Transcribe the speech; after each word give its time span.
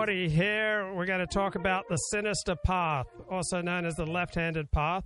740 0.00 0.34
here. 0.34 0.94
We're 0.94 1.04
going 1.04 1.20
to 1.20 1.26
talk 1.26 1.56
about 1.56 1.86
the 1.90 1.96
sinister 1.96 2.56
path, 2.56 3.04
also 3.30 3.60
known 3.60 3.84
as 3.84 3.96
the 3.96 4.06
left-handed 4.06 4.70
path. 4.70 5.04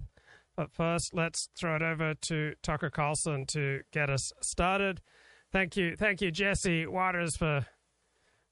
But 0.57 0.73
first, 0.73 1.11
let's 1.13 1.49
throw 1.59 1.75
it 1.75 1.83
over 1.83 2.15
to 2.29 2.53
Tucker 2.63 2.91
Carlson 2.91 3.45
to 3.55 3.81
get 3.93 4.09
us 4.09 4.31
started. 4.41 5.01
Thank 5.51 5.77
you, 5.77 5.97
thank 5.97 6.21
you, 6.21 6.31
Jesse 6.31 6.87
Watters, 6.87 7.37
for 7.37 7.67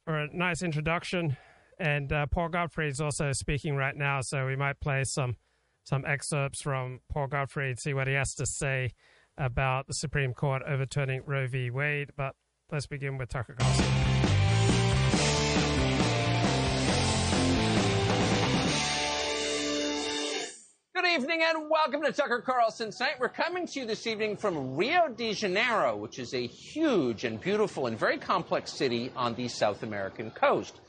for 0.04 0.18
a 0.18 0.36
nice 0.36 0.64
introduction. 0.64 1.36
And 1.78 2.12
uh, 2.12 2.26
Paul 2.26 2.48
Gottfried's 2.48 3.00
also 3.00 3.30
speaking 3.30 3.76
right 3.76 3.94
now, 3.94 4.18
so 4.22 4.44
we 4.44 4.56
might 4.56 4.80
play 4.80 5.04
some 5.04 5.36
some 5.84 6.04
excerpts 6.04 6.60
from 6.60 7.02
Paul 7.08 7.28
Gottfried, 7.28 7.78
see 7.78 7.94
what 7.94 8.08
he 8.08 8.14
has 8.14 8.34
to 8.34 8.46
say 8.46 8.94
about 9.38 9.86
the 9.86 9.94
Supreme 9.94 10.34
Court 10.34 10.62
overturning 10.66 11.22
Roe 11.24 11.46
v. 11.46 11.70
Wade. 11.70 12.10
But 12.16 12.34
let's 12.72 12.88
begin 12.88 13.16
with 13.16 13.28
Tucker 13.28 13.54
Carlson. 13.56 14.11
Good 20.94 21.06
evening 21.06 21.40
and 21.42 21.70
welcome 21.70 22.02
to 22.02 22.12
Tucker 22.12 22.42
Carlson 22.42 22.90
Tonight. 22.90 23.14
We're 23.18 23.30
coming 23.30 23.66
to 23.66 23.80
you 23.80 23.86
this 23.86 24.06
evening 24.06 24.36
from 24.36 24.76
Rio 24.76 25.08
de 25.08 25.32
Janeiro, 25.32 25.96
which 25.96 26.18
is 26.18 26.34
a 26.34 26.46
huge 26.46 27.24
and 27.24 27.40
beautiful 27.40 27.86
and 27.86 27.98
very 27.98 28.18
complex 28.18 28.74
city 28.74 29.10
on 29.16 29.34
the 29.34 29.48
South 29.48 29.84
American 29.84 30.30
coast. 30.32 30.80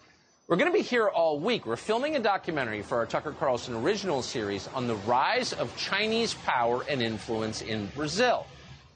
We're 0.50 0.58
going 0.58 0.70
to 0.70 0.78
be 0.78 0.84
here 0.84 1.08
all 1.08 1.40
week. 1.40 1.66
We're 1.66 1.78
filming 1.78 2.18
a 2.18 2.20
documentary 2.20 2.82
for 2.82 2.98
our 2.98 3.06
Tucker 3.06 3.32
Carlson 3.32 3.76
original 3.76 4.22
series 4.22 4.68
on 4.76 4.88
the 4.88 4.96
rise 4.96 5.54
of 5.54 5.74
Chinese 5.78 6.34
power 6.34 6.84
and 6.90 7.02
influence 7.02 7.62
in 7.62 7.86
Brazil. 7.96 8.46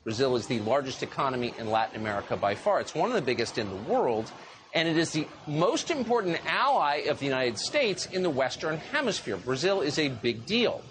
Brazil 0.04 0.36
is 0.36 0.46
the 0.46 0.60
largest 0.60 1.04
economy 1.04 1.54
in 1.58 1.72
Latin 1.72 2.02
America 2.02 2.36
by 2.36 2.54
far. 2.54 2.82
It's 2.82 2.94
one 2.94 3.08
of 3.08 3.16
the 3.16 3.22
biggest 3.22 3.58
in 3.58 3.70
the 3.70 3.92
world, 3.92 4.30
and 4.74 4.90
it 4.90 4.98
is 4.98 5.12
the 5.12 5.26
most 5.48 5.90
important 5.90 6.38
ally 6.46 7.06
of 7.08 7.20
the 7.20 7.26
United 7.26 7.58
States 7.58 8.08
in 8.08 8.24
the 8.24 8.30
Western 8.30 8.76
Hemisphere. 8.76 9.38
Brazil 9.38 9.80
is 9.80 9.98
a 10.00 10.10
big 10.10 10.46
deal. 10.46 10.84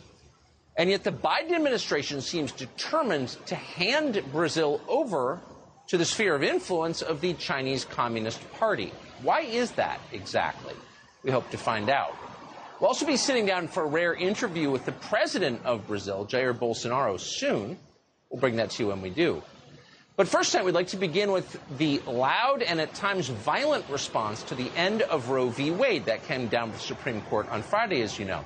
And 0.76 0.90
yet 0.90 1.04
the 1.04 1.12
Biden 1.12 1.52
administration 1.52 2.20
seems 2.20 2.52
determined 2.52 3.28
to 3.46 3.54
hand 3.54 4.22
Brazil 4.30 4.80
over 4.88 5.40
to 5.88 5.96
the 5.96 6.04
sphere 6.04 6.34
of 6.34 6.42
influence 6.42 7.00
of 7.00 7.20
the 7.20 7.32
Chinese 7.34 7.84
Communist 7.84 8.40
Party. 8.52 8.92
Why 9.22 9.40
is 9.40 9.70
that 9.72 10.00
exactly? 10.12 10.74
We 11.22 11.30
hope 11.30 11.48
to 11.50 11.58
find 11.58 11.88
out. 11.88 12.14
We'll 12.78 12.88
also 12.88 13.06
be 13.06 13.16
sitting 13.16 13.46
down 13.46 13.68
for 13.68 13.84
a 13.84 13.86
rare 13.86 14.12
interview 14.12 14.70
with 14.70 14.84
the 14.84 14.92
president 14.92 15.64
of 15.64 15.86
Brazil, 15.86 16.26
Jair 16.26 16.52
Bolsonaro, 16.52 17.18
soon. 17.18 17.78
We'll 18.28 18.40
bring 18.40 18.56
that 18.56 18.70
to 18.72 18.82
you 18.82 18.88
when 18.90 19.00
we 19.00 19.08
do. 19.08 19.42
But 20.16 20.28
first, 20.28 20.52
tonight, 20.52 20.64
we'd 20.64 20.74
like 20.74 20.88
to 20.88 20.96
begin 20.96 21.32
with 21.32 21.58
the 21.78 22.00
loud 22.06 22.62
and 22.62 22.80
at 22.80 22.94
times 22.94 23.28
violent 23.28 23.88
response 23.88 24.42
to 24.44 24.54
the 24.54 24.70
end 24.76 25.02
of 25.02 25.30
Roe 25.30 25.48
v. 25.48 25.70
Wade 25.70 26.06
that 26.06 26.24
came 26.24 26.48
down 26.48 26.68
to 26.68 26.74
the 26.74 26.82
Supreme 26.82 27.22
Court 27.22 27.48
on 27.48 27.62
Friday, 27.62 28.02
as 28.02 28.18
you 28.18 28.24
know. 28.26 28.44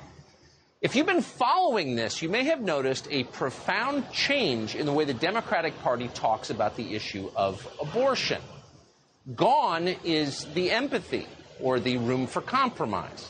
If 0.81 0.95
you've 0.95 1.05
been 1.05 1.21
following 1.21 1.95
this, 1.95 2.23
you 2.23 2.29
may 2.29 2.45
have 2.45 2.59
noticed 2.59 3.07
a 3.11 3.23
profound 3.25 4.11
change 4.11 4.73
in 4.73 4.87
the 4.87 4.91
way 4.91 5.05
the 5.05 5.13
Democratic 5.13 5.79
Party 5.83 6.07
talks 6.07 6.49
about 6.49 6.75
the 6.75 6.95
issue 6.95 7.29
of 7.35 7.67
abortion. 7.79 8.41
Gone 9.35 9.87
is 10.03 10.45
the 10.55 10.71
empathy 10.71 11.27
or 11.59 11.79
the 11.79 11.97
room 11.97 12.25
for 12.25 12.41
compromise. 12.41 13.29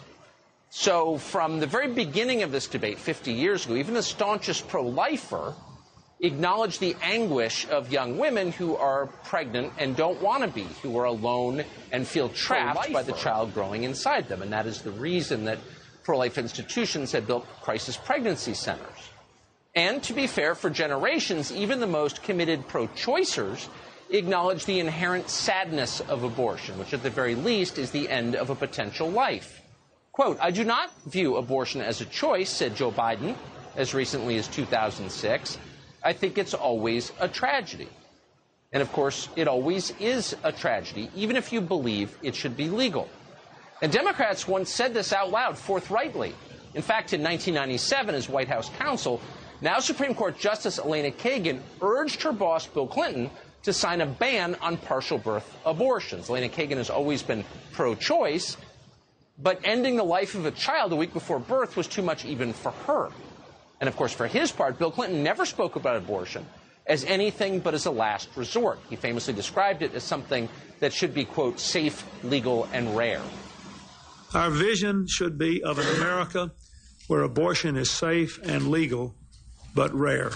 So, 0.70 1.18
from 1.18 1.60
the 1.60 1.68
very 1.68 1.90
beginning 1.92 2.44
of 2.44 2.54
this 2.54 2.68
debate 2.68 2.98
50 2.98 3.34
years 3.34 3.66
ago, 3.66 3.76
even 3.76 3.96
the 3.96 4.02
staunchest 4.02 4.70
pro 4.70 4.84
lifer 4.84 5.54
acknowledged 6.22 6.80
the 6.80 6.96
anguish 7.02 7.68
of 7.68 7.92
young 7.92 8.18
women 8.18 8.54
who 8.54 8.78
are 8.78 9.08
pregnant 9.26 9.74
and 9.78 9.98
don't 9.98 10.22
want 10.22 10.44
to 10.44 10.48
be, 10.48 10.68
who 10.84 10.98
are 10.98 11.04
alone 11.04 11.66
and 11.92 12.08
feel 12.08 12.30
trapped 12.30 12.94
by 12.94 13.04
the 13.04 13.12
child 13.12 13.54
growing 13.54 13.84
inside 13.84 14.30
them. 14.30 14.42
And 14.42 14.54
that 14.54 14.68
is 14.68 14.84
the 14.84 14.92
reason 14.92 15.44
that 15.46 15.60
pro 16.04 16.18
life 16.18 16.38
institutions 16.38 17.12
have 17.12 17.28
built 17.28 17.48
crisis 17.62 17.98
pregnancy 17.98 18.54
centers. 18.54 19.10
And 19.76 20.04
to 20.04 20.14
be 20.14 20.28
fair, 20.28 20.56
for 20.56 20.70
generations, 20.70 21.52
even 21.52 21.80
the 21.80 21.88
most 21.88 22.24
committed 22.24 22.68
pro 22.68 22.88
choicers 22.88 23.68
acknowledge 24.10 24.66
the 24.66 24.80
inherent 24.80 25.30
sadness 25.30 26.02
of 26.02 26.24
abortion, 26.24 26.78
which 26.78 26.94
at 26.94 27.04
the 27.04 27.10
very 27.10 27.36
least 27.36 27.78
is 27.78 27.92
the 27.92 28.10
end 28.10 28.36
of 28.36 28.50
a 28.50 28.56
potential 28.56 29.10
life. 29.10 29.62
Quote, 30.12 30.38
I 30.42 30.52
do 30.52 30.66
not 30.66 30.92
view 31.06 31.38
abortion 31.38 31.82
as 31.82 32.02
a 32.02 32.06
choice, 32.06 32.50
said 32.50 32.76
Joe 32.76 32.92
Biden 32.92 33.36
as 33.78 33.94
recently 33.94 34.38
as 34.38 34.48
2006. 34.50 35.58
I 36.04 36.14
think 36.14 36.38
it's 36.38 36.54
always 36.54 37.14
a 37.20 37.30
tragedy. 37.30 37.88
And 38.74 38.82
of 38.82 38.92
course, 38.92 39.30
it 39.36 39.48
always 39.48 39.92
is 40.00 40.36
a 40.44 40.52
tragedy, 40.52 41.10
even 41.16 41.36
if 41.36 41.54
you 41.54 41.62
believe 41.62 42.18
it 42.22 42.36
should 42.36 42.58
be 42.58 42.70
legal. 42.70 43.08
And 43.82 43.92
Democrats 43.92 44.48
once 44.48 44.70
said 44.70 44.94
this 44.94 45.12
out 45.12 45.32
loud 45.32 45.58
forthrightly. 45.58 46.36
In 46.74 46.82
fact, 46.82 47.14
in 47.14 47.22
1997, 47.24 48.16
as 48.16 48.30
White 48.30 48.48
House 48.48 48.70
counsel, 48.78 49.20
now 49.60 49.80
Supreme 49.80 50.16
Court 50.16 50.38
Justice 50.40 50.80
Elena 50.80 51.12
Kagan 51.12 51.60
urged 51.82 52.22
her 52.24 52.32
boss, 52.32 52.68
Bill 52.68 52.88
Clinton, 52.88 53.30
to 53.64 53.74
sign 53.74 54.02
a 54.02 54.06
ban 54.06 54.56
on 54.62 54.78
partial 54.78 55.18
birth 55.18 55.58
abortions. 55.66 56.30
Elena 56.30 56.50
Kagan 56.50 56.78
has 56.78 56.90
always 56.90 57.22
been 57.22 57.44
pro 57.74 57.96
choice, 57.96 58.58
but 59.38 59.60
ending 59.64 59.98
the 59.98 60.04
life 60.04 60.36
of 60.36 60.46
a 60.46 60.52
child 60.52 60.94
a 60.94 60.96
week 60.96 61.14
before 61.14 61.40
birth 61.40 61.76
was 61.76 61.88
too 61.88 62.02
much 62.02 62.26
even 62.26 62.54
for 62.54 62.72
her. 62.72 63.10
And 63.80 63.88
of 63.88 63.96
course, 63.96 64.14
for 64.14 64.28
his 64.28 64.52
part, 64.52 64.78
Bill 64.78 64.92
Clinton 64.92 65.24
never 65.24 65.46
spoke 65.46 65.76
about 65.76 65.98
abortion 65.98 66.46
as 66.86 67.04
anything 67.06 67.60
but 67.60 67.74
as 67.74 67.86
a 67.86 67.92
last 67.92 68.30
resort. 68.36 68.80
He 68.90 68.96
famously 68.96 69.34
described 69.34 69.82
it 69.82 69.94
as 69.94 70.04
something 70.04 70.50
that 70.80 70.94
should 70.94 71.14
be, 71.14 71.26
quote, 71.26 71.60
safe, 71.60 72.04
legal, 72.24 72.68
and 72.74 72.96
rare. 72.96 73.22
Our 74.34 74.50
vision 74.50 75.08
should 75.08 75.38
be 75.38 75.62
of 75.62 75.78
an 75.78 75.88
America 75.98 76.54
where 77.08 77.24
abortion 77.24 77.76
is 77.76 77.92
safe 77.92 78.40
and 78.44 78.70
legal, 78.70 79.14
but 79.76 79.94
rare. 79.94 80.32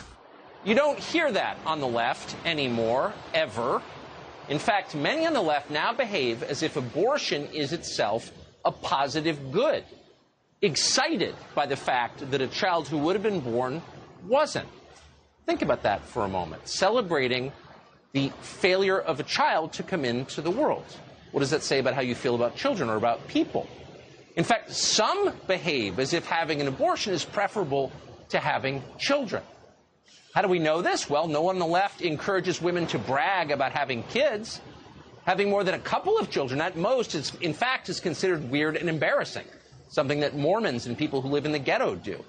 You 0.65 0.75
don't 0.75 0.99
hear 0.99 1.31
that 1.31 1.57
on 1.65 1.79
the 1.79 1.87
left 1.87 2.35
anymore, 2.45 3.13
ever. 3.33 3.81
In 4.49 4.59
fact, 4.59 4.95
many 4.95 5.25
on 5.25 5.31
the 5.31 5.41
left 5.41 5.69
now 5.69 5.93
behave 5.93 6.43
as 6.43 6.61
if 6.61 6.75
abortion 6.75 7.47
is 7.53 7.71
itself 7.71 8.31
a 8.65 8.71
positive 8.71 9.53
good, 9.53 9.85
excited 10.61 11.33
by 11.53 11.65
the 11.65 11.77
fact 11.77 12.29
that 12.31 12.41
a 12.41 12.47
child 12.47 12.89
who 12.89 12.97
would 12.97 13.15
have 13.15 13.23
been 13.23 13.39
born 13.39 13.81
wasn't. 14.27 14.67
Think 15.45 15.61
about 15.61 15.83
that 15.83 16.03
for 16.03 16.25
a 16.25 16.27
moment. 16.27 16.67
Celebrating 16.67 17.53
the 18.11 18.29
failure 18.41 18.99
of 18.99 19.21
a 19.21 19.23
child 19.23 19.71
to 19.73 19.83
come 19.83 20.03
into 20.03 20.41
the 20.41 20.51
world. 20.51 20.85
What 21.31 21.39
does 21.39 21.51
that 21.51 21.63
say 21.63 21.79
about 21.79 21.93
how 21.93 22.01
you 22.01 22.15
feel 22.15 22.35
about 22.35 22.57
children 22.57 22.89
or 22.89 22.97
about 22.97 23.25
people? 23.29 23.69
In 24.35 24.43
fact, 24.43 24.71
some 24.71 25.33
behave 25.47 25.99
as 25.99 26.13
if 26.13 26.25
having 26.25 26.61
an 26.61 26.67
abortion 26.67 27.13
is 27.13 27.23
preferable 27.23 27.91
to 28.29 28.39
having 28.39 28.83
children. 28.99 29.43
How 30.33 30.41
do 30.41 30.49
we 30.49 30.59
know 30.59 30.81
this? 30.81 31.09
Well, 31.09 31.27
no 31.27 31.41
one 31.41 31.55
on 31.55 31.59
the 31.59 31.65
left 31.65 32.01
encourages 32.01 32.61
women 32.61 32.87
to 32.87 32.99
brag 32.99 33.51
about 33.51 33.71
having 33.71 34.03
kids. 34.03 34.59
Having 35.25 35.49
more 35.49 35.63
than 35.63 35.75
a 35.75 35.79
couple 35.79 36.17
of 36.17 36.29
children 36.29 36.59
at 36.59 36.75
most 36.75 37.15
is, 37.15 37.31
in 37.39 37.53
fact, 37.53 37.87
is 37.87 38.01
considered 38.01 38.51
weird 38.51 38.75
and 38.75 38.89
embarrassing, 38.89 39.45
something 39.89 40.19
that 40.19 40.35
Mormons 40.35 40.85
and 40.85 40.97
people 40.97 41.21
who 41.21 41.29
live 41.29 41.45
in 41.45 41.53
the 41.53 41.59
ghetto 41.59 41.95
do. 41.95 42.23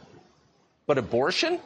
But 0.87 0.99
abortion? 0.99 1.59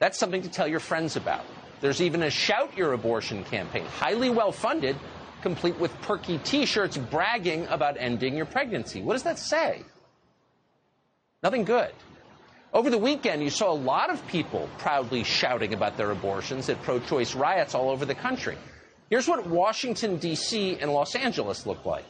That's 0.00 0.18
something 0.18 0.42
to 0.42 0.48
tell 0.48 0.66
your 0.66 0.80
friends 0.80 1.14
about. 1.14 1.44
There's 1.80 2.02
even 2.02 2.24
a 2.24 2.30
Shout 2.30 2.76
Your 2.76 2.92
Abortion 2.92 3.44
campaign, 3.44 3.84
highly 3.84 4.30
well 4.30 4.50
funded, 4.50 4.96
complete 5.44 5.78
with 5.78 5.92
perky 6.00 6.38
t 6.38 6.64
shirts 6.64 6.96
bragging 6.96 7.66
about 7.66 7.96
ending 7.98 8.34
your 8.34 8.46
pregnancy. 8.46 9.02
What 9.02 9.12
does 9.12 9.24
that 9.24 9.38
say? 9.38 9.82
Nothing 11.42 11.64
good. 11.64 11.92
Over 12.72 12.88
the 12.88 12.96
weekend, 12.96 13.42
you 13.42 13.50
saw 13.50 13.70
a 13.70 13.80
lot 13.92 14.08
of 14.08 14.26
people 14.26 14.70
proudly 14.78 15.22
shouting 15.22 15.74
about 15.74 15.98
their 15.98 16.10
abortions 16.10 16.70
at 16.70 16.82
pro 16.82 16.98
choice 16.98 17.34
riots 17.34 17.74
all 17.74 17.90
over 17.90 18.06
the 18.06 18.14
country. 18.14 18.56
Here's 19.10 19.28
what 19.28 19.46
Washington, 19.46 20.16
D.C. 20.16 20.78
and 20.80 20.90
Los 20.90 21.14
Angeles 21.14 21.66
look 21.66 21.84
like. 21.84 22.06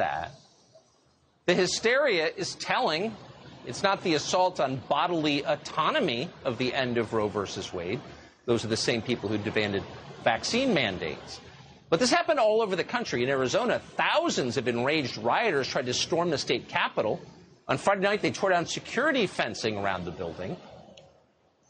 That? 0.00 0.32
The 1.46 1.54
hysteria 1.54 2.30
is 2.36 2.54
telling. 2.56 3.14
It's 3.66 3.82
not 3.82 4.02
the 4.02 4.14
assault 4.14 4.58
on 4.58 4.76
bodily 4.88 5.44
autonomy 5.44 6.30
of 6.44 6.58
the 6.58 6.74
end 6.74 6.98
of 6.98 7.12
Roe 7.12 7.28
versus 7.28 7.72
Wade. 7.72 8.00
Those 8.46 8.64
are 8.64 8.68
the 8.68 8.76
same 8.76 9.02
people 9.02 9.28
who 9.28 9.38
demanded 9.38 9.82
vaccine 10.24 10.72
mandates. 10.74 11.40
But 11.90 12.00
this 12.00 12.10
happened 12.10 12.38
all 12.38 12.62
over 12.62 12.76
the 12.76 12.84
country. 12.84 13.22
In 13.22 13.28
Arizona, 13.28 13.80
thousands 13.96 14.56
of 14.56 14.68
enraged 14.68 15.18
rioters 15.18 15.68
tried 15.68 15.86
to 15.86 15.94
storm 15.94 16.30
the 16.30 16.38
state 16.38 16.68
capitol. 16.68 17.20
On 17.68 17.76
Friday 17.76 18.02
night, 18.02 18.22
they 18.22 18.30
tore 18.30 18.50
down 18.50 18.64
security 18.64 19.26
fencing 19.26 19.76
around 19.76 20.04
the 20.04 20.10
building. 20.10 20.56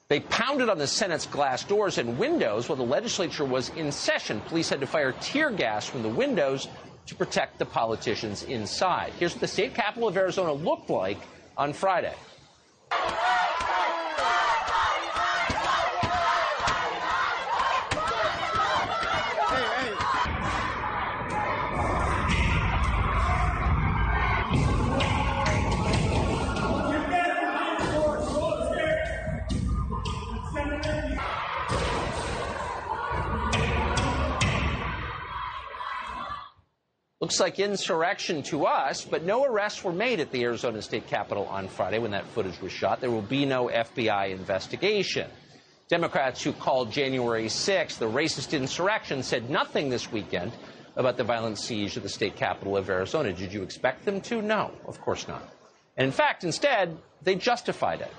They 0.09 0.21
pounded 0.21 0.69
on 0.69 0.79
the 0.79 0.87
Senate's 0.87 1.27
glass 1.27 1.65
doors 1.65 1.99
and 1.99 2.19
windows 2.19 2.69
while 2.69 2.77
the 2.77 2.83
legislature 2.83 3.45
was 3.45 3.71
in 3.71 3.91
session. 3.93 4.41
Police 4.43 4.69
had 4.69 4.81
to 4.81 4.87
fire 4.87 5.13
tear 5.21 5.51
gas 5.51 5.87
from 5.87 6.03
the 6.03 6.09
windows 6.09 6.69
to 7.07 7.15
protect 7.15 7.59
the 7.59 7.65
politicians 7.65 8.43
inside. 8.45 9.13
Here's 9.19 9.33
what 9.33 9.41
the 9.41 9.49
state 9.49 9.75
capitol 9.75 10.09
of 10.09 10.17
Arizona 10.17 10.53
looked 10.53 10.91
like 10.91 11.19
on 11.57 11.73
Friday. 11.73 12.15
Looks 37.21 37.39
like 37.39 37.59
insurrection 37.59 38.43
to 38.45 38.65
us, 38.65 39.05
but 39.05 39.25
no 39.25 39.45
arrests 39.45 39.85
were 39.85 39.93
made 39.93 40.21
at 40.21 40.33
the 40.33 40.43
Arizona 40.43 40.81
State 40.81 41.07
Capitol 41.07 41.45
on 41.45 41.69
Friday 41.69 41.99
when 41.99 42.13
that 42.13 42.27
footage 42.29 42.59
was 42.63 42.73
shot. 42.73 43.03
There 43.03 43.11
will 43.11 43.21
be 43.21 43.45
no 43.45 43.67
FBI 43.67 44.31
investigation. 44.31 45.29
Democrats 45.91 46.43
who 46.43 46.55
called 46.55 46.91
January 46.91 47.45
6th 47.45 47.99
the 47.99 48.07
racist 48.07 48.57
insurrection 48.57 49.23
said 49.23 49.51
nothing 49.51 49.91
this 49.91 50.11
weekend 50.11 50.53
about 50.97 51.19
the 51.19 51.25
violent 51.25 51.59
siege 51.59 51.95
of 51.99 52.03
the 52.03 52.09
state 52.09 52.37
capital 52.37 52.75
of 52.75 52.89
Arizona. 52.89 53.35
Did 53.35 53.53
you 53.53 53.63
expect 53.63 54.07
them 54.07 54.23
to? 54.23 54.41
No, 54.41 54.71
of 54.87 54.99
course 55.03 55.29
not. 55.29 55.47
And 55.99 56.07
in 56.07 56.13
fact, 56.13 56.43
instead, 56.43 56.97
they 57.23 57.35
justified 57.35 58.01
it. 58.01 58.13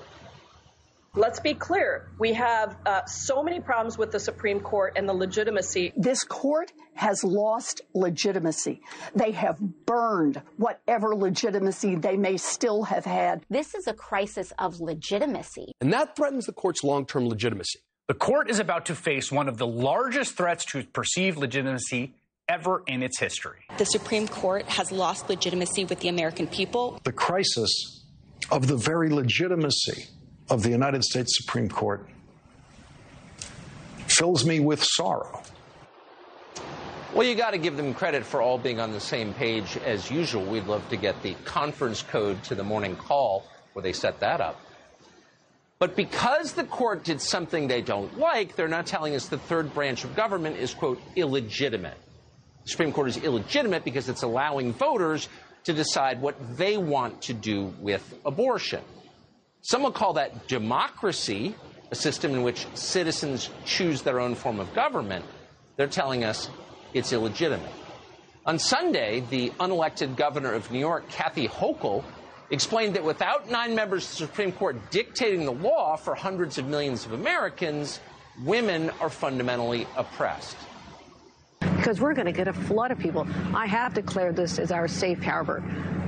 Let's 1.14 1.42
be 1.42 1.54
clear. 1.54 2.10
We 2.20 2.32
have 2.34 2.78
uh, 2.86 3.04
so 3.06 3.44
many 3.44 3.60
problems 3.60 3.98
with 3.98 4.14
the 4.14 4.20
Supreme 4.20 4.62
Court 4.62 4.94
and 4.96 5.10
the 5.10 5.14
legitimacy. 5.14 5.92
This 5.98 6.24
court 6.24 6.72
has 6.94 7.22
lost 7.22 7.82
legitimacy. 7.94 8.82
They 9.14 9.32
have 9.32 9.60
burned 9.86 10.42
whatever 10.56 11.14
legitimacy 11.14 11.96
they 11.96 12.16
may 12.16 12.38
still 12.38 12.84
have 12.84 13.04
had. 13.04 13.44
This 13.50 13.76
is 13.76 13.88
a 13.88 13.94
crisis 13.94 14.54
of 14.58 14.80
legitimacy. 14.80 15.74
And 15.82 15.92
that 15.92 16.16
threatens 16.16 16.46
the 16.46 16.54
court's 16.54 16.82
long 16.82 17.06
term 17.06 17.28
legitimacy. 17.28 17.80
The 18.08 18.14
court 18.14 18.50
is 18.50 18.60
about 18.60 18.86
to 18.86 18.96
face 18.96 19.34
one 19.34 19.50
of 19.50 19.58
the 19.58 19.68
largest 19.68 20.38
threats 20.38 20.64
to 20.68 20.86
perceived 20.86 21.38
legitimacy 21.38 22.16
ever 22.48 22.84
in 22.88 23.04
its 23.04 23.20
history. 23.20 23.60
The 23.78 23.86
Supreme 23.86 24.30
Court 24.30 24.66
has 24.68 24.94
lost 24.94 25.28
legitimacy 25.28 25.84
with 25.84 26.00
the 26.00 26.08
American 26.08 26.48
people. 26.48 27.02
The 27.04 27.12
crisis 27.12 28.06
of 28.50 28.68
the 28.68 28.78
very 28.78 29.10
legitimacy 29.10 30.08
of 30.52 30.64
the 30.64 30.70
United 30.70 31.02
States 31.02 31.38
Supreme 31.38 31.70
Court 31.70 32.06
fills 34.08 34.46
me 34.46 34.60
with 34.60 34.84
sorrow. 34.84 35.42
Well, 37.14 37.26
you 37.26 37.36
got 37.36 37.52
to 37.52 37.58
give 37.58 37.78
them 37.78 37.94
credit 37.94 38.26
for 38.26 38.42
all 38.42 38.58
being 38.58 38.80
on 38.80 38.92
the 38.92 39.00
same 39.00 39.34
page 39.34 39.78
as 39.78 40.12
usual. 40.12 40.46
We'd 40.46 40.66
love 40.66 40.88
to 40.90 40.98
get 40.98 41.24
the 41.24 41.36
conference 41.46 42.02
code 42.04 42.44
to 42.44 42.56
the 42.56 42.64
morning 42.64 42.98
call 42.98 43.46
where 43.72 43.82
they 43.82 43.94
set 43.94 44.20
that 44.20 44.42
up. 44.42 44.60
But 45.80 45.96
because 45.96 46.54
the 46.54 46.66
court 46.66 47.06
did 47.06 47.22
something 47.22 47.68
they 47.68 47.82
don't 47.82 48.20
like, 48.20 48.56
they're 48.56 48.68
now 48.68 48.82
telling 48.82 49.16
us 49.16 49.28
the 49.28 49.38
third 49.38 49.74
branch 49.74 50.04
of 50.04 50.16
government 50.16 50.58
is, 50.58 50.74
quote, 50.74 51.02
illegitimate. 51.16 51.98
The 52.66 52.70
Supreme 52.70 52.92
Court 52.92 53.08
is 53.08 53.18
illegitimate 53.18 53.86
because 53.86 54.10
it's 54.10 54.22
allowing 54.22 54.74
voters 54.74 55.30
to 55.64 55.74
decide 55.74 56.22
what 56.22 56.36
they 56.58 56.78
want 56.78 57.24
to 57.24 57.34
do 57.34 57.74
with 57.80 58.14
abortion. 58.26 58.82
Some 59.62 59.84
would 59.84 59.94
call 59.94 60.14
that 60.14 60.48
democracy, 60.48 61.56
a 61.92 61.96
system 61.96 62.34
in 62.34 62.42
which 62.42 62.66
citizens 62.74 63.50
choose 63.66 64.02
their 64.02 64.20
own 64.20 64.36
form 64.36 64.60
of 64.60 64.74
government. 64.74 65.26
They're 65.78 65.88
telling 65.88 66.24
us 66.24 66.50
it's 66.94 67.14
illegitimate. 67.14 67.72
On 68.46 68.58
Sunday, 68.58 69.24
the 69.30 69.52
unelected 69.60 70.16
governor 70.16 70.54
of 70.54 70.72
New 70.72 70.80
York, 70.80 71.08
Kathy 71.10 71.48
Hochul, 71.48 72.04
explained 72.50 72.96
that 72.96 73.04
without 73.04 73.52
nine 73.52 73.76
members 73.76 74.04
of 74.04 74.10
the 74.10 74.16
Supreme 74.28 74.52
Court 74.52 74.78
dictating 74.90 75.46
the 75.46 75.54
law 75.54 75.96
for 75.96 76.16
hundreds 76.16 76.58
of 76.58 76.68
millions 76.68 77.06
of 77.06 77.14
Americans, 77.14 78.00
women 78.44 78.90
are 79.00 79.10
fundamentally 79.10 79.88
oppressed. 79.96 80.58
Because 81.60 82.02
we're 82.02 82.14
going 82.16 82.26
to 82.26 82.32
get 82.32 82.48
a 82.48 82.54
flood 82.54 82.92
of 82.92 82.98
people. 82.98 83.28
I 83.54 83.68
have 83.68 83.94
declared 83.94 84.36
this 84.36 84.58
as 84.58 84.72
our 84.72 84.88
safe 84.88 85.22
harbor. 85.22 85.64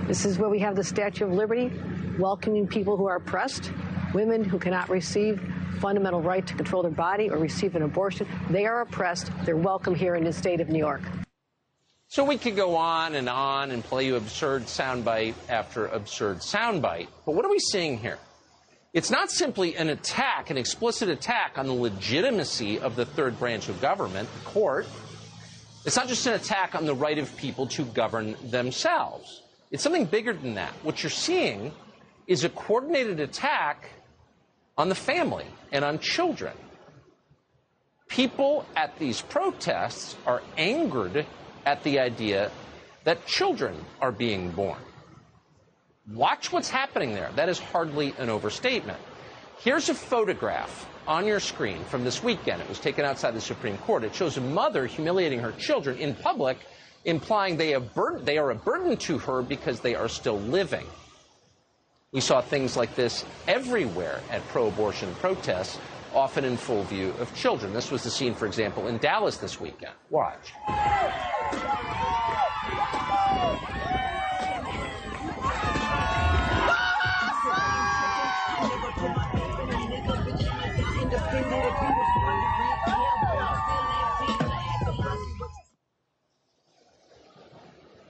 This 0.07 0.25
is 0.25 0.39
where 0.39 0.49
we 0.49 0.59
have 0.59 0.75
the 0.75 0.83
Statue 0.83 1.25
of 1.25 1.31
Liberty, 1.31 1.71
welcoming 2.19 2.67
people 2.67 2.97
who 2.97 3.05
are 3.07 3.17
oppressed, 3.17 3.71
women 4.13 4.43
who 4.43 4.59
cannot 4.59 4.89
receive 4.89 5.41
fundamental 5.79 6.21
right 6.21 6.45
to 6.47 6.53
control 6.55 6.81
their 6.81 6.91
body 6.91 7.29
or 7.29 7.37
receive 7.37 7.75
an 7.75 7.81
abortion. 7.81 8.27
They 8.49 8.65
are 8.65 8.81
oppressed. 8.81 9.31
They're 9.43 9.57
welcome 9.57 9.95
here 9.95 10.15
in 10.15 10.23
the 10.23 10.33
state 10.33 10.61
of 10.61 10.69
New 10.69 10.79
York. 10.79 11.01
So 12.07 12.23
we 12.23 12.37
could 12.37 12.55
go 12.55 12.75
on 12.75 13.15
and 13.15 13.27
on 13.27 13.71
and 13.71 13.83
play 13.83 14.05
you 14.05 14.15
absurd 14.15 14.63
soundbite 14.63 15.33
after 15.49 15.87
absurd 15.87 16.37
soundbite. 16.37 17.07
But 17.25 17.33
what 17.33 17.43
are 17.43 17.49
we 17.49 17.59
seeing 17.59 17.97
here? 17.97 18.19
It's 18.93 19.09
not 19.09 19.31
simply 19.31 19.75
an 19.75 19.89
attack, 19.89 20.51
an 20.51 20.57
explicit 20.57 21.09
attack 21.09 21.57
on 21.57 21.65
the 21.65 21.73
legitimacy 21.73 22.79
of 22.79 22.95
the 22.95 23.05
third 23.05 23.39
branch 23.39 23.67
of 23.67 23.81
government, 23.81 24.29
the 24.31 24.45
court. 24.45 24.85
It's 25.85 25.95
not 25.95 26.07
just 26.07 26.27
an 26.27 26.33
attack 26.33 26.75
on 26.75 26.85
the 26.85 26.93
right 26.93 27.17
of 27.17 27.35
people 27.35 27.65
to 27.67 27.83
govern 27.85 28.35
themselves. 28.43 29.41
It's 29.71 29.81
something 29.81 30.05
bigger 30.05 30.33
than 30.33 30.53
that. 30.53 30.71
What 30.83 31.01
you're 31.01 31.09
seeing 31.09 31.71
is 32.27 32.43
a 32.43 32.49
coordinated 32.49 33.19
attack 33.19 33.89
on 34.77 34.89
the 34.89 34.95
family 34.95 35.45
and 35.71 35.83
on 35.83 35.99
children. 35.99 36.53
People 38.07 38.65
at 38.75 38.97
these 38.99 39.21
protests 39.21 40.15
are 40.25 40.41
angered 40.57 41.25
at 41.65 41.83
the 41.83 41.99
idea 41.99 42.51
that 43.03 43.25
children 43.25 43.75
are 44.01 44.11
being 44.11 44.51
born. 44.51 44.79
Watch 46.11 46.51
what's 46.51 46.69
happening 46.69 47.13
there. 47.13 47.31
That 47.35 47.49
is 47.49 47.59
hardly 47.59 48.13
an 48.17 48.29
overstatement. 48.29 48.99
Here's 49.59 49.89
a 49.89 49.93
photograph 49.93 50.87
on 51.07 51.25
your 51.25 51.39
screen 51.39 51.83
from 51.85 52.03
this 52.03 52.21
weekend. 52.21 52.61
It 52.61 52.69
was 52.69 52.79
taken 52.79 53.05
outside 53.05 53.33
the 53.33 53.41
Supreme 53.41 53.77
Court. 53.79 54.03
It 54.03 54.13
shows 54.13 54.37
a 54.37 54.41
mother 54.41 54.85
humiliating 54.85 55.39
her 55.39 55.53
children 55.53 55.97
in 55.97 56.13
public, 56.15 56.57
implying 57.05 57.57
they, 57.57 57.75
they 58.21 58.37
are 58.37 58.51
a 58.51 58.55
burden 58.55 58.97
to 58.97 59.17
her 59.19 59.41
because 59.41 59.79
they 59.79 59.95
are 59.95 60.09
still 60.09 60.39
living. 60.39 60.85
We 62.13 62.21
saw 62.21 62.41
things 62.41 62.77
like 62.77 62.95
this 62.95 63.25
everywhere 63.47 64.21
at 64.29 64.47
pro 64.49 64.67
abortion 64.67 65.15
protests, 65.15 65.79
often 66.13 66.45
in 66.45 66.57
full 66.57 66.83
view 66.83 67.09
of 67.19 67.33
children. 67.35 67.73
This 67.73 67.89
was 67.89 68.03
the 68.03 68.11
scene, 68.11 68.35
for 68.35 68.45
example, 68.45 68.87
in 68.87 68.99
Dallas 68.99 69.37
this 69.37 69.59
weekend. 69.59 69.93
Watch. 70.11 70.53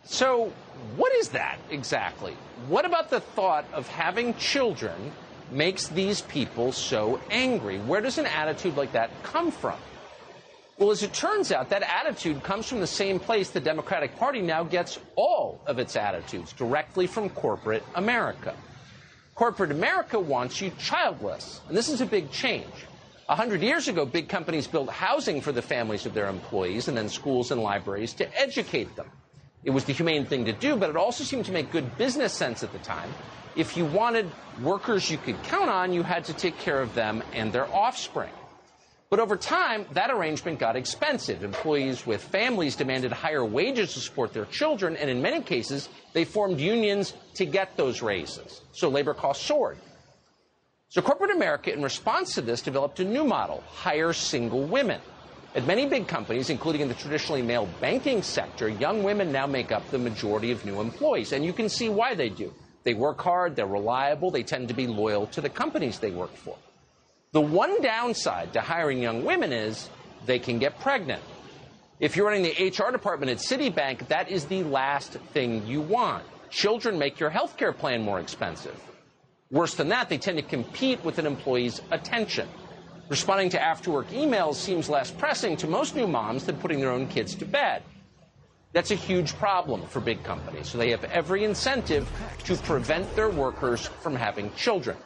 So, 0.03 0.51
what 0.95 1.13
is 1.15 1.29
that 1.29 1.57
exactly? 1.69 2.33
What 2.67 2.85
about 2.85 3.09
the 3.09 3.19
thought 3.19 3.65
of 3.73 3.87
having 3.87 4.33
children 4.35 5.11
makes 5.51 5.87
these 5.87 6.21
people 6.21 6.71
so 6.71 7.19
angry? 7.29 7.79
Where 7.79 8.01
does 8.01 8.17
an 8.17 8.25
attitude 8.25 8.75
like 8.77 8.91
that 8.93 9.09
come 9.23 9.51
from? 9.51 9.77
Well, 10.77 10.91
as 10.91 11.03
it 11.03 11.13
turns 11.13 11.51
out, 11.51 11.69
that 11.69 11.83
attitude 11.83 12.43
comes 12.43 12.67
from 12.67 12.79
the 12.79 12.87
same 12.87 13.19
place 13.19 13.49
the 13.49 13.59
Democratic 13.59 14.15
Party 14.17 14.41
now 14.41 14.63
gets 14.63 14.99
all 15.15 15.61
of 15.67 15.77
its 15.77 15.95
attitudes 15.95 16.51
directly 16.51 17.05
from 17.05 17.29
corporate 17.29 17.83
America. 17.95 18.55
Corporate 19.35 19.71
America 19.71 20.19
wants 20.19 20.61
you 20.61 20.71
childless, 20.79 21.61
and 21.67 21.77
this 21.77 21.89
is 21.89 22.01
a 22.01 22.05
big 22.05 22.31
change. 22.31 22.73
A 23.29 23.35
hundred 23.35 23.61
years 23.61 23.87
ago, 23.87 24.05
big 24.05 24.27
companies 24.27 24.67
built 24.67 24.89
housing 24.89 25.41
for 25.41 25.51
the 25.51 25.61
families 25.61 26.05
of 26.05 26.13
their 26.13 26.27
employees 26.27 26.87
and 26.87 26.97
then 26.97 27.07
schools 27.07 27.51
and 27.51 27.61
libraries 27.61 28.13
to 28.13 28.39
educate 28.39 28.95
them. 28.95 29.09
It 29.63 29.71
was 29.71 29.85
the 29.85 29.93
humane 29.93 30.25
thing 30.25 30.45
to 30.45 30.53
do, 30.53 30.75
but 30.75 30.89
it 30.89 30.97
also 30.97 31.23
seemed 31.23 31.45
to 31.45 31.51
make 31.51 31.71
good 31.71 31.97
business 31.97 32.33
sense 32.33 32.63
at 32.63 32.71
the 32.73 32.79
time. 32.79 33.09
If 33.55 33.77
you 33.77 33.85
wanted 33.85 34.29
workers 34.61 35.09
you 35.09 35.17
could 35.17 35.41
count 35.43 35.69
on, 35.69 35.93
you 35.93 36.03
had 36.03 36.25
to 36.25 36.33
take 36.33 36.57
care 36.59 36.81
of 36.81 36.93
them 36.95 37.23
and 37.33 37.53
their 37.53 37.73
offspring. 37.73 38.31
But 39.09 39.19
over 39.19 39.37
time, 39.37 39.85
that 39.93 40.09
arrangement 40.09 40.57
got 40.57 40.75
expensive. 40.75 41.43
Employees 41.43 42.03
with 42.05 42.23
families 42.23 42.75
demanded 42.75 43.11
higher 43.11 43.45
wages 43.45 43.93
to 43.93 43.99
support 43.99 44.33
their 44.33 44.45
children, 44.45 44.95
and 44.97 45.07
in 45.07 45.21
many 45.21 45.41
cases, 45.41 45.87
they 46.13 46.25
formed 46.25 46.59
unions 46.59 47.13
to 47.35 47.45
get 47.45 47.77
those 47.77 48.01
raises. 48.01 48.61
So 48.71 48.89
labor 48.89 49.13
costs 49.13 49.45
soared. 49.45 49.77
So 50.89 51.03
corporate 51.03 51.29
America, 51.29 51.71
in 51.71 51.83
response 51.83 52.33
to 52.35 52.41
this, 52.41 52.61
developed 52.61 52.99
a 52.99 53.03
new 53.03 53.23
model 53.23 53.63
hire 53.67 54.13
single 54.13 54.63
women. 54.63 54.99
At 55.55 55.67
many 55.67 55.85
big 55.85 56.07
companies, 56.07 56.49
including 56.49 56.81
in 56.81 56.87
the 56.87 56.95
traditionally 56.95 57.43
male 57.43 57.69
banking 57.79 58.23
sector, 58.23 58.69
young 58.69 59.03
women 59.03 59.31
now 59.31 59.45
make 59.45 59.71
up 59.71 59.87
the 59.91 59.99
majority 59.99 60.51
of 60.51 60.65
new 60.65 60.81
employees. 60.81 61.31
And 61.31 61.45
you 61.45 61.53
can 61.53 61.69
see 61.69 61.89
why 61.89 62.15
they 62.15 62.29
do. 62.29 62.51
They 62.83 62.95
work 62.95 63.21
hard, 63.21 63.55
they're 63.55 63.67
reliable, 63.67 64.31
they 64.31 64.41
tend 64.41 64.67
to 64.69 64.73
be 64.73 64.87
loyal 64.87 65.27
to 65.27 65.41
the 65.41 65.49
companies 65.49 65.99
they 65.99 66.09
work 66.09 66.35
for. 66.35 66.57
The 67.33 67.41
one 67.41 67.81
downside 67.81 68.53
to 68.53 68.61
hiring 68.61 68.99
young 69.01 69.23
women 69.23 69.53
is 69.53 69.89
they 70.25 70.39
can 70.39 70.57
get 70.57 70.79
pregnant. 70.79 71.21
If 71.99 72.17
you're 72.17 72.25
running 72.25 72.43
the 72.43 72.69
HR 72.69 72.91
department 72.91 73.31
at 73.31 73.37
Citibank, 73.37 74.07
that 74.07 74.29
is 74.29 74.45
the 74.45 74.63
last 74.63 75.11
thing 75.33 75.67
you 75.67 75.81
want. 75.81 76.23
Children 76.49 76.97
make 76.97 77.19
your 77.19 77.29
health 77.29 77.57
care 77.57 77.73
plan 77.73 78.01
more 78.01 78.19
expensive. 78.19 78.79
Worse 79.51 79.75
than 79.75 79.89
that, 79.89 80.09
they 80.09 80.17
tend 80.17 80.37
to 80.39 80.43
compete 80.43 81.03
with 81.03 81.19
an 81.19 81.27
employee's 81.27 81.79
attention. 81.91 82.47
Responding 83.13 83.51
to 83.51 83.61
after 83.61 83.91
work 83.91 84.09
emails 84.09 84.55
seems 84.55 84.89
less 84.89 85.11
pressing 85.11 85.55
to 85.57 85.67
most 85.67 85.95
new 85.95 86.07
moms 86.07 86.47
than 86.47 86.57
putting 86.57 86.79
their 86.79 86.89
own 86.89 87.07
kids 87.07 87.35
to 87.35 87.45
bed. 87.45 87.83
That's 88.71 88.89
a 88.89 88.95
huge 88.95 89.35
problem 89.35 89.85
for 89.85 89.99
big 89.99 90.23
companies, 90.23 90.69
so 90.69 90.79
they 90.79 90.89
have 90.89 91.03
every 91.03 91.43
incentive 91.43 92.09
to 92.45 92.55
prevent 92.55 93.15
their 93.15 93.29
workers 93.29 93.85
from 94.01 94.15
having 94.15 94.51
children. 94.55 94.97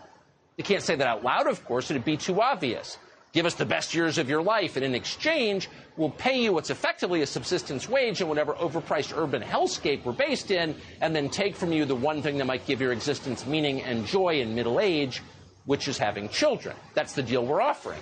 They 0.55 0.63
can't 0.63 0.81
say 0.83 0.95
that 0.95 1.05
out 1.05 1.25
loud, 1.25 1.47
of 1.47 1.65
course, 1.65 1.91
it'd 1.91 2.05
be 2.05 2.15
too 2.15 2.41
obvious. 2.41 2.97
Give 3.33 3.45
us 3.45 3.55
the 3.55 3.65
best 3.65 3.93
years 3.93 4.17
of 4.17 4.29
your 4.29 4.41
life, 4.41 4.77
and 4.77 4.85
in 4.85 4.95
exchange, 4.95 5.67
we'll 5.97 6.11
pay 6.11 6.41
you 6.41 6.53
what's 6.53 6.69
effectively 6.69 7.23
a 7.23 7.27
subsistence 7.27 7.89
wage 7.89 8.21
in 8.21 8.29
whatever 8.29 8.53
overpriced 8.53 9.17
urban 9.17 9.41
hellscape 9.41 10.05
we're 10.05 10.13
based 10.13 10.49
in, 10.49 10.73
and 11.01 11.13
then 11.13 11.27
take 11.27 11.57
from 11.57 11.73
you 11.73 11.83
the 11.83 11.93
one 11.93 12.21
thing 12.21 12.37
that 12.37 12.45
might 12.45 12.65
give 12.65 12.79
your 12.79 12.93
existence 12.93 13.45
meaning 13.45 13.81
and 13.81 14.05
joy 14.05 14.39
in 14.39 14.55
middle 14.55 14.79
age, 14.79 15.21
which 15.67 15.87
is 15.89 15.97
having 15.97 16.29
children. 16.29 16.75
That's 16.95 17.13
the 17.13 17.21
deal 17.21 17.45
we're 17.45 17.61
offering. 17.61 17.99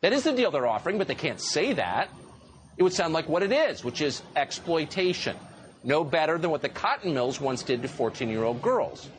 That 0.00 0.12
is 0.12 0.22
the 0.22 0.32
deal 0.32 0.50
they're 0.52 0.66
offering, 0.66 0.96
but 0.96 1.08
they 1.08 1.14
can't 1.14 1.40
say 1.40 1.74
that. 1.74 2.08
It 2.76 2.84
would 2.84 2.92
sound 2.92 3.12
like 3.12 3.28
what 3.28 3.42
it 3.42 3.52
is, 3.52 3.84
which 3.84 4.00
is 4.00 4.22
exploitation. 4.36 5.36
No 5.84 6.04
better 6.04 6.38
than 6.38 6.50
what 6.50 6.62
the 6.62 6.68
cotton 6.68 7.12
mills 7.14 7.40
once 7.40 7.64
did 7.64 7.82
to 7.82 7.88
14 7.88 8.28
year 8.28 8.44
old 8.44 8.62
girls. 8.62 9.10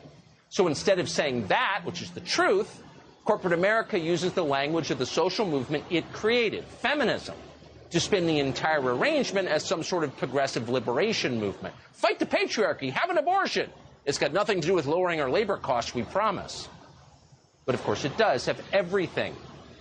So 0.48 0.66
instead 0.66 0.98
of 0.98 1.08
saying 1.08 1.46
that, 1.48 1.82
which 1.84 2.00
is 2.00 2.10
the 2.12 2.20
truth, 2.20 2.82
corporate 3.26 3.52
America 3.52 3.98
uses 3.98 4.32
the 4.32 4.44
language 4.44 4.90
of 4.90 4.98
the 4.98 5.06
social 5.06 5.46
movement 5.46 5.84
it 5.90 6.10
created, 6.14 6.64
feminism, 6.64 7.34
to 7.90 8.00
spin 8.00 8.26
the 8.26 8.38
entire 8.38 8.80
arrangement 8.80 9.48
as 9.48 9.64
some 9.64 9.82
sort 9.82 10.04
of 10.04 10.16
progressive 10.16 10.70
liberation 10.70 11.38
movement. 11.38 11.74
Fight 11.92 12.18
the 12.18 12.26
patriarchy, 12.26 12.90
have 12.90 13.10
an 13.10 13.18
abortion. 13.18 13.68
It's 14.06 14.18
got 14.18 14.32
nothing 14.32 14.62
to 14.62 14.66
do 14.66 14.74
with 14.74 14.86
lowering 14.86 15.20
our 15.20 15.30
labor 15.30 15.58
costs, 15.58 15.94
we 15.94 16.04
promise. 16.04 16.68
But 17.66 17.74
of 17.74 17.82
course, 17.82 18.04
it 18.04 18.16
does 18.16 18.46
have 18.46 18.60
everything 18.72 19.34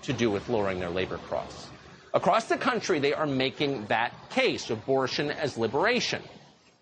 to 0.03 0.13
do 0.13 0.29
with 0.29 0.49
lowering 0.49 0.79
their 0.79 0.89
labor 0.89 1.19
costs. 1.29 1.67
Across 2.13 2.45
the 2.45 2.57
country, 2.57 2.99
they 2.99 3.13
are 3.13 3.25
making 3.25 3.87
that 3.87 4.13
case 4.29 4.69
abortion 4.69 5.31
as 5.31 5.57
liberation. 5.57 6.21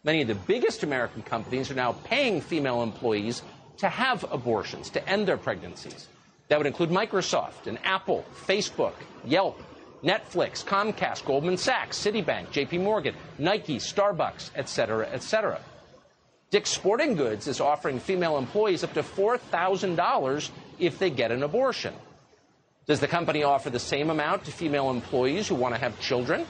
Many 0.04 0.22
of 0.22 0.28
the 0.28 0.36
biggest 0.36 0.84
American 0.84 1.22
companies 1.22 1.72
are 1.72 1.76
now 1.76 1.94
paying 2.04 2.42
female 2.42 2.84
employees 2.84 3.42
to 3.78 3.88
have 3.88 4.26
abortions, 4.32 4.90
to 4.92 5.10
end 5.10 5.28
their 5.28 5.38
pregnancies. 5.38 6.08
That 6.50 6.58
would 6.58 6.68
include 6.68 6.90
Microsoft 6.90 7.68
and 7.68 7.80
Apple, 7.84 8.26
Facebook, 8.46 8.94
Yelp, 9.24 9.62
Netflix, 10.04 10.66
Comcast, 10.66 11.26
Goldman 11.26 11.58
Sachs, 11.58 11.98
Citibank, 11.98 12.48
JP 12.48 12.82
Morgan, 12.82 13.16
Nike, 13.38 13.78
Starbucks, 13.78 14.50
etc., 14.56 14.66
cetera, 14.68 15.10
et 15.12 15.24
cetera. 15.24 15.60
Dick's 16.50 16.72
Sporting 16.72 17.16
Goods 17.16 17.48
is 17.48 17.62
offering 17.62 18.00
female 18.00 18.38
employees 18.38 18.84
up 18.84 18.94
to 18.96 19.04
$4,000 19.04 20.50
if 20.82 21.00
they 21.00 21.10
get 21.10 21.32
an 21.32 21.44
abortion. 21.44 21.94
Does 22.88 23.00
the 23.00 23.08
company 23.08 23.44
offer 23.44 23.70
the 23.70 23.80
same 23.80 24.10
amount 24.10 24.44
to 24.46 24.52
female 24.52 24.90
employees 24.90 25.48
who 25.48 25.56
want 25.56 25.76
to 25.76 25.80
have 25.80 25.98
children? 26.02 26.46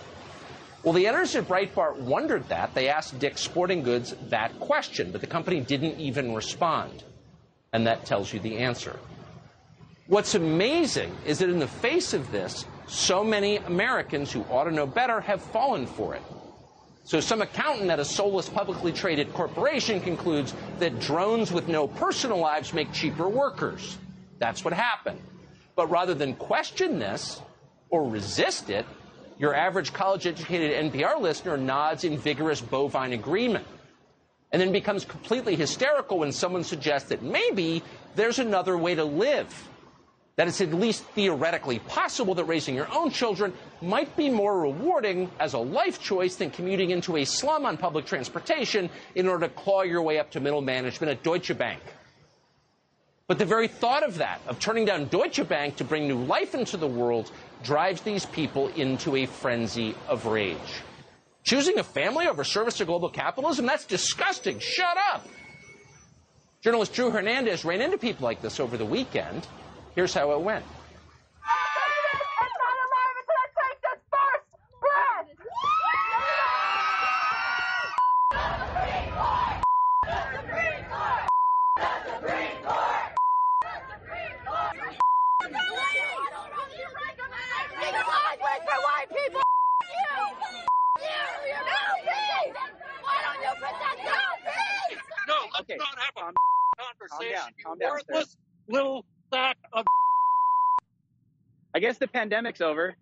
Well, 0.84 0.94
the 0.94 1.06
editors 1.06 1.36
at 1.36 1.48
Breitbart 1.48 1.98
wondered 1.98 2.48
that. 2.50 2.74
They 2.74 2.88
asked 2.88 3.20
Dick's 3.20 3.42
Sporting 3.42 3.84
Goods 3.84 4.16
that 4.30 4.60
question, 4.60 5.12
but 5.12 5.22
the 5.22 5.28
company 5.28 5.60
didn't 5.60 6.00
even 6.00 6.34
respond. 6.34 7.04
And 7.74 7.86
that 7.86 8.06
tells 8.06 8.34
you 8.34 8.40
the 8.40 8.58
answer. 8.58 8.98
What's 10.08 10.34
amazing 10.34 11.16
is 11.26 11.40
that 11.40 11.50
in 11.50 11.60
the 11.60 11.68
face 11.68 12.14
of 12.14 12.32
this, 12.32 12.66
so 12.88 13.24
many 13.24 13.58
Americans 13.58 14.32
who 14.32 14.44
ought 14.50 14.64
to 14.64 14.72
know 14.72 14.88
better 14.88 15.22
have 15.22 15.42
fallen 15.42 15.86
for 15.86 16.16
it. 16.16 16.24
So 17.04 17.20
some 17.20 17.42
accountant 17.42 17.90
at 17.90 18.00
a 18.00 18.06
soulless 18.06 18.50
publicly 18.50 18.92
traded 18.92 19.34
corporation 19.34 20.02
concludes 20.02 20.54
that 20.80 21.00
drones 21.00 21.52
with 21.52 21.68
no 21.68 21.88
personal 21.88 22.38
lives 22.38 22.74
make 22.74 22.92
cheaper 22.92 23.28
workers. 23.28 23.98
That's 24.42 24.66
what 24.66 24.74
happened. 24.74 25.22
But 25.76 25.92
rather 25.92 26.16
than 26.16 26.34
question 26.34 26.98
this 26.98 27.40
or 27.92 28.10
resist 28.10 28.72
it, 28.72 28.88
your 29.38 29.54
average 29.54 29.94
college 29.94 30.26
educated 30.26 30.92
NPR 30.92 31.22
listener 31.22 31.58
nods 31.58 32.04
in 32.04 32.18
vigorous 32.18 32.60
bovine 32.60 33.14
agreement 33.14 33.68
and 34.52 34.60
then 34.60 34.72
becomes 34.72 35.06
completely 35.06 35.56
hysterical 35.56 36.18
when 36.20 36.32
someone 36.32 36.64
suggests 36.64 37.10
that 37.10 37.22
maybe 37.22 37.84
there's 38.16 38.40
another 38.40 38.78
way 38.78 38.96
to 38.96 39.04
live. 39.04 39.70
That 40.38 40.48
it's 40.48 40.60
at 40.60 40.74
least 40.74 41.04
theoretically 41.14 41.78
possible 41.80 42.34
that 42.36 42.46
raising 42.46 42.74
your 42.74 42.92
own 42.92 43.12
children 43.12 43.54
might 43.80 44.18
be 44.18 44.30
more 44.30 44.60
rewarding 44.60 45.30
as 45.40 45.54
a 45.54 45.60
life 45.60 46.02
choice 46.02 46.36
than 46.36 46.50
commuting 46.50 46.90
into 46.90 47.18
a 47.18 47.26
slum 47.26 47.66
on 47.66 47.78
public 47.78 48.06
transportation 48.06 48.90
in 49.14 49.28
order 49.28 49.48
to 49.48 49.54
claw 49.54 49.84
your 49.84 50.02
way 50.02 50.18
up 50.18 50.32
to 50.32 50.40
middle 50.40 50.62
management 50.62 51.12
at 51.12 51.22
Deutsche 51.22 51.56
Bank. 51.56 51.82
But 53.28 53.38
the 53.40 53.46
very 53.46 53.68
thought 53.68 54.04
of 54.04 54.18
that, 54.18 54.42
of 54.48 54.60
turning 54.60 54.86
down 54.86 55.06
Deutsche 55.06 55.48
Bank 55.48 55.78
to 55.78 55.84
bring 55.84 56.08
new 56.08 56.24
life 56.24 56.54
into 56.54 56.78
the 56.78 56.88
world, 56.88 57.32
drives 57.64 58.02
these 58.02 58.26
people 58.26 58.68
into 58.70 59.16
a 59.16 59.26
frenzy 59.26 59.96
of 60.08 60.26
rage. 60.26 60.82
Choosing 61.44 61.80
a 61.80 61.84
family 61.84 62.28
over 62.28 62.44
service 62.44 62.78
to 62.78 62.86
global 62.86 63.10
capitalism? 63.10 63.66
That's 63.66 63.86
disgusting. 63.86 64.60
Shut 64.60 64.98
up. 65.14 65.28
Journalist 66.62 66.94
Drew 66.94 67.10
Hernandez 67.10 67.66
ran 67.66 67.82
into 67.82 67.98
people 67.98 68.26
like 68.26 68.42
this 68.42 68.60
over 68.60 68.78
the 68.78 68.86
weekend. 68.86 69.48
Here's 69.96 70.14
how 70.14 70.32
it 70.34 70.42
went. 70.42 70.66
Let's 95.70 95.70
Okay. 95.72 95.78
not 95.78 96.00
have 96.00 96.14
a 96.18 96.20
Calm- 96.22 96.34
conversation. 96.78 97.32
calm 97.32 97.32
down, 97.32 97.54
you 97.58 97.64
calm 97.64 97.78
down, 97.80 97.90
sir. 97.90 97.94
worthless 98.14 98.38
little 98.68 99.06
sack 99.34 99.58
of. 99.74 99.86
I 101.74 101.80
guess 101.80 101.98
the 101.98 102.08
pandemic's 102.08 102.62
over. 102.62 102.96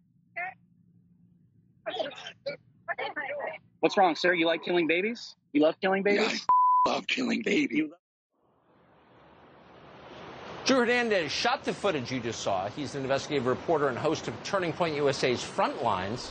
What's 3.79 3.97
wrong, 3.97 4.15
sir? 4.15 4.33
You 4.33 4.45
like 4.45 4.63
killing 4.63 4.87
babies? 4.87 5.35
You 5.53 5.61
love 5.61 5.75
killing 5.81 6.03
babies? 6.03 6.45
love 6.87 7.07
killing 7.07 7.41
babies. 7.43 7.89
Drew 10.65 10.77
Hernandez 10.79 11.31
shot 11.31 11.63
the 11.63 11.73
footage 11.73 12.11
you 12.11 12.19
just 12.19 12.41
saw. 12.41 12.67
He's 12.69 12.93
an 12.93 13.01
investigative 13.01 13.47
reporter 13.47 13.87
and 13.87 13.97
host 13.97 14.27
of 14.27 14.43
Turning 14.43 14.71
Point 14.73 14.95
USA's 14.95 15.41
Frontlines. 15.41 16.29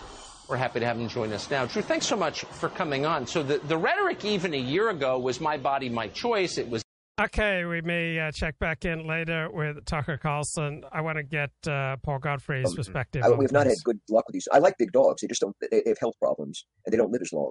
We're 0.49 0.57
happy 0.57 0.81
to 0.81 0.87
have 0.87 0.99
him 0.99 1.09
join 1.09 1.31
us 1.35 1.51
now. 1.51 1.67
Drew, 1.67 1.83
thanks 1.83 2.07
so 2.07 2.17
much 2.17 2.41
for 2.45 2.71
coming 2.71 3.05
on. 3.05 3.27
So 3.27 3.43
the, 3.43 3.59
the 3.59 3.77
rhetoric 3.77 4.25
even 4.25 4.55
a 4.55 4.59
year 4.59 4.89
ago 4.89 5.19
was 5.19 5.41
my 5.41 5.59
body, 5.59 5.91
my 5.91 6.09
choice. 6.09 6.57
It 6.57 6.69
was 6.69 6.83
Okay, 7.21 7.65
we 7.65 7.81
may 7.81 8.19
uh, 8.21 8.31
check 8.31 8.57
back 8.61 8.85
in 8.85 9.05
later 9.05 9.51
with 9.51 9.85
Tucker 9.85 10.17
Carlson. 10.17 10.85
I 10.93 11.01
want 11.01 11.17
to 11.17 11.25
get 11.25 11.51
uh, 11.67 11.97
Paul 11.97 12.21
Gottfried's 12.21 12.77
perspective. 12.77 13.25
I, 13.25 13.29
on 13.29 13.39
we've 13.39 13.51
not 13.51 13.67
had 13.67 13.77
good 13.83 13.99
luck 14.09 14.27
with 14.29 14.35
these. 14.35 14.47
I 14.53 14.59
like 14.59 14.79
big 14.79 14.93
dogs. 14.93 15.21
They 15.21 15.27
just 15.27 15.41
don't. 15.41 15.55
They, 15.61 15.83
they 15.85 15.91
have 15.91 15.99
health 15.99 16.15
problems 16.21 16.65
and 16.87 16.93
they 16.93 16.97
don't 16.97 17.11
live 17.11 17.23
as 17.23 17.33
long 17.33 17.51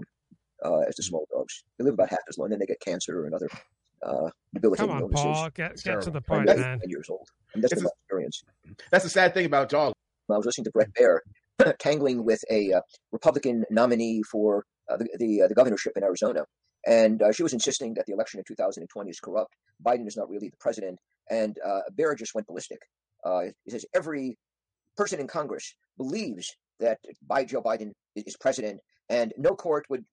uh, 0.63 0.79
as 0.87 0.95
the 0.95 1.03
small 1.03 1.27
dogs. 1.31 1.65
They 1.77 1.83
live 1.83 1.95
about 1.95 2.09
half 2.09 2.19
as 2.29 2.37
long, 2.37 2.45
and 2.45 2.53
then 2.53 2.59
they 2.59 2.65
get 2.65 2.79
cancer 2.79 3.25
and 3.25 3.35
other 3.35 3.49
uh, 4.03 4.29
debilitating 4.53 4.87
Come 4.87 4.95
on, 4.95 5.01
illnesses. 5.01 5.23
Paul, 5.25 5.49
get 5.49 5.83
get 5.83 6.01
to 6.01 6.11
the 6.11 6.19
I'm 6.19 6.23
point, 6.23 6.45
90 6.45 6.61
man. 6.61 6.79
years 6.85 7.09
old, 7.09 7.27
and 7.53 7.61
that's 7.61 7.73
been 7.73 7.83
my 7.83 7.89
experience. 8.03 8.43
That's 8.89 9.03
the 9.03 9.09
sad 9.09 9.33
thing 9.33 9.45
about 9.45 9.67
dogs. 9.67 9.93
I 10.29 10.37
was 10.37 10.45
listening 10.45 10.65
to 10.65 10.71
Bret 10.71 10.93
Baier 10.93 11.19
tangling 11.79 12.23
with 12.23 12.43
a 12.49 12.73
uh, 12.73 12.81
Republican 13.11 13.65
nominee 13.69 14.21
for 14.23 14.65
uh, 14.89 14.97
the 14.97 15.07
the, 15.17 15.41
uh, 15.43 15.47
the 15.47 15.55
governorship 15.55 15.93
in 15.95 16.03
Arizona, 16.03 16.45
and 16.85 17.21
uh, 17.21 17.31
she 17.31 17.43
was 17.43 17.53
insisting 17.53 17.93
that 17.95 18.05
the 18.05 18.13
election 18.13 18.39
in 18.39 18.43
2020 18.47 19.09
is 19.09 19.19
corrupt. 19.19 19.53
Biden 19.85 20.07
is 20.07 20.17
not 20.17 20.29
really 20.29 20.49
the 20.49 20.57
president, 20.59 20.99
and 21.29 21.57
uh, 21.65 21.81
just 22.17 22.33
went 22.35 22.47
ballistic. 22.47 22.79
Uh, 23.25 23.45
he 23.65 23.71
says 23.71 23.85
every 23.95 24.37
person 24.95 25.19
in 25.19 25.27
Congress 25.27 25.75
believes 25.97 26.55
that 26.79 26.99
by 27.27 27.43
Joe 27.43 27.61
Biden 27.61 27.91
is 28.15 28.37
president, 28.37 28.79
and 29.09 29.33
no 29.37 29.55
court 29.55 29.85
would, 29.89 30.03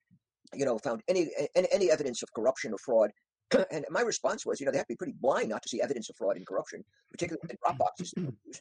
you 0.54 0.64
know, 0.64 0.78
found 0.78 1.02
any 1.08 1.28
any, 1.54 1.90
evidence 1.90 2.22
of 2.22 2.32
corruption 2.34 2.72
or 2.72 2.78
fraud. 2.78 3.10
and 3.70 3.84
my 3.90 4.00
response 4.00 4.46
was, 4.46 4.58
you 4.58 4.66
know, 4.66 4.72
they 4.72 4.78
have 4.78 4.86
to 4.86 4.94
be 4.94 4.96
pretty 4.96 5.14
blind 5.20 5.50
not 5.50 5.62
to 5.62 5.68
see 5.68 5.80
evidence 5.82 6.08
of 6.08 6.16
fraud 6.16 6.36
and 6.36 6.46
corruption, 6.46 6.82
particularly 7.10 7.46
in 7.50 7.56
drop 7.62 7.78
boxes. 7.78 8.12
that 8.16 8.22
they 8.22 8.32
use. 8.46 8.60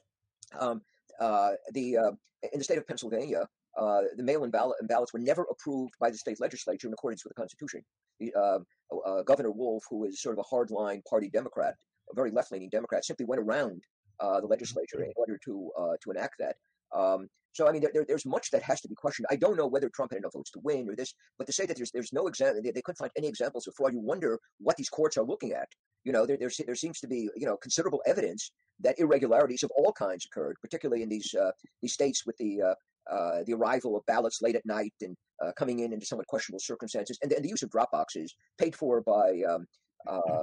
Um, 0.60 0.82
the 1.20 1.98
uh, 1.98 2.12
in 2.52 2.60
the 2.60 2.64
state 2.64 2.78
of 2.78 2.88
Pennsylvania, 2.88 3.48
uh, 3.78 4.02
the 4.16 4.24
mail-in 4.24 4.52
ballot 4.52 4.78
ballots 4.88 5.14
were 5.14 5.20
never 5.20 5.46
approved 5.50 5.94
by 6.00 6.10
the 6.10 6.18
state 6.18 6.40
legislature 6.40 6.88
in 6.88 6.94
accordance 6.94 7.24
with 7.24 7.32
the 7.32 7.40
Constitution. 7.42 7.82
The, 8.20 8.34
uh, 8.34 8.60
uh, 9.06 9.24
Governor 9.24 9.52
Wolf, 9.52 9.84
who 9.90 10.06
is 10.06 10.22
sort 10.22 10.38
of 10.38 10.46
a 10.46 10.56
hardline 10.56 11.04
party 11.06 11.30
Democrat, 11.30 11.76
a 12.12 12.16
very 12.16 12.32
left-leaning 12.32 12.70
Democrat, 12.70 13.06
simply 13.06 13.26
went 13.26 13.42
around 13.42 13.82
uh, 14.20 14.40
the 14.42 14.48
legislature 14.48 15.04
in 15.04 15.12
order 15.16 15.40
to 15.46 15.72
uh, 15.78 15.94
to 16.04 16.12
enact 16.12 16.36
that. 16.40 16.56
Um, 16.96 17.28
so 17.54 17.68
I 17.68 17.72
mean, 17.72 17.82
there, 17.82 17.92
there, 17.94 18.06
there's 18.08 18.26
much 18.26 18.50
that 18.52 18.64
has 18.64 18.82
to 18.82 18.88
be 18.88 18.96
questioned. 18.96 19.28
I 19.30 19.36
don't 19.36 19.56
know 19.56 19.68
whether 19.68 19.90
Trump 19.90 20.12
had 20.12 20.18
enough 20.18 20.34
votes 20.34 20.52
to 20.52 20.60
win 20.64 20.90
or 20.90 20.96
this, 20.96 21.14
but 21.38 21.46
to 21.46 21.54
say 21.54 21.66
that 21.66 21.78
there's 21.78 21.92
there's 21.92 22.12
no 22.12 22.28
example, 22.28 22.62
they, 22.64 22.72
they 22.72 22.82
couldn't 22.82 22.98
find 22.98 23.12
any 23.16 23.28
examples 23.28 23.68
of 23.68 23.76
fraud. 23.76 23.94
You 23.94 24.00
wonder 24.00 24.40
what 24.60 24.76
these 24.76 24.90
courts 24.90 25.18
are 25.18 25.24
looking 25.24 25.52
at. 25.54 25.68
You 26.04 26.12
know, 26.12 26.26
there 26.26 26.38
there, 26.38 26.50
there 26.66 26.76
seems 26.76 27.00
to 27.02 27.08
be 27.08 27.30
you 27.36 27.46
know 27.46 27.58
considerable 27.58 28.02
evidence 28.08 28.52
that 28.80 29.00
irregularities 29.00 29.64
of 29.64 29.72
all 29.78 29.94
kinds 29.94 30.26
occurred, 30.26 30.56
particularly 30.62 31.04
in 31.04 31.10
these 31.10 31.34
uh, 31.40 31.52
these 31.82 31.94
states 31.94 32.26
with 32.26 32.36
the 32.38 32.62
uh, 32.62 33.14
uh, 33.14 33.44
the 33.46 33.54
arrival 33.54 33.96
of 33.96 34.06
ballots 34.08 34.42
late 34.42 34.56
at 34.56 34.66
night 34.66 34.94
and 35.02 35.16
uh, 35.44 35.52
coming 35.58 35.80
in 35.80 35.94
into 35.94 36.06
somewhat 36.06 36.28
questionable 36.28 36.60
circumstances, 36.60 37.20
and, 37.22 37.32
and 37.32 37.46
the 37.46 37.50
use 37.50 37.62
of 37.62 37.70
drop 37.70 37.92
boxes 37.92 38.34
paid 38.58 38.76
for 38.76 39.02
by 39.02 39.42
um, 39.48 39.68
uh, 40.08 40.42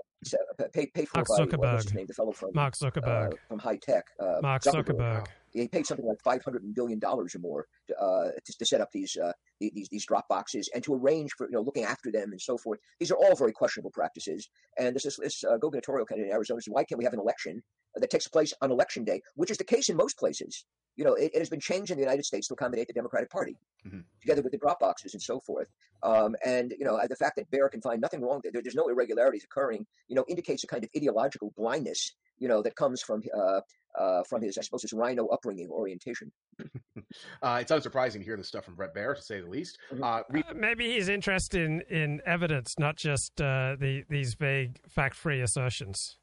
paid, 0.72 0.92
paid 0.94 1.08
for 1.08 1.18
Mark 1.18 1.28
by 1.28 1.44
Zuckerberg. 1.44 1.94
name, 1.94 2.06
the 2.06 2.14
fellow 2.14 2.32
from 2.32 2.50
Mark 2.54 2.74
Zuckerberg. 2.74 3.32
uh, 3.32 3.36
from 3.48 3.58
high 3.58 3.78
tech. 3.82 4.04
Uh, 4.18 4.36
Mark 4.42 4.62
Zuckerberg. 4.62 5.26
He 5.52 5.68
paid 5.68 5.86
something 5.86 6.06
like 6.06 6.20
five 6.22 6.42
hundred 6.44 6.74
billion 6.74 6.98
dollars 6.98 7.34
or 7.34 7.40
more 7.40 7.66
uh, 8.00 8.30
to, 8.44 8.58
to 8.58 8.66
set 8.66 8.80
up 8.80 8.90
these 8.92 9.16
uh, 9.16 9.32
these 9.60 9.88
these 9.90 10.06
drop 10.06 10.28
boxes 10.28 10.68
and 10.74 10.82
to 10.84 10.94
arrange 10.94 11.32
for 11.36 11.46
you 11.46 11.52
know 11.52 11.62
looking 11.62 11.84
after 11.84 12.10
them 12.10 12.32
and 12.32 12.40
so 12.40 12.56
forth. 12.56 12.80
These 12.98 13.10
are 13.10 13.16
all 13.16 13.34
very 13.36 13.52
questionable 13.52 13.90
practices. 13.90 14.48
And 14.78 14.94
this 14.94 15.04
is 15.04 15.16
this 15.16 15.44
uh, 15.44 15.56
gubernatorial 15.58 16.06
candidate 16.06 16.30
in 16.30 16.34
Arizona 16.34 16.60
says, 16.60 16.72
why 16.72 16.84
can't 16.84 16.98
we 16.98 17.04
have 17.04 17.14
an 17.14 17.20
election 17.20 17.62
that 17.96 18.10
takes 18.10 18.28
place 18.28 18.52
on 18.60 18.70
election 18.70 19.04
day, 19.04 19.20
which 19.34 19.50
is 19.50 19.58
the 19.58 19.64
case 19.64 19.88
in 19.88 19.96
most 19.96 20.18
places. 20.18 20.64
You 20.96 21.04
know, 21.04 21.14
it, 21.14 21.30
it 21.34 21.38
has 21.38 21.48
been 21.48 21.60
changed 21.60 21.90
in 21.90 21.96
the 21.96 22.02
United 22.02 22.24
States 22.24 22.48
to 22.48 22.54
accommodate 22.54 22.86
the 22.86 22.92
Democratic 22.92 23.30
Party, 23.30 23.56
together 24.20 24.42
with 24.42 24.52
the 24.52 24.58
drop 24.58 24.80
boxes 24.80 25.14
and 25.14 25.22
so 25.22 25.40
forth. 25.40 25.68
Um, 26.02 26.36
and 26.44 26.72
you 26.78 26.84
know, 26.84 27.00
the 27.08 27.16
fact 27.16 27.36
that 27.36 27.50
Baier 27.50 27.70
can 27.70 27.80
find 27.80 28.00
nothing 28.00 28.20
wrong, 28.20 28.40
there, 28.42 28.62
there's 28.62 28.74
no 28.74 28.88
irregularities 28.88 29.44
occurring, 29.44 29.86
you 30.08 30.16
know, 30.16 30.24
indicates 30.28 30.64
a 30.64 30.66
kind 30.66 30.84
of 30.84 30.90
ideological 30.96 31.52
blindness, 31.56 32.12
you 32.38 32.48
know, 32.48 32.62
that 32.62 32.76
comes 32.76 33.02
from 33.02 33.22
uh, 33.36 33.60
uh, 33.98 34.22
from 34.28 34.42
his, 34.42 34.56
I 34.56 34.62
suppose, 34.62 34.82
his 34.82 34.92
RINO 34.92 35.26
upbringing 35.28 35.68
orientation. 35.70 36.32
Uh, 37.42 37.58
it's 37.60 37.79
unsurprising 37.80 38.18
to 38.18 38.24
hear 38.24 38.36
this 38.36 38.48
stuff 38.48 38.64
from 38.64 38.74
Bret 38.74 38.94
Baier, 38.94 39.16
to 39.16 39.22
say 39.22 39.40
the 39.40 39.48
least. 39.48 39.78
Uh, 40.02 40.22
re- 40.30 40.44
Uh, 40.48 40.54
Maybe 40.54 40.92
he's 40.92 41.08
interested 41.08 41.62
in, 41.62 41.80
in 41.88 42.20
evidence, 42.26 42.78
not 42.78 42.96
just 42.96 43.40
uh, 43.40 43.76
the 43.78 44.04
these 44.08 44.34
vague 44.34 44.78
fact-free 44.88 45.40
assertions. 45.40 46.16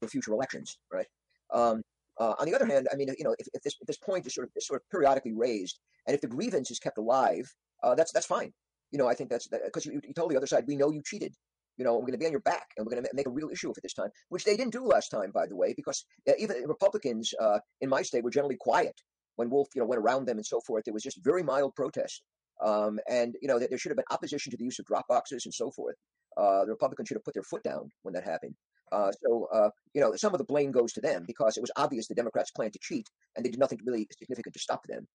for 0.00 0.08
future 0.08 0.32
elections, 0.32 0.78
right? 0.92 1.06
Um, 1.52 1.82
uh, 2.20 2.34
on 2.38 2.46
the 2.46 2.54
other 2.54 2.66
hand, 2.66 2.88
I 2.92 2.96
mean, 2.96 3.08
you 3.16 3.24
know, 3.24 3.34
if, 3.38 3.46
if 3.54 3.62
this 3.62 3.74
if 3.80 3.86
this 3.86 3.96
point 3.98 4.26
is 4.26 4.34
sort 4.34 4.46
of 4.46 4.52
is 4.56 4.66
sort 4.66 4.80
of 4.80 4.90
periodically 4.90 5.32
raised, 5.32 5.78
and 6.06 6.14
if 6.14 6.20
the 6.20 6.26
grievance 6.28 6.70
is 6.70 6.78
kept 6.78 6.98
alive, 6.98 7.52
uh, 7.82 7.94
that's 7.94 8.12
that's 8.12 8.26
fine. 8.26 8.52
You 8.90 8.98
know, 8.98 9.06
I 9.06 9.14
think 9.14 9.30
that's 9.30 9.46
because 9.48 9.86
you, 9.86 10.00
you 10.06 10.14
told 10.14 10.30
the 10.30 10.36
other 10.36 10.46
side, 10.46 10.64
we 10.66 10.76
know 10.76 10.90
you 10.90 11.02
cheated. 11.04 11.34
You 11.76 11.84
know, 11.84 11.94
we're 11.94 12.00
going 12.00 12.12
to 12.12 12.18
be 12.18 12.26
on 12.26 12.32
your 12.32 12.40
back, 12.40 12.66
and 12.76 12.84
we're 12.84 12.90
going 12.90 13.04
to 13.04 13.10
make 13.14 13.28
a 13.28 13.30
real 13.30 13.50
issue 13.50 13.70
of 13.70 13.76
it 13.78 13.82
this 13.82 13.94
time, 13.94 14.08
which 14.30 14.44
they 14.44 14.56
didn't 14.56 14.72
do 14.72 14.84
last 14.84 15.10
time, 15.10 15.30
by 15.30 15.46
the 15.46 15.54
way, 15.54 15.74
because 15.76 16.04
uh, 16.28 16.32
even 16.36 16.56
Republicans 16.66 17.32
uh, 17.40 17.60
in 17.80 17.88
my 17.88 18.02
state 18.02 18.24
were 18.24 18.30
generally 18.30 18.56
quiet 18.58 19.00
when 19.38 19.50
Wolf, 19.50 19.68
you 19.74 19.80
know, 19.80 19.86
went 19.86 20.02
around 20.02 20.26
them 20.26 20.36
and 20.36 20.46
so 20.46 20.60
forth. 20.66 20.84
There 20.84 20.94
was 20.94 21.02
just 21.02 21.22
very 21.22 21.42
mild 21.42 21.74
protest, 21.76 22.22
um, 22.64 22.98
and 23.08 23.34
you 23.40 23.48
know, 23.48 23.58
there 23.58 23.78
should 23.78 23.90
have 23.90 23.96
been 23.96 24.04
opposition 24.10 24.50
to 24.50 24.56
the 24.56 24.64
use 24.64 24.78
of 24.78 24.86
drop 24.86 25.06
boxes 25.08 25.46
and 25.46 25.54
so 25.54 25.70
forth. 25.70 25.96
Uh, 26.36 26.64
the 26.64 26.72
Republicans 26.72 27.08
should 27.08 27.16
have 27.16 27.24
put 27.24 27.34
their 27.34 27.42
foot 27.44 27.62
down 27.62 27.88
when 28.02 28.14
that 28.14 28.24
happened. 28.24 28.54
Uh, 28.90 29.10
so, 29.22 29.46
uh, 29.52 29.70
you 29.94 30.00
know, 30.00 30.14
some 30.16 30.32
of 30.34 30.38
the 30.38 30.44
blame 30.44 30.72
goes 30.72 30.92
to 30.92 31.00
them 31.00 31.24
because 31.26 31.56
it 31.56 31.60
was 31.60 31.70
obvious 31.76 32.08
the 32.08 32.14
Democrats 32.14 32.50
planned 32.50 32.72
to 32.72 32.78
cheat 32.82 33.06
and 33.36 33.44
they 33.44 33.50
did 33.50 33.60
nothing 33.60 33.78
really 33.84 34.06
significant 34.18 34.54
to 34.54 34.60
stop 34.60 34.80
them. 34.88 35.06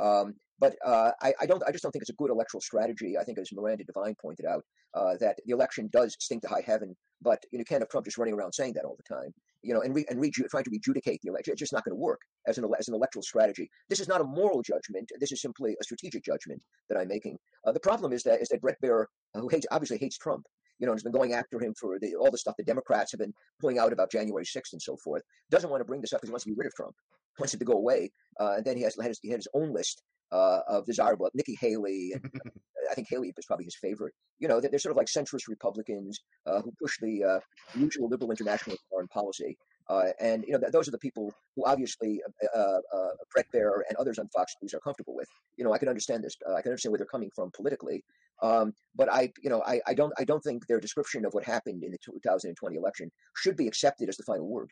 Um, 0.00 0.34
but 0.58 0.76
uh, 0.84 1.10
I, 1.20 1.34
I 1.40 1.46
don't. 1.46 1.62
I 1.66 1.72
just 1.72 1.82
don't 1.82 1.92
think 1.92 2.02
it's 2.02 2.10
a 2.10 2.14
good 2.14 2.30
electoral 2.30 2.60
strategy. 2.60 3.18
I 3.18 3.24
think, 3.24 3.38
as 3.38 3.50
Miranda 3.52 3.84
Devine 3.84 4.14
pointed 4.20 4.46
out, 4.46 4.64
uh, 4.94 5.16
that 5.20 5.38
the 5.44 5.52
election 5.52 5.88
does 5.92 6.16
stink 6.18 6.42
to 6.42 6.48
high 6.48 6.62
heaven. 6.64 6.94
But 7.20 7.44
you 7.50 7.58
know, 7.58 7.60
you 7.60 7.64
can't 7.64 7.82
have 7.82 7.90
Trump 7.90 8.06
just 8.06 8.16
running 8.16 8.34
around 8.34 8.52
saying 8.52 8.74
that 8.74 8.84
all 8.84 8.96
the 8.96 9.14
time. 9.14 9.34
You 9.62 9.74
know, 9.74 9.82
and 9.82 9.94
re, 9.94 10.04
and 10.10 10.20
reju- 10.20 10.48
trying 10.50 10.64
to 10.64 10.70
adjudicate 10.74 11.20
the 11.22 11.28
election. 11.28 11.52
It's 11.52 11.60
just 11.60 11.72
not 11.72 11.84
going 11.84 11.96
to 11.96 12.00
work 12.00 12.20
as 12.46 12.58
an 12.58 12.64
as 12.78 12.88
an 12.88 12.94
electoral 12.94 13.22
strategy. 13.22 13.70
This 13.88 14.00
is 14.00 14.08
not 14.08 14.20
a 14.20 14.24
moral 14.24 14.62
judgment. 14.62 15.10
This 15.20 15.32
is 15.32 15.40
simply 15.40 15.76
a 15.80 15.84
strategic 15.84 16.24
judgment 16.24 16.60
that 16.88 16.98
I'm 16.98 17.08
making. 17.08 17.38
Uh, 17.66 17.72
the 17.72 17.80
problem 17.80 18.12
is 18.12 18.22
that 18.24 18.40
is 18.40 18.48
that 18.48 18.60
Bret 18.60 18.76
Baier, 18.82 19.06
who 19.34 19.48
hates 19.48 19.66
obviously 19.70 19.98
hates 19.98 20.18
Trump, 20.18 20.44
you 20.78 20.86
know, 20.86 20.92
has 20.92 21.02
been 21.02 21.12
going 21.12 21.32
after 21.32 21.60
him 21.60 21.74
for 21.78 21.98
the, 21.98 22.14
all 22.14 22.30
the 22.30 22.38
stuff 22.38 22.54
the 22.56 22.64
Democrats 22.64 23.12
have 23.12 23.20
been 23.20 23.34
pulling 23.60 23.78
out 23.78 23.92
about 23.92 24.10
January 24.10 24.44
6th 24.44 24.72
and 24.72 24.82
so 24.82 24.96
forth. 24.96 25.22
Doesn't 25.50 25.70
want 25.70 25.80
to 25.80 25.84
bring 25.84 26.00
this 26.00 26.12
up 26.12 26.20
because 26.20 26.28
he 26.28 26.32
wants 26.32 26.44
to 26.44 26.50
be 26.50 26.56
rid 26.56 26.66
of 26.66 26.74
Trump, 26.74 26.94
he 27.36 27.42
wants 27.42 27.54
it 27.54 27.58
to 27.58 27.64
go 27.64 27.74
away. 27.74 28.10
Uh, 28.40 28.54
and 28.56 28.64
then 28.64 28.76
he 28.76 28.82
has, 28.82 28.96
has 29.00 29.18
he 29.22 29.30
had 29.30 29.38
his 29.38 29.48
own 29.54 29.72
list 29.72 30.02
uh, 30.32 30.60
of 30.66 30.86
desirable 30.86 31.28
Nikki 31.34 31.56
Haley, 31.60 32.12
and 32.14 32.30
I 32.90 32.94
think 32.94 33.08
Haley 33.10 33.32
is 33.36 33.46
probably 33.46 33.66
his 33.66 33.76
favorite. 33.76 34.14
You 34.38 34.48
know, 34.48 34.60
they're, 34.60 34.70
they're 34.70 34.78
sort 34.78 34.92
of 34.92 34.96
like 34.96 35.06
centrist 35.06 35.48
Republicans 35.48 36.20
uh, 36.46 36.62
who 36.62 36.72
push 36.80 36.98
the 37.00 37.22
uh, 37.22 37.40
usual 37.78 38.08
liberal 38.08 38.30
international 38.30 38.76
foreign 38.90 39.08
policy. 39.08 39.56
Uh, 39.88 40.08
and 40.20 40.44
you 40.46 40.52
know, 40.52 40.58
th- 40.58 40.72
those 40.72 40.88
are 40.88 40.92
the 40.92 40.98
people 40.98 41.32
who 41.56 41.64
obviously 41.64 42.20
uh, 42.54 42.58
uh, 42.58 43.08
Bret 43.32 43.46
Baier 43.54 43.82
and 43.88 43.96
others 43.98 44.18
on 44.18 44.28
Fox 44.28 44.54
News 44.62 44.74
are 44.74 44.80
comfortable 44.80 45.14
with. 45.14 45.28
You 45.56 45.64
know, 45.64 45.72
I 45.72 45.78
can 45.78 45.88
understand 45.88 46.24
this. 46.24 46.36
Uh, 46.48 46.54
I 46.54 46.62
can 46.62 46.70
understand 46.70 46.92
where 46.92 46.98
they're 46.98 47.06
coming 47.06 47.30
from 47.34 47.50
politically. 47.54 48.04
Um, 48.42 48.74
but 48.96 49.10
I, 49.12 49.32
you 49.42 49.50
know, 49.50 49.62
I, 49.66 49.80
I 49.86 49.94
don't, 49.94 50.12
I 50.18 50.24
don't 50.24 50.42
think 50.42 50.66
their 50.66 50.80
description 50.80 51.24
of 51.24 51.32
what 51.32 51.44
happened 51.44 51.84
in 51.84 51.92
the 51.92 51.98
2020 52.04 52.76
election 52.76 53.10
should 53.36 53.56
be 53.56 53.68
accepted 53.68 54.08
as 54.08 54.16
the 54.16 54.24
final 54.24 54.48
word. 54.48 54.70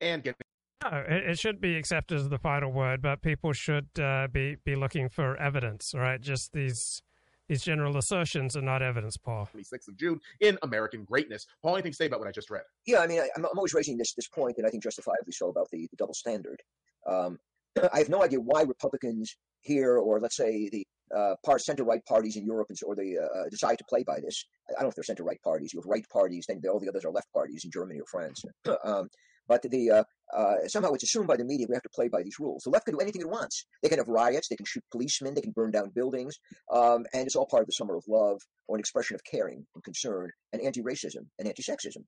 and 0.00 0.22
get 0.22 0.36
No, 0.82 1.04
it, 1.06 1.30
it 1.30 1.38
should 1.38 1.60
be 1.60 1.76
accepted 1.76 2.18
as 2.18 2.28
the 2.30 2.38
final 2.38 2.72
word, 2.72 3.02
but 3.02 3.20
people 3.20 3.52
should 3.52 3.88
uh, 4.00 4.28
be 4.32 4.56
be 4.64 4.74
looking 4.74 5.10
for 5.10 5.36
evidence, 5.36 5.92
right? 5.94 6.20
Just 6.20 6.52
these 6.52 7.02
these 7.50 7.62
general 7.64 7.96
assertions 7.96 8.56
are 8.56 8.62
not 8.62 8.80
evidence, 8.80 9.16
Paul. 9.16 9.48
26th 9.52 9.88
of 9.88 9.96
June 9.96 10.20
in 10.38 10.56
American 10.62 11.02
Greatness. 11.02 11.48
Paul, 11.64 11.74
anything 11.74 11.90
to 11.90 11.96
say 11.96 12.06
about 12.06 12.20
what 12.20 12.28
I 12.28 12.30
just 12.30 12.48
read? 12.48 12.62
Yeah, 12.86 13.00
I 13.00 13.08
mean, 13.08 13.18
I, 13.18 13.28
I'm 13.36 13.44
I'm 13.44 13.58
always 13.58 13.74
raising 13.74 13.98
this 13.98 14.14
this 14.14 14.28
point, 14.28 14.58
and 14.58 14.66
I 14.66 14.70
think 14.70 14.84
justifiably 14.84 15.32
so 15.32 15.48
about 15.48 15.68
the, 15.72 15.88
the 15.90 15.96
double 15.96 16.14
standard. 16.14 16.62
Um, 17.08 17.40
I 17.92 17.98
have 17.98 18.08
no 18.08 18.22
idea 18.22 18.38
why 18.38 18.62
Republicans 18.62 19.36
here, 19.62 19.96
or 19.98 20.20
let's 20.20 20.36
say 20.36 20.68
the 20.70 20.86
uh, 21.12 21.34
part 21.44 21.60
center 21.60 21.82
right 21.82 22.04
parties 22.06 22.36
in 22.36 22.46
Europe, 22.46 22.68
and 22.68 22.78
so, 22.78 22.86
or 22.86 22.94
they 22.94 23.16
uh, 23.18 23.48
decide 23.50 23.78
to 23.78 23.84
play 23.88 24.04
by 24.04 24.20
this. 24.20 24.44
I 24.68 24.74
don't 24.74 24.82
know 24.84 24.88
if 24.90 24.94
they're 24.94 25.02
center 25.02 25.24
right 25.24 25.42
parties. 25.42 25.72
You 25.74 25.80
have 25.80 25.90
right 25.90 26.06
parties, 26.08 26.44
then 26.46 26.62
all 26.70 26.78
the 26.78 26.88
others 26.88 27.04
are 27.04 27.10
left 27.10 27.32
parties 27.32 27.64
in 27.64 27.72
Germany 27.72 27.98
or 27.98 28.06
France. 28.06 28.44
um, 28.84 29.08
but 29.50 29.62
the 29.62 29.90
uh, 29.90 30.04
uh, 30.38 30.54
somehow 30.68 30.92
it's 30.92 31.02
assumed 31.02 31.26
by 31.26 31.36
the 31.36 31.44
media 31.44 31.66
we 31.68 31.74
have 31.74 31.82
to 31.82 31.96
play 31.98 32.08
by 32.08 32.22
these 32.22 32.38
rules. 32.38 32.62
The 32.62 32.70
left 32.70 32.86
can 32.86 32.94
do 32.94 33.00
anything 33.00 33.20
it 33.20 33.28
wants. 33.28 33.66
They 33.82 33.88
can 33.88 33.98
have 33.98 34.06
riots, 34.06 34.46
they 34.48 34.60
can 34.60 34.66
shoot 34.72 34.84
policemen, 34.92 35.34
they 35.34 35.40
can 35.40 35.50
burn 35.50 35.72
down 35.72 35.90
buildings, 36.00 36.34
um, 36.72 37.00
and 37.12 37.26
it's 37.26 37.34
all 37.34 37.46
part 37.50 37.62
of 37.64 37.66
the 37.66 37.78
summer 37.80 37.96
of 37.96 38.04
love 38.06 38.38
or 38.68 38.76
an 38.76 38.80
expression 38.80 39.16
of 39.16 39.22
caring 39.30 39.66
and 39.74 39.82
concern 39.82 40.30
and 40.52 40.62
anti-racism 40.62 41.24
and 41.38 41.48
anti-sexism 41.48 42.04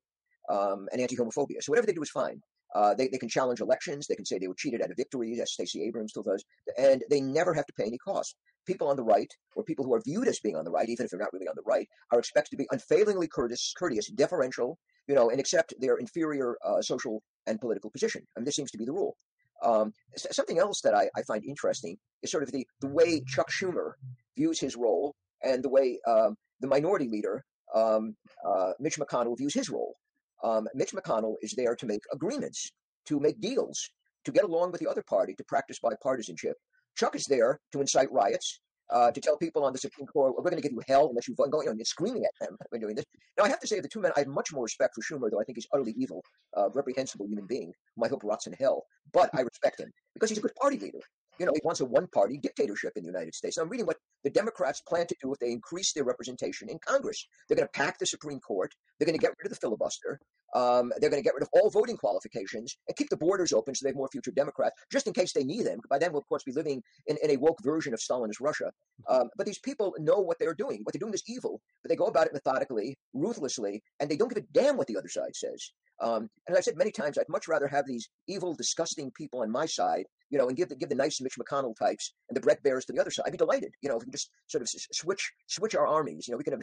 um, 0.57 0.87
and 0.93 1.01
anti-homophobia. 1.01 1.61
So 1.63 1.73
whatever 1.73 1.87
they 1.89 1.99
do 2.01 2.03
is 2.03 2.11
fine. 2.11 2.41
Uh, 2.75 2.95
they, 2.95 3.09
they 3.09 3.19
can 3.19 3.29
challenge 3.29 3.61
elections. 3.61 4.07
They 4.07 4.15
can 4.15 4.25
say 4.25 4.39
they 4.39 4.49
were 4.49 4.55
cheated 4.57 4.81
out 4.81 4.91
of 4.91 4.97
victories, 4.97 5.41
as 5.41 5.53
Stacey 5.53 5.85
Abrams 5.87 6.13
still 6.13 6.23
does, 6.23 6.43
and 6.79 7.03
they 7.11 7.21
never 7.21 7.53
have 7.53 7.67
to 7.67 7.73
pay 7.79 7.85
any 7.85 7.99
cost. 7.99 8.35
People 8.67 8.89
on 8.89 8.97
the 8.97 9.03
right, 9.03 9.31
or 9.57 9.65
people 9.65 9.85
who 9.85 9.93
are 9.93 10.01
viewed 10.07 10.29
as 10.29 10.41
being 10.41 10.57
on 10.57 10.65
the 10.65 10.71
right, 10.71 10.89
even 10.89 11.05
if 11.05 11.11
they're 11.11 11.21
not 11.21 11.33
really 11.35 11.49
on 11.49 11.55
the 11.57 11.63
right, 11.67 11.87
are 12.13 12.19
expected 12.19 12.53
to 12.53 12.57
be 12.57 12.67
unfailingly 12.71 13.29
courteous, 13.29 13.75
courteous 13.77 14.11
deferential, 14.13 14.79
you 15.09 15.15
know, 15.15 15.29
and 15.31 15.41
accept 15.41 15.75
their 15.81 15.97
inferior 15.97 16.57
uh, 16.65 16.81
social 16.81 17.23
and 17.47 17.61
political 17.61 17.91
position. 17.91 18.23
I 18.37 18.41
mean, 18.41 18.45
this 18.45 18.57
seems 18.57 18.71
to 18.73 18.79
be 18.79 18.85
the 18.85 18.93
rule. 18.93 19.17
Um, 19.63 19.93
something 20.17 20.59
else 20.59 20.81
that 20.83 20.95
I, 20.95 21.09
I, 21.17 21.23
find 21.23 21.45
interesting 21.45 21.97
is 22.23 22.33
sort 22.33 22.43
of 22.43 22.51
the, 22.51 22.67
the 22.81 22.89
way 22.89 23.23
Chuck 23.29 23.49
Schumer 23.49 23.93
views 24.37 24.59
his 24.59 24.75
role 24.75 25.15
and 25.45 25.63
the 25.63 25.69
way 25.69 26.01
um, 26.09 26.35
the 26.61 26.67
minority 26.67 27.09
leader, 27.09 27.45
um, 27.73 28.17
uh, 28.45 28.73
Mitch 28.81 28.99
McConnell, 28.99 29.39
views 29.39 29.55
his 29.55 29.71
role. 29.71 29.95
Um, 30.43 30.67
Mitch 30.75 30.93
McConnell 30.93 31.35
is 31.43 31.53
there 31.53 31.77
to 31.77 31.87
make 31.87 32.03
agreements, 32.13 32.73
to 33.07 33.21
make 33.21 33.41
deals, 33.41 33.89
to 34.25 34.33
get 34.33 34.45
along 34.45 34.73
with 34.73 34.81
the 34.81 34.91
other 34.91 35.03
party, 35.03 35.35
to 35.35 35.45
practice 35.45 35.79
bipartisanship. 35.79 36.55
Chuck 36.97 37.15
is 37.15 37.27
there 37.29 37.61
to 37.73 37.81
incite 37.81 38.11
riots, 38.11 38.61
uh, 38.93 39.11
to 39.11 39.21
tell 39.21 39.37
people 39.37 39.65
on 39.65 39.73
the 39.73 39.79
Supreme 39.79 40.07
Court, 40.07 40.35
we're 40.37 40.43
going 40.43 40.57
to 40.57 40.63
give 40.63 40.73
you 40.73 40.83
hell 40.87 41.09
unless 41.09 41.27
you 41.27 41.35
vote, 41.35 41.51
going 41.51 41.69
on 41.69 41.75
and 41.75 41.87
screaming 41.87 42.25
at 42.25 42.31
them 42.41 42.57
when 42.71 42.81
doing 42.81 42.95
this. 42.95 43.05
Now, 43.39 43.45
I 43.45 43.49
have 43.49 43.61
to 43.61 43.67
say, 43.67 43.81
the 43.81 43.89
two 43.89 44.01
men, 44.01 44.13
I 44.17 44.21
have 44.21 44.29
much 44.29 44.53
more 44.53 44.65
respect 44.65 44.95
for 44.95 45.03
Schumer, 45.03 45.31
though 45.31 45.41
I 45.41 45.45
think 45.45 45.57
he's 45.57 45.67
utterly 45.73 45.95
evil, 45.97 46.23
uh, 46.57 46.69
reprehensible 46.71 47.27
human 47.27 47.47
being, 47.47 47.73
whom 47.97 48.05
I 48.05 48.09
hope 48.09 48.23
rots 48.25 48.47
in 48.47 48.53
hell. 48.53 48.85
But 49.13 49.31
I 49.35 49.41
respect 49.41 49.81
him 49.81 49.91
because 50.15 50.31
he's 50.31 50.39
a 50.39 50.43
good 50.43 50.55
party 50.61 50.79
leader. 50.79 51.01
You 51.39 51.47
know, 51.47 51.53
he 51.55 51.61
wants 51.65 51.81
a 51.81 51.85
one 51.85 52.07
party 52.09 52.39
dictatorship 52.39 52.93
in 52.97 53.03
the 53.03 53.09
United 53.09 53.35
States. 53.35 53.57
I'm 53.57 53.69
reading 53.69 53.87
what 53.87 53.97
the 54.25 54.31
Democrats 54.31 54.81
plan 54.81 55.07
to 55.07 55.17
do 55.21 55.33
if 55.33 55.39
they 55.39 55.51
increase 55.51 55.93
their 55.93 56.05
representation 56.05 56.69
in 56.69 56.79
Congress. 56.79 57.27
They're 57.49 57.57
going 57.57 57.69
to 57.69 57.79
pack 57.79 57.99
the 57.99 58.07
Supreme 58.07 58.41
Court. 58.41 58.75
They're 58.99 59.07
going 59.07 59.19
to 59.19 59.23
get 59.23 59.35
rid 59.39 59.47
of 59.47 59.51
the 59.51 59.61
filibuster. 59.61 60.21
Um, 60.55 60.93
they're 61.01 61.11
going 61.11 61.23
to 61.23 61.27
get 61.27 61.35
rid 61.35 61.43
of 61.43 61.49
all 61.53 61.71
voting 61.71 61.97
qualifications 61.97 62.77
and 62.87 62.97
keep 62.97 63.09
the 63.09 63.17
borders 63.17 63.53
open 63.53 63.75
so 63.75 63.85
they 63.85 63.89
have 63.89 63.97
more 63.97 64.09
future 64.13 64.31
Democrats, 64.31 64.77
just 64.91 65.07
in 65.07 65.15
case 65.15 65.33
they 65.33 65.45
need 65.45 65.65
them. 65.65 65.81
By 65.89 65.99
then, 65.99 66.13
we'll, 66.13 66.21
of 66.21 66.29
course, 66.29 66.43
be 66.43 66.53
living 66.53 66.83
in, 67.07 67.17
in 67.23 67.31
a 67.31 67.37
woke 67.37 67.63
version 67.63 67.95
of 67.95 68.01
Stalinist 68.01 68.41
Russia. 68.41 68.71
Um, 69.09 69.31
but 69.37 69.47
these 69.47 69.59
people 69.59 69.95
know 69.99 70.21
what 70.21 70.39
they're 70.39 70.55
doing. 70.55 70.81
What 70.83 70.93
they're 70.93 71.01
doing 71.01 71.15
is 71.15 71.23
evil, 71.27 71.61
but 71.83 71.89
they 71.89 71.97
go 71.97 72.07
about 72.07 72.27
it 72.27 72.35
methodically, 72.35 72.99
ruthlessly, 73.15 73.83
and 74.01 74.11
they 74.11 74.17
don't 74.17 74.29
give 74.29 74.45
a 74.45 74.47
damn 74.53 74.77
what 74.77 74.87
the 74.87 74.97
other 74.97 75.09
side 75.09 75.35
says. 75.35 75.73
Um, 76.01 76.29
and 76.47 76.57
as 76.57 76.59
I've 76.59 76.65
said 76.65 76.77
many 76.77 76.91
times, 76.91 77.17
I'd 77.17 77.29
much 77.29 77.49
rather 77.49 77.69
have 77.69 77.87
these 77.87 78.09
evil, 78.29 78.55
disgusting 78.55 79.11
people 79.13 79.41
on 79.41 79.51
my 79.51 79.67
side, 79.67 80.05
you 80.33 80.39
know, 80.39 80.49
and 80.49 80.57
give 80.57 80.71
the 80.71 80.75
give 80.75 80.89
the 80.89 80.95
nice 80.95 81.21
Mitch 81.21 81.35
McConnell 81.39 81.77
types 81.79 82.15
and 82.29 82.37
the 82.37 82.41
Bret 82.41 82.63
Baiers 82.65 82.87
to 82.87 82.93
the 82.93 83.01
other 83.01 83.11
side. 83.11 83.25
I'd 83.27 83.33
be 83.33 83.39
delighted, 83.39 83.73
you 83.83 83.91
know, 83.91 83.97
if 83.97 84.01
we 84.01 84.07
can 84.07 84.13
just 84.13 84.31
sort 84.47 84.63
of 84.63 84.67
s- 84.67 84.89
switch 84.91 85.31
switch 85.47 85.75
our 85.75 85.87
armies. 85.87 86.27
You 86.27 86.33
know, 86.33 86.39
we 86.39 86.45
can 86.45 86.55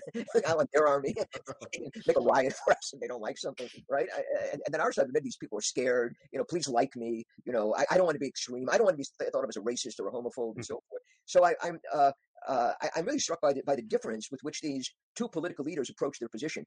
have 0.43 0.55
want 0.58 0.69
their 0.73 0.88
army, 0.88 1.13
make 2.08 2.17
a 2.17 2.21
riot 2.21 2.53
for 2.65 2.73
us 2.73 2.91
if 2.93 2.99
they 2.99 3.08
don't 3.08 3.21
like 3.21 3.38
something, 3.38 3.69
right? 3.89 4.08
And, 4.51 4.62
and 4.65 4.73
then 4.73 4.82
our 4.82 4.91
side, 4.91 5.05
maybe 5.12 5.25
these 5.25 5.38
people 5.38 5.60
are 5.60 5.62
scared. 5.62 6.15
You 6.34 6.39
know, 6.39 6.45
please 6.49 6.67
like 6.67 6.95
me. 6.95 7.23
You 7.45 7.53
know, 7.53 7.75
I, 7.77 7.86
I 7.91 7.97
don't 7.97 8.05
want 8.05 8.15
to 8.15 8.19
be 8.19 8.27
extreme. 8.27 8.67
I 8.71 8.77
don't 8.77 8.86
want 8.86 8.97
to 8.97 9.03
be 9.03 9.29
thought 9.32 9.43
of 9.43 9.49
as 9.49 9.58
a 9.58 9.62
racist 9.62 9.99
or 9.99 10.08
a 10.08 10.12
homophobe 10.12 10.55
and 10.55 10.65
so 10.65 10.82
forth. 10.89 11.03
So 11.25 11.45
I, 11.45 11.53
I'm. 11.63 11.79
Uh, 11.93 12.12
uh, 12.47 12.71
I, 12.82 12.89
I'm 12.95 13.05
really 13.05 13.19
struck 13.19 13.41
by 13.41 13.51
the, 13.51 13.62
by 13.65 13.75
the 13.75 13.82
difference 13.82 14.32
with 14.32 14.39
which 14.43 14.62
these 14.62 14.89
two 15.15 15.27
political 15.27 15.65
leaders 15.65 15.89
approach 15.89 16.19
their 16.19 16.29
position. 16.29 16.65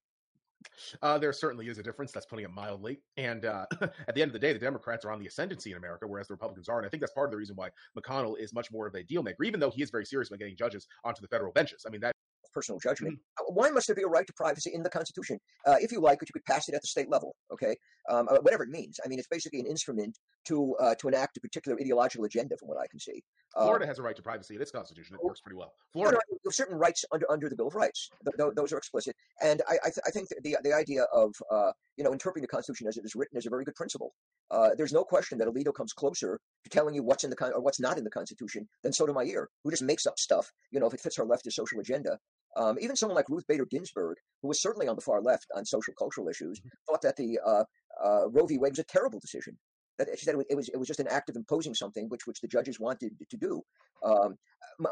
Uh, 1.03 1.18
there 1.18 1.33
certainly 1.33 1.68
is 1.68 1.79
a 1.79 1.83
difference. 1.83 2.12
That's 2.12 2.27
putting 2.27 2.44
it 2.44 2.51
mildly. 2.51 3.01
And 3.16 3.44
uh, 3.44 3.66
at 3.81 4.14
the 4.14 4.22
end 4.22 4.29
of 4.29 4.33
the 4.33 4.38
day, 4.38 4.53
the 4.53 4.59
Democrats 4.59 5.05
are 5.05 5.12
on 5.12 5.18
the 5.18 5.27
ascendancy 5.27 5.72
in 5.72 5.77
America, 5.77 6.07
whereas 6.07 6.29
the 6.29 6.35
Republicans 6.35 6.68
are. 6.68 6.79
And 6.79 6.87
I 6.87 6.88
think 6.88 7.01
that's 7.01 7.12
part 7.12 7.29
of 7.29 7.31
the 7.33 7.37
reason 7.37 7.57
why 7.57 7.70
McConnell 7.98 8.38
is 8.38 8.55
much 8.55 8.70
more 8.70 8.87
of 8.87 8.94
a 8.94 9.03
deal 9.03 9.22
maker, 9.22 9.44
even 9.44 9.61
though 9.61 9.70
he 9.70 9.83
is 9.83 9.90
very 9.90 10.05
serious 10.07 10.29
about 10.29 10.38
getting 10.38 10.57
judges 10.57 10.87
onto 11.05 11.20
the 11.20 11.29
federal 11.29 11.53
benches. 11.53 11.85
I 11.87 11.90
mean, 11.90 12.01
that 12.03 12.12
personal 12.52 12.78
judgment. 12.78 13.18
Uh, 13.40 13.44
Why 13.52 13.70
must 13.70 13.86
there 13.86 13.96
be 13.96 14.02
a 14.02 14.06
right 14.08 14.26
to 14.26 14.32
privacy 14.32 14.70
in 14.74 14.82
the 14.82 14.90
Constitution? 14.90 15.38
Uh, 15.66 15.76
if 15.80 15.92
you 15.92 16.00
like 16.00 16.18
it, 16.22 16.28
you 16.28 16.32
could 16.32 16.44
pass 16.44 16.68
it 16.68 16.74
at 16.74 16.80
the 16.82 16.86
state 16.86 17.10
level, 17.10 17.34
okay? 17.52 17.76
Um, 18.10 18.28
uh, 18.30 18.36
whatever 18.40 18.64
it 18.64 18.70
means. 18.70 18.98
I 19.04 19.08
mean, 19.08 19.18
it's 19.18 19.28
basically 19.28 19.60
an 19.60 19.66
instrument 19.66 20.18
to 20.46 20.74
uh, 20.80 20.94
to 20.96 21.08
enact 21.08 21.36
a 21.36 21.40
particular 21.40 21.78
ideological 21.80 22.24
agenda, 22.24 22.56
from 22.56 22.68
what 22.68 22.78
I 22.78 22.86
can 22.88 22.98
see. 22.98 23.22
Uh, 23.54 23.64
Florida 23.64 23.86
has 23.86 23.98
a 23.98 24.02
right 24.02 24.16
to 24.16 24.22
privacy 24.22 24.54
in 24.54 24.62
its 24.62 24.70
constitution. 24.70 25.14
It 25.14 25.24
works 25.24 25.40
pretty 25.40 25.56
well. 25.56 25.72
Florida. 25.92 26.18
no, 26.30 26.38
there 26.42 26.52
certain 26.52 26.76
rights 26.76 27.04
under 27.12 27.30
under 27.30 27.48
the 27.48 27.56
Bill 27.56 27.68
of 27.68 27.74
Rights. 27.74 28.08
Th- 28.24 28.36
th- 28.36 28.54
those 28.56 28.72
are 28.72 28.78
explicit, 28.78 29.14
and 29.42 29.62
I 29.68 29.74
I, 29.84 29.88
th- 29.88 30.04
I 30.06 30.10
think 30.10 30.28
the 30.42 30.56
the 30.62 30.72
idea 30.72 31.04
of 31.12 31.34
uh, 31.50 31.72
you 31.96 32.04
know 32.04 32.12
interpreting 32.12 32.42
the 32.42 32.48
Constitution 32.48 32.88
as 32.88 32.96
it 32.96 33.04
is 33.04 33.14
written 33.14 33.38
is 33.38 33.46
a 33.46 33.50
very 33.50 33.64
good 33.64 33.74
principle. 33.74 34.14
Uh, 34.50 34.70
there's 34.76 34.92
no 34.92 35.04
question 35.04 35.38
that 35.38 35.48
Alito 35.48 35.72
comes 35.74 35.92
closer 35.92 36.40
to 36.64 36.70
telling 36.70 36.94
you 36.94 37.02
what's 37.02 37.24
in 37.24 37.30
the 37.30 37.36
con- 37.36 37.52
or 37.54 37.60
what's 37.60 37.80
not 37.80 37.98
in 37.98 38.04
the 38.04 38.10
Constitution 38.10 38.68
than 38.82 38.92
Sotomayor, 38.92 39.48
who 39.64 39.70
just 39.70 39.82
makes 39.82 40.06
up 40.06 40.18
stuff. 40.18 40.50
You 40.70 40.80
know, 40.80 40.86
if 40.86 40.94
it 40.94 41.00
fits 41.00 41.16
her 41.16 41.24
leftist 41.24 41.52
social 41.52 41.80
agenda. 41.80 42.18
Um, 42.56 42.78
even 42.80 42.96
someone 42.96 43.16
like 43.16 43.28
Ruth 43.28 43.46
Bader 43.48 43.66
Ginsburg, 43.66 44.18
who 44.42 44.48
was 44.48 44.60
certainly 44.60 44.88
on 44.88 44.96
the 44.96 45.02
far 45.02 45.22
left 45.22 45.46
on 45.56 45.64
social 45.64 45.94
cultural 45.98 46.28
issues, 46.28 46.60
thought 46.86 47.02
that 47.02 47.16
the 47.16 47.38
uh, 47.44 47.64
uh, 48.04 48.28
Roe 48.28 48.46
v. 48.46 48.58
Wade 48.58 48.72
was 48.72 48.78
a 48.78 48.84
terrible 48.84 49.20
decision. 49.20 49.56
That 49.98 50.08
she 50.18 50.24
said 50.24 50.34
it 50.48 50.56
was 50.56 50.68
it 50.68 50.78
was 50.78 50.88
just 50.88 51.00
an 51.00 51.08
act 51.08 51.28
of 51.28 51.36
imposing 51.36 51.74
something 51.74 52.08
which 52.08 52.26
which 52.26 52.40
the 52.40 52.48
judges 52.48 52.80
wanted 52.80 53.12
to 53.28 53.36
do. 53.36 53.62
Um, 54.02 54.36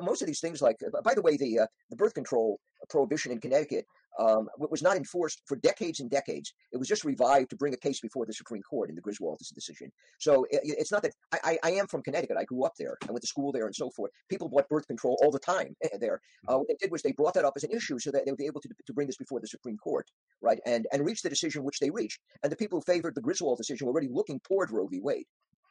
most 0.03 0.21
of 0.21 0.27
these 0.27 0.41
things, 0.41 0.61
like 0.61 0.77
by 1.03 1.15
the 1.15 1.23
way, 1.23 1.37
the 1.37 1.61
uh, 1.61 1.67
the 1.89 1.97
birth 1.97 2.15
control 2.15 2.61
prohibition 2.91 3.33
in 3.33 3.41
Connecticut 3.41 3.87
um, 4.21 4.49
was 4.59 4.83
not 4.83 4.97
enforced 4.97 5.43
for 5.47 5.57
decades 5.57 6.01
and 6.01 6.11
decades. 6.11 6.53
It 6.73 6.77
was 6.77 6.89
just 6.89 7.05
revived 7.05 7.51
to 7.51 7.57
bring 7.57 7.73
a 7.73 7.77
case 7.77 8.01
before 8.01 8.27
the 8.27 8.35
Supreme 8.35 8.63
Court 8.63 8.91
in 8.91 8.95
the 8.95 9.01
Griswold 9.01 9.41
decision. 9.55 9.91
So 10.19 10.45
it, 10.51 10.61
it's 10.63 10.93
not 10.93 11.03
that 11.03 11.13
I, 11.33 11.59
I, 11.65 11.71
am 11.73 11.87
from 11.87 12.03
Connecticut. 12.03 12.37
I 12.39 12.45
grew 12.45 12.65
up 12.65 12.75
there. 12.79 12.99
I 13.09 13.13
went 13.13 13.23
to 13.23 13.27
school 13.27 13.51
there 13.51 13.67
and 13.67 13.75
so 13.75 13.91
forth. 13.91 14.11
People 14.29 14.49
bought 14.49 14.69
birth 14.69 14.87
control 14.87 15.19
all 15.23 15.31
the 15.31 15.39
time 15.39 15.75
there. 15.99 16.21
Uh, 16.47 16.59
what 16.59 16.69
they 16.69 16.77
did 16.79 16.91
was 16.91 17.03
they 17.03 17.13
brought 17.13 17.35
that 17.35 17.45
up 17.45 17.55
as 17.57 17.65
an 17.65 17.71
issue 17.71 17.99
so 17.99 18.11
that 18.11 18.25
they 18.25 18.31
would 18.31 18.39
be 18.39 18.47
able 18.47 18.61
to, 18.61 18.69
to 18.87 18.93
bring 18.93 19.07
this 19.07 19.17
before 19.17 19.41
the 19.41 19.47
Supreme 19.47 19.79
Court, 19.79 20.07
right? 20.43 20.61
And 20.67 20.87
and 20.93 21.05
reach 21.05 21.23
the 21.23 21.31
decision 21.31 21.65
which 21.65 21.79
they 21.79 21.91
reached. 21.91 22.21
And 22.43 22.53
the 22.53 22.57
people 22.57 22.79
who 22.79 22.93
favored 22.93 23.15
the 23.15 23.23
Griswold 23.23 23.59
decision 23.59 23.87
were 23.87 23.93
already 23.93 24.09
looking 24.11 24.41
toward 24.41 24.71
Roe 24.71 24.87
v. 24.87 25.01
Wade. 25.01 25.25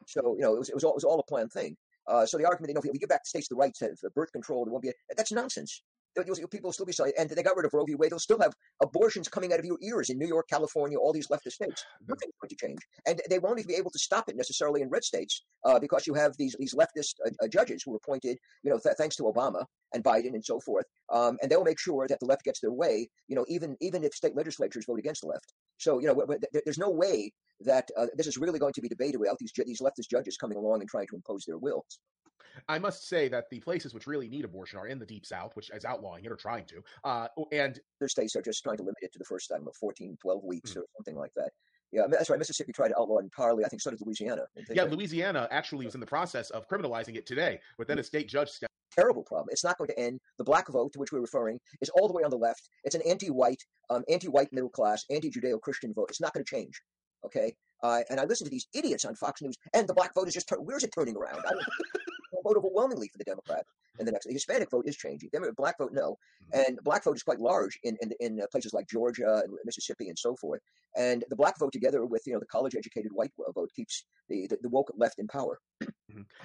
So 0.07 0.35
you 0.37 0.41
know 0.41 0.55
it 0.55 0.59
was 0.59 0.69
it 0.69 0.75
was 0.75 0.83
all, 0.83 0.91
it 0.91 0.95
was 0.95 1.03
all 1.03 1.19
a 1.19 1.23
planned 1.23 1.51
thing. 1.51 1.77
Uh, 2.07 2.25
so 2.25 2.37
the 2.37 2.45
argument, 2.45 2.69
you 2.69 2.73
know, 2.73 2.81
if 2.83 2.91
we 2.91 2.97
give 2.97 3.09
back 3.09 3.23
the 3.23 3.29
states 3.29 3.47
the 3.47 3.55
right 3.55 3.73
to 3.75 3.95
for 3.95 4.09
birth 4.09 4.31
control, 4.31 4.65
there 4.65 4.71
won't 4.71 4.81
be 4.81 4.89
a, 4.89 4.93
that's 5.15 5.31
nonsense. 5.31 5.83
People 6.15 6.67
will 6.67 6.73
still 6.73 6.85
be 6.85 6.91
sorry, 6.93 7.13
and 7.17 7.29
they 7.29 7.43
got 7.43 7.55
rid 7.55 7.65
of 7.65 7.73
Roe 7.73 7.85
v. 7.85 7.95
Wade. 7.95 8.11
They'll 8.11 8.19
still 8.19 8.39
have 8.39 8.53
abortions 8.81 9.27
coming 9.27 9.53
out 9.53 9.59
of 9.59 9.65
your 9.65 9.77
ears 9.81 10.09
in 10.09 10.17
New 10.17 10.27
York, 10.27 10.47
California, 10.49 10.97
all 10.97 11.13
these 11.13 11.27
leftist 11.27 11.53
states. 11.53 11.83
Nothing's 12.07 12.33
going 12.41 12.49
to 12.49 12.55
change, 12.55 12.79
and 13.05 13.21
they 13.29 13.39
won't 13.39 13.59
even 13.59 13.67
be 13.67 13.75
able 13.75 13.91
to 13.91 13.99
stop 13.99 14.27
it 14.29 14.35
necessarily 14.35 14.81
in 14.81 14.89
red 14.89 15.03
states 15.03 15.43
uh, 15.65 15.79
because 15.79 16.07
you 16.07 16.13
have 16.13 16.35
these 16.37 16.55
these 16.59 16.73
leftist 16.75 17.15
uh, 17.25 17.31
uh, 17.43 17.47
judges 17.47 17.83
who 17.83 17.91
were 17.91 17.97
appointed, 18.03 18.37
you 18.63 18.71
know, 18.71 18.79
th- 18.81 18.95
thanks 18.97 19.15
to 19.17 19.23
Obama 19.23 19.63
and 19.93 20.03
Biden 20.03 20.33
and 20.33 20.43
so 20.43 20.59
forth, 20.59 20.85
um, 21.11 21.37
and 21.41 21.51
they'll 21.51 21.63
make 21.63 21.79
sure 21.79 22.07
that 22.07 22.19
the 22.19 22.25
left 22.25 22.43
gets 22.43 22.59
their 22.59 22.73
way. 22.73 23.07
You 23.27 23.35
know, 23.35 23.45
even 23.47 23.75
even 23.81 24.03
if 24.03 24.13
state 24.13 24.35
legislatures 24.35 24.85
vote 24.85 24.99
against 24.99 25.21
the 25.21 25.27
left. 25.27 25.53
So 25.77 25.99
you 25.99 26.07
know, 26.07 26.13
w- 26.13 26.27
w- 26.27 26.39
there- 26.51 26.61
there's 26.65 26.77
no 26.77 26.89
way 26.89 27.31
that 27.61 27.89
uh, 27.97 28.07
this 28.15 28.27
is 28.27 28.37
really 28.37 28.59
going 28.59 28.73
to 28.73 28.81
be 28.81 28.89
debated 28.89 29.17
without 29.19 29.37
these 29.39 29.51
these 29.65 29.81
leftist 29.81 30.09
judges 30.09 30.37
coming 30.37 30.57
along 30.57 30.81
and 30.81 30.89
trying 30.89 31.07
to 31.07 31.15
impose 31.15 31.43
their 31.45 31.57
wills. 31.57 31.99
I 32.67 32.79
must 32.79 33.07
say 33.07 33.27
that 33.29 33.49
the 33.49 33.59
places 33.59 33.93
which 33.93 34.07
really 34.07 34.27
need 34.27 34.45
abortion 34.45 34.79
are 34.79 34.87
in 34.87 34.99
the 34.99 35.05
deep 35.05 35.25
south, 35.25 35.55
which 35.55 35.69
is 35.73 35.85
outlawing 35.85 36.25
it 36.25 36.31
or 36.31 36.35
trying 36.35 36.65
to. 36.65 36.81
Uh, 37.03 37.27
and 37.51 37.79
Other 38.01 38.07
states 38.09 38.35
are 38.35 38.41
just 38.41 38.63
trying 38.63 38.77
to 38.77 38.83
limit 38.83 38.97
it 39.01 39.13
to 39.13 39.19
the 39.19 39.25
first, 39.25 39.49
time 39.49 39.63
don't 39.63 39.75
14, 39.75 40.17
12 40.21 40.43
weeks 40.43 40.73
Hmm. 40.73 40.79
or 40.79 40.85
something 40.97 41.15
like 41.15 41.31
that. 41.35 41.51
Yeah, 41.91 42.03
that's 42.07 42.29
right. 42.29 42.37
Mississippi 42.37 42.71
tried 42.71 42.89
to 42.89 42.99
outlaw 42.99 43.17
it 43.17 43.23
entirely. 43.23 43.65
I 43.65 43.67
think 43.67 43.81
so 43.81 43.89
did 43.89 43.99
Louisiana. 44.01 44.43
Yeah, 44.69 44.83
Louisiana 44.83 45.47
actually 45.49 45.85
was 45.85 45.95
in 45.95 46.01
the 46.01 46.05
process 46.05 46.51
of 46.51 46.67
criminalizing 46.67 47.15
it 47.15 47.25
today, 47.25 47.59
but 47.79 47.87
then 47.87 47.97
a 47.97 48.03
state 48.03 48.27
judge 48.27 48.49
stepped. 48.49 48.71
terrible 48.91 49.23
problem. 49.23 49.47
It's 49.51 49.63
not 49.63 49.77
going 49.77 49.87
to 49.87 49.99
end. 49.99 50.19
The 50.37 50.43
black 50.43 50.67
vote 50.67 50.93
to 50.93 50.99
which 50.99 51.11
we're 51.11 51.21
referring 51.21 51.59
is 51.81 51.89
all 51.89 52.07
the 52.07 52.13
way 52.13 52.23
on 52.23 52.29
the 52.31 52.37
left. 52.37 52.69
It's 52.83 52.95
an 52.95 53.01
anti-white, 53.07 53.63
um, 53.89 54.03
anti-white 54.09 54.51
middle 54.51 54.69
class, 54.69 55.05
anti-Judeo-Christian 55.09 55.93
vote. 55.93 56.07
It's 56.09 56.19
not 56.21 56.33
going 56.33 56.43
to 56.43 56.49
change. 56.49 56.79
Okay. 57.25 57.55
Uh, 57.83 58.01
and 58.09 58.19
I 58.19 58.25
listen 58.25 58.45
to 58.45 58.51
these 58.51 58.67
idiots 58.73 59.05
on 59.05 59.15
Fox 59.15 59.41
News, 59.41 59.55
and 59.73 59.87
the 59.87 59.93
black 59.93 60.13
vote 60.13 60.27
is 60.27 60.33
just 60.33 60.51
where's 60.59 60.83
it 60.83 60.91
turning 60.93 61.15
around? 61.15 61.41
I 61.45 61.53
vote 62.43 62.57
overwhelmingly 62.57 63.09
for 63.09 63.17
the 63.17 63.23
Democrat, 63.23 63.65
and 63.97 64.07
the 64.07 64.11
next 64.11 64.25
the 64.27 64.33
Hispanic 64.33 64.69
vote 64.69 64.85
is 64.87 64.95
changing. 64.95 65.29
Demo- 65.31 65.51
black 65.57 65.77
vote 65.77 65.91
no, 65.93 66.17
and 66.53 66.79
black 66.83 67.03
vote 67.03 67.15
is 67.15 67.23
quite 67.23 67.39
large 67.39 67.77
in 67.83 67.97
in, 68.01 68.11
in 68.19 68.41
uh, 68.41 68.45
places 68.51 68.73
like 68.73 68.87
Georgia 68.87 69.41
and 69.43 69.53
Mississippi 69.65 70.09
and 70.09 70.17
so 70.17 70.35
forth. 70.35 70.61
And 70.97 71.23
the 71.29 71.35
black 71.35 71.59
vote 71.59 71.71
together 71.73 72.05
with 72.05 72.23
you 72.25 72.33
know 72.33 72.39
the 72.39 72.45
college-educated 72.47 73.11
white 73.13 73.31
vote 73.53 73.69
keeps 73.75 74.05
the, 74.27 74.47
the, 74.47 74.57
the 74.61 74.69
woke 74.69 74.91
left 74.97 75.19
in 75.19 75.27
power. 75.27 75.59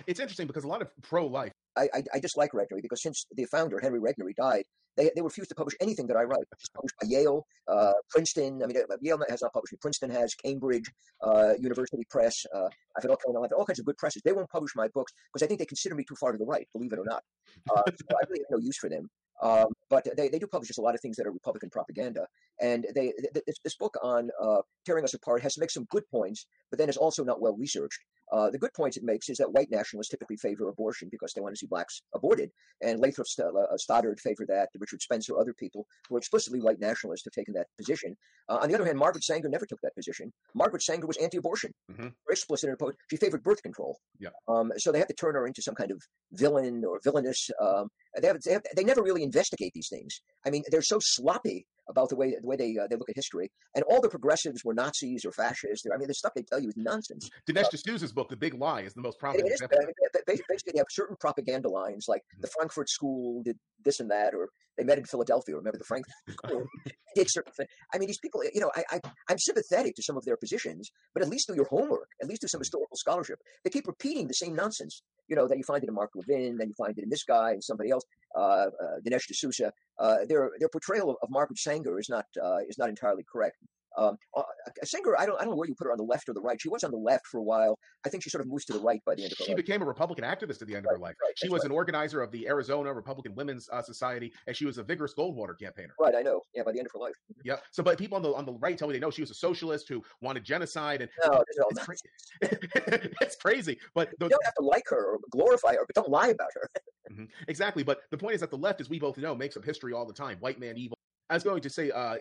It's 0.07 0.21
interesting 0.21 0.47
because 0.47 0.65
a 0.65 0.69
lot 0.69 0.83
of 0.83 0.89
pro-life. 1.03 1.53
I, 1.77 1.89
I, 1.95 2.03
I 2.15 2.19
dislike 2.19 2.53
Regnery 2.53 2.83
because 2.83 3.03
since 3.03 3.27
the 3.33 3.45
founder 3.47 3.81
Henry 3.81 4.01
Regnery 4.01 4.35
died, 4.37 4.65
they 4.97 5.11
they 5.15 5.23
refused 5.23 5.49
to 5.51 5.55
publish 5.55 5.75
anything 5.81 6.07
that 6.07 6.17
I 6.17 6.23
write. 6.23 6.45
Published 6.75 6.95
by 7.01 7.09
Yale, 7.09 7.47
uh, 7.69 7.93
Princeton. 8.11 8.63
I 8.63 8.67
mean, 8.67 8.77
uh, 8.77 8.97
Yale 9.01 9.19
has 9.29 9.43
not 9.43 9.53
published 9.53 9.73
me. 9.73 9.79
Princeton 9.81 10.11
has, 10.11 10.35
Cambridge, 10.35 10.91
uh, 11.23 11.55
University 11.59 12.05
Press. 12.11 12.47
Uh, 12.55 12.69
I've 12.97 13.03
had 13.03 13.11
all, 13.11 13.47
all 13.57 13.65
kinds 13.65 13.79
of 13.79 13.87
good 13.87 13.99
presses. 13.99 14.23
They 14.25 14.33
won't 14.33 14.49
publish 14.51 14.73
my 14.77 14.89
books 14.89 15.13
because 15.33 15.45
I 15.45 15.49
think 15.49 15.59
they 15.59 15.67
consider 15.67 15.95
me 15.95 16.05
too 16.09 16.15
far 16.17 16.33
to 16.33 16.39
the 16.39 16.45
right. 16.45 16.67
Believe 16.73 16.93
it 16.93 16.99
or 16.99 17.05
not, 17.05 17.23
uh, 17.71 17.83
so 17.87 18.17
I 18.17 18.25
really 18.29 18.45
have 18.49 18.59
no 18.59 18.59
use 18.59 18.79
for 18.79 18.89
them. 18.89 19.09
Um, 19.43 19.67
but 19.91 20.07
they, 20.17 20.29
they 20.29 20.39
do 20.39 20.47
publish 20.47 20.69
just 20.69 20.79
a 20.79 20.83
lot 20.83 20.95
of 20.95 21.01
things 21.01 21.17
that 21.17 21.27
are 21.27 21.33
Republican 21.33 21.71
propaganda. 21.71 22.27
And 22.61 22.87
they 22.95 23.13
th- 23.13 23.33
th- 23.35 23.45
this, 23.47 23.57
this 23.65 23.77
book 23.77 23.97
on 24.03 24.31
uh, 24.41 24.63
tearing 24.87 25.05
us 25.05 25.15
apart 25.15 25.43
has 25.43 25.55
to 25.55 25.61
make 25.61 25.71
some 25.71 25.87
good 25.91 26.05
points, 26.11 26.47
but 26.71 26.79
then 26.79 26.89
it's 26.89 26.99
also 26.99 27.25
not 27.25 27.41
well 27.41 27.57
researched. 27.57 27.99
Uh, 28.35 28.51
the 28.51 28.59
good 28.59 28.73
points 28.75 28.97
it 28.97 29.05
makes 29.05 29.29
is 29.29 29.37
that 29.39 29.53
white 29.53 29.71
nationalists 29.71 30.11
typically 30.11 30.37
favor 30.37 30.69
abortion 30.69 31.09
because 31.11 31.33
they 31.33 31.41
want 31.41 31.55
to 31.55 31.59
see 31.59 31.67
blacks 31.75 32.03
aborted, 32.15 32.51
and 32.83 32.99
Lothrop 32.99 33.27
St- 33.29 33.47
uh, 33.57 33.77
Stoddard 33.77 34.19
favored 34.21 34.49
that. 34.49 34.69
Richard 34.85 35.01
Spencer, 35.01 35.39
other 35.39 35.55
people 35.55 35.87
who 36.09 36.17
are 36.17 36.19
explicitly 36.19 36.61
white 36.61 36.81
nationalists 36.81 37.25
have 37.27 37.33
taken 37.33 37.55
that 37.55 37.69
position. 37.79 38.17
Uh, 38.49 38.59
on 38.63 38.69
the 38.69 38.75
other 38.75 38.85
hand, 38.85 38.99
Margaret 38.99 39.23
Sanger 39.25 39.49
never 39.49 39.67
took 39.67 39.79
that 39.83 39.95
position. 39.95 40.33
Margaret 40.55 40.83
Sanger 40.83 41.07
was 41.07 41.17
anti-abortion, 41.19 41.71
Mhm. 41.93 41.97
very 41.97 42.13
explicit 42.33 42.67
in 42.67 42.71
her 42.71 42.77
post. 42.77 42.97
She 43.11 43.17
favored 43.17 43.43
birth 43.45 43.63
control. 43.63 43.97
Yeah. 44.19 44.31
Um, 44.49 44.73
so 44.79 44.91
they 44.91 44.99
have 44.99 45.09
to 45.09 45.15
turn 45.15 45.35
her 45.37 45.47
into 45.47 45.63
some 45.63 45.77
kind 45.77 45.93
of 45.93 46.01
villain 46.33 46.85
or 46.85 47.01
villainous. 47.05 47.51
Um, 47.61 47.89
they, 48.21 48.27
have, 48.27 48.41
they, 48.43 48.53
have, 48.53 48.63
they 48.77 48.85
never 48.85 49.03
really 49.03 49.23
investigate 49.23 49.73
these 49.75 49.89
things. 49.89 50.21
I 50.45 50.51
mean, 50.51 50.65
they're 50.71 50.83
so 50.83 50.99
sloppy 51.01 51.67
about 51.89 52.09
the 52.09 52.17
way 52.17 52.35
the 52.41 52.47
way 52.47 52.57
they 52.57 52.77
uh, 52.79 52.87
they 52.89 52.97
look 52.97 53.09
at 53.09 53.17
history, 53.17 53.51
and 53.75 53.85
all 53.85 54.01
the 54.01 54.09
progressives 54.09 54.65
were 54.65 54.75
Nazis 54.75 55.25
or 55.25 55.33
fascists. 55.33 55.87
I 55.93 55.97
mean, 55.97 56.09
the 56.09 56.15
stuff 56.15 56.33
they 56.35 56.43
tell 56.43 56.61
you 56.61 56.69
is 56.69 56.77
nonsense. 56.77 57.31
Dinesh 57.49 57.71
D'Souza's 57.71 58.13
book, 58.13 58.29
The 58.29 58.37
Big 58.37 58.55
Lie, 58.55 58.83
is 58.83 58.95
the 58.95 59.03
most 59.03 59.19
prominent 59.19 59.49
is, 59.49 59.55
example. 59.55 59.79
I 59.83 59.87
mean, 59.87 59.95
ba- 60.13 60.21
ba- 60.27 60.43
basically, 60.49 60.73
they 60.73 60.79
have 60.79 60.87
certain 60.91 61.17
propaganda 61.21 61.69
lines 61.69 62.07
like 62.09 62.23
the 62.41 62.49
Frankfurt 62.49 62.89
School 62.89 63.43
did 63.43 63.59
this 63.85 64.01
and 64.01 64.11
that, 64.11 64.35
or 64.35 64.49
they 64.77 64.85
met 64.85 64.99
in 64.99 65.05
Philadelphia. 65.05 65.57
Remember 65.57 65.79
the 65.79 65.85
Frankfurt 65.85 66.15
School 66.45 66.67
did 67.15 67.31
certain 67.31 67.53
things. 67.53 67.69
I 67.93 67.99
mean, 67.99 68.09
these 68.09 68.19
people, 68.19 68.43
you 68.53 68.61
know, 68.61 68.71
I, 68.75 68.85
I, 68.91 69.01
I'm 69.29 69.39
sympathetic 69.39 69.95
to 69.97 70.03
some 70.03 70.17
of 70.17 70.25
their 70.25 70.37
positions, 70.37 70.91
but 71.13 71.23
at 71.23 71.29
least 71.29 71.49
do 71.49 71.55
your 71.55 71.67
homework. 71.67 72.09
At 72.21 72.29
least 72.29 72.43
do 72.43 72.49
some 72.49 72.61
historical 72.61 72.97
scholarship. 72.97 73.39
They 73.63 73.71
keep 73.71 73.87
repeating 73.87 74.27
the 74.27 74.35
same 74.35 74.55
nonsense. 74.55 75.03
You 75.29 75.37
know, 75.37 75.49
that 75.49 75.57
you 75.57 75.65
find 75.65 75.83
it 75.83 75.89
in 75.89 75.95
Mark 75.95 76.11
Levin, 76.15 76.57
then 76.59 76.69
you 76.69 76.75
find 76.75 76.97
it 76.99 77.03
in 77.05 77.09
this 77.11 77.25
guy 77.25 77.53
and 77.53 77.65
somebody 77.65 77.91
else, 77.91 78.05
uh, 78.37 78.41
uh, 78.41 78.69
Dinesh 79.07 79.27
D'Souza. 79.27 79.73
Uh, 79.99 80.25
their 80.29 80.51
their 80.59 80.69
portrayal 80.69 81.17
of, 81.23 81.31
Margaret 81.31 81.59
Sanger 81.59 81.99
is 81.99 82.09
not 82.09 82.27
uh, 82.43 82.59
is 82.69 82.79
not 82.79 82.89
entirely 82.89 83.25
correct. 83.31 83.57
Um, 83.97 84.17
uh, 84.37 84.43
Sanger, 84.83 85.19
I 85.19 85.27
don't, 85.27 85.37
I 85.41 85.45
don't 85.45 85.51
know 85.51 85.57
where 85.57 85.69
you 85.69 85.75
put 85.77 85.85
her 85.87 85.93
on 85.93 85.99
the 85.99 86.05
left 86.05 86.29
or 86.29 86.35
the 86.35 86.41
right. 86.41 86.61
She 86.61 86.69
was 86.69 86.83
on 86.85 86.91
the 86.91 86.97
left 86.97 87.27
for 87.27 87.39
a 87.39 87.43
while. 87.43 87.79
I 88.05 88.09
think 88.09 88.23
she 88.25 88.31
sort 88.31 88.43
of 88.43 88.49
moves 88.51 88.65
to 88.67 88.73
the 88.73 88.81
right 88.81 89.01
by 89.07 89.15
the 89.15 89.23
end 89.23 89.33
of 89.33 89.39
her 89.39 89.45
She 89.45 89.53
life. 89.53 89.57
became 89.57 89.83
a 89.83 89.85
Republican 89.85 90.25
activist 90.25 90.61
at 90.63 90.69
the 90.69 90.75
end 90.77 90.87
of 90.87 90.93
her 90.93 90.99
life. 90.99 91.15
she 91.37 91.49
was 91.49 91.61
right. 91.63 91.67
an 91.71 91.73
organizer 91.73 92.21
of 92.21 92.31
the 92.33 92.47
Arizona 92.49 92.93
Republican 92.93 93.35
Women's 93.35 93.69
uh, 93.73 93.83
Society, 93.83 94.33
and 94.47 94.57
she 94.57 94.65
was 94.67 94.79
a 94.79 94.83
vigorous 94.83 95.15
Goldwater 95.15 95.59
campaigner. 95.59 95.95
Right, 96.01 96.15
I 96.15 96.23
know. 96.23 96.41
Yeah, 96.55 96.63
by 96.65 96.73
the 96.73 96.79
end 96.79 96.87
of 96.87 96.93
her 96.93 96.99
life. 96.99 97.15
Yeah. 97.45 97.57
So, 97.71 97.83
but 97.83 97.99
people 97.99 98.17
on 98.17 98.23
the 98.23 98.35
on 98.35 98.45
the 98.47 98.53
right 98.55 98.77
tell 98.77 98.89
me 98.89 98.95
they 98.95 99.01
know 99.01 99.11
she 99.11 99.23
was 99.23 99.31
a 99.31 99.35
socialist 99.35 99.89
who 99.89 100.03
wanted 100.21 100.45
genocide, 100.45 101.01
and 101.03 101.11
No, 101.25 101.45
is 101.49 101.59
all 101.59 101.69
it's, 101.71 101.85
cra- 101.85 101.97
it's 103.21 103.37
crazy. 103.37 103.79
But 103.95 104.11
the, 104.19 104.27
You 104.27 104.31
don't 104.31 104.45
have 104.45 104.55
to 104.55 104.65
like 104.65 104.85
her 104.89 105.13
or 105.15 105.19
glorify 105.31 105.75
her, 105.75 105.85
but 105.87 105.95
don't 105.95 106.11
lie 106.11 106.29
about 106.29 106.51
her. 106.55 106.69
Mhm. 107.13 107.29
Exactly. 107.49 107.83
But 107.83 108.01
the 108.11 108.17
point 108.17 108.35
is 108.35 108.41
that 108.41 108.51
the 108.51 108.57
left, 108.57 108.81
as 108.81 108.89
we 108.89 108.99
both 108.99 109.19
know, 109.19 109.35
makes 109.35 109.59
up 109.59 109.65
history 109.65 109.93
all 109.93 110.07
the 110.07 110.13
time. 110.15 110.39
White 110.41 110.59
man 110.59 110.79
evil. 110.79 110.97
I 111.29 111.35
was 111.35 111.45
going 111.45 111.61
to 111.61 111.69
say 111.69 111.91
uh, 111.91 112.17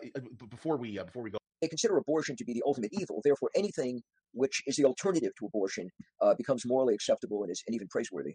before 0.50 0.76
we 0.76 0.98
uh, 0.98 1.04
before 1.04 1.22
we 1.22 1.30
go. 1.30 1.38
They 1.64 1.68
consider 1.68 1.96
abortion 1.96 2.36
to 2.36 2.44
be 2.44 2.52
the 2.52 2.62
ultimate 2.66 2.90
evil. 2.92 3.20
Therefore, 3.24 3.50
anything 3.56 4.02
which 4.32 4.62
is 4.66 4.76
the 4.76 4.84
alternative 4.84 5.32
to 5.38 5.46
abortion 5.46 5.88
uh, 6.20 6.34
becomes 6.34 6.66
morally 6.66 6.94
acceptable 6.94 7.42
and 7.42 7.50
is 7.50 7.62
and 7.66 7.74
even 7.74 7.88
praiseworthy. 7.88 8.34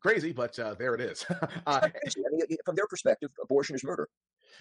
Crazy, 0.00 0.32
but 0.32 0.56
uh, 0.58 0.74
there 0.74 0.94
it 0.94 1.00
is. 1.00 1.24
uh, 1.30 1.40
I 1.66 1.90
mean, 2.30 2.42
from 2.64 2.76
their 2.76 2.86
perspective, 2.86 3.30
abortion 3.42 3.74
is 3.74 3.82
murder. 3.82 4.08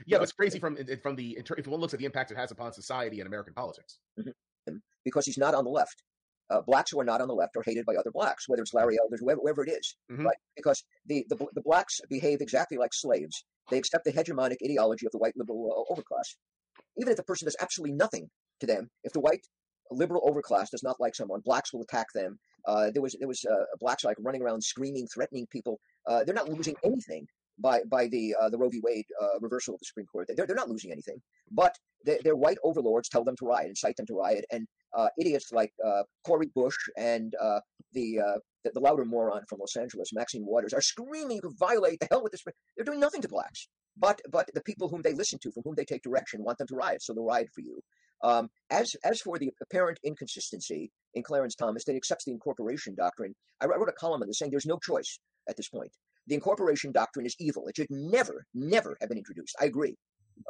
yeah, 0.08 0.18
but 0.18 0.24
it's 0.24 0.32
crazy 0.32 0.60
from 0.60 0.78
from 1.04 1.16
the 1.16 1.38
if 1.58 1.68
one 1.68 1.80
looks 1.80 1.94
at 1.94 2.00
the 2.00 2.06
impact 2.06 2.32
it 2.32 2.38
has 2.38 2.52
upon 2.52 2.74
society 2.74 3.20
and 3.20 3.28
American 3.28 3.54
politics. 3.54 4.00
him 4.18 4.82
because 5.04 5.26
he's 5.28 5.38
not 5.38 5.54
on 5.54 5.64
the 5.64 5.70
left. 5.70 6.02
Uh, 6.50 6.62
blacks 6.62 6.92
who 6.92 7.00
are 7.00 7.04
not 7.04 7.22
on 7.22 7.28
the 7.28 7.34
left 7.34 7.56
are 7.58 7.64
hated 7.66 7.86
by 7.86 7.96
other 7.96 8.12
blacks, 8.12 8.48
whether 8.48 8.62
it's 8.62 8.74
Larry 8.74 8.98
Elders, 9.02 9.20
whoever, 9.20 9.40
whoever 9.42 9.64
it 9.66 9.72
is, 9.72 9.96
Mhm. 10.12 10.26
right? 10.26 10.38
Because 10.56 10.84
the, 11.08 11.26
the 11.30 11.36
the 11.54 11.62
blacks 11.62 12.00
behave 12.10 12.40
exactly 12.42 12.78
like 12.78 12.94
slaves. 12.94 13.44
They 13.72 13.78
accept 13.80 14.04
the 14.06 14.14
hegemonic 14.14 14.58
ideology 14.64 15.06
of 15.08 15.12
the 15.12 15.18
white 15.18 15.36
liberal 15.36 15.62
uh, 15.90 15.94
overclass, 15.94 16.36
even 16.98 17.12
if 17.12 17.18
the 17.18 17.24
person 17.24 17.46
does 17.46 17.58
absolutely 17.62 17.96
nothing 17.96 18.30
to 18.60 18.68
them. 18.68 18.90
If 19.04 19.14
the 19.14 19.20
white 19.20 19.46
liberal 19.92 20.22
overclass 20.22 20.70
does 20.72 20.84
not 20.84 21.00
like 21.00 21.16
someone, 21.16 21.42
blacks 21.42 21.74
will 21.74 21.82
attack 21.82 22.08
them. 22.14 22.40
Uh, 22.68 22.90
there 22.92 23.02
was 23.02 23.16
there 23.20 23.28
was 23.28 23.46
uh, 23.46 23.66
blacks 23.80 24.04
like 24.04 24.18
running 24.20 24.42
around 24.42 24.64
screaming, 24.64 25.08
threatening 25.08 25.46
people. 25.52 25.80
Uh, 26.08 26.24
they're 26.24 26.36
not 26.36 26.50
losing 26.50 26.76
anything 26.84 27.28
by 27.60 27.82
by 27.90 28.08
the 28.08 28.36
uh, 28.42 28.50
the 28.50 28.58
Roe 28.58 28.70
v. 28.70 28.80
Wade 28.84 29.06
uh, 29.22 29.40
reversal 29.40 29.76
of 29.76 29.80
the 29.80 29.86
Supreme 29.86 30.08
Court. 30.08 30.28
They're 30.28 30.48
they're 30.48 30.56
not 30.56 30.70
losing 30.70 30.92
anything, 30.92 31.22
but 31.52 31.76
their, 32.04 32.20
their 32.24 32.36
white 32.36 32.58
overlords 32.64 33.10
tell 33.10 33.24
them 33.24 33.36
to 33.38 33.46
riot, 33.46 33.70
incite 33.70 33.98
them 33.98 34.06
to 34.08 34.16
riot, 34.16 34.46
and 34.52 34.68
uh, 34.98 35.08
idiots 35.20 35.52
like 35.52 35.72
Cori 36.26 36.50
Bush 36.56 36.78
and 36.98 37.34
the, 37.94 38.42
the 38.64 38.72
the 38.74 38.80
louder 38.80 39.06
moron 39.06 39.44
from 39.48 39.60
Los 39.60 39.76
Angeles, 39.76 40.10
Maxine 40.14 40.46
Waters, 40.46 40.74
are 40.74 40.82
screaming 40.82 41.40
violate 41.60 42.00
the 42.00 42.08
hell 42.10 42.24
with 42.24 42.32
this. 42.32 42.44
They're 42.76 42.86
doing 42.86 43.00
nothing 43.00 43.22
to 43.22 43.28
blacks, 43.28 43.68
but 43.98 44.22
but 44.32 44.50
the 44.54 44.62
people 44.62 44.90
whom 44.90 45.02
they 45.02 45.14
listen 45.14 45.40
to, 45.40 45.52
from 45.52 45.64
whom 45.64 45.76
they 45.76 45.86
take 45.86 46.04
direction, 46.04 46.44
want 46.44 46.58
them 46.58 46.68
to 46.68 46.76
riot, 46.76 47.02
so 47.02 47.14
they'll 47.14 47.26
riot 47.26 47.50
for 47.54 47.62
you. 47.62 47.82
Um, 48.24 48.50
as 48.70 48.96
as 49.04 49.22
for 49.22 49.38
the 49.38 49.52
apparent 49.62 50.00
inconsistency 50.04 50.92
in 51.14 51.24
Clarence 51.24 51.56
Thomas 51.56 51.86
that 51.86 51.96
accepts 51.96 52.26
the 52.26 52.32
incorporation 52.32 52.96
doctrine, 52.96 53.36
I 53.62 53.66
wrote 53.66 53.90
a 53.90 53.94
column 53.94 54.22
on 54.22 54.28
this 54.28 54.40
saying 54.40 54.52
there's 54.52 54.66
no 54.66 54.80
choice 54.80 55.20
at 55.50 55.58
this 55.58 55.70
point. 55.70 55.92
The 56.28 56.36
incorporation 56.36 56.92
doctrine 56.92 57.26
is 57.26 57.36
evil. 57.40 57.68
It 57.68 57.76
should 57.76 57.92
never, 57.92 58.46
never 58.54 58.98
have 59.00 59.10
been 59.10 59.18
introduced. 59.18 59.56
I 59.62 59.66
agree. 59.66 59.96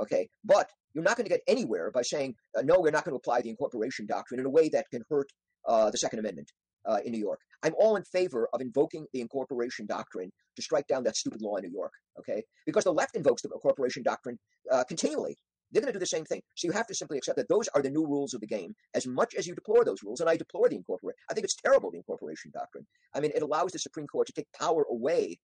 Okay, 0.01 0.27
but 0.43 0.69
you're 0.93 1.03
not 1.03 1.17
going 1.17 1.25
to 1.25 1.29
get 1.29 1.41
anywhere 1.47 1.91
by 1.91 2.01
saying 2.01 2.35
uh, 2.57 2.61
no. 2.61 2.79
We're 2.79 2.91
not 2.91 3.03
going 3.03 3.13
to 3.13 3.17
apply 3.17 3.41
the 3.41 3.49
incorporation 3.49 4.05
doctrine 4.05 4.39
in 4.39 4.45
a 4.45 4.49
way 4.49 4.69
that 4.69 4.85
can 4.91 5.03
hurt 5.09 5.27
uh, 5.67 5.91
the 5.91 5.97
Second 5.97 6.19
Amendment 6.19 6.51
uh, 6.87 6.99
in 7.05 7.11
New 7.11 7.19
York. 7.19 7.39
I'm 7.63 7.73
all 7.77 7.95
in 7.95 8.03
favor 8.03 8.47
of 8.53 8.61
invoking 8.61 9.05
the 9.13 9.21
incorporation 9.21 9.85
doctrine 9.85 10.31
to 10.55 10.61
strike 10.61 10.87
down 10.87 11.03
that 11.03 11.17
stupid 11.17 11.41
law 11.41 11.55
in 11.55 11.63
New 11.63 11.73
York. 11.73 11.91
Okay, 12.19 12.43
because 12.65 12.83
the 12.83 12.93
left 12.93 13.15
invokes 13.15 13.41
the 13.41 13.49
incorporation 13.53 14.03
doctrine 14.03 14.37
uh, 14.71 14.83
continually. 14.83 15.37
They're 15.71 15.81
going 15.81 15.91
to 15.91 15.97
do 15.97 16.03
the 16.03 16.05
same 16.05 16.25
thing. 16.25 16.41
So 16.53 16.67
you 16.67 16.71
have 16.71 16.87
to 16.87 16.95
simply 16.95 17.17
accept 17.17 17.37
that 17.37 17.49
those 17.49 17.67
are 17.69 17.81
the 17.81 17.89
new 17.89 18.05
rules 18.05 18.33
of 18.33 18.39
the 18.39 18.47
game. 18.47 18.75
As 18.93 19.07
much 19.07 19.33
as 19.35 19.45
you 19.47 19.55
deplore 19.55 19.83
those 19.83 20.03
rules, 20.03 20.21
and 20.21 20.29
I 20.29 20.37
deplore 20.37 20.69
the 20.69 20.75
incorporation, 20.75 21.17
I 21.29 21.33
think 21.33 21.43
it's 21.43 21.55
terrible 21.55 21.91
the 21.91 21.97
incorporation 21.97 22.51
doctrine. 22.53 22.85
I 23.13 23.19
mean, 23.19 23.31
it 23.35 23.41
allows 23.41 23.71
the 23.71 23.79
Supreme 23.79 24.07
Court 24.07 24.27
to 24.27 24.33
take 24.33 24.47
power 24.57 24.85
away, 24.89 25.37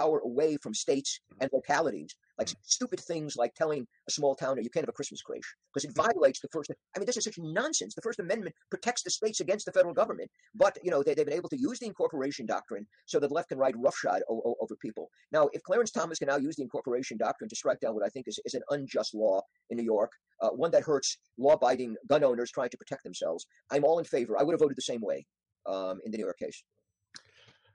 power 0.00 0.18
away 0.30 0.50
from 0.62 0.72
states 0.86 1.10
and 1.40 1.50
localities, 1.52 2.12
like 2.38 2.50
stupid 2.62 3.00
things 3.10 3.30
like 3.42 3.52
telling 3.54 3.82
a 4.08 4.12
small 4.18 4.34
towner 4.42 4.60
you 4.60 4.70
can't 4.70 4.86
have 4.86 4.94
a 4.96 4.98
Christmas 5.00 5.22
creche 5.28 5.50
because 5.68 5.84
it 5.88 5.94
violates 6.04 6.40
the 6.40 6.48
First. 6.52 6.70
I 6.94 6.98
mean, 6.98 7.06
this 7.06 7.16
is 7.20 7.24
such 7.24 7.38
nonsense. 7.38 7.92
The 7.94 8.06
First 8.08 8.20
Amendment 8.20 8.54
protects 8.74 9.02
the 9.02 9.10
states 9.10 9.40
against 9.40 9.64
the 9.66 9.72
federal 9.78 9.94
government, 10.02 10.30
but 10.54 10.74
you 10.84 10.90
know 10.92 11.02
they, 11.02 11.14
they've 11.14 11.30
been 11.30 11.40
able 11.42 11.54
to 11.54 11.60
use 11.68 11.78
the 11.80 11.86
incorporation 11.92 12.44
doctrine 12.46 12.84
so 13.06 13.16
that 13.18 13.28
the 13.28 13.34
left 13.38 13.48
can 13.50 13.58
ride 13.64 13.76
roughshod 13.86 14.20
o- 14.30 14.42
o- 14.48 14.56
over 14.62 14.76
people. 14.86 15.06
Now, 15.36 15.44
if 15.52 15.62
Clarence 15.68 15.90
Thomas 15.90 16.18
can 16.20 16.28
now 16.28 16.40
use 16.48 16.56
the 16.56 16.62
incorporation 16.68 17.16
doctrine 17.26 17.48
to 17.50 17.56
strike 17.62 17.80
down 17.80 17.94
what 17.96 18.06
I 18.08 18.10
think 18.14 18.24
is, 18.28 18.38
is 18.48 18.54
an 18.54 18.62
unjust 18.70 19.14
law 19.14 19.42
in 19.70 19.76
New 19.80 19.88
York, 19.96 20.12
uh, 20.42 20.50
one 20.64 20.70
that 20.74 20.82
hurts 20.90 21.18
law-abiding 21.38 21.96
gun 22.10 22.22
owners 22.24 22.50
trying 22.50 22.70
to 22.70 22.78
protect 22.82 23.02
themselves, 23.04 23.46
I'm 23.72 23.84
all 23.84 23.98
in 23.98 24.04
favor. 24.04 24.32
I 24.38 24.42
would 24.44 24.54
have 24.54 24.60
voted 24.60 24.76
the 24.76 24.90
same 24.92 25.02
way 25.10 25.26
um, 25.66 25.96
in 26.04 26.10
the 26.12 26.18
New 26.18 26.24
York 26.24 26.38
case. 26.38 26.62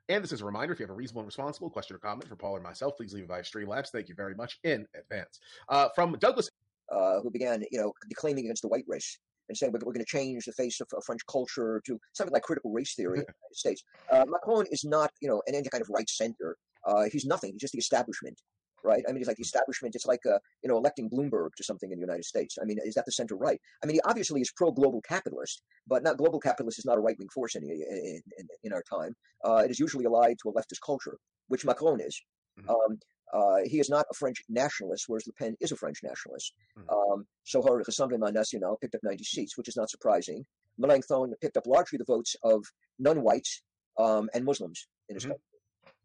And 0.09 0.23
this 0.23 0.31
is 0.31 0.41
a 0.41 0.45
reminder: 0.45 0.73
if 0.73 0.79
you 0.79 0.83
have 0.83 0.89
a 0.89 0.93
reasonable 0.93 1.21
and 1.21 1.27
responsible 1.27 1.69
question 1.69 1.95
or 1.95 1.99
comment 1.99 2.27
for 2.27 2.35
Paul 2.35 2.57
or 2.57 2.59
myself, 2.59 2.97
please 2.97 3.13
leave 3.13 3.23
it 3.23 3.27
via 3.27 3.41
Streamlabs. 3.41 3.89
Thank 3.89 4.09
you 4.09 4.15
very 4.15 4.35
much 4.35 4.59
in 4.63 4.85
advance. 4.99 5.39
Uh, 5.69 5.87
from 5.95 6.17
Douglas, 6.19 6.49
uh, 6.91 7.21
who 7.21 7.31
began, 7.31 7.63
you 7.71 7.79
know, 7.79 7.93
declaiming 8.09 8.45
against 8.45 8.63
the 8.63 8.67
white 8.67 8.85
race 8.87 9.17
and 9.49 9.57
saying 9.57 9.71
we're, 9.71 9.79
we're 9.85 9.93
going 9.93 10.05
to 10.05 10.11
change 10.11 10.45
the 10.45 10.51
face 10.53 10.79
of, 10.81 10.87
of 10.95 11.03
French 11.05 11.21
culture 11.29 11.81
to 11.85 11.99
something 12.13 12.33
like 12.33 12.43
critical 12.43 12.71
race 12.71 12.95
theory 12.95 13.19
in 13.19 13.25
the 13.25 13.33
United 13.41 13.55
States. 13.55 13.83
Uh, 14.11 14.25
Macron 14.27 14.65
is 14.71 14.83
not, 14.83 15.11
you 15.21 15.27
know, 15.27 15.41
an 15.47 15.55
any 15.55 15.69
kind 15.69 15.81
of 15.81 15.89
right 15.89 16.09
center. 16.09 16.57
Uh, 16.85 17.05
he's 17.11 17.25
nothing. 17.25 17.51
He's 17.53 17.61
just 17.61 17.73
the 17.73 17.79
establishment, 17.79 18.41
right? 18.83 19.03
I 19.07 19.11
mean, 19.11 19.21
it's 19.21 19.27
like 19.27 19.37
the 19.37 19.43
establishment. 19.43 19.95
It's 19.95 20.05
like, 20.05 20.21
uh, 20.25 20.39
you 20.63 20.69
know, 20.69 20.77
electing 20.77 21.09
Bloomberg 21.09 21.49
to 21.57 21.63
something 21.63 21.91
in 21.91 21.99
the 21.99 22.05
United 22.05 22.25
States. 22.25 22.57
I 22.61 22.65
mean, 22.65 22.77
is 22.83 22.95
that 22.95 23.05
the 23.05 23.11
center 23.11 23.35
right? 23.35 23.59
I 23.83 23.87
mean, 23.87 23.95
he 23.95 24.01
obviously 24.01 24.41
is 24.41 24.51
pro-global 24.55 25.01
capitalist, 25.01 25.61
but 25.87 26.03
not 26.03 26.17
global 26.17 26.39
capitalist 26.39 26.79
is 26.79 26.85
not 26.85 26.97
a 26.97 27.01
right-wing 27.01 27.29
force 27.33 27.55
in, 27.55 27.63
in, 27.63 28.21
in, 28.37 28.47
in 28.63 28.73
our 28.73 28.83
time. 28.83 29.15
Uh, 29.43 29.63
it 29.65 29.71
is 29.71 29.79
usually 29.79 30.05
allied 30.05 30.37
to 30.43 30.49
a 30.49 30.53
leftist 30.53 30.81
culture, 30.85 31.17
which 31.47 31.65
Macron 31.65 31.99
is. 32.01 32.21
Um, 32.69 32.99
uh, 33.33 33.57
he 33.65 33.79
is 33.79 33.89
not 33.89 34.05
a 34.11 34.13
French 34.13 34.43
nationalist, 34.47 35.05
whereas 35.07 35.25
Le 35.25 35.33
Pen 35.33 35.55
is 35.59 35.71
a 35.71 35.75
French 35.75 35.99
nationalist. 36.03 36.53
Um, 36.89 37.25
so 37.43 37.63
her 37.63 37.81
Rassemblement 37.83 38.33
National 38.33 38.77
picked 38.77 38.93
up 38.95 39.01
90 39.03 39.23
seats, 39.23 39.57
which 39.57 39.67
is 39.67 39.75
not 39.75 39.89
surprising. 39.89 40.45
Mélenchon 40.79 41.31
picked 41.41 41.57
up 41.57 41.65
largely 41.65 41.97
the 41.97 42.05
votes 42.05 42.35
of 42.43 42.63
non-whites 42.99 43.63
um, 43.99 44.29
and 44.33 44.45
Muslims 44.45 44.87
in 45.09 45.15
his 45.15 45.25
country. 45.25 45.41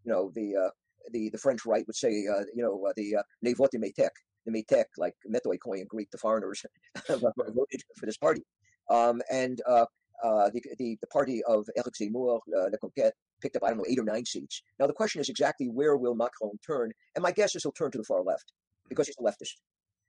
You 0.05 0.13
know, 0.13 0.31
the 0.35 0.57
uh, 0.57 0.71
the 1.13 1.31
the 1.31 1.39
French 1.39 1.65
right 1.67 1.87
would 1.87 1.97
say, 1.97 2.09
uh, 2.09 2.45
you 2.55 2.63
know, 2.63 2.85
uh, 2.87 2.93
the 2.97 3.17
uh, 3.17 3.23
les 3.43 3.55
votes 3.55 3.77
the 4.49 4.53
métèques, 4.53 4.99
like 4.99 5.15
metoi 5.29 5.57
in 5.81 5.87
Greek, 5.87 6.11
the 6.11 6.19
foreigners 6.19 6.65
voted 7.09 7.83
for 7.99 8.07
this 8.07 8.17
party. 8.17 8.43
Um, 8.91 9.21
and 9.31 9.61
uh, 9.69 9.87
uh, 10.25 10.51
the, 10.51 10.63
the 10.79 10.99
the 11.01 11.07
party 11.09 11.43
of 11.45 11.67
Éric 11.79 11.97
Zemmour, 12.01 12.41
uh, 12.57 12.69
La 12.73 12.79
Conquête, 12.83 13.13
picked 13.41 13.57
up 13.57 13.65
I 13.65 13.69
don't 13.69 13.79
know 13.79 13.85
eight 13.89 13.99
or 13.99 14.05
nine 14.05 14.25
seats. 14.25 14.63
Now 14.79 14.87
the 14.87 14.93
question 14.93 15.21
is 15.21 15.29
exactly 15.29 15.67
where 15.67 15.97
will 15.97 16.15
Macron 16.15 16.59
turn? 16.67 16.91
And 17.15 17.23
my 17.23 17.33
guess 17.33 17.55
is 17.55 17.63
he'll 17.63 17.73
turn 17.73 17.91
to 17.93 17.99
the 17.99 18.05
far 18.05 18.23
left 18.23 18.53
because 18.89 19.07
he's 19.07 19.17
a 19.21 19.23
leftist. 19.23 19.55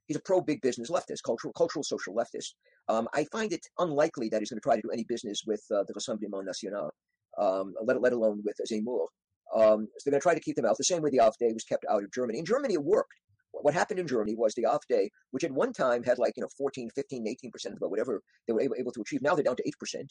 He's 0.06 0.16
a 0.16 0.22
pro 0.24 0.40
big 0.40 0.60
business 0.62 0.90
leftist, 0.90 1.22
cultural 1.24 1.52
cultural 1.52 1.84
social 1.84 2.14
leftist. 2.14 2.54
Um, 2.88 3.06
I 3.14 3.24
find 3.30 3.52
it 3.52 3.64
unlikely 3.78 4.28
that 4.30 4.40
he's 4.40 4.50
going 4.50 4.60
to 4.60 4.64
try 4.64 4.76
to 4.76 4.82
do 4.82 4.90
any 4.90 5.04
business 5.04 5.42
with 5.46 5.62
uh, 5.72 5.84
the 5.86 5.94
Rassemblement 5.94 6.46
National, 6.46 6.90
um, 7.38 7.74
let 7.84 8.00
let 8.00 8.12
alone 8.12 8.42
with 8.44 8.56
Zemmour. 8.68 9.06
Um, 9.54 9.88
so 9.98 10.10
they're 10.10 10.12
going 10.12 10.20
to 10.20 10.22
try 10.22 10.34
to 10.34 10.40
keep 10.40 10.56
them 10.56 10.64
out 10.64 10.76
the 10.76 10.84
same 10.84 11.02
way 11.02 11.10
the 11.10 11.18
AfD 11.18 11.52
was 11.52 11.64
kept 11.64 11.84
out 11.90 12.02
of 12.02 12.12
Germany. 12.12 12.38
In 12.38 12.44
Germany, 12.44 12.74
it 12.74 12.84
worked. 12.84 13.14
What 13.62 13.74
happened 13.74 14.00
in 14.00 14.06
Germany 14.06 14.34
was 14.36 14.54
the 14.54 14.64
AfD, 14.64 15.08
which 15.30 15.44
at 15.44 15.52
one 15.52 15.72
time 15.72 16.02
had 16.02 16.18
like, 16.18 16.34
you 16.36 16.42
know, 16.42 16.48
14, 16.56 16.90
15, 16.94 17.24
18% 17.26 17.66
of 17.66 17.72
the 17.74 17.78
vote, 17.80 17.90
whatever 17.90 18.22
they 18.46 18.52
were 18.52 18.60
able, 18.60 18.76
able 18.78 18.92
to 18.92 19.00
achieve. 19.00 19.22
Now 19.22 19.34
they're 19.34 19.44
down 19.44 19.56
to 19.56 19.62
8%. 19.62 20.04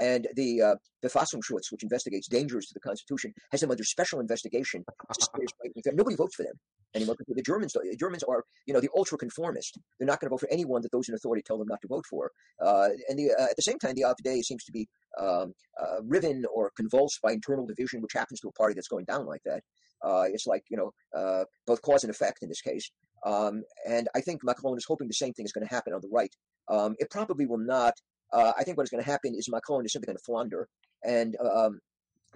And 0.00 0.26
the 0.34 0.62
uh, 0.62 0.74
the 1.02 1.08
Verfassungsschutz, 1.08 1.70
which 1.70 1.82
investigates 1.82 2.26
dangers 2.26 2.66
to 2.66 2.74
the 2.74 2.80
Constitution, 2.80 3.34
has 3.50 3.60
them 3.60 3.70
under 3.70 3.84
special 3.84 4.20
investigation. 4.20 4.84
Nobody 5.92 6.16
votes 6.16 6.34
for 6.34 6.44
them 6.44 6.54
anymore. 6.94 7.16
The 7.28 7.42
Germans, 7.42 7.72
the 7.72 7.96
Germans 7.98 8.22
are, 8.22 8.44
you 8.66 8.74
know, 8.74 8.80
the 8.80 8.88
ultra 8.96 9.18
conformist. 9.18 9.78
They're 9.98 10.06
not 10.06 10.20
going 10.20 10.28
to 10.28 10.30
vote 10.30 10.40
for 10.40 10.50
anyone 10.50 10.82
that 10.82 10.92
those 10.92 11.08
in 11.08 11.14
authority 11.14 11.42
tell 11.42 11.58
them 11.58 11.68
not 11.68 11.80
to 11.82 11.88
vote 11.88 12.04
for. 12.08 12.30
Uh, 12.60 12.88
and 13.08 13.18
the, 13.18 13.32
uh, 13.38 13.44
at 13.44 13.56
the 13.56 13.62
same 13.62 13.78
time, 13.78 13.94
the 13.94 14.02
AfD 14.02 14.42
seems 14.42 14.64
to 14.64 14.72
be 14.72 14.88
um, 15.20 15.52
uh, 15.80 16.02
riven 16.02 16.44
or 16.54 16.70
convulsed 16.76 17.20
by 17.22 17.32
internal 17.32 17.66
division, 17.66 18.00
which 18.00 18.12
happens 18.14 18.40
to 18.40 18.48
a 18.48 18.52
party 18.52 18.74
that's 18.74 18.88
going 18.88 19.04
down 19.04 19.26
like 19.26 19.42
that. 19.44 19.62
Uh, 20.04 20.24
it's 20.32 20.46
like 20.46 20.64
you 20.68 20.76
know 20.76 20.92
uh, 21.16 21.44
both 21.66 21.82
cause 21.82 22.04
and 22.04 22.10
effect 22.10 22.38
in 22.42 22.48
this 22.48 22.60
case. 22.60 22.90
Um, 23.24 23.62
and 23.88 24.08
I 24.16 24.20
think 24.20 24.40
Macron 24.42 24.76
is 24.76 24.84
hoping 24.84 25.06
the 25.06 25.14
same 25.14 25.32
thing 25.32 25.44
is 25.44 25.52
going 25.52 25.66
to 25.66 25.72
happen 25.72 25.92
on 25.92 26.00
the 26.00 26.08
right. 26.12 26.34
Um, 26.68 26.96
it 26.98 27.10
probably 27.10 27.46
will 27.46 27.58
not. 27.58 27.94
Uh, 28.32 28.52
I 28.58 28.64
think 28.64 28.76
what 28.76 28.84
is 28.84 28.90
going 28.90 29.04
to 29.04 29.10
happen 29.10 29.34
is 29.34 29.48
Macron 29.48 29.84
is 29.84 29.92
simply 29.92 30.06
going 30.06 30.16
to 30.16 30.24
flounder. 30.24 30.68
And 31.04 31.36
um, 31.40 31.80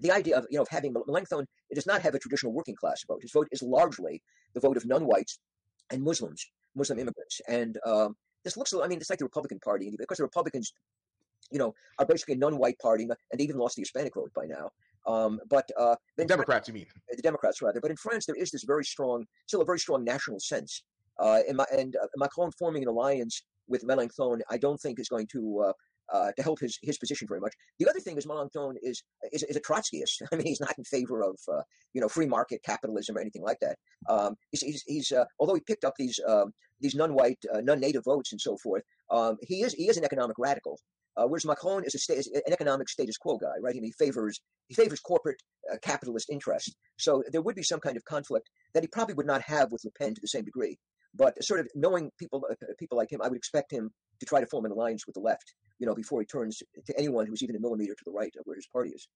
the 0.00 0.12
idea 0.12 0.36
of 0.36 0.46
you 0.50 0.58
know 0.58 0.62
of 0.62 0.68
having 0.70 0.92
Mélenchon, 0.94 1.44
it 1.70 1.74
does 1.74 1.86
not 1.86 2.02
have 2.02 2.14
a 2.14 2.18
traditional 2.18 2.52
working 2.52 2.76
class 2.76 3.02
vote. 3.08 3.22
His 3.22 3.32
vote 3.32 3.48
is 3.50 3.62
largely 3.62 4.22
the 4.54 4.60
vote 4.60 4.76
of 4.76 4.86
non-whites 4.86 5.38
and 5.90 6.02
Muslims, 6.02 6.44
Muslim 6.74 6.98
immigrants. 6.98 7.40
And 7.48 7.78
um, 7.86 8.16
this 8.44 8.56
looks, 8.56 8.74
I 8.74 8.86
mean, 8.86 8.98
it's 8.98 9.10
like 9.10 9.18
the 9.18 9.24
Republican 9.24 9.58
Party 9.60 9.92
because 9.98 10.18
the 10.18 10.24
Republicans, 10.24 10.72
you 11.50 11.58
know, 11.58 11.74
are 11.98 12.06
basically 12.06 12.34
a 12.34 12.38
non-white 12.38 12.78
party, 12.78 13.04
and 13.04 13.38
they 13.38 13.44
even 13.44 13.58
lost 13.58 13.76
the 13.76 13.82
Hispanic 13.82 14.14
vote 14.14 14.30
by 14.34 14.46
now. 14.46 14.70
Um, 15.06 15.40
but 15.48 15.68
uh, 15.78 15.96
the 16.16 16.24
Democrats, 16.24 16.68
you 16.68 16.74
mean? 16.74 16.86
The 17.10 17.22
Democrats, 17.22 17.62
rather. 17.62 17.80
But 17.80 17.90
in 17.90 17.96
France, 17.96 18.26
there 18.26 18.34
is 18.36 18.50
this 18.50 18.64
very 18.64 18.84
strong, 18.84 19.24
still 19.46 19.62
a 19.62 19.64
very 19.64 19.78
strong 19.78 20.04
national 20.04 20.40
sense. 20.40 20.82
Uh, 21.18 21.40
and, 21.48 21.60
and 21.72 21.96
uh, 21.96 22.06
Macron 22.16 22.50
forming 22.58 22.82
an 22.82 22.88
alliance 22.88 23.42
with 23.68 23.84
Mélenchon, 23.86 24.40
I 24.50 24.58
don't 24.58 24.78
think 24.78 24.98
is 24.98 25.08
going 25.08 25.28
to 25.28 25.66
uh, 25.68 25.72
uh, 26.12 26.30
to 26.36 26.42
help 26.42 26.60
his 26.60 26.78
his 26.82 26.98
position 26.98 27.26
very 27.28 27.40
much. 27.40 27.52
The 27.78 27.88
other 27.88 28.00
thing 28.00 28.16
is 28.16 28.26
Mélenchon 28.26 28.74
is 28.82 29.02
is, 29.32 29.42
is 29.44 29.56
a 29.56 29.60
Trotskyist. 29.60 30.22
I 30.32 30.36
mean, 30.36 30.46
he's 30.46 30.60
not 30.60 30.76
in 30.78 30.84
favor 30.84 31.22
of 31.22 31.36
uh, 31.52 31.62
you 31.94 32.00
know 32.00 32.08
free 32.08 32.26
market 32.26 32.62
capitalism 32.64 33.16
or 33.16 33.20
anything 33.20 33.42
like 33.42 33.58
that. 33.60 33.76
Um, 34.08 34.36
he's 34.50 34.62
he's, 34.62 34.82
he's 34.86 35.12
uh, 35.12 35.24
although 35.40 35.54
he 35.54 35.60
picked 35.60 35.84
up 35.84 35.94
these 35.98 36.20
um, 36.28 36.52
these 36.80 36.94
non-white, 36.94 37.38
uh, 37.54 37.60
non-native 37.62 38.04
votes 38.04 38.32
and 38.32 38.40
so 38.40 38.56
forth, 38.58 38.82
um, 39.10 39.36
he 39.42 39.62
is 39.62 39.72
he 39.74 39.88
is 39.88 39.96
an 39.96 40.04
economic 40.04 40.36
radical. 40.38 40.78
Uh, 41.16 41.26
whereas 41.26 41.46
Macron 41.46 41.84
is, 41.84 41.94
a 41.94 41.98
sta- 41.98 42.14
is 42.14 42.26
an 42.28 42.52
economic 42.52 42.88
status 42.88 43.16
quo 43.16 43.38
guy, 43.38 43.54
right? 43.62 43.74
And 43.74 43.84
he 43.84 43.92
favors 43.92 44.40
he 44.68 44.74
favors 44.74 45.00
corporate 45.00 45.40
uh, 45.72 45.76
capitalist 45.82 46.28
interest. 46.30 46.74
So 46.98 47.22
there 47.32 47.42
would 47.42 47.54
be 47.54 47.62
some 47.62 47.80
kind 47.80 47.96
of 47.96 48.04
conflict 48.04 48.50
that 48.74 48.82
he 48.82 48.88
probably 48.88 49.14
would 49.14 49.26
not 49.26 49.42
have 49.42 49.72
with 49.72 49.84
Le 49.84 49.90
Pen 49.98 50.14
to 50.14 50.20
the 50.20 50.28
same 50.28 50.44
degree. 50.44 50.78
But 51.14 51.42
sort 51.42 51.60
of 51.60 51.68
knowing 51.74 52.10
people 52.18 52.44
uh, 52.50 52.54
people 52.78 52.98
like 52.98 53.10
him, 53.10 53.22
I 53.22 53.28
would 53.28 53.38
expect 53.38 53.72
him 53.72 53.90
to 54.20 54.26
try 54.26 54.40
to 54.40 54.46
form 54.46 54.64
an 54.66 54.72
alliance 54.72 55.06
with 55.06 55.14
the 55.14 55.20
left, 55.20 55.54
you 55.78 55.86
know, 55.86 55.94
before 55.94 56.20
he 56.20 56.26
turns 56.26 56.58
to 56.86 56.98
anyone 56.98 57.26
who's 57.26 57.42
even 57.42 57.56
a 57.56 57.60
millimeter 57.60 57.94
to 57.94 58.04
the 58.04 58.12
right 58.12 58.32
of 58.38 58.42
where 58.44 58.56
his 58.56 58.66
party 58.66 58.90
is. 58.90 59.06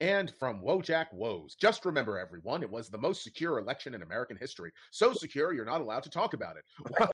And 0.00 0.32
from 0.38 0.62
Wojak 0.62 1.06
Woes, 1.12 1.56
just 1.60 1.84
remember, 1.84 2.18
everyone, 2.18 2.62
it 2.62 2.70
was 2.70 2.88
the 2.88 2.98
most 2.98 3.24
secure 3.24 3.58
election 3.58 3.94
in 3.94 4.02
American 4.02 4.36
history. 4.36 4.70
So 4.92 5.12
secure, 5.12 5.52
you're 5.52 5.64
not 5.64 5.80
allowed 5.80 6.04
to 6.04 6.10
talk 6.10 6.34
about 6.34 6.54
it. 6.56 7.08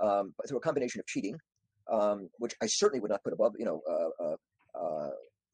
um, 0.02 0.32
through 0.48 0.56
a 0.56 0.62
combination 0.62 1.00
of 1.00 1.06
cheating, 1.06 1.36
um, 1.90 2.28
which 2.38 2.54
I 2.62 2.66
certainly 2.66 3.00
would 3.00 3.10
not 3.10 3.22
put 3.22 3.32
above, 3.32 3.52
you 3.58 3.64
know, 3.64 3.80
uh, 3.88 4.24
uh, 4.24 4.36
uh, 4.78 5.10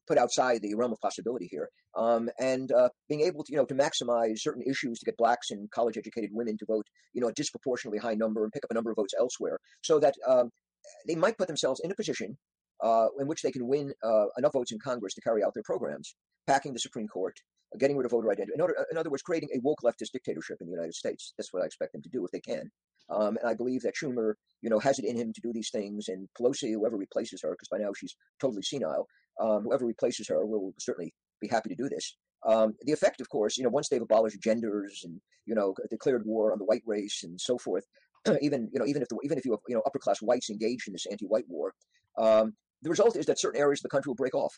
put 0.07 0.17
outside 0.17 0.61
the 0.61 0.73
realm 0.75 0.91
of 0.91 0.99
possibility 0.99 1.47
here, 1.49 1.69
um, 1.95 2.29
and 2.39 2.71
uh, 2.71 2.89
being 3.07 3.21
able 3.21 3.43
to, 3.43 3.51
you 3.51 3.57
know, 3.57 3.65
to 3.65 3.75
maximize 3.75 4.39
certain 4.39 4.63
issues 4.63 4.99
to 4.99 5.05
get 5.05 5.15
blacks 5.17 5.51
and 5.51 5.69
college-educated 5.71 6.31
women 6.33 6.57
to 6.57 6.65
vote, 6.65 6.85
you 7.13 7.21
know, 7.21 7.27
a 7.27 7.33
disproportionately 7.33 7.99
high 7.99 8.15
number 8.15 8.43
and 8.43 8.51
pick 8.51 8.63
up 8.65 8.71
a 8.71 8.73
number 8.73 8.91
of 8.91 8.95
votes 8.95 9.13
elsewhere, 9.17 9.59
so 9.81 9.99
that 9.99 10.15
um, 10.27 10.49
they 11.07 11.15
might 11.15 11.37
put 11.37 11.47
themselves 11.47 11.79
in 11.83 11.91
a 11.91 11.95
position 11.95 12.37
uh, 12.83 13.07
in 13.19 13.27
which 13.27 13.41
they 13.41 13.51
can 13.51 13.67
win 13.67 13.93
uh, 14.03 14.25
enough 14.37 14.53
votes 14.53 14.71
in 14.71 14.79
Congress 14.79 15.13
to 15.13 15.21
carry 15.21 15.43
out 15.43 15.53
their 15.53 15.63
programs, 15.63 16.15
packing 16.47 16.73
the 16.73 16.79
Supreme 16.79 17.07
Court, 17.07 17.35
getting 17.79 17.95
rid 17.95 18.05
of 18.05 18.11
voter 18.11 18.31
identity. 18.31 18.53
In, 18.55 18.61
order, 18.61 18.75
in 18.91 18.97
other 18.97 19.09
words, 19.09 19.21
creating 19.21 19.49
a 19.55 19.59
woke 19.61 19.81
leftist 19.83 20.11
dictatorship 20.11 20.57
in 20.61 20.67
the 20.67 20.73
United 20.73 20.95
States. 20.95 21.33
That's 21.37 21.53
what 21.53 21.63
I 21.63 21.67
expect 21.67 21.93
them 21.93 22.01
to 22.01 22.09
do 22.09 22.25
if 22.25 22.31
they 22.31 22.41
can. 22.41 22.71
Um, 23.11 23.37
and 23.41 23.49
I 23.49 23.53
believe 23.53 23.81
that 23.81 23.95
Schumer, 23.95 24.33
you 24.61 24.69
know, 24.69 24.79
has 24.79 24.99
it 24.99 25.05
in 25.05 25.17
him 25.17 25.33
to 25.33 25.41
do 25.41 25.51
these 25.53 25.69
things, 25.69 26.07
and 26.07 26.27
Pelosi, 26.39 26.73
whoever 26.73 26.97
replaces 26.97 27.41
her, 27.41 27.51
because 27.51 27.67
by 27.69 27.77
now 27.77 27.91
she's 27.97 28.15
totally 28.39 28.61
senile, 28.61 29.07
um, 29.39 29.63
whoever 29.63 29.85
replaces 29.85 30.27
her 30.27 30.45
will 30.45 30.73
certainly 30.79 31.13
be 31.41 31.47
happy 31.47 31.69
to 31.69 31.75
do 31.75 31.89
this. 31.89 32.15
Um, 32.45 32.73
the 32.83 32.93
effect, 32.93 33.21
of 33.21 33.29
course, 33.29 33.57
you 33.57 33.63
know, 33.63 33.69
once 33.69 33.89
they've 33.89 34.01
abolished 34.01 34.41
genders 34.41 35.01
and 35.03 35.19
you 35.45 35.55
know 35.55 35.73
declared 35.89 36.25
war 36.25 36.51
on 36.51 36.59
the 36.59 36.65
white 36.65 36.83
race 36.85 37.21
and 37.23 37.39
so 37.39 37.57
forth, 37.57 37.85
even 38.41 38.69
you 38.73 38.79
know 38.79 38.85
even 38.85 39.01
if 39.01 39.09
the, 39.09 39.17
even 39.23 39.37
if 39.37 39.45
you 39.45 39.51
have 39.51 39.59
you 39.67 39.75
know 39.75 39.81
upper 39.85 39.99
class 39.99 40.21
whites 40.21 40.49
engaged 40.49 40.87
in 40.87 40.93
this 40.93 41.05
anti-white 41.09 41.45
war, 41.47 41.73
um, 42.17 42.53
the 42.81 42.89
result 42.89 43.15
is 43.15 43.25
that 43.25 43.39
certain 43.39 43.61
areas 43.61 43.79
of 43.79 43.83
the 43.83 43.89
country 43.89 44.09
will 44.09 44.15
break 44.15 44.35
off. 44.35 44.53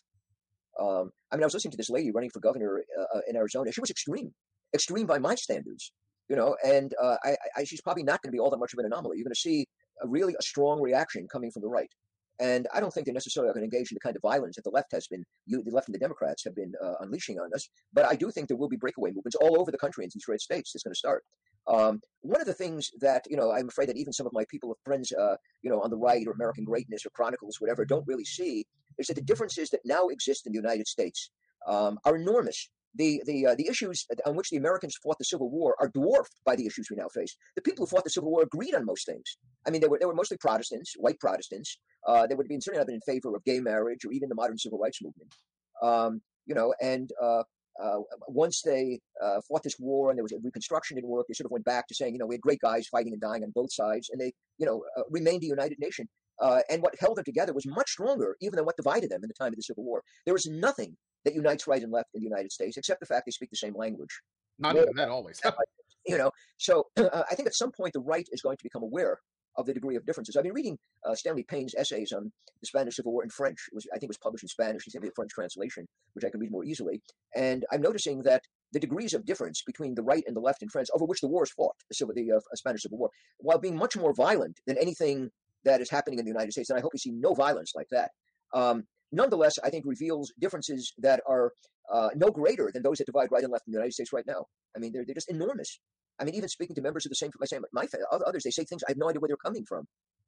Um, 0.80 1.12
I 1.32 1.36
mean, 1.36 1.44
I 1.44 1.46
was 1.46 1.54
listening 1.54 1.72
to 1.72 1.78
this 1.78 1.90
lady 1.90 2.12
running 2.12 2.32
for 2.32 2.40
governor 2.40 2.84
uh, 3.00 3.20
in 3.28 3.36
Arizona. 3.36 3.72
She 3.72 3.82
was 3.82 3.92
extreme, 3.92 4.34
extreme 4.74 5.06
by 5.06 5.20
my 5.20 5.36
standards, 5.36 5.92
you 6.30 6.36
know, 6.36 6.56
and 6.66 6.94
uh, 7.02 7.18
I, 7.24 7.36
I, 7.58 7.64
she's 7.64 7.82
probably 7.82 8.04
not 8.04 8.22
going 8.22 8.30
to 8.30 8.36
be 8.36 8.40
all 8.40 8.50
that 8.50 8.58
much 8.58 8.74
of 8.74 8.80
an 8.80 8.86
anomaly. 8.86 9.18
You're 9.18 9.26
going 9.26 9.34
to 9.34 9.40
see 9.40 9.68
a 10.02 10.08
really 10.08 10.36
a 10.40 10.42
strong 10.42 10.82
reaction 10.82 11.28
coming 11.28 11.52
from 11.52 11.62
the 11.62 11.68
right. 11.70 11.92
And 12.40 12.68
I 12.74 12.80
don't 12.80 12.92
think 12.92 13.06
they 13.06 13.14
necessarily 13.14 13.50
are 13.50 13.54
going 13.54 13.70
to 13.70 13.76
engage 13.76 13.92
in 13.92 13.96
the 13.96 14.00
kind 14.00 14.16
of 14.16 14.22
violence 14.22 14.56
that 14.56 14.64
the 14.64 14.72
left 14.72 14.92
has 14.92 15.08
been, 15.08 15.24
you, 15.46 15.62
the 15.64 15.72
left 15.72 15.88
and 15.88 15.96
the 15.96 16.00
Democrats 16.00 16.44
have 16.44 16.56
been 16.56 16.74
uh, 16.84 16.96
unleashing 17.02 17.40
on 17.40 17.54
us. 17.54 17.70
But 17.94 18.06
I 18.06 18.16
do 18.16 18.32
think 18.32 18.48
there 18.48 18.58
will 18.58 18.70
be 18.70 18.76
breakaway 18.76 19.12
movements 19.12 19.36
all 19.36 19.60
over 19.60 19.72
the 19.72 19.78
country 19.78 20.04
in 20.04 20.10
these 20.14 20.28
red 20.28 20.42
states. 20.42 20.74
It's 20.74 20.84
going 20.84 20.94
to 20.94 20.98
start. 20.98 21.24
Um, 21.68 22.02
one 22.22 22.42
of 22.42 22.48
the 22.48 22.54
things 22.54 22.92
that 23.00 23.24
you 23.30 23.38
know, 23.38 23.52
I'm 23.52 23.70
afraid 23.70 23.88
that 23.90 23.98
even 23.98 24.12
some 24.12 24.26
of 24.26 24.34
my 24.34 24.46
people, 24.50 24.72
of 24.72 24.78
friends, 24.84 25.12
uh, 25.14 25.36
you 25.62 25.70
know, 25.70 25.80
on 25.82 25.90
the 25.90 25.98
right 25.98 26.28
or 26.28 26.32
American 26.34 26.66
Greatness 26.66 27.06
or 27.06 27.10
Chronicles, 27.12 27.58
whatever, 27.60 27.86
don't 27.86 28.06
really 28.08 28.26
see 28.26 28.66
is 28.98 29.08
that 29.08 29.16
the 29.16 29.22
differences 29.22 29.70
that 29.70 29.80
now 29.86 30.08
exist 30.08 30.46
in 30.46 30.52
the 30.52 30.58
United 30.58 30.88
States 30.88 31.30
um, 31.68 31.98
are 32.06 32.16
enormous. 32.16 32.70
The 32.96 33.24
the 33.26 33.48
uh, 33.48 33.56
the 33.56 33.68
issues 33.68 34.06
on 34.26 34.36
which 34.36 34.50
the 34.50 34.58
Americans 34.58 34.96
fought 35.02 35.18
the 35.18 35.26
Civil 35.26 35.50
War 35.50 35.76
are 35.80 35.88
dwarfed 35.88 36.36
by 36.46 36.56
the 36.56 36.66
issues 36.68 36.88
we 36.90 36.96
now 36.96 37.08
face. 37.14 37.36
The 37.56 37.62
people 37.62 37.86
who 37.86 37.90
fought 37.90 38.04
the 38.04 38.10
Civil 38.10 38.30
War 38.30 38.44
agreed 38.44 38.76
on 38.76 38.86
most 38.86 39.06
things. 39.06 39.38
I 39.66 39.72
mean, 39.72 39.82
they 39.82 39.88
were 39.88 39.98
they 40.00 40.06
were 40.06 40.14
mostly 40.14 40.38
Protestants, 40.38 40.94
white 40.98 41.20
Protestants. 41.20 41.80
Uh, 42.08 42.28
they 42.28 42.36
would 42.36 42.46
have 42.46 42.50
been 42.50 42.62
certainly 42.62 42.82
not 42.82 42.88
been 42.88 42.96
in 42.96 43.02
favor 43.02 43.36
of 43.36 43.44
gay 43.46 43.60
marriage 43.60 44.06
or 44.06 44.12
even 44.12 44.30
the 44.30 44.36
modern 44.36 44.58
civil 44.58 44.78
rights 44.78 45.02
movement. 45.02 45.34
Um, 45.82 46.22
you 46.46 46.54
know, 46.54 46.74
and 46.82 47.10
uh, 47.22 47.44
uh, 47.82 48.00
once 48.28 48.62
they 48.62 49.00
uh, 49.24 49.40
fought 49.48 49.64
this 49.64 49.78
war 49.80 50.10
and 50.10 50.18
there 50.18 50.24
was 50.24 50.32
a 50.32 50.38
reconstruction 50.44 50.96
didn't 50.96 51.10
work, 51.10 51.26
they 51.28 51.34
sort 51.34 51.46
of 51.46 51.52
went 51.52 51.66
back 51.66 51.88
to 51.88 51.96
saying, 51.96 52.14
you 52.14 52.20
know, 52.20 52.26
we 52.26 52.36
had 52.36 52.42
great 52.42 52.60
guys 52.60 52.88
fighting 52.88 53.14
and 53.14 53.22
dying 53.22 53.44
on 53.44 53.52
both 53.56 53.74
sides, 53.74 54.10
and 54.12 54.20
they, 54.20 54.34
you 54.58 54.66
know, 54.66 54.84
uh, 54.98 55.04
remained 55.10 55.44
a 55.44 55.48
united 55.48 55.80
nation. 55.80 56.08
Uh, 56.42 56.62
and 56.70 56.82
what 56.82 56.96
held 57.00 57.18
them 57.18 57.26
together 57.26 57.54
was 57.54 57.66
much 57.66 57.92
stronger, 57.92 58.36
even 58.42 58.56
than 58.56 58.66
what 58.66 58.76
divided 58.76 59.10
them 59.10 59.22
in 59.24 59.28
the 59.28 59.34
time 59.34 59.54
of 59.54 59.56
the 59.56 59.62
Civil 59.62 59.84
War. 59.84 60.02
There 60.26 60.36
is 60.36 60.48
nothing 60.48 60.96
that 61.26 61.34
unites 61.34 61.68
right 61.68 61.82
and 61.82 61.92
left 61.92 62.10
in 62.14 62.22
the 62.22 62.28
United 62.28 62.52
States 62.52 62.78
except 62.78 63.00
the 63.00 63.06
fact 63.06 63.26
they 63.26 63.32
speak 63.32 63.50
the 63.50 63.58
same 63.58 63.76
language. 63.76 64.22
Not 64.60 64.76
even 64.76 64.96
that 64.96 65.10
always. 65.10 65.42
you 66.06 66.18
know, 66.18 66.32
so 66.58 66.88
uh, 66.98 67.24
I 67.30 67.36
think 67.36 67.48
at 67.48 67.56
some 67.56 67.72
point 67.72 67.94
the 67.94 68.00
right 68.00 68.28
is 68.32 68.42
going 68.42 68.58
to 68.58 68.64
become 68.64 68.84
aware 68.84 69.20
of 69.58 69.66
the 69.66 69.74
degree 69.74 69.96
of 69.96 70.06
differences. 70.06 70.36
I've 70.36 70.44
been 70.44 70.54
reading 70.54 70.78
uh, 71.08 71.16
Stanley 71.16 71.44
Payne's 71.44 71.76
essays 71.76 72.12
on 72.12 72.32
the 72.62 72.66
Spanish 72.68 72.96
Civil 72.96 73.12
War 73.12 73.24
in 73.24 73.30
French. 73.30 73.60
It 73.72 73.76
was, 73.76 73.86
I 73.92 73.96
think 73.96 74.06
it 74.06 74.10
was 74.10 74.18
published 74.18 74.44
in 74.44 74.48
Spanish. 74.48 74.84
He 74.84 74.92
sent 74.92 75.04
me 75.04 75.10
a 75.10 75.16
French 75.16 75.32
translation, 75.32 75.86
which 76.14 76.26
I 76.26 76.30
can 76.30 76.40
read 76.40 76.52
more 76.52 76.66
easily. 76.66 77.02
And 77.36 77.66
I'm 77.72 77.82
noticing 77.82 78.24
that 78.24 78.42
the 78.72 78.80
degrees 78.80 79.14
of 79.14 79.26
difference 79.26 79.62
between 79.66 79.94
the 79.94 80.02
right 80.02 80.24
and 80.26 80.36
the 80.36 80.42
left 80.42 80.64
in 80.64 80.70
France, 80.70 80.90
over 80.96 81.06
which 81.06 81.22
the 81.22 81.28
war 81.28 81.44
is 81.44 81.52
fought, 81.52 81.76
the, 81.90 81.96
Civil, 81.96 82.16
the 82.16 82.32
uh, 82.32 82.40
Spanish 82.56 82.82
Civil 82.82 82.98
War, 82.98 83.10
while 83.38 83.60
being 83.60 83.78
much 83.78 83.96
more 83.96 84.14
violent 84.14 84.60
than 84.66 84.78
anything 84.78 85.30
that 85.66 85.82
is 85.82 85.90
happening 85.90 86.20
in 86.20 86.26
the 86.26 86.32
United 86.32 86.52
States, 86.52 86.70
and 86.70 86.78
I 86.78 86.82
hope 86.82 86.92
we 86.94 87.00
see 87.00 87.12
no 87.12 87.34
violence 87.34 87.74
like 87.76 87.88
that. 87.92 88.12
Um, 88.54 88.84
nonetheless, 89.12 89.54
I 89.64 89.70
think 89.70 89.86
reveals 89.86 90.32
differences 90.40 90.94
that 91.00 91.22
are 91.28 91.52
uh, 91.92 92.10
no 92.16 92.30
greater 92.30 92.72
than 92.74 92.84
those 92.84 92.98
that 92.98 93.06
divide 93.06 93.30
right 93.32 93.44
and 93.44 93.52
left 93.52 93.68
in 93.68 93.72
the 93.72 93.78
United 93.78 93.94
States 93.94 94.14
right 94.14 94.26
now. 94.28 94.46
I 94.76 94.80
mean, 94.80 94.92
they're, 94.94 95.04
they're 95.06 95.16
just 95.16 95.30
enormous. 95.30 95.80
I 96.20 96.26
mean, 96.26 96.36
even 96.36 96.50
speaking 96.50 96.76
to 96.76 96.82
members 96.82 97.06
of 97.06 97.10
the 97.10 97.16
same, 97.16 97.32
my 97.40 97.46
same, 97.46 97.64
my 97.74 97.86
others, 98.12 98.44
they 98.44 98.52
say 98.52 98.64
things 98.64 98.84
I 98.88 98.92
have 98.92 98.98
no 98.98 99.10
idea 99.10 99.20
where 99.20 99.28
they're 99.28 99.38
coming 99.38 99.66
from. 99.68 99.86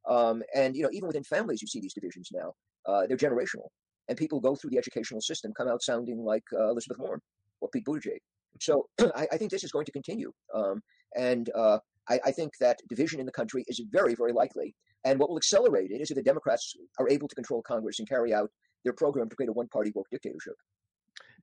Um, 0.09 0.43
and 0.53 0.75
you 0.75 0.83
know, 0.83 0.89
even 0.91 1.07
within 1.07 1.23
families, 1.23 1.61
you 1.61 1.67
see 1.67 1.79
these 1.79 1.93
divisions 1.93 2.29
now. 2.31 2.53
Uh, 2.85 3.07
they're 3.07 3.17
generational, 3.17 3.69
and 4.07 4.17
people 4.17 4.39
go 4.39 4.55
through 4.55 4.69
the 4.71 4.77
educational 4.77 5.21
system, 5.21 5.51
come 5.57 5.67
out 5.67 5.81
sounding 5.81 6.23
like 6.23 6.43
uh, 6.53 6.69
Elizabeth 6.69 6.97
Warren 6.99 7.21
or 7.61 7.69
Pete 7.69 7.85
Buttigieg. 7.85 8.19
So 8.61 8.87
I, 9.15 9.27
I, 9.31 9.37
think 9.37 9.51
this 9.51 9.63
is 9.63 9.71
going 9.71 9.85
to 9.85 9.91
continue, 9.91 10.31
um, 10.53 10.81
and 11.17 11.49
uh, 11.55 11.79
I, 12.09 12.19
I, 12.25 12.31
think 12.31 12.51
that 12.59 12.77
division 12.87 13.19
in 13.19 13.25
the 13.25 13.31
country 13.31 13.65
is 13.67 13.81
very, 13.91 14.15
very 14.15 14.31
likely. 14.31 14.75
And 15.05 15.19
what 15.19 15.29
will 15.29 15.37
accelerate 15.37 15.91
it 15.91 16.01
is 16.01 16.11
if 16.11 16.15
the 16.15 16.23
Democrats 16.23 16.75
are 16.99 17.07
able 17.09 17.27
to 17.27 17.35
control 17.35 17.61
Congress 17.61 17.99
and 17.99 18.09
carry 18.09 18.33
out 18.33 18.49
their 18.83 18.93
program 18.93 19.29
to 19.29 19.35
create 19.35 19.49
a 19.49 19.53
one-party 19.53 19.91
woke 19.95 20.07
dictatorship 20.11 20.55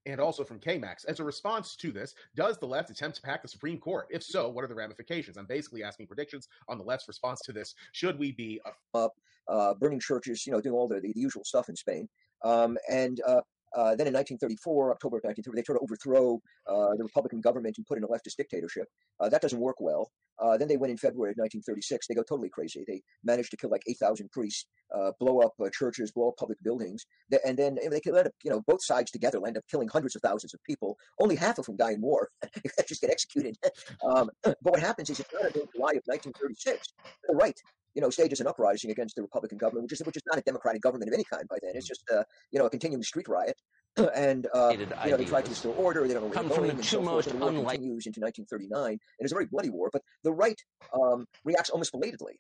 and 0.07 0.21
also 0.21 0.45
from 0.45 0.59
KMAX. 0.59 1.05
As 1.07 1.21
a 1.21 1.25
response 1.25 1.77
to 1.77 1.93
this, 1.93 2.15
does 2.35 2.59
the 2.59 2.67
left 2.67 2.91
attempt 2.91 3.17
to 3.17 3.23
pack 3.23 3.43
the 3.43 3.49
Supreme 3.49 3.79
Court? 3.79 4.07
If 4.11 4.23
so, 4.23 4.49
what 4.49 4.65
are 4.65 4.69
the 4.69 4.75
ramifications? 4.75 5.37
I'm 5.37 5.47
basically 5.47 5.83
asking 5.83 6.07
predictions 6.07 6.49
on 6.69 6.79
the 6.79 6.85
left's 6.85 7.09
response 7.09 7.41
to 7.45 7.53
this. 7.53 7.75
Should 7.93 8.19
we 8.19 8.33
be 8.33 8.61
up, 8.95 9.13
uh, 9.49 9.75
burning 9.75 10.01
churches, 10.01 10.47
you 10.47 10.53
know, 10.53 10.61
doing 10.61 10.75
all 10.75 10.89
the, 10.89 11.01
the, 11.01 11.13
the 11.13 11.21
usual 11.21 11.45
stuff 11.45 11.69
in 11.69 11.77
Spain? 11.77 12.09
Um, 12.45 12.77
and 12.91 13.21
uh, 13.27 13.41
uh, 13.75 13.97
then 13.97 14.07
in 14.07 14.15
1934, 14.15 14.93
October 14.93 15.17
of 15.19 15.25
1934, 15.25 15.55
they 15.55 15.63
try 15.63 15.75
to 15.75 15.81
overthrow 15.81 16.41
uh, 16.67 16.95
the 16.97 17.05
Republican 17.05 17.41
government 17.41 17.77
and 17.79 17.87
put 17.87 17.99
in 17.99 18.05
a 18.05 18.09
leftist 18.09 18.37
dictatorship. 18.37 18.87
Uh, 19.21 19.29
that 19.29 19.43
doesn't 19.43 19.61
work 19.61 19.77
well. 19.81 20.11
Uh, 20.39 20.57
then 20.57 20.67
they 20.67 20.77
went 20.77 20.91
in 20.91 20.97
February 20.97 21.31
of 21.31 21.37
1936. 21.37 22.07
They 22.07 22.15
go 22.15 22.23
totally 22.23 22.49
crazy. 22.49 22.85
They 22.87 23.03
manage 23.23 23.51
to 23.51 23.57
kill 23.57 23.71
like 23.71 23.83
8,000 23.87 24.31
priests, 24.31 24.67
uh, 24.95 25.13
blow 25.21 25.41
up 25.41 25.53
churches, 25.73 26.11
blow 26.11 26.29
up 26.29 26.37
public 26.37 26.59
buildings, 26.63 27.05
and 27.47 27.57
then 27.57 27.79
they 27.91 28.01
can 28.01 28.17
end 28.17 28.27
up, 28.27 28.33
you 28.43 28.51
know, 28.51 28.63
both 28.67 28.83
sides 28.83 29.11
together 29.11 29.41
end 29.47 29.57
up 29.57 29.65
killing 29.71 29.89
hundreds 29.89 30.17
of 30.17 30.23
thousands 30.23 30.55
of 30.55 30.61
people, 30.65 30.97
only 31.21 31.37
half 31.37 31.59
of 31.59 31.67
whom 31.67 31.77
die 31.77 31.93
in 31.93 32.01
war. 32.01 32.29
just 32.89 33.01
get 33.01 33.11
executed. 33.11 33.57
um, 34.05 34.31
but 34.43 34.57
what 34.63 34.81
happens 34.81 35.11
is 35.11 35.21
it's 35.21 35.33
not 35.33 35.47
until 35.47 35.69
July 35.75 35.93
of 35.93 36.03
1936, 36.07 36.89
the 37.29 37.35
right 37.35 37.59
you 37.95 38.03
know, 38.03 38.11
stages 38.11 38.41
an 38.41 38.47
uprising 38.47 38.91
against 38.91 39.17
the 39.17 39.23
Republican 39.23 39.59
government, 39.59 39.85
which 39.85 39.93
is 39.93 40.07
which 40.07 40.17
is 40.17 40.23
not 40.27 40.39
a 40.39 40.43
democratic 40.43 40.83
government 40.83 41.09
of 41.09 41.15
any 41.15 41.25
kind 41.25 41.45
by 41.49 41.57
then. 41.63 41.73
It's 41.75 41.87
just 41.87 42.03
uh, 42.13 42.25
you 42.51 42.59
know 42.59 42.67
a 42.67 42.71
continuing 42.71 43.03
street 43.03 43.29
riot, 43.29 43.57
and 44.15 44.47
uh, 44.55 44.71
you 45.05 45.11
know 45.11 45.17
they 45.17 45.25
try 45.25 45.43
to 45.43 45.49
restore 45.49 45.75
order. 45.75 46.07
They 46.07 46.15
don't 46.15 46.23
know 46.23 46.29
where 46.29 46.39
they're 46.49 46.57
going, 46.57 46.71
and 46.71 46.85
so 46.85 47.03
forth. 47.03 47.27
And 47.27 47.41
the 47.41 47.45
war 47.45 47.49
unlike- 47.51 47.77
continues 47.77 48.07
into 48.07 48.21
1939, 48.21 48.91
and 48.93 49.01
it's 49.21 49.33
a 49.33 49.35
very 49.35 49.47
bloody 49.47 49.71
war. 49.71 49.91
But 49.93 50.03
the 50.25 50.33
right 50.33 50.61
um, 50.95 51.27
reacts 51.45 51.71
almost 51.71 51.93
belatedly. 51.93 52.35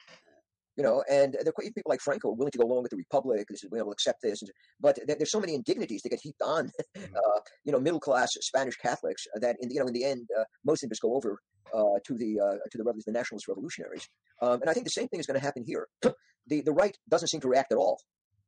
You 0.76 0.82
know, 0.82 1.04
and 1.10 1.34
there 1.34 1.48
are 1.48 1.52
quite 1.52 1.74
people 1.74 1.90
like 1.90 2.00
Franco 2.00 2.30
willing 2.30 2.50
to 2.52 2.58
go 2.58 2.64
along 2.64 2.82
with 2.82 2.90
the 2.90 2.96
Republic. 2.96 3.46
This 3.48 3.62
is, 3.62 3.70
we 3.70 3.82
will 3.82 3.92
accept 3.92 4.22
this, 4.22 4.42
but 4.80 4.98
there's 5.06 5.30
so 5.30 5.40
many 5.40 5.54
indignities 5.54 6.00
that 6.02 6.08
get 6.08 6.20
heaped 6.22 6.40
on, 6.42 6.70
uh, 6.96 7.40
you 7.64 7.72
know, 7.72 7.80
middle 7.80 8.00
class 8.00 8.30
Spanish 8.40 8.76
Catholics 8.76 9.26
that, 9.40 9.56
in 9.60 9.68
the, 9.68 9.74
you 9.74 9.80
know, 9.80 9.86
in 9.86 9.92
the 9.92 10.04
end, 10.04 10.28
uh, 10.38 10.44
most 10.64 10.82
of 10.82 10.88
them 10.88 10.92
just 10.92 11.02
go 11.02 11.14
over 11.14 11.38
uh, 11.74 11.98
to 12.06 12.16
the 12.16 12.40
uh, 12.40 12.56
to 12.70 12.78
the, 12.78 13.02
the 13.06 13.12
nationalist 13.12 13.48
revolutionaries. 13.48 14.08
Um, 14.40 14.60
and 14.60 14.70
I 14.70 14.72
think 14.72 14.84
the 14.84 14.90
same 14.90 15.08
thing 15.08 15.20
is 15.20 15.26
going 15.26 15.38
to 15.38 15.44
happen 15.44 15.64
here. 15.66 15.88
the 16.46 16.62
the 16.62 16.72
right 16.72 16.96
doesn't 17.10 17.28
seem 17.28 17.40
to 17.40 17.48
react 17.48 17.72
at 17.72 17.78
all 17.78 17.98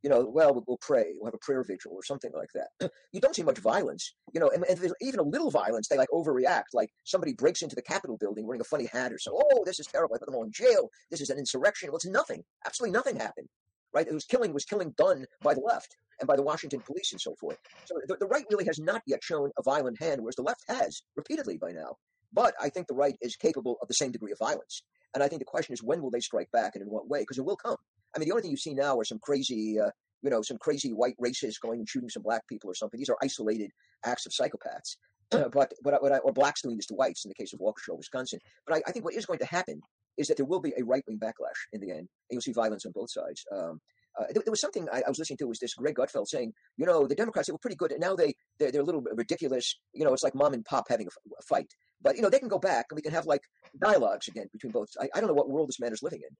you 0.05 0.11
know, 0.11 0.21
well, 0.21 0.63
we'll 0.67 0.77
pray, 0.83 1.15
we'll 1.17 1.29
have 1.29 1.35
a 1.35 1.39
prayer 1.39 1.65
vigil 1.65 1.93
or 1.93 2.05
something 2.05 2.31
like 2.37 2.51
that. 2.55 2.91
you 3.13 3.23
don't 3.23 3.35
see 3.35 3.43
much 3.43 3.59
violence, 3.59 4.15
you 4.35 4.39
know, 4.39 4.51
and, 4.51 4.63
and 4.69 4.79
there's 4.79 4.93
even 5.01 5.19
a 5.19 5.23
little 5.23 5.51
violence, 5.51 5.89
they 5.89 5.97
like 5.97 6.11
overreact. 6.13 6.75
Like 6.75 6.91
somebody 7.05 7.33
breaks 7.33 7.63
into 7.63 7.75
the 7.75 7.81
Capitol 7.81 8.19
building 8.21 8.47
wearing 8.47 8.61
a 8.61 8.65
funny 8.65 8.87
hat 8.93 9.15
or 9.15 9.19
so. 9.19 9.33
Oh, 9.35 9.65
this 9.65 9.81
is 9.81 9.87
terrible. 9.87 10.15
I 10.15 10.19
put 10.19 10.27
them 10.27 10.35
all 10.35 10.45
in 10.45 10.53
jail. 10.53 10.91
This 11.11 11.23
is 11.23 11.31
an 11.31 11.39
insurrection. 11.39 11.89
Well, 11.89 11.97
it's 11.97 12.07
nothing. 12.07 12.43
Absolutely 12.67 12.93
nothing 12.93 13.17
happened, 13.17 13.49
right? 13.95 14.07
It 14.07 14.13
was 14.13 14.27
killing 14.27 14.53
was 14.53 14.67
killing 14.67 14.93
done 14.99 15.25
by 15.43 15.55
the 15.55 15.63
left 15.63 15.97
and 16.21 16.29
by 16.29 16.37
the 16.37 16.43
Washington 16.43 16.81
police 16.81 17.11
and 17.13 17.21
so 17.21 17.35
forth. 17.41 17.57
So 17.87 17.95
the, 18.07 18.19
the 18.21 18.27
right 18.27 18.45
really 18.51 18.67
has 18.67 18.79
not 18.79 19.01
yet 19.07 19.25
shown 19.25 19.53
a 19.59 19.63
violent 19.63 20.03
hand, 20.03 20.21
whereas 20.21 20.37
the 20.37 20.43
left 20.43 20.65
has 20.69 21.03
repeatedly 21.17 21.57
by 21.57 21.73
now. 21.73 21.97
But 22.31 22.55
I 22.61 22.69
think 22.69 22.89
the 22.89 22.95
right 22.95 23.17
is 23.23 23.37
capable 23.37 23.79
of 23.81 23.89
the 23.89 23.95
same 23.95 24.13
degree 24.13 24.33
of 24.33 24.39
violence. 24.39 24.83
And 25.15 25.23
I 25.23 25.29
think 25.29 25.39
the 25.39 25.47
question 25.47 25.73
is 25.73 25.83
when 25.83 26.03
will 26.03 26.11
they 26.11 26.21
strike 26.21 26.51
back 26.53 26.73
and 26.75 26.83
in 26.83 26.89
what 26.91 27.09
way? 27.09 27.21
Because 27.21 27.39
it 27.39 27.45
will 27.47 27.57
come. 27.57 27.77
I 28.15 28.19
mean, 28.19 28.29
the 28.29 28.33
only 28.33 28.43
thing 28.43 28.51
you 28.51 28.57
see 28.57 28.75
now 28.75 28.99
are 28.99 29.05
some 29.05 29.19
crazy, 29.21 29.79
uh, 29.79 29.91
you 30.23 30.31
know, 30.31 30.43
some 30.43 30.59
crazy 30.59 30.91
white 30.91 31.17
racists 31.23 31.61
going 31.61 31.81
and 31.81 31.89
shooting 31.89 32.09
some 32.09 32.23
black 32.23 32.47
people 32.49 32.71
or 32.71 32.75
something. 32.75 32.99
These 32.99 33.11
are 33.11 33.17
isolated 33.23 33.71
acts 34.05 34.27
of 34.27 34.33
psychopaths. 34.33 34.97
but 35.31 35.53
but, 35.53 35.73
but 35.83 36.21
or 36.23 36.33
blacks 36.33 36.63
doing 36.63 36.77
this 36.77 36.87
to 36.87 36.95
whites 36.95 37.25
in 37.25 37.31
the 37.31 37.35
case 37.35 37.53
of 37.53 37.61
Waukesha, 37.61 37.97
Wisconsin. 37.97 38.39
But 38.67 38.77
I, 38.77 38.83
I, 38.87 38.93
think 38.93 39.05
what 39.05 39.15
is 39.15 39.27
going 39.27 39.39
to 39.39 39.47
happen 39.47 39.81
is 40.19 40.29
that 40.29 40.37
there 40.37 40.47
will 40.47 40.61
be 40.61 40.75
a 40.79 40.85
right 40.85 41.03
wing 41.09 41.19
backlash 41.19 41.61
in 41.73 41.81
the 41.81 41.91
end, 41.91 42.01
and 42.01 42.09
you'll 42.31 42.43
see 42.43 42.53
violence 42.53 42.85
on 42.85 42.93
both 42.95 43.11
sides. 43.11 43.43
Um, 43.53 43.81
uh, 44.21 44.27
there, 44.33 44.43
there, 44.45 44.53
was 44.53 44.61
something 44.61 44.87
I, 44.93 45.03
I, 45.05 45.09
was 45.09 45.19
listening 45.19 45.39
to 45.39 45.49
was 45.49 45.59
this 45.59 45.75
Greg 45.75 45.97
Gutfeld 45.97 46.29
saying, 46.29 46.53
you 46.77 46.87
know, 46.87 47.07
the 47.07 47.17
Democrats 47.17 47.49
they 47.49 47.53
were 47.53 47.59
pretty 47.59 47.77
good, 47.77 47.91
and 47.91 48.01
now 48.01 48.15
they 48.15 48.35
they're, 48.59 48.71
they're, 48.71 48.83
a 48.83 48.85
little 48.85 49.03
ridiculous. 49.13 49.77
You 49.93 50.05
know, 50.05 50.13
it's 50.13 50.23
like 50.23 50.35
mom 50.35 50.55
and 50.55 50.65
pop 50.65 50.85
having 50.89 51.07
a, 51.07 51.11
a, 51.11 51.43
fight, 51.49 51.67
but 52.01 52.17
you 52.17 52.23
know 52.23 52.31
they 52.31 52.39
can 52.39 52.49
go 52.49 52.59
back 52.59 52.87
and 52.91 52.97
we 52.97 53.03
can 53.03 53.13
have 53.13 53.27
like 53.27 53.43
dialogues 53.81 54.29
again 54.29 54.47
between 54.53 54.73
both. 54.73 54.89
I, 55.01 55.09
I 55.15 55.21
don't 55.21 55.29
know 55.29 55.35
what 55.35 55.49
world 55.49 55.69
this 55.69 55.81
man 55.81 55.93
is 55.93 56.03
living 56.03 56.21
in. 56.21 56.37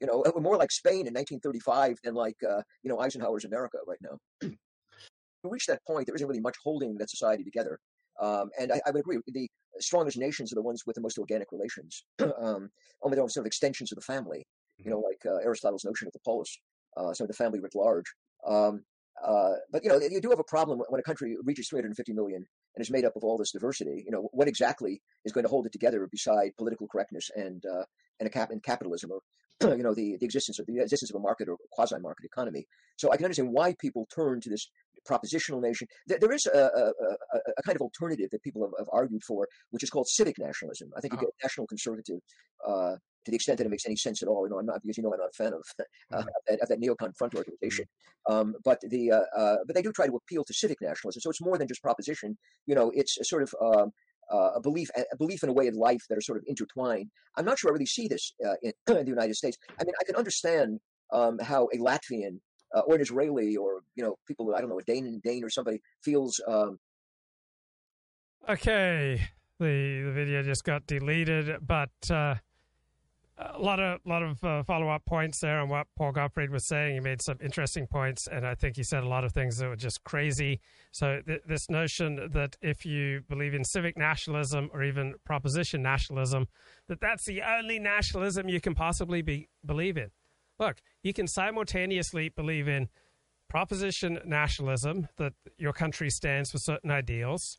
You 0.00 0.06
know, 0.06 0.24
we're 0.34 0.40
more 0.40 0.56
like 0.56 0.70
Spain 0.70 1.06
in 1.06 1.14
1935 1.14 1.98
than 2.04 2.14
like 2.14 2.36
uh, 2.48 2.62
you 2.82 2.90
know 2.90 3.00
Eisenhower's 3.00 3.44
America 3.44 3.78
right 3.86 3.98
now. 4.00 4.18
to 4.40 4.56
reach 5.44 5.66
that 5.66 5.84
point, 5.86 6.06
there 6.06 6.14
isn't 6.14 6.26
really 6.26 6.40
much 6.40 6.56
holding 6.62 6.96
that 6.98 7.10
society 7.10 7.44
together. 7.44 7.78
Um, 8.20 8.50
and 8.58 8.72
I, 8.72 8.80
I, 8.84 8.90
would 8.90 9.00
agree. 9.00 9.18
The 9.28 9.48
strongest 9.78 10.18
nations 10.18 10.50
are 10.52 10.56
the 10.56 10.62
ones 10.62 10.82
with 10.84 10.96
the 10.96 11.00
most 11.00 11.18
organic 11.18 11.52
relations. 11.52 12.04
um, 12.20 12.68
only 13.02 13.14
they're 13.14 13.28
sort 13.28 13.44
of 13.44 13.46
extensions 13.46 13.92
of 13.92 13.96
the 13.96 14.02
family. 14.02 14.44
You 14.78 14.90
know, 14.90 14.98
like 14.98 15.20
uh, 15.26 15.38
Aristotle's 15.44 15.84
notion 15.84 16.06
of 16.08 16.12
the 16.12 16.20
polis 16.24 16.56
uh, 16.98 17.12
some 17.12 17.24
of 17.24 17.28
the 17.28 17.34
family 17.34 17.60
writ 17.60 17.74
large. 17.74 18.06
Um, 18.46 18.82
uh, 19.24 19.54
but 19.72 19.82
you 19.82 19.90
know, 19.90 19.98
you 19.98 20.20
do 20.20 20.30
have 20.30 20.38
a 20.38 20.44
problem 20.44 20.80
when 20.88 21.00
a 21.00 21.02
country 21.02 21.36
reaches 21.42 21.68
350 21.68 22.12
million 22.12 22.44
and 22.74 22.82
is 22.82 22.90
made 22.90 23.04
up 23.04 23.16
of 23.16 23.24
all 23.24 23.36
this 23.36 23.52
diversity. 23.52 24.02
You 24.04 24.12
know, 24.12 24.28
what 24.32 24.48
exactly 24.48 25.00
is 25.24 25.32
going 25.32 25.44
to 25.44 25.50
hold 25.50 25.66
it 25.66 25.72
together 25.72 26.06
beside 26.10 26.56
political 26.56 26.86
correctness 26.86 27.30
and 27.34 27.64
uh, 27.66 27.84
and, 28.20 28.30
cap- 28.32 28.50
and 28.50 28.62
capitalism, 28.62 29.10
or 29.10 29.20
you 29.76 29.82
know, 29.82 29.94
the, 29.94 30.16
the 30.18 30.24
existence 30.24 30.58
of 30.58 30.66
the 30.66 30.78
existence 30.80 31.10
of 31.10 31.16
a 31.16 31.22
market 31.22 31.48
or 31.48 31.56
quasi-market 31.72 32.24
economy? 32.24 32.66
So 32.96 33.10
I 33.10 33.16
can 33.16 33.24
understand 33.24 33.50
why 33.52 33.74
people 33.80 34.06
turn 34.14 34.40
to 34.40 34.50
this 34.50 34.68
propositional 35.08 35.62
nation. 35.62 35.88
there, 36.06 36.18
there 36.18 36.32
is 36.32 36.46
a, 36.46 36.58
a, 36.58 36.92
a, 37.56 37.62
kind 37.64 37.76
of 37.76 37.82
alternative 37.82 38.28
that 38.30 38.42
people 38.42 38.62
have, 38.62 38.72
have, 38.78 38.88
argued 38.92 39.22
for, 39.24 39.48
which 39.70 39.82
is 39.82 39.90
called 39.90 40.06
civic 40.08 40.38
nationalism. 40.38 40.90
I 40.96 41.00
think 41.00 41.14
uh-huh. 41.14 41.22
you 41.22 41.26
get 41.28 41.46
national 41.46 41.66
conservative 41.66 42.18
uh, 42.66 42.96
to 43.24 43.30
the 43.30 43.36
extent 43.36 43.58
that 43.58 43.66
it 43.66 43.70
makes 43.70 43.86
any 43.86 43.96
sense 43.96 44.22
at 44.22 44.28
all. 44.28 44.46
You 44.46 44.50
know, 44.50 44.58
I'm 44.58 44.66
not 44.66 44.80
because 44.82 44.96
you 44.96 45.02
know 45.02 45.12
I'm 45.12 45.20
not 45.20 45.30
a 45.30 45.36
fan 45.36 45.52
of, 45.52 45.62
uh, 45.78 46.18
mm-hmm. 46.18 46.26
that, 46.48 46.60
of 46.60 46.68
that 46.68 46.80
neocon 46.80 47.16
front 47.16 47.34
organization. 47.34 47.86
Um, 48.28 48.54
but 48.64 48.80
the 48.82 49.12
uh, 49.12 49.20
uh, 49.36 49.56
but 49.66 49.74
they 49.74 49.82
do 49.82 49.92
try 49.92 50.06
to 50.06 50.16
appeal 50.16 50.44
to 50.44 50.54
civic 50.54 50.78
nationalism. 50.80 51.20
So 51.20 51.30
it's 51.30 51.40
more 51.40 51.58
than 51.58 51.68
just 51.68 51.82
proposition. 51.82 52.36
You 52.66 52.74
know, 52.74 52.90
it's 52.94 53.18
a 53.18 53.24
sort 53.24 53.42
of 53.42 53.54
um, 53.62 53.92
uh, 54.30 54.50
a 54.56 54.60
belief 54.60 54.88
a 54.96 55.16
belief 55.16 55.42
in 55.42 55.48
a 55.48 55.52
way 55.52 55.68
of 55.68 55.74
life 55.74 56.02
that 56.08 56.18
are 56.18 56.20
sort 56.20 56.38
of 56.38 56.44
intertwined. 56.46 57.10
I'm 57.36 57.44
not 57.44 57.58
sure 57.58 57.70
I 57.70 57.72
really 57.72 57.86
see 57.86 58.08
this 58.08 58.34
uh, 58.44 58.54
in, 58.62 58.72
the 58.86 59.04
United 59.04 59.34
States. 59.34 59.56
I 59.80 59.84
mean, 59.84 59.94
I 60.00 60.04
can 60.04 60.16
understand 60.16 60.80
um, 61.12 61.38
how 61.38 61.68
a 61.72 61.78
Latvian 61.78 62.40
uh, 62.74 62.80
or 62.80 62.96
an 62.96 63.00
Israeli 63.00 63.56
or 63.56 63.80
you 63.94 64.04
know 64.04 64.16
people 64.26 64.54
I 64.54 64.60
don't 64.60 64.70
know 64.70 64.78
a 64.78 64.84
Dane 64.84 65.20
Dane 65.24 65.44
or 65.44 65.50
somebody 65.50 65.80
feels. 66.02 66.40
Um, 66.46 66.78
okay, 68.48 69.20
the 69.58 70.02
the 70.04 70.12
video 70.12 70.42
just 70.42 70.64
got 70.64 70.86
deleted, 70.86 71.56
but 71.66 71.90
a 73.38 73.58
lot 73.58 73.78
of 73.78 74.00
lot 74.04 74.22
of 74.22 74.42
uh, 74.42 74.62
follow 74.64 74.88
up 74.88 75.04
points 75.04 75.40
there 75.40 75.60
on 75.60 75.68
what 75.68 75.86
Paul 75.96 76.12
Gottfried 76.12 76.50
was 76.50 76.66
saying. 76.66 76.94
He 76.94 77.00
made 77.00 77.22
some 77.22 77.38
interesting 77.40 77.86
points, 77.86 78.26
and 78.26 78.46
I 78.46 78.54
think 78.54 78.76
he 78.76 78.82
said 78.82 79.04
a 79.04 79.08
lot 79.08 79.24
of 79.24 79.32
things 79.32 79.58
that 79.58 79.68
were 79.68 79.76
just 79.76 80.02
crazy. 80.04 80.60
So 80.90 81.20
th- 81.24 81.42
this 81.46 81.70
notion 81.70 82.30
that 82.32 82.56
if 82.60 82.84
you 82.84 83.22
believe 83.28 83.54
in 83.54 83.64
civic 83.64 83.96
nationalism 83.96 84.70
or 84.72 84.82
even 84.82 85.14
proposition 85.24 85.82
nationalism, 85.82 86.48
that 86.88 87.00
that's 87.00 87.24
the 87.26 87.42
only 87.42 87.78
nationalism 87.78 88.48
you 88.48 88.60
can 88.60 88.74
possibly 88.74 89.22
be 89.22 89.48
believe 89.64 89.96
in. 89.96 90.10
Look, 90.58 90.78
you 91.02 91.12
can 91.12 91.28
simultaneously 91.28 92.30
believe 92.30 92.66
in 92.66 92.88
proposition 93.48 94.18
nationalism 94.24 95.08
that 95.16 95.32
your 95.56 95.72
country 95.72 96.10
stands 96.10 96.50
for 96.50 96.58
certain 96.58 96.90
ideals. 96.90 97.58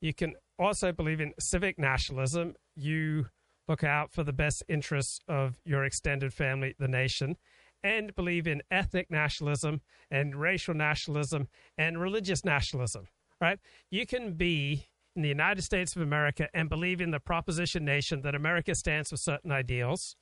You 0.00 0.12
can 0.12 0.34
also 0.58 0.92
believe 0.92 1.20
in 1.20 1.34
civic 1.38 1.78
nationalism. 1.78 2.54
You 2.74 3.26
look 3.70 3.84
out 3.84 4.12
for 4.12 4.24
the 4.24 4.32
best 4.32 4.64
interests 4.68 5.20
of 5.28 5.60
your 5.64 5.84
extended 5.84 6.34
family, 6.34 6.74
the 6.80 6.88
nation, 6.88 7.36
and 7.84 8.14
believe 8.16 8.48
in 8.48 8.60
ethnic 8.68 9.08
nationalism 9.10 9.80
and 10.10 10.34
racial 10.34 10.74
nationalism 10.74 11.46
and 11.78 12.00
religious 12.00 12.44
nationalism, 12.44 13.06
right? 13.40 13.60
You 13.88 14.06
can 14.06 14.34
be 14.34 14.88
in 15.14 15.22
the 15.22 15.28
United 15.28 15.62
States 15.62 15.94
of 15.94 16.02
America 16.02 16.48
and 16.52 16.68
believe 16.68 17.00
in 17.00 17.12
the 17.12 17.20
proposition 17.20 17.84
nation 17.84 18.22
that 18.22 18.34
America 18.34 18.74
stands 18.74 19.10
for 19.10 19.16
certain 19.16 19.52
ideals. 19.52 20.16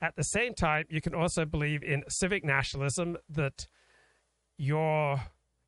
At 0.00 0.14
the 0.14 0.24
same 0.24 0.54
time, 0.54 0.84
you 0.88 1.00
can 1.00 1.14
also 1.14 1.44
believe 1.44 1.82
in 1.82 2.04
civic 2.08 2.44
nationalism 2.44 3.16
that 3.28 3.66
your 4.56 5.20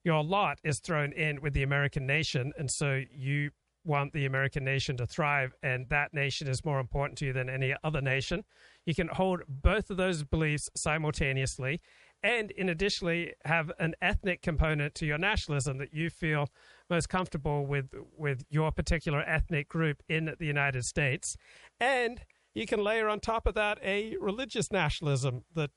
your 0.04 0.22
lot 0.22 0.60
is 0.62 0.78
thrown 0.78 1.12
in 1.12 1.40
with 1.40 1.52
the 1.52 1.64
American 1.64 2.06
nation, 2.06 2.52
and 2.56 2.70
so 2.70 3.02
you 3.10 3.50
want 3.86 4.12
the 4.12 4.26
American 4.26 4.64
nation 4.64 4.96
to 4.96 5.06
thrive, 5.06 5.54
and 5.62 5.88
that 5.88 6.12
nation 6.12 6.48
is 6.48 6.64
more 6.64 6.80
important 6.80 7.18
to 7.18 7.26
you 7.26 7.32
than 7.32 7.48
any 7.48 7.74
other 7.84 8.00
nation. 8.00 8.44
You 8.84 8.94
can 8.94 9.08
hold 9.08 9.42
both 9.48 9.90
of 9.90 9.96
those 9.96 10.24
beliefs 10.24 10.68
simultaneously, 10.74 11.80
and 12.22 12.50
in 12.52 12.68
additionally 12.68 13.34
have 13.44 13.70
an 13.78 13.94
ethnic 14.02 14.42
component 14.42 14.94
to 14.96 15.06
your 15.06 15.18
nationalism 15.18 15.78
that 15.78 15.94
you 15.94 16.10
feel 16.10 16.48
most 16.90 17.08
comfortable 17.08 17.66
with 17.66 17.90
with 18.16 18.44
your 18.50 18.72
particular 18.72 19.22
ethnic 19.22 19.68
group 19.68 20.02
in 20.08 20.34
the 20.38 20.46
United 20.46 20.84
States, 20.84 21.36
and 21.78 22.22
you 22.54 22.66
can 22.66 22.82
layer 22.82 23.08
on 23.08 23.20
top 23.20 23.46
of 23.46 23.54
that 23.54 23.78
a 23.84 24.16
religious 24.20 24.72
nationalism 24.72 25.44
that 25.54 25.70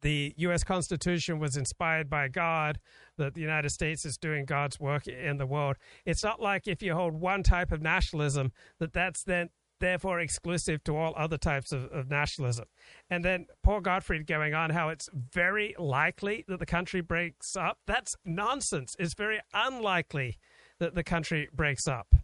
the 0.00 0.34
U.S. 0.38 0.64
Constitution 0.64 1.38
was 1.38 1.56
inspired 1.56 2.08
by 2.08 2.28
God, 2.28 2.78
that 3.22 3.34
the 3.34 3.40
United 3.40 3.70
States 3.70 4.04
is 4.04 4.16
doing 4.16 4.44
God's 4.44 4.78
work 4.78 5.06
in 5.06 5.38
the 5.38 5.46
world. 5.46 5.76
It's 6.04 6.22
not 6.22 6.40
like 6.40 6.68
if 6.68 6.82
you 6.82 6.94
hold 6.94 7.14
one 7.14 7.42
type 7.42 7.72
of 7.72 7.80
nationalism, 7.80 8.52
that 8.78 8.92
that's 8.92 9.22
then 9.22 9.50
therefore 9.80 10.20
exclusive 10.20 10.84
to 10.84 10.96
all 10.96 11.12
other 11.16 11.38
types 11.38 11.72
of, 11.72 11.84
of 11.86 12.10
nationalism. 12.10 12.66
And 13.10 13.24
then 13.24 13.46
Paul 13.62 13.80
Gottfried 13.80 14.26
going 14.26 14.54
on 14.54 14.70
how 14.70 14.90
it's 14.90 15.08
very 15.12 15.74
likely 15.78 16.44
that 16.48 16.60
the 16.60 16.66
country 16.66 17.00
breaks 17.00 17.56
up. 17.56 17.78
That's 17.86 18.14
nonsense. 18.24 18.94
It's 18.98 19.14
very 19.14 19.40
unlikely 19.54 20.38
that 20.78 20.94
the 20.94 21.04
country 21.04 21.48
breaks 21.52 21.88
up 21.88 22.14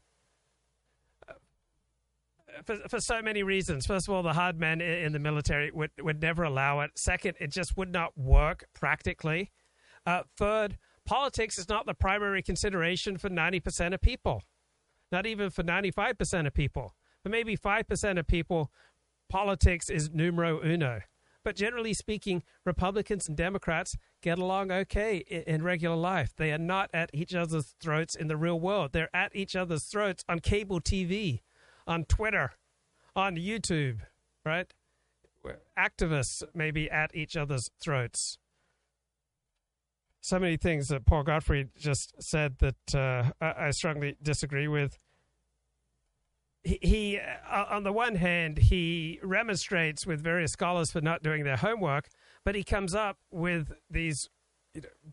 for, 2.64 2.76
for 2.88 3.00
so 3.00 3.22
many 3.22 3.42
reasons. 3.42 3.86
First 3.86 4.08
of 4.08 4.14
all, 4.14 4.22
the 4.22 4.32
hard 4.32 4.58
men 4.58 4.80
in 4.80 5.12
the 5.12 5.18
military 5.18 5.70
would, 5.70 5.90
would 6.00 6.20
never 6.20 6.42
allow 6.42 6.80
it. 6.80 6.92
Second, 6.96 7.34
it 7.40 7.50
just 7.50 7.76
would 7.76 7.92
not 7.92 8.16
work 8.16 8.66
practically. 8.74 9.50
Uh, 10.06 10.22
third, 10.36 10.78
politics 11.08 11.58
is 11.58 11.70
not 11.70 11.86
the 11.86 11.94
primary 11.94 12.42
consideration 12.42 13.16
for 13.16 13.30
90% 13.30 13.94
of 13.94 14.00
people, 14.02 14.42
not 15.10 15.24
even 15.24 15.48
for 15.48 15.62
95% 15.62 16.46
of 16.46 16.52
people. 16.52 16.94
For 17.22 17.30
maybe 17.30 17.56
5% 17.56 18.18
of 18.18 18.26
people, 18.26 18.70
politics 19.30 19.88
is 19.88 20.10
numero 20.12 20.62
uno. 20.62 21.00
But 21.42 21.56
generally 21.56 21.94
speaking, 21.94 22.42
Republicans 22.66 23.26
and 23.26 23.38
Democrats 23.38 23.96
get 24.20 24.38
along 24.38 24.70
okay 24.70 25.16
in, 25.16 25.54
in, 25.54 25.62
regular 25.62 25.96
life. 25.96 26.34
They 26.36 26.52
are 26.52 26.58
not 26.58 26.90
at 26.92 27.08
each 27.14 27.34
other's 27.34 27.74
throats 27.80 28.14
in 28.14 28.28
the 28.28 28.36
real 28.36 28.60
world. 28.60 28.92
They're 28.92 29.14
at 29.16 29.34
each 29.34 29.56
other's 29.56 29.84
throats 29.84 30.22
on 30.28 30.40
cable 30.40 30.78
TV 30.78 31.40
on 31.86 32.04
Twitter, 32.04 32.52
on 33.16 33.36
YouTube, 33.36 34.00
right? 34.44 34.70
Activists 35.78 36.42
may 36.54 36.70
be 36.70 36.90
at 36.90 37.14
each 37.14 37.34
other's 37.34 37.70
throats. 37.80 38.36
So 40.28 40.38
many 40.38 40.58
things 40.58 40.88
that 40.88 41.06
Paul 41.06 41.22
Gottfried 41.22 41.70
just 41.74 42.12
said 42.22 42.58
that 42.58 42.94
uh, 42.94 43.30
I, 43.40 43.70
strongly 43.70 44.18
disagree 44.22 44.68
with. 44.68 44.98
He, 46.62 46.78
he 46.82 47.18
uh, 47.18 47.64
on 47.70 47.82
the 47.82 47.94
one 47.94 48.16
hand, 48.16 48.58
he 48.58 49.20
remonstrates 49.22 50.06
with 50.06 50.20
various 50.20 50.52
scholars 50.52 50.92
for 50.92 51.00
not 51.00 51.22
doing 51.22 51.44
their 51.44 51.56
homework, 51.56 52.10
but 52.44 52.54
he 52.54 52.62
comes 52.62 52.94
up 52.94 53.16
with 53.30 53.72
these 53.88 54.28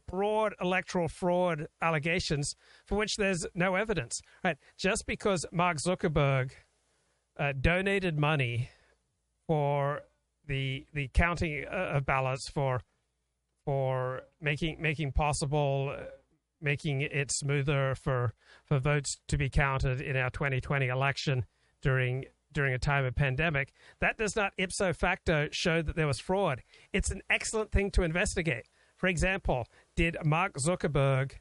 broad 0.05 0.53
electoral 0.59 1.07
fraud 1.07 1.67
allegations 1.81 2.57
for 2.85 2.95
which 2.95 3.15
there's 3.15 3.47
no 3.55 3.75
evidence. 3.75 4.21
Right? 4.43 4.57
Just 4.77 5.05
because 5.05 5.45
Mark 5.49 5.77
Zuckerberg 5.77 6.51
uh, 7.39 7.53
donated 7.53 8.19
money 8.19 8.69
for 9.47 10.01
the 10.45 10.85
the 10.93 11.07
counting 11.13 11.63
uh, 11.71 11.93
of 11.93 12.05
ballots 12.05 12.49
for 12.49 12.81
for 13.65 14.21
making 14.39 14.81
making 14.81 15.11
possible 15.11 15.95
uh, 15.97 16.03
making 16.61 17.01
it 17.01 17.31
smoother 17.31 17.95
for 17.95 18.33
for 18.63 18.79
votes 18.79 19.17
to 19.27 19.37
be 19.37 19.49
counted 19.49 19.99
in 20.01 20.15
our 20.15 20.29
2020 20.29 20.87
election 20.87 21.45
during 21.81 22.25
during 22.53 22.73
a 22.73 22.79
time 22.79 23.03
of 23.03 23.15
pandemic 23.15 23.73
that 23.99 24.17
does 24.17 24.35
not 24.35 24.53
ipso 24.57 24.93
facto 24.93 25.49
show 25.51 25.81
that 25.81 25.95
there 25.95 26.07
was 26.07 26.19
fraud 26.19 26.61
it's 26.93 27.11
an 27.11 27.21
excellent 27.29 27.71
thing 27.71 27.91
to 27.91 28.03
investigate 28.03 28.69
for 28.95 29.07
example 29.07 29.67
did 29.95 30.15
mark 30.23 30.53
zuckerberg 30.53 31.33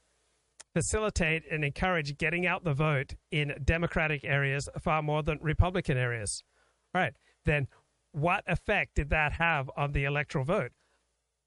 facilitate 0.74 1.44
and 1.50 1.64
encourage 1.64 2.18
getting 2.18 2.46
out 2.46 2.64
the 2.64 2.74
vote 2.74 3.14
in 3.30 3.54
Democratic 3.64 4.24
areas 4.24 4.68
far 4.80 5.02
more 5.02 5.22
than 5.22 5.38
Republican 5.40 5.96
areas. 5.96 6.42
Right. 6.92 7.14
Then 7.44 7.68
what 8.12 8.44
effect 8.46 8.96
did 8.96 9.10
that 9.10 9.32
have 9.34 9.70
on 9.76 9.92
the 9.92 10.04
electoral 10.04 10.44
vote? 10.44 10.72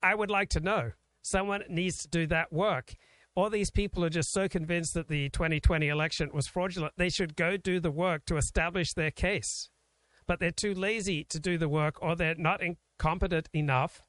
I 0.02 0.16
would 0.16 0.30
like 0.30 0.50
to 0.50 0.60
know. 0.60 0.92
Someone 1.22 1.64
needs 1.70 1.98
to 2.04 2.08
do 2.08 2.28
that 2.28 2.54
work. 2.54 2.94
All 3.36 3.50
these 3.50 3.70
people 3.70 4.04
are 4.04 4.10
just 4.10 4.32
so 4.32 4.48
convinced 4.48 4.94
that 4.96 5.10
the 5.10 5.30
2020 5.30 5.88
election 5.88 6.30
was 6.34 6.48
fraudulent, 6.48 6.94
they 6.98 7.10
should 7.10 7.36
go 7.36 7.58
do 7.58 7.80
the 7.80 7.92
work 7.92 8.26
to 8.26 8.38
establish 8.38 8.94
their 8.94 9.12
case. 9.12 9.70
but 10.28 10.40
they're 10.40 10.52
too 10.52 10.74
lazy 10.74 11.24
to 11.24 11.40
do 11.40 11.58
the 11.58 11.70
work, 11.70 12.02
or 12.02 12.16
they're 12.16 12.36
not 12.36 12.62
incompetent 12.62 13.50
enough, 13.54 14.02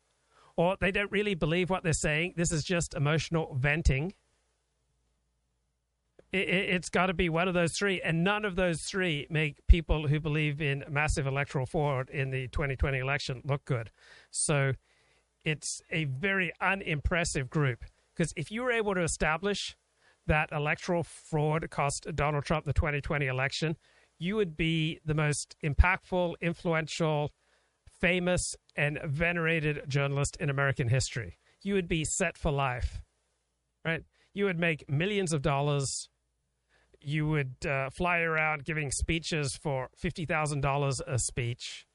or 0.57 0.77
they 0.81 0.91
don't 0.91 1.13
really 1.13 1.35
believe 1.35 1.71
what 1.71 1.85
they're 1.85 1.93
saying. 1.93 2.35
This 2.37 2.53
is 2.53 2.65
just 2.65 2.95
emotional 2.95 3.55
venting. 3.59 4.13
It, 6.33 6.49
it's 6.49 6.91
got 6.91 7.07
to 7.07 7.15
be 7.15 7.29
one 7.29 7.49
of 7.49 7.55
those 7.55 7.73
three, 7.73 8.03
and 8.03 8.25
none 8.25 8.45
of 8.45 8.57
those 8.57 8.83
three 8.83 9.27
make 9.31 9.65
people 9.69 10.09
who 10.09 10.21
believe 10.21 10.61
in 10.61 10.85
massive 10.91 11.27
electoral 11.27 11.65
fraud 11.67 12.11
in 12.11 12.31
the 12.31 12.49
2020 12.49 12.99
election 12.99 13.41
look 13.45 13.65
good. 13.65 13.91
So 14.31 14.73
it's 15.45 15.81
a 15.91 16.05
very 16.05 16.53
unimpressive 16.61 17.49
group 17.49 17.85
because 18.15 18.33
if 18.37 18.51
you 18.51 18.63
were 18.63 18.73
able 18.73 18.95
to 18.95 19.03
establish 19.03 19.77
that 20.27 20.51
electoral 20.53 21.03
fraud 21.03 21.69
cost 21.71 22.07
Donald 22.15 22.45
Trump 22.45 22.65
the 22.67 22.73
2020 22.73 23.27
election, 23.27 23.77
you 24.19 24.37
would 24.37 24.57
be 24.57 25.01
the 25.05 25.15
most 25.15 25.57
impactful, 25.65 26.35
influential, 26.41 27.33
famous, 28.01 28.57
and 28.77 28.99
venerated 29.05 29.83
journalist 29.89 30.37
in 30.39 30.51
American 30.51 30.89
history. 30.89 31.39
You 31.63 31.75
would 31.75 31.89
be 31.89 32.05
set 32.05 32.37
for 32.37 32.51
life, 32.51 33.01
right? 33.85 34.03
You 34.35 34.45
would 34.45 34.59
make 34.59 34.89
millions 34.89 35.33
of 35.33 35.43
dollars. 35.43 36.09
You 37.01 37.27
would 37.29 37.55
uh, 37.67 37.91
fly 37.91 38.19
around 38.21 38.65
giving 38.65 38.91
speeches 38.91 39.57
for 39.57 39.89
$50,000 40.03 41.01
a 41.07 41.19
speech. 41.19 41.87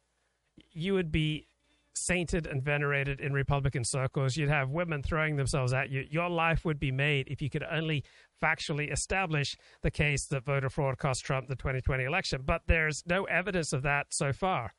You 0.72 0.94
would 0.94 1.12
be 1.12 1.48
sainted 1.94 2.48
and 2.48 2.64
venerated 2.64 3.20
in 3.20 3.34
Republican 3.34 3.84
circles. 3.84 4.36
You'd 4.36 4.50
have 4.50 4.70
women 4.70 5.04
throwing 5.04 5.36
themselves 5.36 5.74
at 5.74 5.90
you. 5.90 6.06
Your 6.10 6.30
life 6.30 6.66
would 6.66 6.80
be 6.80 6.92
made 6.92 7.28
if 7.28 7.42
you 7.42 7.50
could 7.50 7.64
only 7.64 8.04
factually 8.42 8.92
establish 8.92 9.56
the 9.82 9.92
case 9.92 10.26
that 10.28 10.44
voter 10.44 10.70
fraud 10.70 10.98
cost 10.98 11.24
Trump 11.24 11.48
the 11.48 11.56
2020 11.56 12.04
election. 12.04 12.42
But 12.44 12.64
there's 12.68 13.04
no 13.06 13.24
evidence 13.26 13.74
of 13.74 13.84
that 13.84 14.08
so 14.10 14.34
far. 14.34 14.74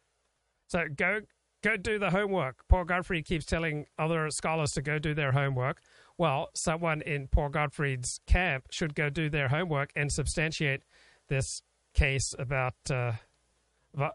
So 0.67 0.85
go 0.95 1.21
go 1.63 1.77
do 1.77 1.99
the 1.99 2.11
homework. 2.11 2.57
Paul 2.69 2.85
Gottfried 2.85 3.25
keeps 3.25 3.47
telling 3.47 3.87
other 3.99 4.29
scholars 4.31 4.73
to 4.73 4.83
go 4.83 4.99
do 4.99 5.15
their 5.15 5.33
homework. 5.33 5.81
Well, 6.19 6.49
someone 6.55 7.01
in 7.03 7.29
Paul 7.29 7.49
Gottfried's 7.49 8.21
camp 8.27 8.67
should 8.71 8.95
go 8.95 9.09
do 9.09 9.31
their 9.31 9.49
homework 9.49 9.91
and 9.97 10.13
substantiate 10.13 10.83
this 11.29 11.63
case 11.95 12.35
about 12.39 12.75
uh, 12.91 13.13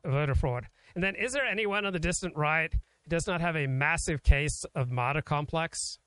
voter 0.06 0.36
fraud. 0.36 0.68
And 0.95 1.04
then, 1.04 1.16
is 1.16 1.34
there 1.34 1.45
anyone 1.45 1.86
on 1.86 1.93
the 1.93 2.00
distant 2.00 2.36
right 2.36 2.74
does 3.10 3.28
not 3.28 3.41
have 3.41 3.55
a 3.55 3.68
massive 3.68 4.24
case 4.24 4.66
of 4.76 4.89
martyr 4.89 5.22
complex? 5.22 5.99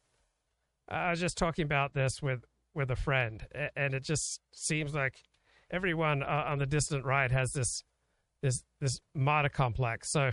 I 0.89 1.11
was 1.11 1.21
just 1.21 1.37
talking 1.37 1.65
about 1.65 1.95
this 1.95 2.23
with, 2.23 2.45
with 2.75 2.91
a 2.91 2.97
friend, 2.97 3.47
and 3.77 3.95
it 3.95 4.03
just 4.03 4.41
seems 4.55 4.95
like 4.95 5.23
everyone 5.71 6.23
uh, 6.23 6.45
on 6.47 6.59
the 6.59 6.67
distant 6.67 7.05
right 7.05 7.31
has 7.31 7.53
this 7.53 7.83
this 8.43 8.65
this 8.81 9.01
martyr 9.15 9.49
complex. 9.49 10.11
So 10.11 10.33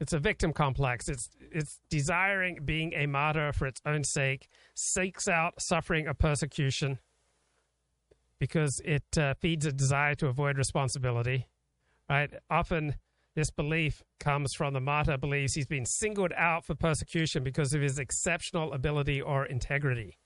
it's 0.00 0.12
a 0.12 0.18
victim 0.18 0.52
complex. 0.52 1.08
It's 1.08 1.28
it's 1.52 1.78
desiring 1.90 2.60
being 2.64 2.92
a 2.94 3.06
martyr 3.06 3.52
for 3.52 3.66
its 3.66 3.80
own 3.84 4.04
sake, 4.04 4.48
seeks 4.74 5.28
out 5.28 5.60
suffering 5.60 6.08
or 6.08 6.14
persecution 6.14 6.98
because 8.38 8.80
it 8.84 9.18
uh, 9.18 9.34
feeds 9.34 9.66
a 9.66 9.72
desire 9.72 10.14
to 10.16 10.26
avoid 10.26 10.56
responsibility. 10.56 11.46
Right? 12.08 12.30
Often 12.48 12.96
this 13.40 13.50
belief 13.50 14.02
comes 14.18 14.52
from 14.52 14.74
the 14.74 14.80
martyr 14.80 15.16
believes 15.16 15.54
he's 15.54 15.66
been 15.66 15.86
singled 15.86 16.30
out 16.36 16.66
for 16.66 16.74
persecution 16.74 17.42
because 17.42 17.72
of 17.72 17.80
his 17.80 17.98
exceptional 17.98 18.74
ability 18.74 19.18
or 19.18 19.46
integrity. 19.46 20.18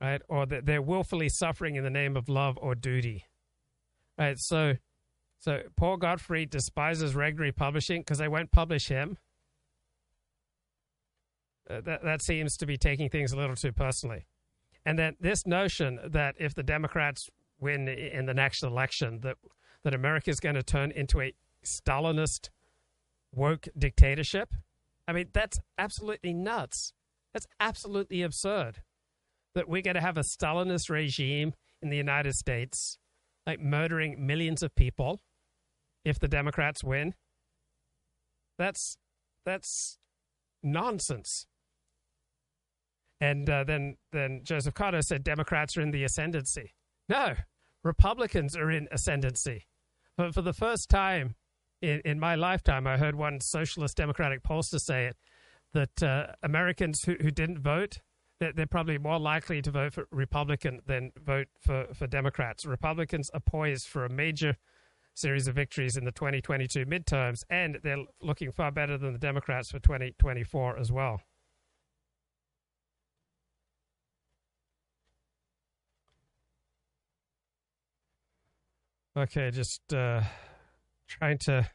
Right? 0.00 0.22
Or 0.26 0.46
that 0.46 0.64
they're 0.64 0.80
willfully 0.80 1.28
suffering 1.28 1.76
in 1.76 1.84
the 1.84 1.90
name 1.90 2.16
of 2.16 2.30
love 2.30 2.58
or 2.62 2.74
duty. 2.74 3.26
Right? 4.18 4.38
So 4.38 4.76
so 5.38 5.60
Paul 5.76 5.98
Gottfried 5.98 6.48
despises 6.48 7.12
Regnery 7.12 7.54
Publishing 7.54 8.00
because 8.00 8.16
they 8.16 8.28
won't 8.28 8.52
publish 8.52 8.88
him. 8.88 9.18
Uh, 11.68 11.82
that 11.82 12.04
that 12.04 12.22
seems 12.22 12.56
to 12.56 12.64
be 12.64 12.78
taking 12.78 13.10
things 13.10 13.32
a 13.32 13.36
little 13.36 13.54
too 13.54 13.72
personally. 13.72 14.24
And 14.86 14.98
then 14.98 15.16
this 15.20 15.46
notion 15.46 16.00
that 16.08 16.36
if 16.38 16.54
the 16.54 16.62
Democrats 16.62 17.28
win 17.60 17.86
in 17.86 18.24
the 18.24 18.34
next 18.34 18.62
election, 18.62 19.20
that 19.20 19.36
that 19.84 19.92
America 19.92 20.30
is 20.30 20.40
going 20.40 20.54
to 20.54 20.62
turn 20.62 20.90
into 20.92 21.20
a 21.20 21.34
Stalinist 21.64 22.50
woke 23.34 23.68
dictatorship. 23.76 24.54
I 25.08 25.12
mean, 25.12 25.28
that's 25.32 25.58
absolutely 25.78 26.32
nuts. 26.32 26.92
That's 27.32 27.46
absolutely 27.58 28.22
absurd. 28.22 28.82
That 29.54 29.68
we're 29.68 29.82
going 29.82 29.96
to 29.96 30.00
have 30.00 30.16
a 30.16 30.22
Stalinist 30.22 30.88
regime 30.88 31.54
in 31.82 31.90
the 31.90 31.96
United 31.96 32.34
States, 32.34 32.98
like 33.46 33.60
murdering 33.60 34.24
millions 34.24 34.62
of 34.62 34.74
people 34.74 35.20
if 36.04 36.18
the 36.18 36.28
Democrats 36.28 36.82
win. 36.82 37.14
That's 38.58 38.96
that's 39.44 39.98
nonsense. 40.62 41.46
And 43.20 43.48
uh, 43.48 43.64
then 43.64 43.96
then 44.12 44.40
Joseph 44.42 44.74
Cotto 44.74 45.02
said 45.02 45.24
Democrats 45.24 45.76
are 45.76 45.82
in 45.82 45.90
the 45.90 46.04
ascendancy. 46.04 46.74
No, 47.08 47.34
Republicans 47.84 48.56
are 48.56 48.70
in 48.70 48.88
ascendancy. 48.90 49.66
But 50.16 50.34
for 50.34 50.42
the 50.42 50.52
first 50.52 50.88
time 50.88 51.34
in, 51.82 52.00
in 52.04 52.20
my 52.20 52.36
lifetime, 52.36 52.86
I 52.86 52.96
heard 52.96 53.14
one 53.14 53.40
socialist 53.40 53.96
democratic 53.96 54.42
pollster 54.42 54.80
say 54.80 55.06
it 55.06 55.16
that 55.74 56.02
uh, 56.02 56.26
Americans 56.42 57.02
who, 57.04 57.16
who 57.20 57.30
didn't 57.30 57.58
vote 57.58 57.98
they're, 58.42 58.52
they're 58.52 58.66
probably 58.66 58.98
more 58.98 59.20
likely 59.20 59.62
to 59.62 59.70
vote 59.70 59.94
for 59.94 60.08
Republican 60.10 60.80
than 60.86 61.12
vote 61.24 61.46
for, 61.60 61.86
for 61.94 62.08
Democrats. 62.08 62.66
Republicans 62.66 63.30
are 63.32 63.40
poised 63.40 63.86
for 63.86 64.04
a 64.04 64.08
major 64.08 64.56
series 65.14 65.46
of 65.46 65.54
victories 65.54 65.96
in 65.96 66.04
the 66.04 66.10
2022 66.10 66.84
midterms, 66.86 67.44
and 67.50 67.78
they're 67.84 68.04
looking 68.20 68.50
far 68.50 68.72
better 68.72 68.98
than 68.98 69.12
the 69.12 69.18
Democrats 69.18 69.70
for 69.70 69.78
2024 69.78 70.76
as 70.76 70.90
well. 70.90 71.20
Okay, 79.16 79.50
just 79.52 79.94
uh, 79.94 80.22
trying 81.18 81.38
to 81.38 81.68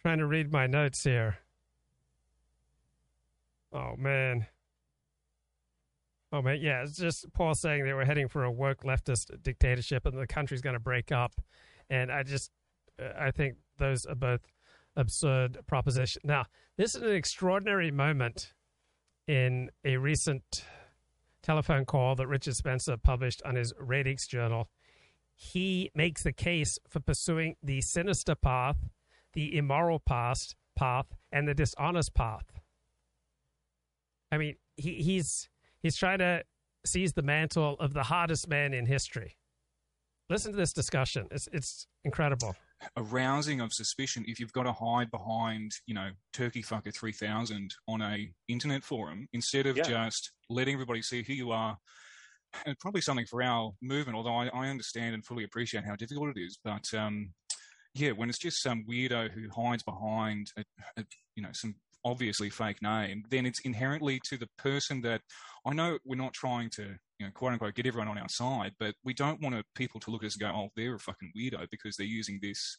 trying 0.00 0.18
to 0.18 0.26
read 0.26 0.52
my 0.52 0.66
notes 0.66 1.02
here. 1.02 1.38
Oh 3.72 3.94
man. 3.96 4.46
Oh 6.32 6.42
man, 6.42 6.58
yeah, 6.60 6.82
it's 6.82 6.96
just 6.96 7.32
Paul 7.32 7.54
saying 7.54 7.84
they 7.84 7.92
were 7.92 8.04
heading 8.04 8.28
for 8.28 8.44
a 8.44 8.50
woke 8.50 8.82
leftist 8.82 9.30
dictatorship 9.42 10.06
and 10.06 10.18
the 10.18 10.26
country's 10.26 10.60
going 10.60 10.74
to 10.74 10.80
break 10.80 11.12
up 11.12 11.32
and 11.88 12.10
I 12.10 12.22
just 12.22 12.50
uh, 13.00 13.12
I 13.18 13.30
think 13.30 13.56
those 13.78 14.06
are 14.06 14.14
both 14.14 14.40
absurd 14.96 15.58
propositions. 15.66 16.24
Now, 16.24 16.46
this 16.76 16.94
is 16.94 17.02
an 17.02 17.12
extraordinary 17.12 17.90
moment 17.90 18.54
in 19.28 19.70
a 19.84 19.96
recent 19.96 20.64
telephone 21.42 21.84
call 21.84 22.16
that 22.16 22.26
Richard 22.26 22.56
Spencer 22.56 22.96
published 22.96 23.42
on 23.44 23.54
his 23.54 23.72
Radix 23.78 24.26
journal. 24.26 24.68
He 25.36 25.90
makes 25.94 26.22
the 26.22 26.32
case 26.32 26.78
for 26.88 26.98
pursuing 26.98 27.56
the 27.62 27.82
sinister 27.82 28.34
path, 28.34 28.78
the 29.34 29.56
immoral 29.56 29.98
path, 29.98 30.54
path, 30.74 31.06
and 31.30 31.46
the 31.46 31.54
dishonest 31.54 32.14
path. 32.14 32.60
I 34.32 34.38
mean, 34.38 34.56
he, 34.76 34.94
he's 34.94 35.48
he's 35.82 35.96
trying 35.96 36.18
to 36.18 36.42
seize 36.86 37.12
the 37.12 37.22
mantle 37.22 37.76
of 37.78 37.92
the 37.92 38.04
hardest 38.04 38.48
man 38.48 38.72
in 38.72 38.86
history. 38.86 39.36
Listen 40.30 40.52
to 40.52 40.56
this 40.56 40.72
discussion. 40.72 41.28
It's 41.30 41.48
it's 41.52 41.86
incredible. 42.04 42.56
Arousing 42.96 43.60
of 43.60 43.72
suspicion 43.72 44.24
if 44.26 44.40
you've 44.40 44.52
got 44.52 44.64
to 44.64 44.72
hide 44.72 45.10
behind, 45.10 45.72
you 45.86 45.94
know, 45.94 46.10
Turkey 46.32 46.62
Fucker 46.62 46.94
3000 46.94 47.74
on 47.88 48.02
a 48.02 48.30
internet 48.48 48.84
forum 48.84 49.28
instead 49.32 49.66
of 49.66 49.76
yeah. 49.76 49.84
just 49.84 50.32
letting 50.50 50.74
everybody 50.74 51.02
see 51.02 51.22
who 51.22 51.32
you 51.32 51.50
are. 51.52 51.76
And 52.64 52.78
probably 52.78 53.00
something 53.00 53.26
for 53.26 53.42
our 53.42 53.72
movement, 53.82 54.16
although 54.16 54.34
I, 54.34 54.48
I 54.48 54.68
understand 54.68 55.14
and 55.14 55.24
fully 55.24 55.44
appreciate 55.44 55.84
how 55.84 55.96
difficult 55.96 56.36
it 56.36 56.40
is. 56.40 56.58
But 56.64 56.92
um, 56.94 57.32
yeah, 57.94 58.10
when 58.10 58.28
it's 58.28 58.38
just 58.38 58.62
some 58.62 58.84
weirdo 58.88 59.30
who 59.30 59.48
hides 59.54 59.82
behind, 59.82 60.52
a, 60.56 60.64
a, 60.98 61.04
you 61.34 61.42
know, 61.42 61.50
some 61.52 61.74
obviously 62.04 62.48
fake 62.48 62.80
name, 62.82 63.24
then 63.30 63.46
it's 63.46 63.60
inherently 63.60 64.20
to 64.24 64.38
the 64.38 64.48
person 64.58 65.00
that 65.02 65.20
I 65.66 65.74
know 65.74 65.98
we're 66.04 66.16
not 66.16 66.32
trying 66.32 66.70
to, 66.70 66.94
you 67.18 67.26
know, 67.26 67.32
quote 67.34 67.52
unquote, 67.52 67.74
get 67.74 67.86
everyone 67.86 68.08
on 68.08 68.18
our 68.18 68.28
side, 68.28 68.72
but 68.78 68.94
we 69.04 69.12
don't 69.12 69.40
want 69.40 69.64
people 69.74 70.00
to 70.00 70.10
look 70.10 70.22
at 70.22 70.28
us 70.28 70.36
and 70.36 70.42
go, 70.42 70.56
oh, 70.56 70.68
they're 70.76 70.94
a 70.94 70.98
fucking 70.98 71.32
weirdo 71.36 71.66
because 71.70 71.96
they're 71.96 72.06
using 72.06 72.38
this, 72.40 72.78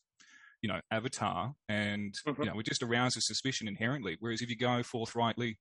you 0.62 0.70
know, 0.70 0.80
avatar, 0.92 1.54
and 1.68 2.16
mm-hmm. 2.26 2.44
you 2.44 2.50
know, 2.50 2.56
we 2.56 2.64
just 2.64 2.84
arouse 2.84 3.18
a 3.18 3.22
suspicion 3.22 3.68
inherently. 3.68 4.16
Whereas 4.20 4.42
if 4.42 4.50
you 4.50 4.56
go 4.56 4.82
forthrightly, 4.82 5.58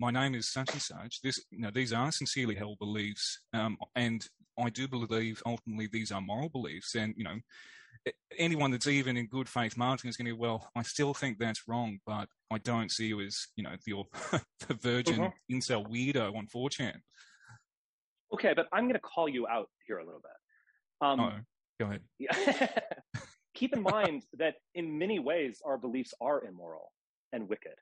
my 0.00 0.10
name 0.10 0.34
is 0.34 0.48
such 0.48 0.72
and 0.72 0.82
such. 0.82 1.20
This, 1.22 1.44
you 1.50 1.60
know, 1.60 1.70
these 1.72 1.92
are 1.92 2.12
sincerely 2.12 2.54
held 2.54 2.78
beliefs, 2.78 3.40
um, 3.52 3.76
and 3.94 4.24
I 4.58 4.70
do 4.70 4.88
believe 4.88 5.42
ultimately 5.46 5.88
these 5.90 6.12
are 6.12 6.20
moral 6.20 6.48
beliefs, 6.48 6.94
and 6.94 7.14
you 7.16 7.24
know, 7.24 7.36
anyone 8.38 8.70
that's 8.70 8.86
even 8.86 9.16
in 9.16 9.26
good 9.26 9.48
faith 9.48 9.76
marketing 9.76 10.10
is 10.10 10.16
going 10.16 10.26
to 10.26 10.32
go, 10.32 10.40
well, 10.40 10.70
I 10.76 10.82
still 10.82 11.14
think 11.14 11.38
that's 11.38 11.66
wrong, 11.66 11.98
but 12.06 12.28
I 12.50 12.58
don't 12.58 12.90
see 12.90 13.06
you 13.06 13.20
as, 13.20 13.48
you 13.56 13.64
know, 13.64 13.74
the, 13.84 14.40
the 14.68 14.74
virgin 14.74 15.16
mm-hmm. 15.20 15.54
incel 15.56 15.86
weirdo 15.86 16.36
on 16.36 16.46
4chan. 16.46 16.96
Okay, 18.34 18.52
but 18.54 18.66
I'm 18.72 18.84
going 18.84 18.94
to 18.94 19.00
call 19.00 19.28
you 19.28 19.46
out 19.48 19.68
here 19.86 19.98
a 19.98 20.04
little 20.04 20.20
bit. 20.20 21.06
Um, 21.06 21.20
oh, 21.20 21.32
go 21.80 21.86
ahead. 21.86 22.82
Keep 23.54 23.74
in 23.74 23.82
mind 23.82 24.22
that 24.38 24.54
in 24.74 24.98
many 24.98 25.18
ways 25.18 25.60
our 25.64 25.78
beliefs 25.78 26.14
are 26.20 26.44
immoral 26.44 26.92
and 27.32 27.48
wicked. 27.48 27.74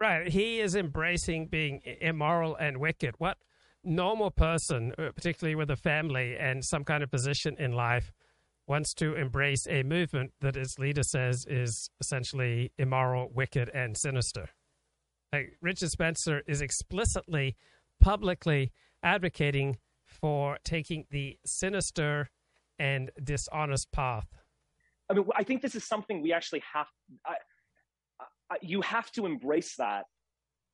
Right. 0.00 0.28
He 0.28 0.60
is 0.60 0.74
embracing 0.74 1.46
being 1.46 1.80
immoral 2.00 2.56
and 2.56 2.78
wicked. 2.78 3.14
What 3.18 3.38
normal 3.82 4.30
person, 4.30 4.92
uh, 4.98 5.10
particularly 5.14 5.54
with 5.54 5.70
a 5.70 5.76
family 5.76 6.36
and 6.36 6.64
some 6.64 6.84
kind 6.84 7.02
of 7.02 7.10
position 7.10 7.56
in 7.58 7.72
life, 7.72 8.12
wants 8.66 8.94
to 8.94 9.14
embrace 9.14 9.66
a 9.68 9.82
movement 9.82 10.32
that 10.40 10.56
its 10.56 10.78
leader 10.78 11.02
says 11.02 11.46
is 11.46 11.90
essentially 12.00 12.72
immoral, 12.78 13.30
wicked, 13.32 13.70
and 13.74 13.96
sinister? 13.96 14.48
Like 15.32 15.56
Richard 15.60 15.90
Spencer 15.90 16.42
is 16.46 16.60
explicitly, 16.60 17.56
publicly 18.00 18.72
advocating 19.02 19.78
for 20.06 20.58
taking 20.64 21.06
the 21.10 21.38
sinister 21.44 22.30
and 22.78 23.10
dishonest 23.22 23.92
path. 23.92 24.26
I 25.10 25.14
mean, 25.14 25.26
I 25.36 25.44
think 25.44 25.62
this 25.62 25.74
is 25.74 25.84
something 25.84 26.22
we 26.22 26.32
actually 26.32 26.62
have. 26.72 26.86
I, 27.26 27.34
you 28.62 28.80
have 28.82 29.10
to 29.12 29.26
embrace 29.26 29.74
that, 29.76 30.04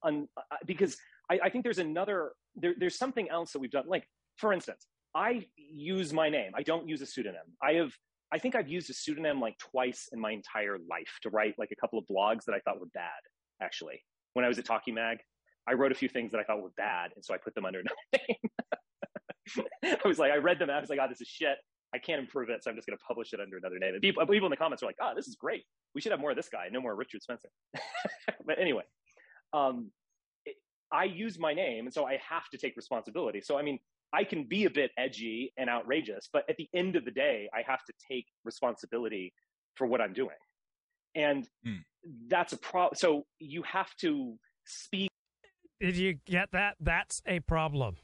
un, 0.03 0.29
uh, 0.37 0.57
because 0.67 0.97
I, 1.31 1.41
I, 1.45 1.51
think 1.51 1.65
there's 1.65 1.79
another. 1.79 2.33
There, 2.57 2.75
there's 2.79 2.97
something 2.97 3.29
else 3.31 3.53
that 3.53 3.61
we've 3.61 3.71
done. 3.71 3.85
Like, 3.87 4.05
for 4.37 4.53
instance, 4.53 4.87
I 5.15 5.47
use 5.57 6.13
my 6.13 6.29
name. 6.29 6.53
I 6.55 6.63
don't 6.63 6.89
use 6.89 7.03
a 7.03 7.07
pseudonym. 7.07 7.43
I 7.63 7.75
have. 7.75 7.93
I 8.33 8.39
think 8.39 8.55
I've 8.55 8.69
used 8.69 8.89
a 8.91 8.95
pseudonym 8.95 9.41
like 9.41 9.59
twice 9.59 10.09
in 10.13 10.21
my 10.21 10.31
entire 10.31 10.79
life 10.79 11.19
to 11.23 11.31
write 11.31 11.55
like 11.59 11.71
a 11.73 11.77
couple 11.77 11.99
of 11.99 12.05
blogs 12.07 12.45
that 12.45 12.55
I 12.55 12.61
thought 12.61 12.81
were 12.81 12.87
bad. 12.95 13.11
Actually, 13.61 14.01
when 14.35 14.45
I 14.45 14.49
was 14.49 14.59
at 14.59 14.65
Taki 14.65 14.93
Mag, 14.93 15.19
I 15.69 15.75
wrote 15.75 15.93
a 15.93 15.97
few 15.97 16.09
things 16.09 16.31
that 16.33 16.39
I 16.39 16.45
thought 16.45 16.63
were 16.63 16.73
bad, 16.77 17.11
and 17.15 17.25
so 17.25 17.35
I 17.35 17.39
put 17.39 17.55
them 17.55 17.65
under 17.65 17.81
another 17.81 17.97
name. 18.29 19.67
I 19.85 20.09
was 20.09 20.19
like, 20.19 20.33
I 20.33 20.37
read 20.37 20.59
them 20.59 20.71
out. 20.71 20.79
I 20.79 20.81
was 20.81 20.91
like, 20.91 21.01
oh, 21.03 21.09
this 21.09 21.21
is 21.21 21.29
shit. 21.29 21.57
I 21.95 21.99
can't 21.99 22.21
improve 22.21 22.51
it, 22.51 22.63
so 22.63 22.71
I'm 22.71 22.77
just 22.77 22.87
going 22.87 22.97
to 22.97 23.05
publish 23.05 23.33
it 23.33 23.41
under 23.41 23.57
another 23.57 23.79
name. 23.79 23.95
And 23.95 24.03
people, 24.03 24.25
people 24.27 24.47
in 24.47 24.51
the 24.51 24.57
comments 24.57 24.83
are 24.83 24.87
like, 24.87 24.99
"Oh, 25.01 25.13
this 25.15 25.27
is 25.27 25.35
great. 25.35 25.65
We 25.95 26.01
should 26.01 26.13
have 26.13 26.21
more 26.21 26.31
of 26.31 26.37
this 26.37 26.49
guy. 26.49 26.69
No 26.71 26.81
more 26.81 26.95
Richard 26.95 27.23
Spencer." 27.23 27.49
but 28.47 28.59
anyway, 28.59 28.83
um, 29.53 29.91
it, 30.47 30.57
I 30.93 31.05
use 31.05 31.39
my 31.39 31.53
name, 31.53 31.87
and 31.87 31.93
so 31.93 32.07
I 32.07 32.21
have 32.29 32.49
to 32.53 32.59
take 32.59 32.77
responsibility. 32.77 33.41
So 33.41 33.59
I 33.59 33.63
mean, 33.63 33.79
I 34.13 34.25
can 34.25 34.45
be 34.45 34.65
a 34.67 34.71
bit 34.71 34.93
edgy 34.97 35.53
and 35.57 35.69
outrageous, 35.69 36.29
but 36.33 36.45
at 36.49 36.57
the 36.57 36.69
end 36.75 36.97
of 36.97 37.05
the 37.05 37.11
day, 37.11 37.49
I 37.55 37.63
have 37.67 37.85
to 37.85 37.93
take 38.11 38.27
responsibility 38.45 39.33
for 39.75 39.87
what 39.87 40.01
I'm 40.01 40.13
doing, 40.13 40.39
and 41.17 41.49
mm. 41.67 41.83
that's 42.29 42.53
a 42.53 42.59
problem. 42.59 42.97
So 42.97 43.27
you 43.41 43.63
have 43.63 43.95
to 44.01 44.37
speak. 44.65 45.11
Did 45.81 45.97
you 45.97 46.19
get 46.27 46.53
that? 46.53 46.77
That's 46.79 47.21
a 47.27 47.41
problem. 47.41 47.97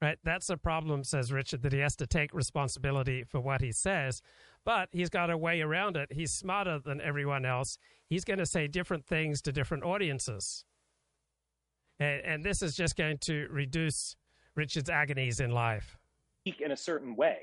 Right, 0.00 0.18
that's 0.22 0.48
a 0.48 0.56
problem, 0.56 1.02
says 1.02 1.32
Richard, 1.32 1.62
that 1.62 1.72
he 1.72 1.80
has 1.80 1.96
to 1.96 2.06
take 2.06 2.32
responsibility 2.32 3.24
for 3.24 3.40
what 3.40 3.60
he 3.60 3.72
says, 3.72 4.22
but 4.64 4.88
he's 4.92 5.10
got 5.10 5.28
a 5.28 5.36
way 5.36 5.60
around 5.60 5.96
it. 5.96 6.12
He's 6.12 6.32
smarter 6.32 6.78
than 6.78 7.00
everyone 7.00 7.44
else. 7.44 7.78
He's 8.08 8.24
going 8.24 8.38
to 8.38 8.46
say 8.46 8.68
different 8.68 9.04
things 9.04 9.42
to 9.42 9.52
different 9.52 9.82
audiences. 9.82 10.64
And, 11.98 12.22
and 12.24 12.44
this 12.44 12.62
is 12.62 12.76
just 12.76 12.96
going 12.96 13.18
to 13.22 13.48
reduce 13.50 14.14
Richard's 14.54 14.88
agonies 14.88 15.40
in 15.40 15.50
life. 15.50 15.98
Speak 16.42 16.60
In 16.60 16.70
a 16.70 16.76
certain 16.76 17.16
way. 17.16 17.38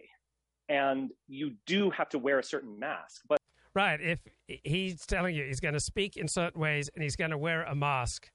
And 0.70 1.12
you 1.28 1.56
do 1.66 1.90
have 1.90 2.08
to 2.10 2.20
wear 2.20 2.40
a 2.40 2.44
certain 2.44 2.80
mask. 2.80 3.22
But 3.28 3.38
Right. 3.76 4.00
If 4.02 4.20
he's 4.48 5.06
telling 5.06 5.36
you 5.36 5.44
he's 5.44 5.60
going 5.60 5.74
to 5.74 5.82
speak 5.82 6.16
in 6.16 6.30
certain 6.30 6.62
ways 6.62 6.90
and 6.96 7.04
he's 7.04 7.18
going 7.18 7.32
to 7.32 7.38
wear 7.38 7.64
a 7.64 7.76
mask, 7.76 8.32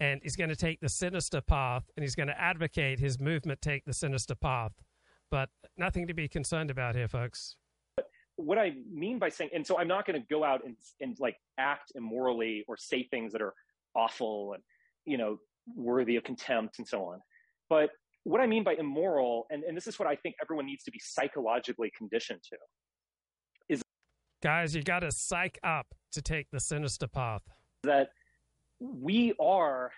and 0.00 0.20
he's 0.22 0.36
going 0.36 0.50
to 0.50 0.56
take 0.56 0.80
the 0.80 0.88
sinister 0.88 1.40
path 1.40 1.84
and 1.96 2.02
he's 2.02 2.14
going 2.14 2.28
to 2.28 2.40
advocate 2.40 2.98
his 2.98 3.18
movement 3.18 3.60
take 3.62 3.84
the 3.84 3.92
sinister 3.92 4.34
path. 4.34 4.72
But 5.30 5.48
nothing 5.76 6.06
to 6.06 6.14
be 6.14 6.28
concerned 6.28 6.70
about 6.70 6.94
here, 6.94 7.08
folks. 7.08 7.56
What 8.36 8.58
I 8.58 8.74
mean 8.92 9.18
by 9.18 9.30
saying, 9.30 9.50
and 9.54 9.66
so 9.66 9.78
I'm 9.78 9.88
not 9.88 10.06
going 10.06 10.20
to 10.20 10.26
go 10.30 10.44
out 10.44 10.64
and, 10.64 10.76
and 11.00 11.16
like 11.18 11.36
act 11.58 11.92
immorally 11.94 12.64
or 12.68 12.76
say 12.76 13.08
things 13.10 13.32
that 13.32 13.40
are 13.40 13.54
awful 13.94 14.52
and, 14.52 14.62
you 15.06 15.16
know, 15.16 15.38
worthy 15.74 16.16
of 16.16 16.24
contempt 16.24 16.78
and 16.78 16.86
so 16.86 17.04
on. 17.04 17.20
But 17.70 17.90
what 18.24 18.40
I 18.40 18.46
mean 18.46 18.62
by 18.62 18.74
immoral, 18.74 19.46
and, 19.50 19.64
and 19.64 19.76
this 19.76 19.86
is 19.86 19.98
what 19.98 20.06
I 20.06 20.16
think 20.16 20.34
everyone 20.42 20.66
needs 20.66 20.84
to 20.84 20.90
be 20.90 21.00
psychologically 21.02 21.90
conditioned 21.96 22.40
to, 22.50 22.56
is 23.68 23.82
guys, 24.42 24.76
you 24.76 24.82
got 24.82 25.00
to 25.00 25.10
psych 25.10 25.58
up 25.64 25.86
to 26.12 26.20
take 26.20 26.50
the 26.52 26.60
sinister 26.60 27.06
path. 27.06 27.42
That 27.84 28.10
we 28.80 29.32
are 29.40 29.92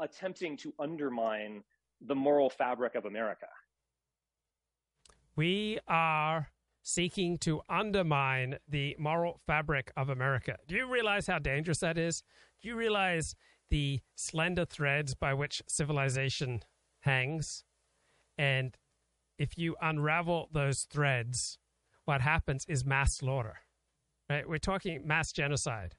attempting 0.00 0.56
to 0.58 0.72
undermine 0.78 1.62
the 2.00 2.14
moral 2.14 2.50
fabric 2.50 2.94
of 2.94 3.04
America. 3.04 3.46
We 5.36 5.78
are 5.88 6.48
seeking 6.82 7.38
to 7.38 7.62
undermine 7.68 8.58
the 8.68 8.96
moral 8.98 9.40
fabric 9.46 9.92
of 9.96 10.08
America. 10.08 10.56
Do 10.66 10.74
you 10.74 10.92
realize 10.92 11.26
how 11.26 11.38
dangerous 11.38 11.78
that 11.78 11.96
is? 11.96 12.22
Do 12.60 12.68
you 12.68 12.76
realize 12.76 13.34
the 13.70 14.00
slender 14.16 14.64
threads 14.64 15.14
by 15.14 15.32
which 15.32 15.62
civilization 15.68 16.62
hangs? 17.00 17.64
And 18.36 18.76
if 19.38 19.56
you 19.56 19.76
unravel 19.80 20.48
those 20.52 20.82
threads, 20.82 21.58
what 22.04 22.20
happens 22.20 22.66
is 22.68 22.84
mass 22.84 23.14
slaughter. 23.14 23.60
Right? 24.28 24.48
We're 24.48 24.58
talking 24.58 25.06
mass 25.06 25.32
genocide 25.32 25.94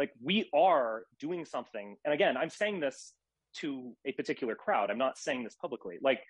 like 0.00 0.10
we 0.20 0.48
are 0.52 1.04
doing 1.20 1.44
something 1.44 1.96
and 2.04 2.12
again 2.12 2.36
i'm 2.36 2.50
saying 2.50 2.80
this 2.80 3.12
to 3.54 3.92
a 4.04 4.12
particular 4.12 4.56
crowd 4.56 4.90
i'm 4.90 4.98
not 4.98 5.16
saying 5.16 5.44
this 5.44 5.54
publicly 5.54 5.98
like 6.02 6.20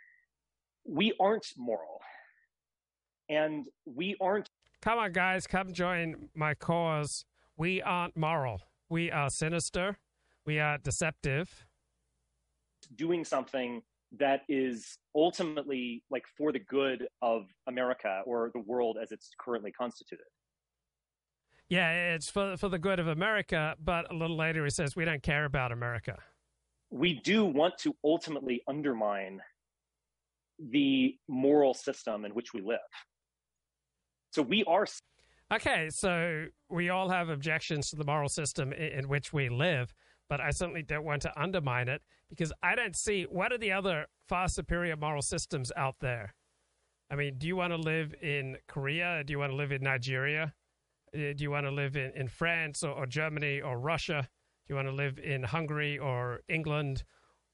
we 0.84 1.12
aren't 1.20 1.46
moral. 1.56 2.00
And 3.28 3.66
we 3.84 4.16
aren't 4.20 4.48
come 4.82 4.98
on 4.98 5.12
guys 5.12 5.46
come 5.46 5.72
join 5.72 6.30
my 6.34 6.54
cause. 6.54 7.24
We 7.56 7.82
aren't 7.82 8.16
moral. 8.16 8.60
We 8.88 9.10
are 9.10 9.30
sinister. 9.30 9.98
We 10.46 10.58
are 10.58 10.78
deceptive. 10.78 11.66
Doing 12.96 13.24
something 13.24 13.82
that 14.18 14.42
is 14.48 14.98
ultimately 15.14 16.02
like 16.10 16.24
for 16.36 16.50
the 16.50 16.58
good 16.58 17.06
of 17.22 17.46
america 17.68 18.22
or 18.26 18.50
the 18.54 18.60
world 18.60 18.98
as 19.00 19.12
it's 19.12 19.30
currently 19.38 19.70
constituted 19.70 20.26
yeah, 21.70 22.14
it's 22.14 22.28
for 22.28 22.56
for 22.56 22.68
the 22.68 22.78
good 22.78 22.98
of 22.98 23.06
America, 23.06 23.76
but 23.82 24.12
a 24.12 24.14
little 24.14 24.36
later 24.36 24.64
he 24.64 24.70
says 24.70 24.96
we 24.96 25.04
don't 25.04 25.22
care 25.22 25.44
about 25.44 25.70
America. 25.72 26.18
We 26.90 27.20
do 27.20 27.44
want 27.44 27.78
to 27.78 27.94
ultimately 28.04 28.62
undermine 28.68 29.40
the 30.58 31.16
moral 31.28 31.72
system 31.72 32.24
in 32.24 32.32
which 32.34 32.52
we 32.52 32.60
live. 32.60 32.78
So 34.32 34.42
we 34.42 34.64
are 34.64 34.86
Okay, 35.52 35.90
so 35.90 36.46
we 36.68 36.90
all 36.90 37.08
have 37.08 37.28
objections 37.28 37.90
to 37.90 37.96
the 37.96 38.04
moral 38.04 38.28
system 38.28 38.72
in, 38.72 38.98
in 38.98 39.08
which 39.08 39.32
we 39.32 39.48
live, 39.48 39.92
but 40.28 40.40
I 40.40 40.50
certainly 40.50 40.82
don't 40.82 41.04
want 41.04 41.22
to 41.22 41.40
undermine 41.40 41.88
it 41.88 42.02
because 42.28 42.52
I 42.62 42.74
don't 42.74 42.96
see 42.96 43.24
what 43.24 43.52
are 43.52 43.58
the 43.58 43.72
other 43.72 44.06
far 44.28 44.48
superior 44.48 44.96
moral 44.96 45.22
systems 45.22 45.72
out 45.76 45.96
there. 46.00 46.34
I 47.10 47.16
mean, 47.16 47.38
do 47.38 47.48
you 47.48 47.56
want 47.56 47.72
to 47.72 47.76
live 47.76 48.14
in 48.22 48.56
Korea? 48.68 49.22
Do 49.24 49.32
you 49.32 49.38
want 49.38 49.50
to 49.50 49.56
live 49.56 49.72
in 49.72 49.82
Nigeria? 49.82 50.54
Uh, 51.14 51.32
do 51.34 51.36
you 51.38 51.50
want 51.50 51.66
to 51.66 51.70
live 51.70 51.96
in, 51.96 52.12
in 52.14 52.28
France 52.28 52.82
or, 52.82 52.92
or 52.92 53.06
Germany 53.06 53.60
or 53.60 53.78
Russia? 53.78 54.28
Do 54.66 54.72
you 54.72 54.76
want 54.76 54.88
to 54.88 54.94
live 54.94 55.18
in 55.18 55.42
Hungary 55.42 55.98
or 55.98 56.40
England 56.48 57.04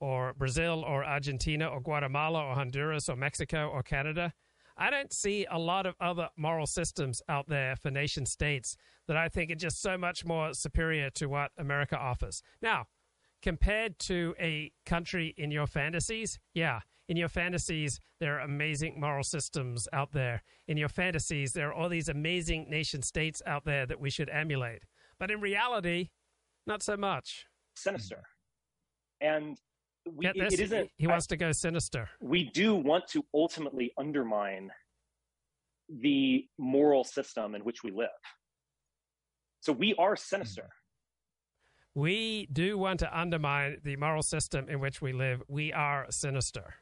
or 0.00 0.34
Brazil 0.34 0.84
or 0.86 1.04
Argentina 1.04 1.66
or 1.66 1.80
Guatemala 1.80 2.44
or 2.44 2.54
Honduras 2.54 3.08
or 3.08 3.16
Mexico 3.16 3.68
or 3.68 3.82
Canada? 3.82 4.32
I 4.76 4.90
don't 4.90 5.12
see 5.12 5.46
a 5.50 5.58
lot 5.58 5.86
of 5.86 5.94
other 6.00 6.28
moral 6.36 6.66
systems 6.66 7.22
out 7.28 7.48
there 7.48 7.76
for 7.76 7.90
nation 7.90 8.26
states 8.26 8.76
that 9.08 9.16
I 9.16 9.28
think 9.28 9.50
are 9.50 9.54
just 9.54 9.80
so 9.80 9.96
much 9.96 10.24
more 10.24 10.52
superior 10.52 11.08
to 11.10 11.26
what 11.26 11.52
America 11.56 11.96
offers. 11.96 12.42
Now, 12.60 12.84
compared 13.40 13.98
to 14.00 14.34
a 14.38 14.72
country 14.84 15.34
in 15.38 15.50
your 15.50 15.66
fantasies, 15.66 16.38
yeah, 16.52 16.80
in 17.08 17.16
your 17.16 17.28
fantasies, 17.28 18.00
there 18.20 18.36
are 18.36 18.40
amazing 18.40 18.98
moral 18.98 19.22
systems 19.22 19.88
out 19.92 20.12
there. 20.12 20.42
In 20.66 20.76
your 20.76 20.88
fantasies, 20.88 21.52
there 21.52 21.68
are 21.68 21.74
all 21.74 21.88
these 21.88 22.08
amazing 22.08 22.68
nation 22.68 23.02
states 23.02 23.40
out 23.46 23.64
there 23.64 23.86
that 23.86 24.00
we 24.00 24.10
should 24.10 24.28
emulate. 24.28 24.82
But 25.18 25.30
in 25.30 25.40
reality, 25.40 26.10
not 26.66 26.82
so 26.82 26.96
much. 26.96 27.46
Sinister. 27.76 28.22
And 29.20 29.56
we, 30.12 30.26
it 30.26 30.60
isn't. 30.60 30.90
He 30.96 31.06
wants 31.06 31.26
I, 31.30 31.34
to 31.34 31.36
go 31.36 31.52
sinister. 31.52 32.08
We 32.20 32.50
do 32.50 32.74
want 32.74 33.08
to 33.08 33.24
ultimately 33.32 33.92
undermine 33.98 34.70
the 35.88 36.46
moral 36.58 37.04
system 37.04 37.54
in 37.54 37.62
which 37.62 37.82
we 37.84 37.90
live. 37.90 38.08
So 39.60 39.72
we 39.72 39.94
are 39.94 40.16
sinister. 40.16 40.68
We 41.94 42.46
do 42.52 42.76
want 42.76 43.00
to 43.00 43.18
undermine 43.18 43.78
the 43.82 43.96
moral 43.96 44.22
system 44.22 44.68
in 44.68 44.80
which 44.80 45.00
we 45.00 45.12
live. 45.12 45.42
We 45.48 45.72
are 45.72 46.06
sinister. 46.10 46.74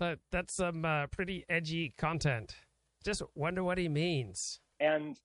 So 0.00 0.16
that's 0.32 0.54
some 0.54 0.86
uh, 0.86 1.08
pretty 1.08 1.44
edgy 1.50 1.92
content. 1.98 2.54
Just 3.04 3.20
wonder 3.34 3.62
what 3.62 3.76
he 3.76 3.86
means. 3.86 4.60
And 4.80 5.18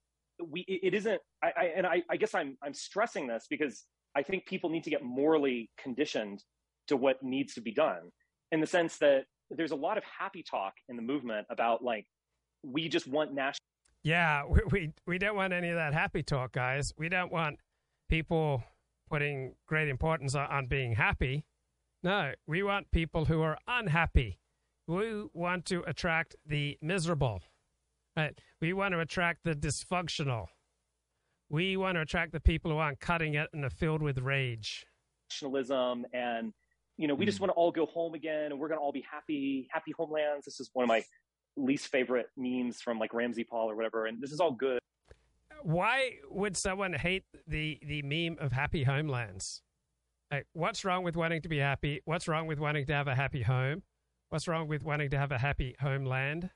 we, 0.45 0.65
it 0.67 0.93
isn't. 0.93 1.21
I, 1.41 1.51
I 1.55 1.63
and 1.77 1.87
I, 1.87 2.03
I 2.09 2.17
guess 2.17 2.35
I'm, 2.35 2.57
I'm 2.61 2.73
stressing 2.73 3.25
this 3.25 3.45
because 3.49 3.85
I 4.17 4.21
think 4.21 4.45
people 4.45 4.69
need 4.69 4.83
to 4.83 4.89
get 4.89 5.01
morally 5.01 5.69
conditioned 5.81 6.43
to 6.87 6.97
what 6.97 7.23
needs 7.23 7.53
to 7.53 7.61
be 7.61 7.71
done, 7.71 8.11
in 8.51 8.59
the 8.59 8.67
sense 8.67 8.97
that 8.97 9.23
there's 9.49 9.71
a 9.71 9.77
lot 9.77 9.97
of 9.97 10.03
happy 10.03 10.43
talk 10.43 10.73
in 10.89 10.97
the 10.97 11.01
movement 11.01 11.47
about 11.49 11.81
like 11.81 12.05
we 12.61 12.89
just 12.89 13.07
want 13.07 13.33
national. 13.33 13.61
Yeah, 14.03 14.43
we, 14.49 14.59
we 14.71 14.93
we 15.07 15.17
don't 15.17 15.37
want 15.37 15.53
any 15.53 15.69
of 15.69 15.77
that 15.77 15.93
happy 15.93 16.21
talk, 16.21 16.51
guys. 16.51 16.93
We 16.97 17.07
don't 17.07 17.31
want 17.31 17.59
people 18.09 18.61
putting 19.09 19.55
great 19.67 19.87
importance 19.87 20.35
on, 20.35 20.47
on 20.47 20.67
being 20.67 20.95
happy. 20.95 21.45
No, 22.03 22.33
we 22.45 22.61
want 22.61 22.91
people 22.91 23.23
who 23.23 23.41
are 23.41 23.57
unhappy. 23.69 24.37
We 24.87 25.25
want 25.33 25.65
to 25.65 25.83
attract 25.87 26.35
the 26.45 26.77
miserable. 26.81 27.41
Right? 28.15 28.39
We 28.61 28.73
want 28.73 28.93
to 28.93 28.99
attract 28.99 29.43
the 29.43 29.53
dysfunctional. 29.53 30.47
We 31.49 31.77
want 31.77 31.95
to 31.95 32.01
attract 32.01 32.31
the 32.31 32.39
people 32.39 32.71
who 32.71 32.77
aren't 32.77 32.99
cutting 32.99 33.35
it 33.35 33.49
and 33.53 33.65
are 33.65 33.69
filled 33.69 34.01
with 34.01 34.19
rage. 34.19 34.85
nationalism 35.29 36.05
and 36.13 36.53
you 36.97 37.07
know 37.07 37.15
we 37.15 37.25
just 37.25 37.37
mm. 37.37 37.41
want 37.41 37.49
to 37.51 37.55
all 37.55 37.71
go 37.71 37.85
home 37.85 38.13
again 38.13 38.51
and 38.51 38.59
we're 38.59 38.67
going 38.67 38.79
to 38.79 38.81
all 38.81 38.91
be 38.91 39.05
happy 39.11 39.67
happy 39.71 39.91
homelands 39.97 40.45
this 40.45 40.59
is 40.59 40.69
one 40.73 40.83
of 40.83 40.87
my 40.87 41.03
least 41.57 41.87
favorite 41.87 42.27
memes 42.37 42.81
from 42.81 42.99
like 42.99 43.11
RamZPaul 43.11 43.45
or 43.51 43.75
whatever 43.75 44.05
and 44.05 44.21
this 44.21 44.31
is 44.31 44.39
all 44.39 44.51
good 44.51 44.79
Why 45.63 46.17
would 46.29 46.55
someone 46.55 46.93
hate 46.93 47.23
the 47.47 47.79
the 47.81 48.01
meme 48.03 48.37
of 48.39 48.51
happy 48.51 48.83
homelands? 48.83 49.61
Like, 50.31 50.45
what's 50.53 50.85
wrong 50.85 51.03
with 51.03 51.15
wanting 51.15 51.41
to 51.41 51.49
be 51.49 51.57
happy? 51.57 52.01
What's 52.05 52.27
wrong 52.27 52.45
with 52.45 52.59
wanting 52.59 52.85
to 52.87 52.93
have 52.93 53.07
a 53.07 53.15
happy 53.15 53.41
home? 53.41 53.81
What's 54.29 54.47
wrong 54.47 54.67
with 54.67 54.83
wanting 54.83 55.09
to 55.11 55.17
have 55.17 55.31
a 55.31 55.37
happy 55.37 55.75
homeland? 55.79 56.49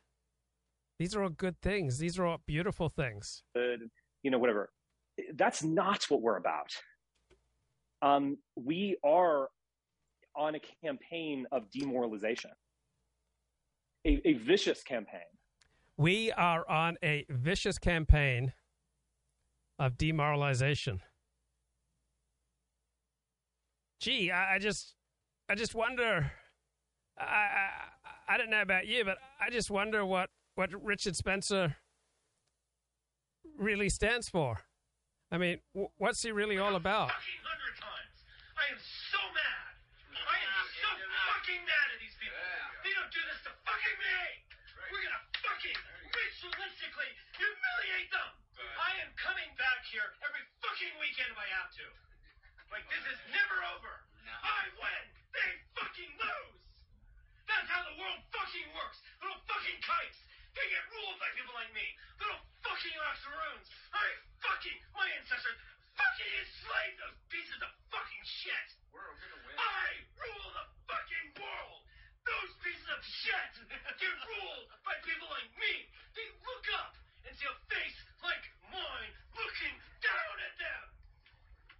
These 0.97 1.15
are 1.15 1.24
all 1.24 1.30
good 1.30 1.61
things. 1.61 1.97
These 1.97 2.20
are 2.20 2.26
all 2.26 2.41
beautiful 2.45 2.89
things. 2.89 3.43
good 3.55 3.89
you 4.24 4.32
know 4.32 4.38
whatever 4.38 4.70
that's 5.36 5.63
not 5.63 6.03
what 6.09 6.22
we're 6.22 6.38
about 6.38 6.72
um, 8.01 8.38
we 8.55 8.97
are 9.03 9.49
on 10.36 10.55
a 10.55 10.59
campaign 10.84 11.45
of 11.51 11.70
demoralization 11.72 12.51
a, 14.05 14.22
a 14.26 14.34
vicious 14.34 14.84
campaign 14.84 15.22
We 15.97 16.32
are 16.32 16.67
on 16.70 16.97
a 17.03 17.26
vicious 17.30 17.78
campaign 17.78 18.53
of 19.78 19.97
demoralization. 19.97 21.01
Gee, 23.99 24.32
I, 24.32 24.55
I 24.55 24.59
just, 24.59 24.95
I 25.49 25.55
just 25.55 25.76
wonder. 25.76 26.32
I, 27.20 27.24
I, 27.26 28.34
I 28.34 28.38
don't 28.38 28.49
know 28.49 28.61
about 28.61 28.88
you, 28.88 29.03
but 29.03 29.17
I 29.39 29.49
just 29.49 29.70
wonder 29.70 30.05
what 30.05 30.30
what 30.55 30.70
Richard 30.84 31.15
Spencer 31.15 31.76
really 33.57 33.89
stands 33.89 34.30
for. 34.30 34.59
I 35.32 35.38
mean, 35.38 35.59
w- 35.76 35.91
what's 35.97 36.22
he 36.24 36.32
really 36.32 36.57
all 36.57 36.76
about? 36.76 37.11
I 37.11 38.65
am 38.72 38.80
so 38.80 39.22
mad. 39.36 39.72
I 40.15 40.36
am 40.36 40.67
so 40.80 40.89
fucking 40.89 41.63
mad 41.63 41.88
at 41.95 41.99
these 42.01 42.15
people. 42.20 42.36
They 42.84 42.93
don't 42.95 43.11
do 43.13 43.22
this 43.30 43.39
to 43.47 43.51
fucking 43.63 43.97
me. 43.99 44.20
We're 44.91 45.03
gonna 45.05 45.24
fucking 45.43 45.80
ritualistically 46.11 47.11
humiliate 47.38 48.09
them. 48.11 48.30
I 48.80 48.99
am 49.05 49.11
coming 49.15 49.47
back 49.55 49.86
here 49.88 50.07
every 50.24 50.43
fucking 50.59 50.93
weekend 50.99 51.30
if 51.32 51.39
I 51.39 51.47
have 51.55 51.72
to. 51.78 51.86
Like 52.74 52.86
this 52.89 53.05
is 53.09 53.20
never 53.32 53.57
over. 53.76 53.93
I 54.30 54.70
win, 54.78 55.03
they 55.34 55.49
fucking 55.78 56.11
lose. 56.20 56.68
That's 57.49 57.65
how 57.65 57.81
the 57.81 57.97
world 57.97 58.21
fucking 58.29 58.69
works. 58.77 59.01
Little 59.25 59.41
fucking 59.49 59.79
kites. 59.81 60.19
They 60.53 60.65
get 60.69 60.85
ruled 60.93 61.17
by 61.17 61.33
people 61.33 61.57
like 61.57 61.73
me. 61.73 61.81
Little 62.21 62.37
fucking 62.61 62.93
octoroons. 62.93 63.67
I 63.89 64.05
fucking 64.45 64.77
my 64.93 65.09
ancestors 65.17 65.57
fucking 65.97 66.29
enslaved 66.29 66.97
those 67.01 67.17
pieces 67.33 67.59
of 67.65 67.71
fucking 67.89 68.25
shit. 68.45 68.67
We're 68.93 69.01
gonna 69.01 69.41
win. 69.49 69.57
I 69.57 69.97
rule 70.21 70.49
the 70.61 70.65
fucking 70.85 71.27
world. 71.41 71.81
Those 72.21 72.51
pieces 72.61 72.85
of 72.93 73.01
shit 73.01 73.53
get 73.97 74.15
ruled 74.29 74.69
by 74.85 74.93
people 75.01 75.25
like 75.33 75.49
me. 75.57 75.73
They 76.13 76.29
look 76.45 76.65
up 76.77 76.93
and 77.25 77.33
see 77.33 77.49
a 77.49 77.57
face 77.65 77.97
like 78.21 78.45
mine 78.69 79.11
looking 79.33 79.75
down 80.05 80.35
at 80.37 80.53
them. 80.61 80.83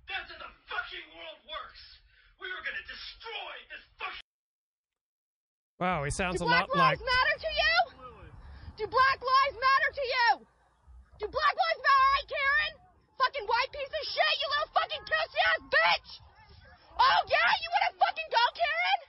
That's 0.09 0.34
how 0.34 0.39
the 0.49 0.51
fucking 0.65 1.07
world 1.13 1.39
works. 1.45 1.84
We 2.41 2.49
are 2.49 2.63
gonna 2.65 2.86
destroy 2.89 3.53
this 3.70 3.86
fucking. 4.01 4.29
Wow, 5.80 6.04
he 6.04 6.12
sounds 6.12 6.40
Do 6.40 6.44
a 6.44 6.52
lot 6.52 6.68
like 6.76 7.00
Do 7.00 7.06
black 7.08 7.08
lives 7.08 7.08
matter 7.08 7.36
to 7.40 7.52
you? 7.56 7.76
Do 8.76 8.88
black 8.88 9.20
lives 9.24 9.56
matter 9.56 9.90
to 9.96 10.04
you? 10.04 10.28
Do 11.20 11.28
black 11.32 11.56
lives 11.56 11.82
matter, 11.84 12.04
all 12.04 12.16
right, 12.20 12.28
Karen? 12.28 12.74
Fucking 13.16 13.48
white 13.48 13.72
piece 13.72 13.88
of 13.88 14.04
shit, 14.04 14.36
you 14.40 14.48
little 14.52 14.72
fucking 14.76 15.04
pussy 15.08 15.40
ass 15.48 15.64
bitch! 15.72 16.10
Oh 17.00 17.20
yeah, 17.32 17.52
you 17.64 17.68
wanna 17.72 17.96
fucking 17.96 18.28
go, 18.28 18.44
Karen? 18.60 19.00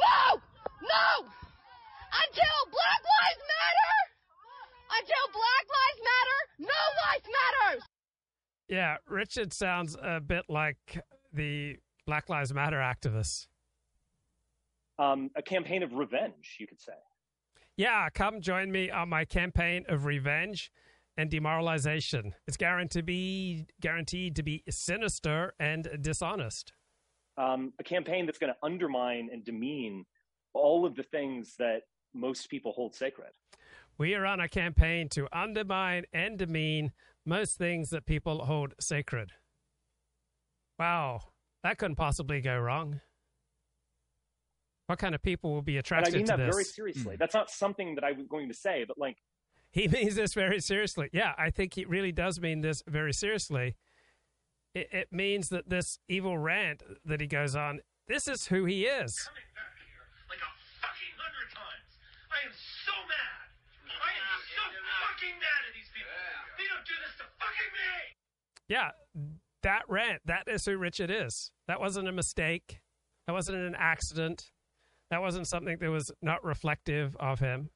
No! 0.00 0.40
No! 0.80 1.08
Until 1.28 2.58
black 2.72 3.02
lives 3.04 3.42
matter! 3.52 3.92
Until 4.96 5.24
black 5.28 5.66
lives 5.76 6.00
matter, 6.08 6.40
no 6.72 6.82
life 7.04 7.26
matters! 7.28 7.84
Yeah, 8.68 8.96
Richard 9.08 9.52
sounds 9.52 9.96
a 10.00 10.20
bit 10.20 10.44
like 10.48 11.00
the 11.36 11.76
Black 12.06 12.28
Lives 12.28 12.52
Matter 12.52 12.78
activists. 12.78 13.46
um, 14.98 15.30
a 15.36 15.42
campaign 15.42 15.82
of 15.82 15.92
revenge 15.92 16.56
you 16.58 16.66
could 16.66 16.80
say 16.80 16.92
Yeah, 17.76 18.08
come 18.10 18.40
join 18.40 18.72
me 18.72 18.90
on 18.90 19.08
my 19.08 19.24
campaign 19.24 19.84
of 19.88 20.06
revenge 20.06 20.72
and 21.18 21.30
demoralization. 21.30 22.34
It's 22.46 22.56
guaranteed 22.56 22.92
to 23.00 23.02
be 23.02 23.66
guaranteed 23.80 24.36
to 24.36 24.42
be 24.42 24.62
sinister 24.70 25.54
and 25.60 25.88
dishonest. 26.00 26.72
um, 27.38 27.72
a 27.78 27.84
campaign 27.84 28.24
that's 28.26 28.38
going 28.38 28.52
to 28.52 28.58
undermine 28.66 29.28
and 29.32 29.44
demean 29.44 30.04
all 30.54 30.86
of 30.86 30.94
the 30.96 31.02
things 31.02 31.54
that 31.58 31.82
most 32.14 32.48
people 32.48 32.72
hold 32.72 32.94
sacred. 32.94 33.32
We 33.98 34.14
are 34.14 34.24
on 34.26 34.40
a 34.40 34.48
campaign 34.48 35.08
to 35.10 35.28
undermine 35.32 36.04
and 36.14 36.38
demean 36.38 36.92
most 37.26 37.58
things 37.58 37.90
that 37.90 38.06
people 38.06 38.44
hold 38.46 38.72
sacred. 38.80 39.32
Wow, 40.78 41.20
that 41.62 41.78
couldn't 41.78 41.96
possibly 41.96 42.40
go 42.40 42.58
wrong. 42.58 43.00
What 44.86 44.98
kind 44.98 45.14
of 45.14 45.22
people 45.22 45.52
will 45.52 45.62
be 45.62 45.78
And 45.78 45.84
I 45.92 46.10
mean 46.10 46.26
that 46.26 46.36
this? 46.38 46.54
very 46.54 46.64
seriously. 46.64 47.16
Hmm. 47.16 47.18
That's 47.18 47.34
not 47.34 47.50
something 47.50 47.96
that 47.96 48.04
I 48.04 48.12
was 48.12 48.26
going 48.28 48.48
to 48.48 48.54
say, 48.54 48.84
but 48.86 48.96
like, 48.98 49.16
He 49.72 49.88
means 49.92 50.14
this 50.14 50.32
very 50.34 50.60
seriously. 50.60 51.08
Yeah, 51.12 51.32
I 51.36 51.50
think 51.50 51.74
he 51.74 51.84
really 51.84 52.12
does 52.12 52.40
mean 52.40 52.60
this 52.60 52.82
very 52.86 53.12
seriously. 53.12 53.74
It, 54.74 54.88
it 54.92 55.08
means 55.10 55.48
that 55.48 55.68
this 55.68 55.98
evil 56.08 56.38
rant 56.38 56.82
that 57.04 57.20
he 57.20 57.26
goes 57.26 57.56
on, 57.56 57.80
this 58.06 58.28
is 58.28 58.46
who 58.46 58.64
he 58.64 58.84
is. 58.84 59.28
like 60.28 60.38
a 60.38 60.52
fucking 60.78 61.14
hundred 61.18 61.50
times. 61.50 61.90
I 62.30 62.46
am 62.46 62.52
so 62.54 62.92
mad. 63.08 63.46
I 63.90 64.12
am 64.14 64.40
so 64.54 64.62
fucking 65.02 65.34
mad 65.40 65.60
at 65.66 65.74
these 65.74 65.90
people. 65.90 66.12
They 66.58 66.68
don't 66.70 66.86
do 66.86 66.94
this 67.02 67.14
to 67.18 67.24
fucking 67.42 67.72
me. 67.74 67.90
Yeah, 68.68 68.90
that 69.66 69.82
rant, 69.88 70.22
that 70.26 70.44
is 70.46 70.64
who 70.64 70.78
Richard 70.78 71.10
is. 71.10 71.50
That 71.66 71.80
wasn't 71.80 72.06
a 72.06 72.12
mistake. 72.12 72.78
That 73.26 73.32
wasn't 73.32 73.58
an 73.58 73.74
accident. 73.76 74.52
That 75.10 75.20
wasn't 75.20 75.48
something 75.48 75.76
that 75.80 75.90
was 75.90 76.12
not 76.22 76.44
reflective 76.44 77.16
of 77.18 77.40
him. 77.40 77.70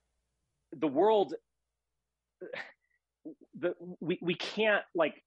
the 0.73 0.87
world 0.87 1.35
the 3.59 3.75
we, 4.01 4.19
we 4.23 4.35
can't 4.35 4.83
like 4.95 5.23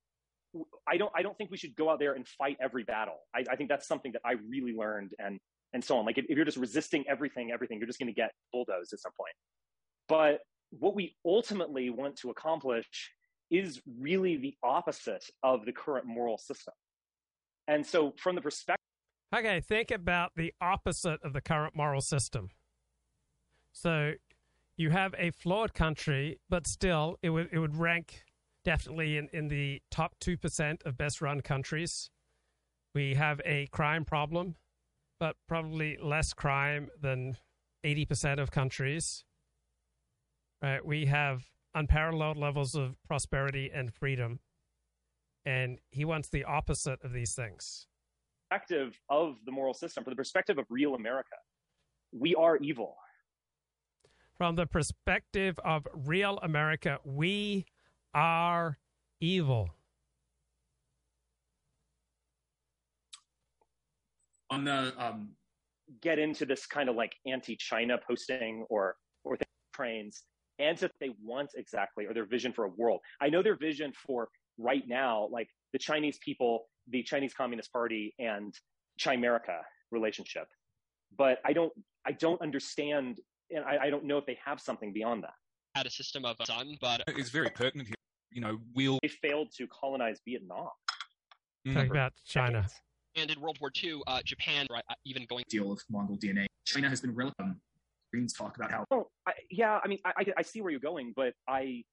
i 0.88 0.98
don't 0.98 1.12
i 1.16 1.22
don't 1.22 1.38
think 1.38 1.52
we 1.52 1.58
should 1.58 1.76
go 1.76 1.90
out 1.90 2.00
there 2.00 2.14
and 2.14 2.28
fight 2.28 2.58
every 2.62 2.84
battle 2.84 3.20
i, 3.36 3.44
I 3.52 3.56
think 3.56 3.70
that's 3.70 3.88
something 3.88 4.12
that 4.14 4.22
i 4.26 4.34
really 4.50 4.74
learned 4.74 5.12
and 5.20 5.40
and 5.74 5.84
so 5.84 5.98
on 5.98 6.06
like 6.06 6.18
if, 6.18 6.26
if 6.30 6.36
you're 6.36 6.46
just 6.46 6.58
resisting 6.58 7.04
everything 7.10 7.52
everything 7.52 7.78
you're 7.78 7.88
just 7.88 8.00
going 8.00 8.08
to 8.08 8.14
get 8.14 8.32
bulldozed 8.52 8.94
at 8.94 9.00
some 9.00 9.12
point 9.18 9.36
but 10.08 10.40
what 10.80 10.96
we 10.96 11.16
ultimately 11.26 11.90
want 11.90 12.16
to 12.18 12.30
accomplish 12.32 13.12
is 13.54 13.82
really 14.00 14.36
the 14.36 14.56
opposite 14.64 15.30
of 15.44 15.66
the 15.66 15.72
current 15.72 16.06
moral 16.06 16.38
system 16.38 16.74
and 17.68 17.86
so 17.86 18.14
from 18.18 18.36
the 18.36 18.42
perspective 18.42 18.78
Okay, 19.34 19.62
think 19.62 19.90
about 19.90 20.34
the 20.36 20.54
opposite 20.62 21.20
of 21.24 21.34
the 21.34 21.42
current 21.42 21.76
moral 21.76 22.02
system. 22.02 22.50
So 23.72 24.12
you 24.78 24.92
have 24.92 25.16
a 25.18 25.32
flawed 25.32 25.74
country, 25.74 26.40
but 26.50 26.68
still 26.68 27.18
it 27.24 27.32
would 27.32 27.50
it 27.52 27.58
would 27.58 27.76
rank 27.76 28.26
definitely 28.64 29.18
in, 29.18 29.30
in 29.34 29.48
the 29.48 29.82
top 29.90 30.14
two 30.20 30.38
percent 30.38 30.84
of 30.86 30.98
best 30.98 31.20
run 31.20 31.42
countries. 31.42 32.12
We 32.94 33.16
have 33.16 33.42
a 33.44 33.66
crime 33.72 34.06
problem, 34.06 34.56
but 35.20 35.36
probably 35.48 35.98
less 36.00 36.34
crime 36.34 36.90
than 37.02 37.38
eighty 37.84 38.06
percent 38.06 38.40
of 38.40 38.52
countries. 38.52 39.26
Right? 40.62 40.86
We 40.86 41.08
have 41.08 41.44
unparalleled 41.76 42.38
levels 42.38 42.76
of 42.76 42.96
prosperity 43.08 43.72
and 43.74 43.94
freedom. 43.94 44.40
And 45.46 45.80
he 45.92 46.06
wants 46.06 46.30
the 46.30 46.44
opposite 46.44 47.04
of 47.04 47.12
these 47.12 47.34
things. 47.34 47.88
perspective 48.50 49.00
of 49.10 49.38
the 49.46 49.52
moral 49.52 49.74
system 49.74 50.04
from 50.04 50.12
the 50.12 50.16
perspective 50.16 50.58
of 50.60 50.66
real 50.70 50.94
america 50.94 51.36
we 52.12 52.36
are 52.36 52.58
evil 52.58 52.96
from 54.38 54.56
the 54.56 54.66
perspective 54.66 55.60
of 55.64 55.88
real 55.94 56.40
America, 56.42 57.00
we 57.04 57.66
are 58.14 58.78
evil. 59.20 59.70
on 64.50 64.64
the 64.66 64.94
um, 65.04 65.30
get 66.02 66.20
into 66.20 66.46
this 66.46 66.68
kind 66.68 66.88
of 66.88 66.96
like 66.96 67.16
anti-China 67.26 67.98
posting 68.08 68.66
or 68.70 68.96
or 69.24 69.36
trains 69.74 70.24
and 70.60 70.82
if 70.82 70.92
they 71.00 71.12
want 71.24 71.52
exactly 71.56 72.06
or 72.06 72.14
their 72.14 72.26
vision 72.26 72.54
for 72.54 72.66
a 72.66 72.70
world. 72.70 73.00
I 73.22 73.30
know 73.30 73.42
their 73.42 73.58
vision 73.58 73.94
for 74.06 74.30
right 74.58 74.84
now, 74.88 75.28
like 75.32 75.48
the 75.72 75.80
Chinese 75.80 76.20
people, 76.24 76.66
the 76.90 77.04
Chinese 77.04 77.34
Communist 77.34 77.72
Party, 77.72 78.14
and 78.20 78.54
Chimerica 79.00 79.62
relationship, 79.92 80.48
but 81.18 81.40
I 81.46 81.54
don't 81.54 81.72
I 82.06 82.12
don't 82.12 82.42
understand, 82.42 83.20
and 83.50 83.64
I, 83.66 83.86
I 83.86 83.90
don't 83.90 84.04
know 84.04 84.18
if 84.18 84.26
they 84.26 84.38
have 84.46 84.60
something 84.60 84.92
beyond 84.94 85.24
that. 85.24 85.34
Had 85.76 85.86
a 85.86 85.90
system 85.90 86.26
of 86.26 86.38
sun, 86.46 86.78
but 86.82 87.02
it's 87.08 87.30
very 87.30 87.50
pertinent 87.50 87.88
here. 87.88 87.96
You 88.32 88.42
know, 88.42 88.60
we'll 88.76 89.00
they 89.02 89.08
failed 89.08 89.50
to 89.58 89.68
colonize 89.68 90.20
Vietnam. 90.26 90.70
Talk 91.74 91.88
about 91.88 92.14
China. 92.26 92.68
And 93.16 93.30
in 93.30 93.40
World 93.40 93.58
War 93.62 93.72
II, 93.82 94.02
uh, 94.08 94.22
Japan, 94.26 94.66
right, 94.72 94.84
uh, 94.90 94.96
even 95.06 95.26
going 95.30 95.44
deal 95.48 95.72
of 95.72 95.80
Mongol 95.90 96.18
DNA. 96.18 96.48
China 96.66 96.90
has 96.90 97.00
been 97.00 97.14
relative. 97.14 97.46
Greens 98.14 98.34
talk 98.34 98.56
about 98.58 98.70
how. 98.70 98.86
Oh, 98.92 99.10
I, 99.26 99.34
yeah. 99.50 99.80
I 99.84 99.88
mean, 99.88 99.98
I, 100.06 100.12
I, 100.18 100.26
I 100.38 100.42
see 100.44 100.62
where 100.62 100.70
you're 100.70 100.80
going, 100.80 101.14
but 101.16 101.34
I, 101.48 101.84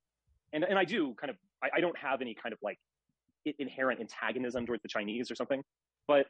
and 0.52 0.64
and 0.64 0.78
I 0.78 0.84
do 0.84 1.14
kind 1.20 1.30
of. 1.30 1.36
I, 1.62 1.78
I 1.78 1.80
don't 1.80 1.96
have 1.96 2.20
any 2.20 2.34
kind 2.34 2.52
of 2.52 2.58
like 2.62 2.78
inherent 3.58 4.00
antagonism 4.00 4.66
towards 4.66 4.82
the 4.82 4.88
Chinese 4.88 5.30
or 5.30 5.34
something, 5.34 5.62
but 6.06 6.26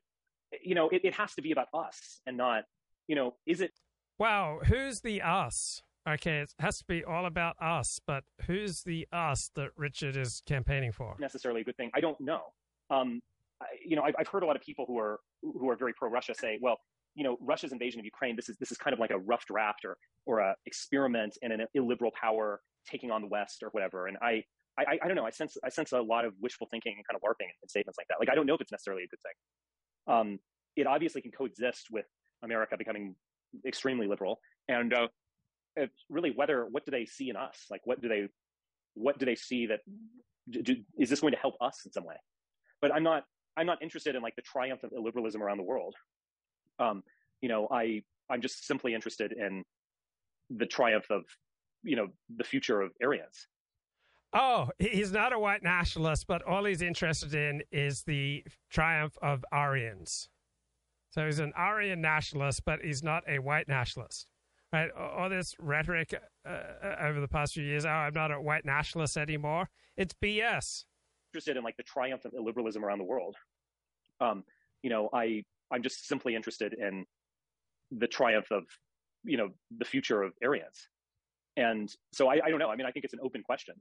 you 0.62 0.74
know, 0.74 0.88
it, 0.90 1.00
it 1.04 1.14
has 1.14 1.34
to 1.34 1.42
be 1.42 1.52
about 1.52 1.68
us 1.74 2.20
and 2.26 2.36
not, 2.36 2.64
you 3.06 3.16
know, 3.16 3.34
is 3.46 3.60
it? 3.60 3.72
Wow, 4.18 4.60
who's 4.64 5.00
the 5.00 5.22
us? 5.22 5.82
Okay, 6.08 6.38
it 6.38 6.54
has 6.58 6.78
to 6.78 6.84
be 6.86 7.04
all 7.04 7.26
about 7.26 7.56
us, 7.60 8.00
but 8.06 8.24
who's 8.46 8.82
the 8.82 9.06
us 9.12 9.50
that 9.54 9.70
Richard 9.76 10.16
is 10.16 10.42
campaigning 10.46 10.92
for? 10.92 11.16
Necessarily 11.18 11.60
a 11.60 11.64
good 11.64 11.76
thing. 11.76 11.90
I 11.94 12.00
don't 12.00 12.20
know. 12.20 12.40
Um, 12.90 13.20
I, 13.60 13.66
you 13.84 13.96
know, 13.96 14.02
I've, 14.02 14.14
I've 14.18 14.28
heard 14.28 14.42
a 14.42 14.46
lot 14.46 14.56
of 14.56 14.62
people 14.62 14.84
who 14.86 14.98
are 14.98 15.20
who 15.42 15.68
are 15.70 15.76
very 15.76 15.92
pro-Russia 15.92 16.34
say, 16.34 16.58
well, 16.60 16.78
you 17.20 17.24
know, 17.24 17.36
Russia's 17.42 17.72
invasion 17.72 18.00
of 18.00 18.06
Ukraine, 18.06 18.34
this 18.34 18.48
is 18.48 18.56
this 18.56 18.72
is 18.72 18.78
kind 18.78 18.94
of 18.94 18.98
like 18.98 19.10
a 19.10 19.18
rough 19.18 19.44
draft 19.44 19.84
or 19.84 19.98
or 20.24 20.38
a 20.38 20.54
experiment 20.64 21.36
in 21.42 21.52
an 21.52 21.66
illiberal 21.74 22.12
power 22.18 22.62
taking 22.90 23.10
on 23.10 23.20
the 23.20 23.28
West 23.28 23.62
or 23.62 23.68
whatever. 23.72 24.06
And 24.06 24.16
I, 24.22 24.42
I, 24.78 24.98
I 25.02 25.06
don't 25.06 25.16
know. 25.16 25.26
I 25.26 25.30
sense 25.30 25.58
I 25.62 25.68
sense 25.68 25.92
a 25.92 26.00
lot 26.00 26.24
of 26.24 26.32
wishful 26.40 26.66
thinking 26.70 26.94
and 26.96 27.06
kind 27.06 27.14
of 27.14 27.20
larping 27.20 27.50
in 27.62 27.68
statements 27.68 27.98
like 27.98 28.08
that. 28.08 28.16
Like 28.20 28.30
I 28.30 28.34
don't 28.34 28.46
know 28.46 28.54
if 28.54 28.62
it's 28.62 28.72
necessarily 28.72 29.02
a 29.02 29.08
good 29.08 29.20
thing. 29.20 30.14
Um, 30.16 30.38
it 30.76 30.86
obviously 30.86 31.20
can 31.20 31.30
coexist 31.30 31.88
with 31.90 32.06
America 32.42 32.74
becoming 32.78 33.14
extremely 33.66 34.06
liberal, 34.06 34.40
and 34.68 34.94
uh, 34.94 35.08
really 36.08 36.32
whether 36.34 36.64
what 36.70 36.86
do 36.86 36.90
they 36.90 37.04
see 37.04 37.28
in 37.28 37.36
us? 37.36 37.66
Like 37.70 37.82
what 37.84 38.00
do 38.00 38.08
they 38.08 38.28
what 38.94 39.18
do 39.18 39.26
they 39.26 39.34
see 39.34 39.66
that 39.66 39.80
do, 40.48 40.74
is 40.98 41.10
this 41.10 41.20
going 41.20 41.34
to 41.34 41.38
help 41.38 41.56
us 41.60 41.82
in 41.84 41.92
some 41.92 42.06
way? 42.06 42.16
But 42.80 42.94
I'm 42.94 43.02
not 43.02 43.24
I'm 43.58 43.66
not 43.66 43.82
interested 43.82 44.16
in 44.16 44.22
like 44.22 44.36
the 44.36 44.42
triumph 44.42 44.84
of 44.84 44.90
illiberalism 44.92 45.38
around 45.38 45.58
the 45.58 45.64
world. 45.64 45.94
Um, 46.80 47.02
you 47.40 47.48
know, 47.48 47.68
I 47.70 48.02
I'm 48.28 48.40
just 48.40 48.66
simply 48.66 48.94
interested 48.94 49.32
in 49.32 49.64
the 50.50 50.66
triumph 50.66 51.10
of 51.10 51.24
you 51.82 51.96
know 51.96 52.08
the 52.36 52.44
future 52.44 52.80
of 52.80 52.92
Aryans. 53.02 53.46
Oh, 54.32 54.70
he's 54.78 55.10
not 55.10 55.32
a 55.32 55.38
white 55.38 55.62
nationalist, 55.62 56.26
but 56.26 56.42
all 56.42 56.64
he's 56.64 56.82
interested 56.82 57.34
in 57.34 57.62
is 57.72 58.02
the 58.02 58.44
triumph 58.70 59.18
of 59.22 59.44
Aryans. 59.52 60.28
So 61.10 61.26
he's 61.26 61.40
an 61.40 61.52
Aryan 61.56 62.00
nationalist, 62.00 62.64
but 62.64 62.80
he's 62.80 63.02
not 63.02 63.24
a 63.28 63.40
white 63.40 63.66
nationalist. 63.66 64.28
Right? 64.72 64.88
All 64.92 65.28
this 65.28 65.56
rhetoric 65.58 66.14
uh, 66.48 66.60
over 67.00 67.20
the 67.20 67.26
past 67.26 67.54
few 67.54 67.64
years, 67.64 67.84
oh, 67.84 67.88
I'm 67.88 68.14
not 68.14 68.30
a 68.30 68.40
white 68.40 68.64
nationalist 68.64 69.16
anymore. 69.16 69.68
It's 69.96 70.14
BS. 70.22 70.84
Interested 71.32 71.56
in 71.56 71.64
like 71.64 71.76
the 71.76 71.82
triumph 71.82 72.24
of 72.24 72.32
illiberalism 72.32 72.80
around 72.80 72.98
the 72.98 73.04
world. 73.04 73.34
Um, 74.20 74.44
you 74.84 74.90
know, 74.90 75.10
I 75.12 75.42
I'm 75.72 75.82
just 75.82 76.06
simply 76.06 76.34
interested 76.34 76.74
in 76.74 77.04
the 77.90 78.06
triumph 78.06 78.46
of 78.50 78.64
you 79.24 79.36
know 79.36 79.50
the 79.78 79.84
future 79.84 80.22
of 80.22 80.32
Aryans. 80.42 80.88
And 81.56 81.90
so 82.12 82.28
I, 82.28 82.40
I 82.44 82.50
don't 82.50 82.58
know. 82.58 82.70
I 82.70 82.76
mean, 82.76 82.86
I 82.86 82.90
think 82.90 83.04
it's 83.04 83.14
an 83.14 83.20
open 83.22 83.42
question. 83.42 83.74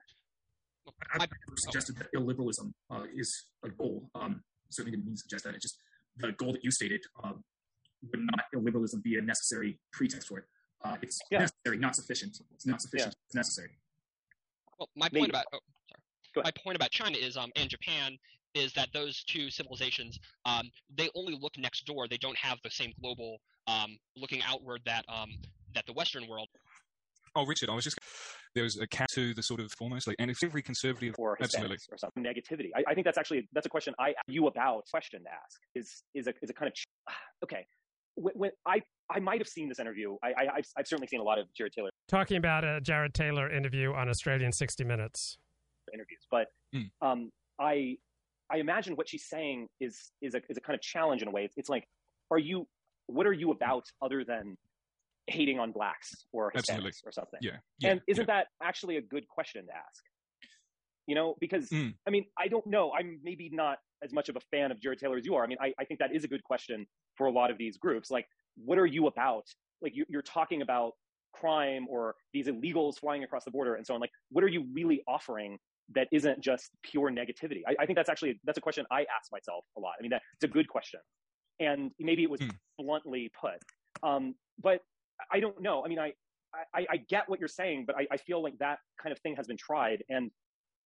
I, 1.13 1.23
I 1.23 1.27
suggested 1.55 1.97
that 1.97 2.07
illiberalism 2.15 2.71
uh, 2.89 3.03
is 3.15 3.45
a 3.63 3.69
goal. 3.69 4.09
Um, 4.15 4.41
certainly 4.69 4.97
didn't 4.97 5.05
mean 5.05 5.15
to 5.15 5.21
suggest 5.21 5.43
that. 5.45 5.53
It's 5.53 5.63
just 5.63 5.77
the 6.17 6.31
goal 6.31 6.51
that 6.53 6.63
you 6.63 6.71
stated 6.71 7.01
uh, 7.23 7.33
would 8.11 8.21
not 8.21 8.45
illiberalism 8.55 9.03
be 9.03 9.17
a 9.17 9.21
necessary 9.21 9.79
pretext 9.93 10.27
for 10.27 10.39
it. 10.39 10.45
Uh, 10.83 10.95
it's 11.01 11.19
yeah. 11.29 11.39
necessary, 11.39 11.77
not 11.77 11.95
sufficient. 11.95 12.37
It's 12.53 12.65
not 12.65 12.81
sufficient. 12.81 13.13
Yeah. 13.15 13.25
It's 13.27 13.35
necessary. 13.35 13.69
Well, 14.77 14.89
my 14.95 15.09
point 15.09 15.29
about 15.29 15.45
oh, 15.53 15.59
sorry. 16.33 16.45
my 16.45 16.51
point 16.63 16.75
about 16.75 16.91
China 16.91 17.17
is 17.17 17.35
um 17.35 17.51
and 17.55 17.69
Japan 17.69 18.17
is 18.53 18.73
that 18.73 18.89
those 18.93 19.23
two 19.23 19.49
civilizations 19.49 20.19
um 20.45 20.69
they 20.95 21.09
only 21.15 21.37
look 21.39 21.57
next 21.57 21.85
door. 21.85 22.07
They 22.07 22.17
don't 22.17 22.37
have 22.37 22.59
the 22.63 22.69
same 22.69 22.93
global 23.01 23.37
um 23.67 23.97
looking 24.15 24.41
outward 24.47 24.81
that 24.85 25.05
um 25.07 25.29
that 25.75 25.85
the 25.85 25.93
Western 25.93 26.27
world. 26.27 26.47
Oh, 27.35 27.45
Richard, 27.45 27.69
I 27.69 27.75
was 27.75 27.83
just 27.83 27.99
there 28.55 28.63
was 28.63 28.79
a 28.79 28.87
cat 28.87 29.07
to 29.11 29.33
the 29.33 29.43
sort 29.43 29.59
of 29.59 29.71
almost 29.79 30.07
like, 30.07 30.15
and 30.19 30.31
if 30.31 30.43
every 30.43 30.61
conservative 30.61 31.15
or 31.17 31.37
absolutely 31.41 31.77
or 31.91 31.97
some 31.97 32.09
negativity. 32.17 32.69
I, 32.75 32.83
I, 32.87 32.93
think 32.93 33.05
that's 33.05 33.17
actually 33.17 33.47
that's 33.53 33.65
a 33.65 33.69
question 33.69 33.93
I 33.99 34.13
you 34.27 34.47
about 34.47 34.85
question 34.91 35.21
to 35.23 35.29
ask 35.29 35.59
is 35.75 36.03
is 36.15 36.27
a 36.27 36.33
is 36.41 36.49
a 36.49 36.53
kind 36.53 36.71
of 36.71 37.13
okay. 37.43 37.65
When, 38.15 38.33
when 38.35 38.51
I 38.65 38.81
I 39.09 39.19
might 39.19 39.39
have 39.39 39.47
seen 39.47 39.69
this 39.69 39.79
interview. 39.79 40.15
I, 40.23 40.33
I 40.37 40.43
have 40.55 40.65
I've 40.77 40.87
certainly 40.87 41.07
seen 41.07 41.19
a 41.19 41.23
lot 41.23 41.39
of 41.39 41.47
Jared 41.55 41.73
Taylor 41.73 41.89
talking 42.07 42.37
about 42.37 42.63
a 42.63 42.81
Jared 42.81 43.13
Taylor 43.13 43.49
interview 43.49 43.93
on 43.93 44.09
Australian 44.09 44.51
60 44.51 44.83
Minutes 44.83 45.37
interviews, 45.93 46.27
but 46.29 46.47
mm. 46.75 46.89
um, 47.01 47.31
I 47.59 47.97
I 48.51 48.57
imagine 48.57 48.95
what 48.95 49.07
she's 49.07 49.25
saying 49.27 49.67
is 49.79 50.11
is 50.21 50.35
a 50.35 50.41
is 50.49 50.57
a 50.57 50.61
kind 50.61 50.75
of 50.75 50.81
challenge 50.81 51.21
in 51.21 51.27
a 51.27 51.31
way. 51.31 51.45
It's, 51.45 51.55
it's 51.57 51.69
like, 51.69 51.85
are 52.31 52.39
you 52.39 52.67
what 53.07 53.25
are 53.25 53.33
you 53.33 53.51
about 53.51 53.85
other 54.01 54.23
than 54.23 54.57
hating 55.27 55.59
on 55.59 55.71
blacks 55.71 56.25
or 56.31 56.51
Hispanics 56.51 56.69
Absolutely. 56.69 56.91
or 57.05 57.11
something? 57.11 57.39
Yeah. 57.41 57.51
yeah 57.79 57.91
and 57.91 58.01
isn't 58.07 58.27
yeah. 58.27 58.35
that 58.35 58.47
actually 58.63 58.97
a 58.97 59.01
good 59.01 59.27
question 59.27 59.65
to 59.65 59.71
ask? 59.71 60.03
You 61.07 61.15
know, 61.15 61.35
because 61.39 61.69
mm. 61.69 61.93
I 62.07 62.11
mean, 62.11 62.25
I 62.37 62.47
don't 62.47 62.65
know. 62.67 62.91
I'm 62.97 63.19
maybe 63.23 63.49
not 63.51 63.79
as 64.03 64.13
much 64.13 64.29
of 64.29 64.35
a 64.35 64.41
fan 64.51 64.71
of 64.71 64.79
Jared 64.79 64.99
Taylor 64.99 65.17
as 65.17 65.25
you 65.25 65.35
are. 65.35 65.43
I 65.43 65.47
mean, 65.47 65.57
I, 65.59 65.73
I 65.79 65.85
think 65.85 65.99
that 65.99 66.15
is 66.15 66.23
a 66.23 66.27
good 66.27 66.43
question 66.43 66.85
for 67.15 67.27
a 67.27 67.31
lot 67.31 67.51
of 67.51 67.57
these 67.57 67.77
groups. 67.77 68.11
Like, 68.11 68.27
what 68.55 68.77
are 68.77 68.85
you 68.85 69.07
about? 69.07 69.45
Like, 69.81 69.95
you, 69.95 70.05
you're 70.07 70.21
talking 70.21 70.61
about 70.61 70.93
crime 71.33 71.87
or 71.89 72.15
these 72.33 72.47
illegals 72.47 72.99
flying 72.99 73.23
across 73.23 73.43
the 73.43 73.51
border 73.51 73.75
and 73.75 73.85
so 73.85 73.93
on. 73.93 73.99
Like, 73.99 74.11
what 74.31 74.43
are 74.43 74.47
you 74.47 74.65
really 74.73 75.03
offering 75.07 75.57
that 75.95 76.07
isn't 76.11 76.41
just 76.41 76.69
pure 76.83 77.11
negativity? 77.11 77.61
I, 77.67 77.75
I 77.79 77.85
think 77.85 77.95
that's 77.97 78.09
actually 78.09 78.39
that's 78.43 78.57
a 78.57 78.61
question 78.61 78.85
I 78.91 79.01
ask 79.01 79.31
myself 79.31 79.65
a 79.77 79.79
lot. 79.79 79.93
I 79.99 80.01
mean, 80.01 80.11
that's 80.11 80.23
a 80.43 80.47
good 80.47 80.67
question, 80.67 80.99
and 81.59 81.91
maybe 81.99 82.23
it 82.23 82.29
was 82.29 82.41
mm. 82.41 82.51
bluntly 82.77 83.31
put. 83.39 83.55
Um, 84.03 84.35
but 84.61 84.81
I 85.31 85.39
don't 85.39 85.61
know. 85.61 85.83
I 85.83 85.87
mean, 85.87 85.99
I, 85.99 86.13
I, 86.73 86.85
I 86.89 86.97
get 87.09 87.27
what 87.27 87.39
you're 87.39 87.47
saying, 87.47 87.85
but 87.85 87.95
I, 87.95 88.07
I 88.11 88.17
feel 88.17 88.41
like 88.41 88.57
that 88.59 88.79
kind 89.01 89.11
of 89.11 89.19
thing 89.19 89.35
has 89.35 89.47
been 89.47 89.57
tried. 89.57 90.03
And 90.09 90.31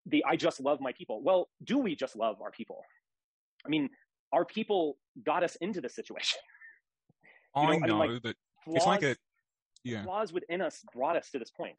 the 0.06 0.24
I 0.28 0.36
just 0.36 0.60
love 0.60 0.80
my 0.82 0.91
people. 0.97 1.22
Well, 1.24 1.49
do 1.64 1.78
we 1.78 1.95
just 1.95 2.16
love 2.16 2.38
our 2.41 2.51
people? 2.51 2.82
I 3.66 3.70
mean, 3.70 3.89
our 4.32 4.45
people 4.45 4.97
got 5.26 5.43
us 5.43 5.56
into 5.62 5.82
this 5.82 5.95
situation. 5.95 6.39
I 7.56 7.62
You 7.62 7.68
know, 7.68 7.74
I 7.74 7.88
know, 7.88 7.99
mean, 7.99 8.14
like, 8.14 8.22
but 8.24 8.36
it's 8.68 8.86
like 8.86 9.04
a 9.04 9.06
flaws- 9.06 9.18
yeah. 9.84 10.04
Flaws 10.04 10.34
within 10.34 10.62
us 10.62 10.84
brought 10.93 11.16
us 11.16 11.30
to 11.32 11.39
this 11.39 11.51
point. 11.51 11.76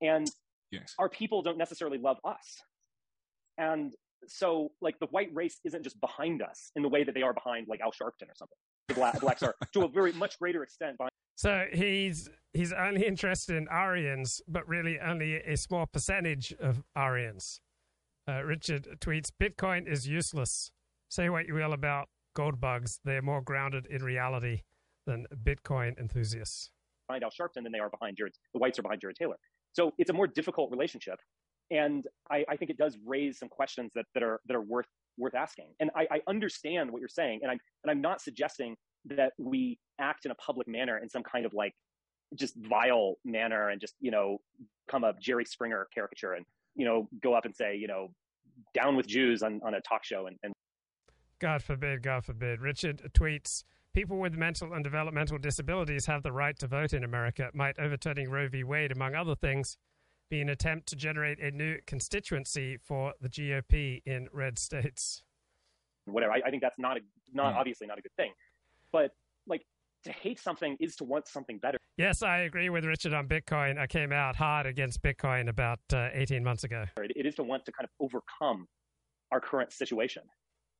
And 0.00 0.26
Yes. 0.70 0.94
our 0.98 1.08
people 1.08 1.42
don't 1.42 1.58
necessarily 1.58 1.98
love 1.98 2.16
us. 2.24 2.62
And 3.58 3.94
so, 4.26 4.72
like, 4.80 4.98
the 4.98 5.06
white 5.06 5.28
race 5.32 5.60
isn't 5.64 5.84
just 5.84 6.00
behind 6.00 6.42
us 6.42 6.70
in 6.74 6.82
the 6.82 6.88
way 6.88 7.04
that 7.04 7.14
they 7.14 7.22
are 7.22 7.34
behind, 7.34 7.66
like, 7.68 7.80
Al 7.80 7.92
Sharpton 7.92 8.28
or 8.28 8.34
something. 8.34 8.56
The 8.88 8.94
black, 8.94 9.20
blacks 9.20 9.42
are, 9.42 9.54
to 9.72 9.82
a 9.84 9.88
very 9.88 10.12
much 10.12 10.38
greater 10.38 10.62
extent, 10.62 10.98
behind 10.98 11.10
So 11.36 11.66
he's 11.72 12.28
he's 12.52 12.72
only 12.72 13.06
interested 13.06 13.56
in 13.56 13.66
Aryans, 13.68 14.40
but 14.48 14.66
really 14.68 14.98
only 15.00 15.36
a 15.36 15.56
small 15.56 15.86
percentage 15.86 16.52
of 16.60 16.82
Aryans. 16.96 17.60
Uh, 18.28 18.42
Richard 18.42 18.88
tweets: 19.00 19.30
Bitcoin 19.40 19.86
is 19.90 20.08
useless. 20.08 20.70
Say 21.08 21.28
what 21.28 21.46
you 21.46 21.54
will 21.54 21.72
about 21.72 22.08
gold 22.34 22.60
bugs; 22.60 23.00
they're 23.04 23.22
more 23.22 23.40
grounded 23.42 23.86
in 23.86 24.02
reality 24.02 24.62
than 25.06 25.26
Bitcoin 25.42 25.98
enthusiasts. 25.98 26.70
behind 27.08 27.24
Al 27.24 27.30
Sharpton 27.30 27.62
than 27.62 27.72
they 27.72 27.78
are 27.78 27.90
behind 27.90 28.16
Jared. 28.16 28.34
The 28.52 28.58
whites 28.58 28.78
are 28.78 28.82
behind 28.82 29.00
Jared 29.00 29.16
Taylor. 29.16 29.36
So 29.74 29.92
it's 29.98 30.10
a 30.10 30.12
more 30.12 30.26
difficult 30.26 30.70
relationship, 30.70 31.18
and 31.70 32.06
I, 32.30 32.44
I 32.48 32.56
think 32.56 32.70
it 32.70 32.78
does 32.78 32.96
raise 33.04 33.38
some 33.38 33.48
questions 33.48 33.92
that, 33.94 34.06
that 34.14 34.22
are 34.22 34.40
that 34.46 34.56
are 34.56 34.62
worth 34.62 34.86
worth 35.18 35.34
asking. 35.34 35.66
And 35.80 35.90
I, 35.94 36.06
I 36.10 36.20
understand 36.28 36.90
what 36.90 37.00
you're 37.00 37.08
saying, 37.08 37.40
and 37.42 37.50
I'm 37.50 37.58
and 37.82 37.90
I'm 37.90 38.00
not 38.00 38.20
suggesting 38.20 38.76
that 39.06 39.32
we 39.38 39.78
act 40.00 40.24
in 40.24 40.30
a 40.30 40.34
public 40.36 40.66
manner 40.66 40.98
in 40.98 41.08
some 41.08 41.22
kind 41.22 41.44
of 41.44 41.52
like 41.52 41.74
just 42.34 42.54
vile 42.56 43.14
manner 43.24 43.68
and 43.68 43.80
just 43.80 43.94
you 44.00 44.10
know 44.10 44.38
come 44.88 45.04
a 45.04 45.12
Jerry 45.20 45.44
Springer 45.44 45.86
caricature 45.94 46.32
and 46.32 46.44
you 46.74 46.84
know 46.84 47.08
go 47.22 47.34
up 47.34 47.44
and 47.44 47.54
say 47.54 47.76
you 47.76 47.86
know 47.86 48.08
down 48.72 48.96
with 48.96 49.06
Jews 49.06 49.42
on, 49.42 49.60
on 49.64 49.74
a 49.74 49.80
talk 49.80 50.04
show 50.04 50.26
and, 50.26 50.36
and 50.42 50.52
God 51.40 51.62
forbid, 51.62 52.02
God 52.02 52.24
forbid. 52.24 52.60
Richard 52.60 53.10
tweets 53.12 53.64
People 53.94 54.18
with 54.18 54.36
mental 54.36 54.72
and 54.72 54.82
developmental 54.82 55.38
disabilities 55.38 56.04
have 56.06 56.24
the 56.24 56.32
right 56.32 56.58
to 56.58 56.66
vote 56.66 56.92
in 56.92 57.04
America. 57.04 57.48
Might 57.54 57.78
overturning 57.78 58.28
Roe 58.28 58.48
v. 58.48 58.64
Wade, 58.64 58.90
among 58.90 59.14
other 59.14 59.36
things, 59.36 59.76
be 60.30 60.40
an 60.40 60.48
attempt 60.48 60.88
to 60.88 60.96
generate 60.96 61.38
a 61.38 61.52
new 61.52 61.78
constituency 61.86 62.76
for 62.76 63.12
the 63.20 63.28
GOP 63.28 64.02
in 64.04 64.28
red 64.32 64.58
states? 64.58 65.22
whatever. 66.06 66.32
I, 66.32 66.42
I 66.44 66.50
think 66.50 66.60
that's 66.60 66.78
not 66.78 66.98
a, 66.98 67.00
not 67.32 67.52
Hmm. 67.54 67.58
obviously 67.60 67.86
not 67.86 67.98
a 67.98 68.02
good 68.02 68.12
thing. 68.16 68.32
but 68.92 69.12
like 69.46 69.62
to 70.04 70.12
hate 70.12 70.38
something 70.38 70.76
is 70.78 70.96
to 70.96 71.04
want 71.04 71.26
something 71.26 71.56
better. 71.58 71.78
Yes, 71.96 72.22
I 72.22 72.40
agree 72.40 72.68
with 72.68 72.84
Richard 72.84 73.14
on 73.14 73.26
Bitcoin. 73.26 73.78
I 73.78 73.86
came 73.86 74.12
out 74.12 74.36
hard 74.36 74.66
against 74.66 75.00
Bitcoin 75.02 75.48
about 75.48 75.78
uh, 75.94 76.08
18 76.12 76.44
months 76.44 76.64
ago. 76.64 76.84
It 76.98 77.24
is 77.24 77.36
to 77.36 77.42
want 77.42 77.64
to 77.64 77.72
kind 77.72 77.84
of 77.88 77.90
overcome 78.04 78.66
our 79.32 79.40
current 79.40 79.72
situation. 79.72 80.24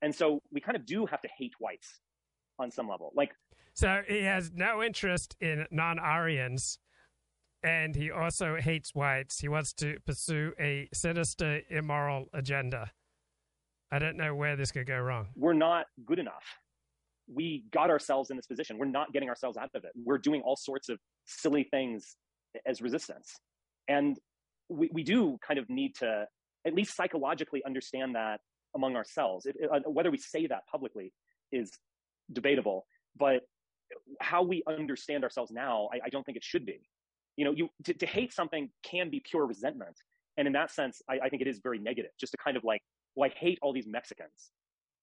And 0.02 0.14
so 0.14 0.40
we 0.52 0.60
kind 0.60 0.76
of 0.76 0.84
do 0.84 1.06
have 1.06 1.22
to 1.22 1.28
hate 1.38 1.54
whites 1.58 2.00
on 2.58 2.70
some 2.70 2.88
level. 2.88 3.12
Like 3.14 3.32
So 3.74 4.02
he 4.06 4.22
has 4.22 4.50
no 4.54 4.82
interest 4.82 5.36
in 5.40 5.66
non-Aryans 5.70 6.78
and 7.62 7.96
he 7.96 8.10
also 8.10 8.56
hates 8.56 8.94
whites. 8.94 9.40
He 9.40 9.48
wants 9.48 9.72
to 9.74 9.96
pursue 10.06 10.52
a 10.60 10.88
sinister 10.92 11.60
immoral 11.70 12.26
agenda. 12.34 12.90
I 13.90 13.98
don't 13.98 14.16
know 14.16 14.34
where 14.34 14.56
this 14.56 14.70
could 14.70 14.86
go 14.86 14.98
wrong. 14.98 15.28
we're 15.34 15.54
not 15.54 15.86
good 16.04 16.18
enough. 16.18 16.44
We 17.32 17.64
got 17.72 17.88
ourselves 17.88 18.30
in 18.30 18.36
this 18.36 18.46
position. 18.46 18.76
We're 18.76 18.84
not 18.86 19.12
getting 19.12 19.30
ourselves 19.30 19.56
out 19.56 19.70
of 19.74 19.84
it. 19.84 19.92
We're 19.94 20.18
doing 20.18 20.42
all 20.42 20.56
sorts 20.56 20.90
of 20.90 20.98
silly 21.24 21.64
things 21.70 22.16
as 22.66 22.82
resistance. 22.82 23.32
And 23.88 24.18
we, 24.68 24.90
we 24.92 25.02
do 25.02 25.38
kind 25.46 25.58
of 25.58 25.68
need 25.70 25.94
to 26.00 26.26
at 26.66 26.74
least 26.74 26.94
psychologically 26.96 27.62
understand 27.64 28.14
that 28.14 28.40
among 28.74 28.96
ourselves. 28.96 29.46
Uh, 29.46 29.78
whether 29.86 30.10
we 30.10 30.18
say 30.18 30.46
that 30.46 30.66
publicly 30.70 31.12
is 31.52 31.70
debatable, 32.32 32.86
but 33.16 33.42
how 34.20 34.42
we 34.42 34.62
understand 34.66 35.24
ourselves 35.24 35.52
now, 35.52 35.88
I, 35.92 36.06
I 36.06 36.08
don't 36.08 36.24
think 36.24 36.36
it 36.36 36.44
should 36.44 36.66
be. 36.66 36.80
You 37.36 37.44
know, 37.44 37.52
you 37.52 37.68
to, 37.84 37.94
to 37.94 38.06
hate 38.06 38.32
something 38.32 38.70
can 38.82 39.10
be 39.10 39.20
pure 39.20 39.46
resentment. 39.46 39.96
And 40.36 40.46
in 40.46 40.52
that 40.54 40.70
sense, 40.70 41.02
I, 41.08 41.18
I 41.24 41.28
think 41.28 41.42
it 41.42 41.48
is 41.48 41.60
very 41.62 41.78
negative, 41.78 42.10
just 42.18 42.32
to 42.32 42.38
kind 42.38 42.56
of 42.56 42.64
like, 42.64 42.82
well, 43.14 43.30
I 43.30 43.38
hate 43.38 43.58
all 43.62 43.72
these 43.72 43.86
Mexicans, 43.86 44.50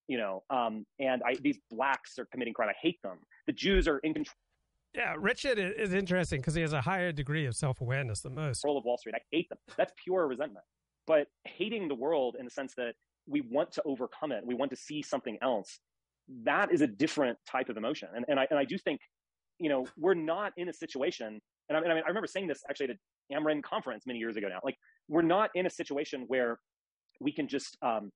you 0.08 0.18
know, 0.18 0.44
um, 0.50 0.86
and 1.00 1.22
I, 1.26 1.36
these 1.42 1.58
blacks 1.70 2.20
are 2.20 2.26
committing 2.26 2.54
crime. 2.54 2.70
I 2.70 2.74
hate 2.82 3.02
them. 3.02 3.18
The 3.48 3.54
Jews 3.54 3.88
are 3.88 4.00
in 4.00 4.14
control 4.14 4.36
Yeah, 4.94 5.16
Richard 5.18 5.58
is 5.58 5.94
interesting 5.94 6.42
because 6.42 6.54
he 6.54 6.62
has 6.62 6.74
a 6.74 6.82
higher 6.82 7.14
degree 7.14 7.46
of 7.46 7.56
self-awareness 7.56 8.22
than 8.22 8.36
most. 8.36 8.66
of 8.66 8.84
Wall 8.84 8.98
Street. 8.98 9.16
I 9.16 9.22
hate 9.32 9.48
them. 9.48 9.58
That's 9.78 9.94
pure 10.04 10.28
resentment. 10.28 10.66
But 11.08 11.28
hating 11.46 11.88
the 11.88 11.96
world 11.96 12.36
in 12.38 12.46
the 12.46 12.52
sense 12.52 12.74
that 12.76 12.94
we 13.28 13.42
want 13.42 13.72
to 13.74 13.82
overcome 13.86 14.32
it, 14.32 14.46
we 14.46 14.54
want 14.54 14.72
to 14.72 14.78
see 14.78 15.02
something 15.02 15.38
else, 15.42 15.80
that 16.44 16.72
is 16.72 16.82
a 16.82 16.88
different 16.88 17.38
type 17.50 17.70
of 17.70 17.78
emotion. 17.78 18.10
And, 18.16 18.26
and, 18.28 18.40
I, 18.40 18.48
and 18.50 18.60
I 18.60 18.66
do 18.66 18.78
think, 18.78 19.02
you 19.60 19.70
know, 19.70 19.86
we're 19.98 20.14
not 20.14 20.54
in 20.58 20.70
a 20.70 20.74
situation, 20.74 21.40
and 21.70 21.78
I, 21.78 21.82
and 21.82 21.92
I, 21.92 21.96
mean, 21.96 22.04
I 22.06 22.08
remember 22.08 22.28
saying 22.28 22.48
this 22.48 22.64
actually 22.70 22.86
at 22.86 22.98
an 23.30 23.44
AmRen 23.44 23.62
conference 23.64 24.06
many 24.08 24.20
years 24.20 24.38
ago 24.38 24.48
now, 24.48 24.60
like, 24.64 24.76
we're 25.08 25.22
not 25.22 25.50
in 25.56 25.66
a 25.66 25.70
situation 25.70 26.26
where 26.28 26.60
we 27.20 27.32
can 27.32 27.48
just, 27.48 27.78
um, 27.82 28.12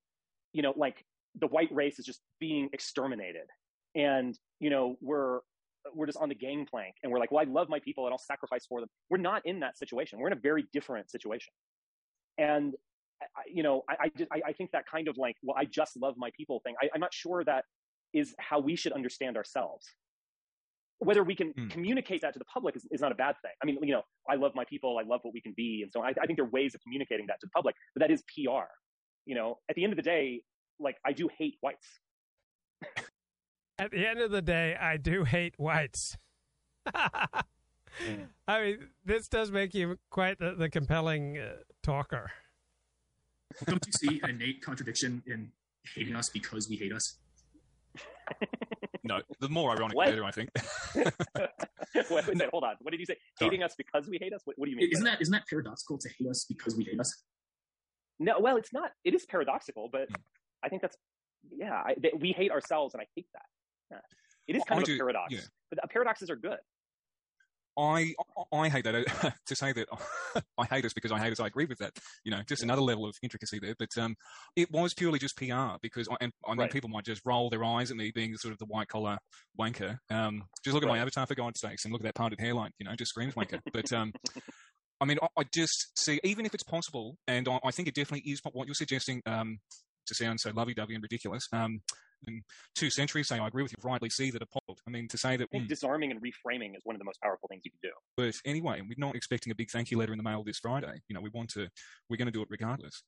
you 0.53 0.61
know, 0.61 0.73
like 0.75 1.03
the 1.39 1.47
white 1.47 1.69
race 1.71 1.99
is 1.99 2.05
just 2.05 2.21
being 2.39 2.69
exterminated. 2.73 3.47
And, 3.95 4.37
you 4.59 4.69
know, 4.69 4.95
we're, 5.01 5.39
we're 5.93 6.05
just 6.05 6.17
on 6.17 6.29
the 6.29 6.35
gangplank 6.35 6.95
and 7.03 7.11
we're 7.11 7.19
like, 7.19 7.31
well, 7.31 7.45
I 7.45 7.49
love 7.49 7.69
my 7.69 7.79
people 7.79 8.05
and 8.05 8.13
I'll 8.13 8.17
sacrifice 8.17 8.65
for 8.65 8.79
them. 8.79 8.89
We're 9.09 9.17
not 9.17 9.41
in 9.45 9.59
that 9.59 9.77
situation. 9.77 10.19
We're 10.19 10.27
in 10.27 10.33
a 10.33 10.41
very 10.41 10.65
different 10.73 11.11
situation. 11.11 11.53
And, 12.37 12.73
I, 13.21 13.41
you 13.47 13.63
know, 13.63 13.83
I, 13.89 13.95
I, 14.05 14.09
just, 14.17 14.31
I, 14.31 14.41
I 14.47 14.53
think 14.53 14.71
that 14.71 14.85
kind 14.89 15.07
of 15.07 15.17
like, 15.17 15.35
well, 15.43 15.55
I 15.57 15.65
just 15.65 15.95
love 15.97 16.15
my 16.17 16.31
people 16.35 16.61
thing. 16.65 16.75
I, 16.81 16.89
I'm 16.93 17.01
not 17.01 17.13
sure 17.13 17.43
that 17.45 17.65
is 18.15 18.33
how 18.39 18.59
we 18.59 18.75
should 18.75 18.93
understand 18.93 19.37
ourselves. 19.37 19.85
Whether 20.99 21.23
we 21.23 21.35
can 21.35 21.53
communicate 21.69 22.21
that 22.21 22.33
to 22.33 22.39
the 22.39 22.45
public 22.45 22.75
is, 22.77 22.87
is 22.89 23.01
not 23.01 23.11
a 23.11 23.15
bad 23.15 23.35
thing. 23.41 23.51
I 23.61 23.65
mean, 23.65 23.77
you 23.81 23.93
know, 23.93 24.03
I 24.29 24.35
love 24.35 24.53
my 24.55 24.63
people, 24.63 24.97
I 24.97 25.03
love 25.03 25.19
what 25.23 25.33
we 25.33 25.41
can 25.41 25.53
be. 25.55 25.81
And 25.83 25.91
so 25.91 26.01
I, 26.01 26.09
I 26.09 26.25
think 26.25 26.37
there 26.37 26.45
are 26.45 26.49
ways 26.49 26.73
of 26.73 26.81
communicating 26.81 27.27
that 27.27 27.39
to 27.41 27.47
the 27.47 27.51
public, 27.51 27.75
but 27.93 27.99
that 27.99 28.11
is 28.11 28.23
PR. 28.33 28.67
You 29.25 29.35
know, 29.35 29.59
at 29.69 29.75
the 29.75 29.83
end 29.83 29.91
of 29.91 29.97
the 29.97 30.03
day, 30.03 30.41
like 30.79 30.95
I 31.05 31.11
do 31.11 31.29
hate 31.37 31.55
whites. 31.61 31.99
At 33.77 33.91
the 33.91 34.07
end 34.07 34.19
of 34.21 34.31
the 34.31 34.41
day, 34.41 34.73
I 34.79 34.95
do 34.95 35.25
hate 35.25 35.55
whites. 35.57 36.15
I 36.95 38.61
mean, 38.61 38.87
this 39.03 39.27
does 39.27 39.51
make 39.51 39.73
you 39.73 39.97
quite 40.09 40.39
the, 40.39 40.55
the 40.55 40.69
compelling 40.69 41.37
uh, 41.37 41.55
talker. 41.83 42.31
Don't 43.65 43.85
you 43.85 43.91
see 43.91 44.21
an 44.23 44.29
innate 44.31 44.61
contradiction 44.61 45.23
in 45.27 45.51
hating 45.93 46.15
us 46.15 46.29
because 46.29 46.69
we 46.69 46.77
hate 46.77 46.93
us? 46.93 47.17
No, 49.03 49.21
the 49.39 49.49
more 49.49 49.71
ironic, 49.71 49.95
What? 49.95 50.05
the 50.07 50.11
better, 50.13 50.23
I 50.25 50.31
think. 50.31 50.49
wait, 50.95 52.09
wait, 52.09 52.27
wait, 52.27 52.49
hold 52.49 52.63
on. 52.63 52.75
What 52.81 52.91
did 52.91 52.99
you 52.99 53.05
say? 53.05 53.17
Hating 53.39 53.61
us 53.61 53.75
because 53.77 54.07
we 54.07 54.17
hate 54.19 54.33
us? 54.33 54.41
What, 54.45 54.57
what 54.57 54.65
do 54.65 54.71
you 54.71 54.77
mean? 54.77 54.89
Isn't 54.91 55.05
that 55.05 55.21
isn't 55.21 55.31
that 55.31 55.43
paradoxical 55.47 55.97
to 55.99 56.09
hate 56.17 56.27
us 56.27 56.45
because 56.45 56.75
we 56.75 56.83
hate 56.85 56.99
us? 56.99 57.23
No, 58.19 58.39
well, 58.39 58.57
it's 58.57 58.73
not. 58.73 58.91
It 59.03 59.13
is 59.13 59.25
paradoxical, 59.25 59.89
but 59.91 60.07
I 60.63 60.69
think 60.69 60.81
that's 60.81 60.97
yeah. 61.55 61.73
I, 61.85 61.95
that 62.01 62.19
we 62.19 62.31
hate 62.31 62.51
ourselves, 62.51 62.93
and 62.95 63.01
I 63.01 63.05
hate 63.15 63.27
that. 63.33 63.45
Yeah. 63.91 63.97
It 64.47 64.55
is 64.55 64.59
Well, 64.61 64.65
kind 64.65 64.79
I 64.79 64.81
of 64.81 64.83
a 64.83 64.91
do- 64.91 64.97
paradox, 64.97 65.33
yeah. 65.33 65.39
but 65.69 65.83
uh, 65.83 65.87
paradoxes 65.91 66.29
are 66.31 66.35
good. 66.35 66.57
I 67.77 68.13
I 68.51 68.69
hate 68.69 68.85
that 68.85 69.35
to 69.45 69.55
say 69.55 69.73
that 69.73 69.87
I 70.57 70.65
hate 70.65 70.85
us 70.85 70.93
because 70.93 71.11
I 71.11 71.19
hate 71.19 71.31
us. 71.31 71.39
I 71.39 71.47
agree 71.47 71.65
with 71.65 71.79
that. 71.79 71.97
You 72.23 72.31
know, 72.31 72.41
just 72.47 72.63
another 72.63 72.81
level 72.81 73.05
of 73.05 73.15
intricacy 73.21 73.59
there. 73.59 73.75
But 73.77 73.89
um, 73.97 74.15
it 74.55 74.71
was 74.71 74.93
purely 74.93 75.19
just 75.19 75.37
PR 75.37 75.77
because 75.81 76.07
I, 76.09 76.15
and 76.21 76.31
I 76.45 76.51
mean 76.51 76.59
Right. 76.59 76.71
people 76.71 76.89
might 76.89 77.05
just 77.05 77.21
roll 77.25 77.49
their 77.49 77.63
eyes 77.63 77.91
at 77.91 77.97
me 77.97 78.11
being 78.13 78.35
sort 78.37 78.51
of 78.53 78.59
the 78.59 78.65
white 78.65 78.87
collar 78.87 79.17
wanker. 79.59 79.97
Um, 80.09 80.43
just 80.63 80.73
look 80.73 80.83
at 80.83 80.89
my 80.89 80.99
avatar 80.99 81.25
for 81.25 81.35
God's 81.35 81.59
sakes 81.59 81.85
and 81.85 81.91
look 81.91 82.01
at 82.01 82.05
that 82.05 82.15
parted 82.15 82.39
hairline. 82.39 82.71
You 82.79 82.85
know, 82.87 82.95
just 82.95 83.09
screams 83.09 83.35
wanker. 83.35 83.59
But 83.73 83.91
um, 83.91 84.13
I 85.01 85.05
mean, 85.05 85.17
I, 85.21 85.27
I 85.37 85.43
just 85.53 85.91
see 85.97 86.19
even 86.23 86.45
if 86.45 86.53
it's 86.53 86.63
possible, 86.63 87.17
and 87.27 87.47
I, 87.47 87.59
I 87.65 87.71
think 87.71 87.87
it 87.87 87.95
definitely 87.95 88.31
is 88.31 88.39
what 88.51 88.67
you're 88.67 88.75
suggesting. 88.75 89.21
Um, 89.25 89.59
to 90.07 90.13
sound 90.13 90.39
so 90.39 90.51
lovey-dovey 90.51 90.93
and 90.93 91.01
ridiculous. 91.01 91.47
Um, 91.51 91.81
in 92.27 92.41
two 92.75 92.89
centuries, 92.89 93.27
saying 93.27 93.41
I 93.41 93.47
agree 93.47 93.63
with 93.63 93.71
you, 93.71 93.77
rightly 93.83 94.09
see 94.09 94.31
that 94.31 94.41
appalled. 94.41 94.79
I 94.87 94.91
mean, 94.91 95.07
to 95.09 95.17
say 95.17 95.37
that 95.37 95.49
think 95.49 95.67
disarming 95.67 96.11
and 96.11 96.21
reframing 96.21 96.75
is 96.75 96.81
one 96.83 96.95
of 96.95 96.99
the 96.99 97.05
most 97.05 97.19
powerful 97.21 97.47
things 97.49 97.61
you 97.65 97.71
can 97.71 97.79
do. 97.89 97.93
but 98.17 98.35
anyway, 98.45 98.81
we're 98.81 98.95
not 98.97 99.15
expecting 99.15 99.51
a 99.51 99.55
big 99.55 99.69
thank 99.71 99.91
you 99.91 99.97
letter 99.97 100.13
in 100.13 100.17
the 100.17 100.23
mail 100.23 100.43
this 100.43 100.59
Friday. 100.59 101.01
You 101.07 101.15
know, 101.15 101.21
we 101.21 101.29
want 101.29 101.49
to, 101.51 101.67
we're 102.09 102.17
going 102.17 102.27
to 102.27 102.31
do 102.31 102.41
it 102.41 102.47
regardless. 102.49 103.03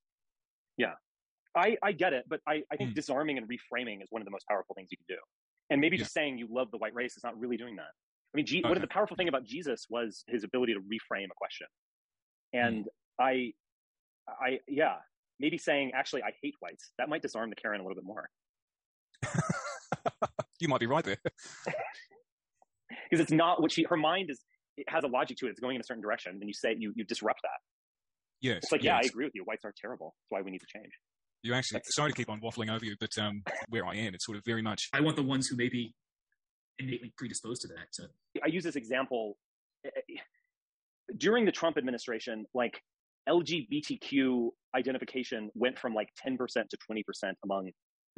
Yeah, 0.78 0.94
I, 1.56 1.78
I 1.82 1.92
get 1.92 2.14
it, 2.14 2.26
but 2.28 2.40
I, 2.48 2.64
I 2.72 2.78
think 2.78 2.94
disarming 2.94 3.38
and 3.38 3.48
reframing 3.48 4.02
is 4.04 4.08
one 4.10 4.22
of 4.22 4.26
the 4.26 4.32
most 4.32 4.46
powerful 4.48 4.76
things 4.76 4.90
you 4.92 4.98
can 4.98 5.16
do. 5.16 5.22
And 5.70 5.82
maybe 5.82 5.98
just 5.98 6.14
saying 6.14 6.38
you 6.38 6.48
love 6.50 6.72
the 6.72 6.78
white 6.78 6.94
race 6.94 7.18
is 7.18 7.24
not 7.24 7.38
really 7.38 7.58
doing 7.58 7.76
that. 7.78 7.92
I 8.34 8.38
mean, 8.38 8.46
of 8.66 8.72
Okay. 8.72 8.80
the 8.80 8.88
powerful 8.88 9.18
thing 9.18 9.28
about 9.28 9.44
Jesus 9.46 9.88
was 9.90 10.24
his 10.28 10.44
ability 10.44 10.74
to 10.74 10.80
reframe 10.80 11.26
a 11.26 11.36
question. 11.36 11.68
Hmm. 12.54 12.60
And 12.60 12.86
I, 13.20 13.54
I, 14.28 14.60
yeah, 14.68 14.96
maybe 15.40 15.58
saying 15.58 15.92
actually 15.96 16.24
I 16.24 16.32
hate 16.42 16.56
whites 16.60 16.92
that 16.98 17.10
might 17.10 17.22
disarm 17.22 17.50
the 17.50 17.56
Karen 17.56 17.80
a 17.80 17.84
little 17.84 17.96
bit 17.96 18.04
more 18.06 18.30
You 20.60 20.68
might 20.68 20.80
be 20.80 20.88
right 20.88 21.04
there. 21.04 21.18
because 23.10 23.22
it's 23.22 23.32
not 23.32 23.62
what 23.62 23.72
she 23.72 23.84
her 23.84 23.98
mind 23.98 24.30
is. 24.30 24.40
It 24.76 24.86
has 24.90 25.04
a 25.04 25.08
logic 25.08 25.38
to 25.38 25.48
it. 25.48 25.52
It's 25.52 25.60
going 25.60 25.76
in 25.76 25.82
a 25.82 25.84
certain 25.84 26.04
direction. 26.04 26.38
And 26.40 26.48
you 26.48 26.54
say 26.54 26.76
you 26.78 26.94
you 26.96 27.04
disrupt 27.04 27.42
that. 27.44 27.60
Yes. 28.42 28.60
It's 28.64 28.72
like 28.72 28.84
yeah, 28.84 28.98
I 28.98 29.02
agree 29.02 29.26
with 29.26 29.36
you. 29.36 29.44
Whites 29.44 29.66
are 29.66 29.74
terrible. 29.80 30.16
That's 30.18 30.40
why 30.40 30.42
we 30.44 30.52
need 30.52 30.60
to 30.60 30.68
change. 30.68 30.92
You 31.44 31.54
actually, 31.54 31.82
sorry 31.86 32.12
to 32.12 32.18
keep 32.18 32.30
on 32.30 32.42
waffling 32.42 32.74
over 32.74 32.84
you, 32.84 32.96
but 33.00 33.16
um, 33.20 33.44
where 33.70 33.86
I 33.86 33.96
am, 33.96 34.16
it's 34.16 34.26
sort 34.26 34.38
of 34.38 34.44
very 34.46 34.62
much. 34.62 34.90
I 34.92 35.02
want 35.02 35.16
the 35.16 35.24
ones 35.24 35.48
who 35.48 35.56
may 35.56 35.70
be 35.70 35.94
innately 36.80 37.14
predisposed 37.16 37.62
to 37.62 37.68
that. 37.70 37.92
To, 37.94 38.10
I 38.44 38.48
use 38.48 38.64
this 38.64 38.76
example 38.76 39.38
eh, 39.86 39.90
during 41.16 41.46
the 41.46 41.52
Trump 41.52 41.78
administration, 41.78 42.46
like 42.54 42.82
LGBTQ 43.30 44.50
identification 44.76 45.50
went 45.54 45.78
from 45.78 45.94
like 45.94 46.10
10% 46.26 46.38
to 46.38 46.78
20% 46.92 47.34
among 47.44 47.68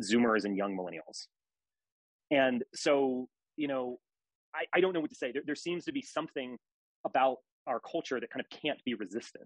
Zoomers 0.02 0.45
and 0.45 0.56
young 0.56 0.78
millennials. 0.78 1.28
And 2.32 2.64
so, 2.74 3.28
you 3.58 3.68
know, 3.68 3.97
I, 4.56 4.66
I 4.74 4.82
don't 4.82 4.93
know 4.93 5.00
what 5.00 5.10
to 5.10 5.16
say. 5.16 5.32
There, 5.32 5.43
there 5.45 5.56
seems 5.56 5.86
to 5.86 5.91
be 5.91 6.02
something 6.02 6.58
about 7.06 7.38
our 7.68 7.80
culture 7.80 8.20
that 8.20 8.30
kind 8.32 8.43
of 8.43 8.60
can't 8.62 8.84
be 8.86 8.93
resisted. 8.93 9.43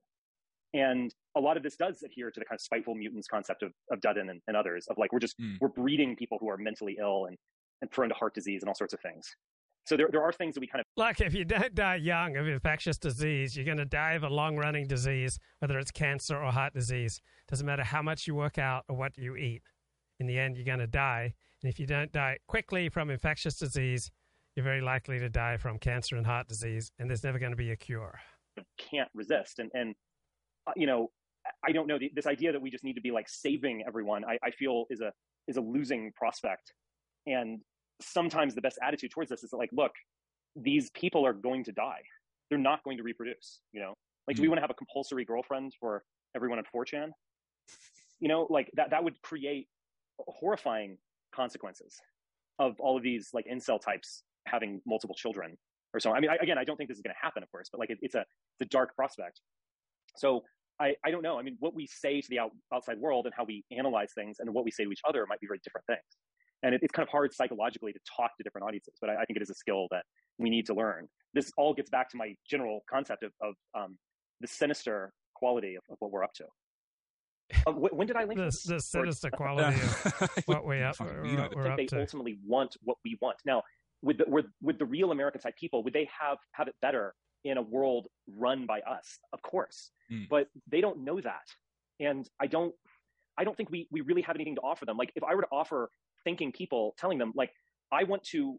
And 0.74 1.14
a 1.36 1.40
lot 1.40 1.56
of 1.56 1.64
this 1.64 1.76
does 1.76 2.02
adhere 2.04 2.32
to 2.32 2.40
the 2.40 2.46
kind 2.46 2.58
of 2.58 2.62
spiteful 2.62 2.96
mutants 2.96 3.28
concept 3.28 3.62
of, 3.64 3.72
of 3.92 4.02
Dutton 4.02 4.30
and, 4.30 4.42
and 4.48 4.58
others 4.58 4.88
of 4.90 4.98
like, 4.98 5.14
we're 5.14 5.20
just, 5.20 5.36
hmm. 5.38 5.54
we're 5.62 5.68
breeding 5.68 6.16
people 6.16 6.38
who 6.40 6.50
are 6.50 6.58
mentally 6.58 6.98
ill 7.00 7.26
and, 7.26 7.38
and 7.82 7.92
prone 7.92 8.10
to 8.10 8.16
heart 8.16 8.34
disease 8.34 8.64
and 8.64 8.70
all 8.70 8.76
sorts 8.76 8.94
of 8.94 9.00
things. 9.02 9.36
So 9.86 9.98
there, 9.98 10.08
there 10.10 10.24
are 10.24 10.32
things 10.32 10.56
that 10.56 10.62
we 10.62 10.68
kind 10.68 10.80
of 10.80 10.86
Like 10.96 11.20
if 11.20 11.34
you 11.34 11.44
don't 11.44 11.76
die 11.76 11.98
young 11.98 12.38
of 12.38 12.48
infectious 12.48 12.98
disease, 12.98 13.56
you're 13.56 13.66
going 13.66 13.78
to 13.78 13.86
die 13.86 14.14
of 14.14 14.24
a 14.24 14.30
long-running 14.30 14.88
disease, 14.88 15.38
whether 15.60 15.78
it's 15.78 15.92
cancer 15.92 16.42
or 16.42 16.52
heart 16.52 16.74
disease. 16.74 17.22
Doesn't 17.50 17.66
matter 17.66 17.84
how 17.84 18.02
much 18.02 18.26
you 18.26 18.34
work 18.34 18.58
out 18.58 18.86
or 18.88 18.96
what 18.96 19.18
you 19.18 19.36
eat. 19.36 19.62
In 20.24 20.28
the 20.28 20.40
end, 20.40 20.56
you're 20.56 20.64
going 20.64 20.80
to 20.80 20.88
die. 20.88 21.34
And 21.62 21.70
if 21.70 21.82
you 21.82 21.86
don't 21.86 22.10
die 22.14 22.38
quickly 22.48 22.88
from 22.88 23.10
infectious 23.10 23.58
disease, 23.58 24.10
you're 24.56 24.64
very 24.64 24.80
likely 24.80 25.20
to 25.20 25.28
die 25.28 25.58
from 25.58 25.78
cancer 25.78 26.16
and 26.16 26.26
heart 26.26 26.48
disease, 26.48 26.94
and 26.98 27.10
there's 27.10 27.26
never 27.26 27.40
going 27.40 27.52
to 27.52 27.58
be 27.58 27.72
a 27.72 27.76
cure. 27.76 28.22
can't 28.78 29.10
resist. 29.14 29.60
And, 29.60 29.70
and 29.74 29.96
uh, 30.66 30.72
you 30.78 30.88
know, 30.88 31.12
I 31.68 31.74
don't 31.74 31.88
know 31.88 32.00
this 32.16 32.26
idea 32.26 32.54
that 32.54 32.62
we 32.62 32.72
just 32.72 32.86
need 32.86 32.94
to 32.94 33.02
be 33.02 33.12
like 33.12 33.28
saving 33.28 33.84
everyone. 33.86 34.24
I, 34.24 34.38
I 34.42 34.52
feel 34.52 34.86
is 34.90 35.02
a 35.02 35.12
is 35.50 35.58
a 35.58 35.62
losing 35.62 36.14
prospect. 36.16 36.72
And 37.28 37.60
sometimes 38.02 38.56
the 38.56 38.62
best 38.62 38.80
attitude 38.82 39.12
towards 39.12 39.30
this 39.30 39.44
is 39.44 39.52
like, 39.52 39.72
look, 39.74 39.92
these 40.56 40.90
people 40.92 41.26
are 41.26 41.34
going 41.34 41.66
to 41.66 41.74
die. 41.74 42.04
They're 42.50 42.60
not 42.60 42.82
going 42.86 42.96
to 42.96 43.04
reproduce. 43.04 43.60
You 43.74 43.82
know, 43.82 43.94
like, 44.26 44.38
do 44.38 44.42
we 44.42 44.48
want 44.48 44.60
to 44.60 44.62
have 44.62 44.72
a 44.72 44.76
compulsory 44.76 45.26
girlfriend 45.26 45.74
for 45.82 46.06
everyone 46.34 46.60
on 46.60 46.66
4chan? 46.74 47.10
You 48.22 48.30
know, 48.30 48.48
like 48.50 48.72
that 48.76 48.92
that 48.92 49.04
would 49.04 49.22
create 49.22 49.68
horrifying 50.20 50.98
consequences. 51.34 51.98
of 52.60 52.80
all 52.80 52.96
of 52.96 53.04
these 53.04 53.30
like 53.34 53.46
incel 53.52 53.82
types 53.82 54.24
having 54.46 54.82
multiple 54.86 55.16
children 55.16 55.58
or 55.94 56.00
so. 56.00 56.12
I 56.12 56.20
mean, 56.20 56.30
I, 56.30 56.38
again, 56.42 56.58
I 56.58 56.64
don't 56.64 56.78
think 56.78 56.90
this 56.90 56.98
is 56.98 57.02
going 57.02 57.14
to 57.14 57.22
happen, 57.22 57.42
of 57.44 57.52
course, 57.52 57.70
but 57.72 57.80
like 57.80 57.90
it, 57.90 57.98
it's 58.02 58.16
a 58.16 58.22
it's 58.60 58.62
a 58.62 58.66
dark 58.66 58.96
prospect. 58.96 59.42
So 60.16 60.44
I, 60.80 60.96
I 61.06 61.12
don't 61.12 61.22
know. 61.22 61.40
I 61.40 61.44
mean, 61.44 61.56
what 61.60 61.74
we 61.74 61.88
say 61.88 62.22
to 62.22 62.28
the 62.30 62.40
out, 62.40 62.52
outside 62.74 62.98
world 63.00 63.26
and 63.26 63.34
how 63.36 63.46
we 63.46 63.64
analyze 63.72 64.12
things 64.16 64.38
and 64.40 64.54
what 64.54 64.66
we 64.66 64.72
say 64.72 64.84
to 64.84 64.92
each 64.92 65.02
other 65.08 65.26
might 65.28 65.40
be 65.40 65.48
very 65.48 65.60
different 65.64 65.86
things. 65.86 66.02
And 66.64 66.74
it, 66.76 66.82
it's 66.84 66.92
kind 66.92 67.08
of 67.08 67.12
hard 67.12 67.34
psychologically 67.34 67.94
to 67.94 68.00
talk 68.16 68.32
to 68.38 68.44
different 68.44 68.66
audiences, 68.68 68.96
but 69.00 69.10
I, 69.10 69.22
I, 69.22 69.26
think 69.26 69.38
it 69.38 69.44
is 69.44 69.50
a 69.50 69.56
skill 69.56 69.88
that 69.92 70.04
we 70.40 70.50
need 70.50 70.66
to 70.68 70.74
learn. 70.74 71.08
This 71.34 71.52
all 71.58 71.74
gets 71.74 71.90
back 71.90 72.10
to 72.12 72.18
my 72.18 72.36
general 72.50 72.82
concept 72.90 73.24
of, 73.24 73.32
of 73.42 73.54
um, 73.76 73.98
the 74.42 74.48
sinister 74.48 75.14
quality 75.36 75.76
of, 75.76 75.84
of 75.92 75.98
what 76.00 76.12
we're 76.12 76.24
up 76.24 76.34
to. 76.36 76.46
Uh, 77.68 77.72
when 77.72 78.08
did 78.08 78.16
I 78.16 78.24
link 78.24 78.38
the, 78.38 78.46
this? 78.46 78.64
the 78.64 78.80
sinister 78.80 79.30
quality 79.36 79.80
of 79.80 80.44
what 80.46 80.66
we 80.66 80.82
up, 80.82 81.00
what 81.00 81.24
we're 81.56 81.68
up 81.68 81.78
they 81.78 81.86
to. 81.88 82.00
ultimately 82.00 82.38
want 82.46 82.76
what 82.84 82.98
we 83.04 83.18
want. 83.22 83.38
Now, 83.46 83.64
with 84.02 84.18
the, 84.18 84.26
with, 84.28 84.46
with 84.62 84.80
the 84.80 84.86
real 84.86 85.12
American 85.12 85.42
type 85.42 85.56
people, 85.58 85.84
would 85.84 85.94
they 85.94 86.08
have 86.20 86.38
have 86.54 86.68
it 86.68 86.76
better 86.82 87.14
in 87.44 87.58
a 87.58 87.62
world 87.62 88.08
run 88.28 88.66
by 88.66 88.80
us? 88.82 89.20
Of 89.34 89.42
course, 89.42 89.92
mm. 90.12 90.28
but 90.30 90.48
they 90.70 90.82
don't 90.82 91.04
know 91.04 91.20
that, 91.22 91.46
and 92.00 92.28
I 92.40 92.48
don't. 92.48 92.74
I 93.38 93.44
don't 93.44 93.58
think 93.58 93.72
we 93.72 93.88
we 93.92 94.02
really 94.02 94.22
have 94.22 94.36
anything 94.36 94.56
to 94.56 94.62
offer 94.62 94.86
them. 94.86 94.98
Like, 94.98 95.12
if 95.16 95.24
I 95.24 95.36
were 95.36 95.42
to 95.42 95.48
offer 95.52 95.90
thinking 96.24 96.52
people, 96.52 96.96
telling 96.98 97.18
them 97.18 97.34
like, 97.36 97.52
I 97.92 98.04
want 98.04 98.24
to, 98.32 98.58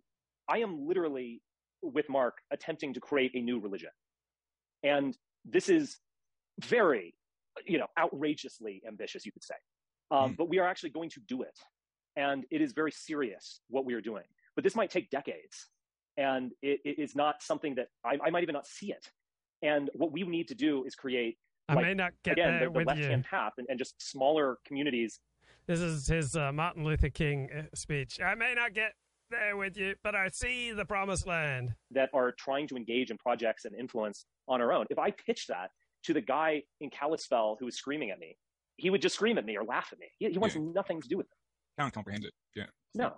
I 0.49 0.59
am 0.59 0.87
literally 0.87 1.41
with 1.83 2.09
Mark 2.09 2.35
attempting 2.53 2.95
to 2.95 3.01
create 3.01 3.33
a 3.35 3.41
new 3.41 3.61
religion, 3.61 3.91
and 4.83 5.17
this 5.45 5.69
is 5.69 5.99
very 6.61 7.15
you 7.67 7.79
know, 7.79 7.87
outrageously 7.99 8.83
ambitious, 8.87 9.25
you 9.25 9.33
could 9.33 9.45
say. 9.45 9.55
Um, 10.11 10.33
mm. 10.33 10.37
But 10.37 10.49
we 10.49 10.59
are 10.59 10.67
actually 10.67 10.91
going 10.91 11.11
to 11.11 11.21
do 11.29 11.43
it. 11.43 11.59
And 12.17 12.45
it 12.51 12.61
is 12.61 12.73
very 12.73 12.93
serious 12.93 13.61
what 13.69 13.85
we 13.85 13.95
are 13.95 14.01
doing. 14.01 14.25
But 14.55 14.65
this 14.65 14.75
might 14.75 14.91
take 14.91 15.11
decades. 15.11 15.69
And 16.17 16.53
it, 16.63 16.81
it 16.85 16.99
is 16.99 17.17
not 17.17 17.43
something 17.43 17.75
that 17.75 17.89
I, 18.05 18.19
I, 18.25 18.31
might 18.31 18.45
even 18.45 18.53
not 18.53 18.67
see 18.67 18.93
it. 18.93 19.11
And 19.63 19.91
what 19.95 20.13
we 20.13 20.23
need 20.23 20.47
to 20.49 20.55
do 20.55 20.85
is 20.85 20.95
create, 20.95 21.39
I 21.69 21.75
like, 21.75 21.87
may 21.87 21.95
not 21.95 22.13
get 22.23 22.33
again, 22.33 22.61
there 22.61 22.71
the, 22.71 22.79
the 22.79 22.85
left 22.85 23.01
hand 23.01 23.25
path 23.25 23.55
and, 23.59 23.67
and 23.69 23.79
just 23.79 24.01
smaller 24.01 24.59
communities. 24.65 25.19
This 25.67 25.81
is 25.81 26.07
his 26.07 26.37
uh, 26.37 26.53
Martin 26.53 26.85
Luther 26.85 27.09
King 27.09 27.49
uh, 27.57 27.63
speech. 27.75 28.21
I 28.21 28.37
may 28.37 28.55
not 28.55 28.75
get 28.75 28.93
there 29.31 29.57
with 29.57 29.77
you, 29.77 29.95
but 30.05 30.15
I 30.15 30.29
see 30.29 30.73
the 30.73 30.85
promised 30.85 31.27
land. 31.27 31.75
That 31.91 32.11
are 32.13 32.33
trying 32.33 32.69
to 32.69 32.77
engage 32.77 33.11
in 33.11 33.19
projects 33.19 33.65
and 33.65 33.75
influence 33.75 34.27
on 34.47 34.61
our 34.61 34.73
own. 34.73 34.87
If 34.91 34.99
I 34.99 35.11
pitch 35.11 35.47
that 35.49 35.71
to 36.05 36.13
the 36.13 36.21
guy 36.21 36.63
in 36.81 36.91
Kalispell 36.91 37.57
who 37.59 37.67
was 37.67 37.77
screaming 37.77 38.11
at 38.11 38.19
me, 38.19 38.37
he 38.77 38.91
would 38.91 39.03
just 39.03 39.15
scream 39.15 39.39
at 39.39 39.45
me 39.45 39.57
or 39.57 39.65
laugh 39.65 39.89
at 39.93 39.99
me. 39.99 40.07
He, 40.19 40.31
he 40.31 40.39
wants 40.39 40.57
yeah. 40.57 40.63
nothing 40.75 41.01
to 41.01 41.09
do 41.09 41.17
with 41.17 41.27
it. 41.27 41.81
Can't 41.81 41.93
comprehend 41.93 42.25
it. 42.25 42.33
Yeah. 42.55 42.67
No. 42.95 43.15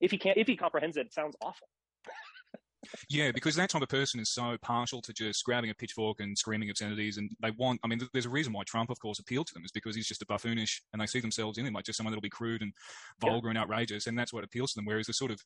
If 0.00 0.10
he 0.10 0.18
can't, 0.18 0.36
if 0.36 0.46
he 0.46 0.56
comprehends 0.56 0.96
it, 0.96 1.06
it 1.06 1.12
sounds 1.12 1.36
awful. 1.40 1.68
yeah, 3.08 3.30
because 3.32 3.54
that 3.56 3.70
type 3.70 3.82
of 3.82 3.88
person 3.88 4.20
is 4.20 4.30
so 4.30 4.56
partial 4.60 5.00
to 5.02 5.12
just 5.12 5.44
grabbing 5.44 5.70
a 5.70 5.74
pitchfork 5.74 6.20
and 6.20 6.36
screaming 6.36 6.70
obscenities, 6.70 7.16
and 7.16 7.30
they 7.42 7.52
want. 7.52 7.80
I 7.84 7.86
mean, 7.86 8.00
there's 8.12 8.26
a 8.26 8.30
reason 8.30 8.52
why 8.52 8.64
Trump, 8.64 8.90
of 8.90 8.98
course, 8.98 9.18
appealed 9.18 9.46
to 9.48 9.54
them 9.54 9.64
is 9.64 9.70
because 9.72 9.94
he's 9.94 10.08
just 10.08 10.22
a 10.22 10.26
buffoonish, 10.26 10.82
and 10.92 11.00
they 11.00 11.06
see 11.06 11.20
themselves 11.20 11.58
in 11.58 11.66
him 11.66 11.74
like 11.74 11.84
just 11.84 11.96
someone 11.96 12.12
that'll 12.12 12.22
be 12.22 12.30
crude 12.30 12.62
and 12.62 12.72
vulgar 13.20 13.48
yeah. 13.48 13.50
and 13.50 13.58
outrageous, 13.58 14.06
and 14.06 14.18
that's 14.18 14.32
what 14.32 14.44
appeals 14.44 14.72
to 14.72 14.78
them. 14.78 14.86
Whereas 14.86 15.06
the 15.06 15.12
sort 15.12 15.30
of 15.30 15.40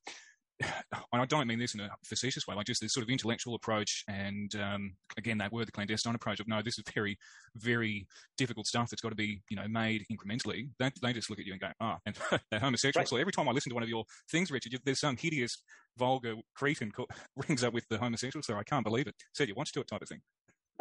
I 1.13 1.25
don't 1.27 1.47
mean 1.47 1.59
this 1.59 1.75
in 1.75 1.81
a 1.81 1.91
facetious 2.05 2.47
way, 2.47 2.55
like 2.55 2.67
just 2.67 2.81
this 2.81 2.93
sort 2.93 3.05
of 3.05 3.11
intellectual 3.11 3.55
approach, 3.55 4.05
and 4.09 4.55
um, 4.57 4.95
again 5.17 5.39
that 5.39 5.53
word, 5.53 5.69
the 5.69 5.73
clandestine 5.73 6.15
approach 6.15 6.41
of 6.41 6.49
no, 6.49 6.63
this 6.63 6.79
is 6.79 6.85
very, 6.95 7.19
very 7.57 8.07
difficult 8.37 8.67
stuff 8.67 8.91
that's 8.91 9.03
got 9.03 9.11
to 9.11 9.15
be 9.15 9.43
you 9.51 9.57
know 9.57 9.67
made 9.69 10.05
incrementally. 10.13 10.69
They, 10.79 10.91
they 11.03 11.13
just 11.13 11.31
look 11.31 11.39
at 11.39 11.47
you 11.47 11.53
and 11.53 11.61
go, 11.61 11.69
ah, 11.81 11.97
oh, 11.97 11.99
and 12.07 12.17
they're 12.51 12.61
homosexual. 12.61 13.03
Right. 13.03 13.09
So 13.09 13.17
every 13.17 13.33
time 13.33 13.49
I 13.49 13.53
listen 13.53 13.71
to 13.71 13.75
one 13.75 13.83
of 13.83 13.89
your 13.89 14.05
things, 14.31 14.51
Richard, 14.51 14.79
there's 14.85 15.01
some 15.01 15.17
hideous, 15.17 15.63
vulgar 15.97 16.35
cretin 16.55 16.93
co- 16.93 17.07
rings 17.49 17.65
up 17.65 17.75
with 17.75 17.87
the 17.89 17.99
homosexual. 17.99 18.43
So 18.43 18.57
I 18.57 18.63
can't 18.63 18.85
believe 18.85 19.07
it. 19.07 19.15
Said 19.35 19.49
you 19.49 19.55
want 19.55 19.69
to 19.69 19.73
do 19.73 19.81
it 19.81 19.89
type 19.89 20.03
of 20.03 20.09
thing. 20.09 20.21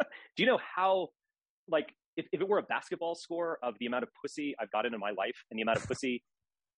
Do 0.00 0.42
you 0.42 0.46
know 0.46 0.58
how, 0.76 1.08
like, 1.68 1.92
if, 2.16 2.26
if 2.32 2.40
it 2.40 2.48
were 2.48 2.58
a 2.58 2.62
basketball 2.62 3.14
score 3.14 3.58
of 3.62 3.74
the 3.80 3.86
amount 3.86 4.04
of 4.04 4.10
pussy 4.20 4.54
I've 4.60 4.70
gotten 4.70 4.94
in 4.94 5.00
my 5.00 5.10
life 5.10 5.36
and 5.50 5.58
the 5.58 5.62
amount 5.62 5.78
of 5.78 5.88
pussy 5.88 6.22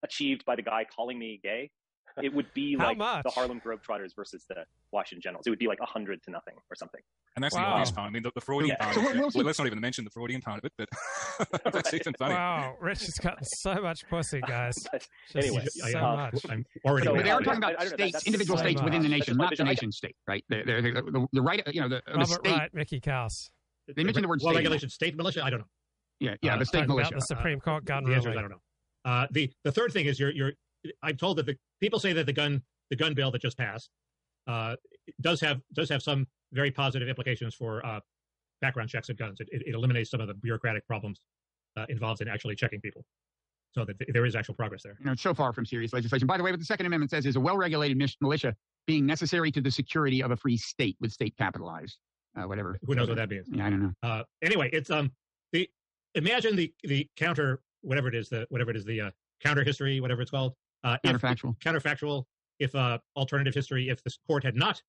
achieved 0.03 0.45
by 0.47 0.57
the 0.57 0.63
guy 0.63 0.87
calling 0.95 1.19
me 1.19 1.41
gay, 1.43 1.71
it 2.23 2.33
would 2.35 2.53
be 2.55 2.77
like 2.79 2.99
much? 2.99 3.23
the 3.25 3.31
Harlem 3.31 3.61
Globetrotters 3.61 4.15
versus 4.15 4.45
the 4.49 4.65
Washington 4.93 5.23
Generals. 5.23 5.47
It 5.47 5.51
would 5.51 5.59
be 5.59 5.67
like 5.67 5.81
a 5.81 5.87
hundred 5.87 6.23
to 6.25 6.31
nothing 6.31 6.55
or 6.71 6.77
something. 6.77 7.01
And 7.37 7.45
that's 7.45 7.55
wow. 7.55 7.61
the 7.61 7.67
obvious 7.67 7.91
part. 7.93 8.09
I 8.09 8.11
mean, 8.11 8.23
the, 8.23 8.33
the 8.35 8.41
Freudian 8.41 8.77
yeah. 8.79 8.93
part. 8.93 8.97
So 9.31 9.39
well, 9.39 9.45
let's 9.45 9.59
not 9.59 9.67
even 9.67 9.81
mention 9.81 10.05
the 10.05 10.11
Freudian 10.11 10.41
part 10.41 10.59
of 10.59 10.65
it, 10.65 10.73
but 10.79 11.63
that's 11.73 11.95
even 11.95 12.15
funny. 12.19 12.35
Wow, 12.35 12.75
Rich 12.81 13.01
has 13.01 13.15
gotten 13.15 13.45
so 13.45 13.75
much 13.75 14.01
pussy, 14.09 14.41
guys. 14.41 14.75
anyway, 15.35 15.65
so 15.67 15.99
I, 15.99 16.17
much. 16.17 16.47
I'm 16.49 16.65
already. 16.85 17.07
So, 17.07 17.15
they 17.15 17.31
are 17.31 17.41
talking 17.41 17.63
about 17.63 17.81
states, 17.87 18.27
individual 18.27 18.57
so 18.57 18.65
states 18.65 18.81
much. 18.81 18.87
within 18.87 19.03
the 19.03 19.09
nation, 19.09 19.37
not 19.37 19.57
the 19.57 19.65
nation 19.65 19.93
state, 19.93 20.17
right? 20.27 20.45
The, 20.49 20.63
the, 20.65 21.03
the, 21.11 21.27
the 21.33 21.43
right, 21.43 21.63
you 21.73 21.81
know, 21.81 21.89
the, 21.89 22.03
the 22.07 22.13
Robert 22.13 22.27
state. 22.27 22.51
Wright, 22.51 22.75
Mickey 22.75 23.01
Kaus. 23.01 23.51
They 23.97 24.05
mentioned 24.05 24.25
the 24.25 24.29
word 24.29 24.41
well 24.43 24.53
state. 24.53 24.59
regulation, 24.59 24.89
state 24.89 25.17
militia. 25.17 25.45
I 25.45 25.51
don't 25.51 25.61
know. 25.61 25.67
Yeah, 26.21 26.35
yeah, 26.43 26.55
Uh, 26.55 26.59
the 26.59 26.67
state 26.67 26.87
militia. 26.87 27.09
about 27.09 27.21
the 27.21 27.27
Supreme 27.27 27.61
Court 27.61 27.85
gun 27.85 28.05
the 28.05 28.15
answer 28.15 28.31
is 28.31 28.37
I 28.37 28.41
don't 28.43 28.51
know. 28.51 28.61
Uh, 29.05 29.27
the 29.31 29.51
the 29.65 29.73
third 29.73 29.93
thing 29.93 30.07
is 30.07 30.21
you're 30.21 30.31
you're. 30.31 30.53
I'm 31.03 31.17
told 31.17 31.39
that 31.39 31.47
the 31.47 31.57
people 31.81 31.99
say 31.99 32.13
that 32.13 32.27
the 32.27 32.33
gun 32.33 32.63
the 32.91 32.97
gun 32.97 33.15
bill 33.15 33.31
that 33.31 33.43
just 33.43 33.57
passed 33.59 33.91
uh, 34.47 34.77
does 35.21 35.41
have 35.41 35.61
does 35.75 35.89
have 35.89 36.03
some 36.03 36.27
very 36.53 36.71
positive 36.71 37.09
implications 37.09 37.55
for 37.55 37.85
uh, 37.87 38.01
background 38.61 38.89
checks 38.89 39.09
of 39.09 39.17
guns. 39.17 39.41
It, 39.41 39.49
it, 39.51 39.75
eliminates 39.75 40.11
some 40.11 40.21
of 40.21 40.29
the 40.29 40.35
bureaucratic 40.35 40.87
problems 40.87 41.21
uh, 41.77 41.87
involved 41.89 42.21
in 42.21 42.29
actually 42.29 42.57
checking 42.57 42.81
people. 42.81 43.05
So 43.73 43.85
that 43.85 43.99
th- 43.99 44.11
there 44.13 44.27
is 44.27 44.35
actual 44.35 44.55
progress 44.55 44.83
there. 44.83 44.97
you 44.99 45.07
know, 45.07 45.15
so 45.15 45.33
far 45.33 45.53
from 45.53 45.65
serious 45.65 45.93
legislation. 45.93 46.27
By 46.27 46.37
the 46.37 46.43
way, 46.43 46.51
what 46.51 46.59
the 46.59 46.67
Second 46.67 46.87
Amendment 46.87 47.13
says 47.13 47.25
is 47.25 47.37
a 47.37 47.41
well-regulated 47.41 47.97
militia 48.21 48.57
being 48.89 49.07
necessary 49.07 49.53
to 49.53 49.61
the 49.61 49.71
security 49.71 50.25
of 50.25 50.33
a 50.33 50.37
free 50.37 50.57
state 50.57 50.97
with 51.01 51.13
state 51.13 51.37
capitalized, 51.39 51.99
uh, 52.37 52.49
whatever. 52.49 52.81
Who 52.85 52.97
knows 52.97 53.09
what 53.09 53.19
that 53.19 53.31
means? 53.31 53.47
Yeah, 53.49 53.67
I 53.67 53.71
don't 53.71 53.83
know. 53.83 53.93
Uh, 54.03 54.25
anyway, 54.43 54.71
it's 54.73 54.91
um 54.91 55.13
the 55.53 55.71
imagine 56.17 56.57
the 56.57 56.73
the 56.83 57.09
counter 57.17 57.61
whatever 57.83 58.09
it 58.09 58.15
is 58.17 58.29
the 58.29 58.47
whatever 58.51 58.71
it 58.71 58.77
is 58.77 58.85
the 58.85 59.01
uh, 59.01 59.11
counter 59.43 59.63
history 59.63 60.01
whatever 60.01 60.21
it's 60.21 60.31
called 60.31 60.55
uh, 60.85 60.97
if- 61.03 61.11
Counterfactual. 61.11 61.59
counterfactual 61.61 62.25
if 62.59 62.75
uh, 62.75 62.99
alternative 63.17 63.55
history 63.55 63.89
if 63.89 64.03
the 64.05 64.15
court 64.27 64.45
had 64.45 64.55
not 64.55 64.83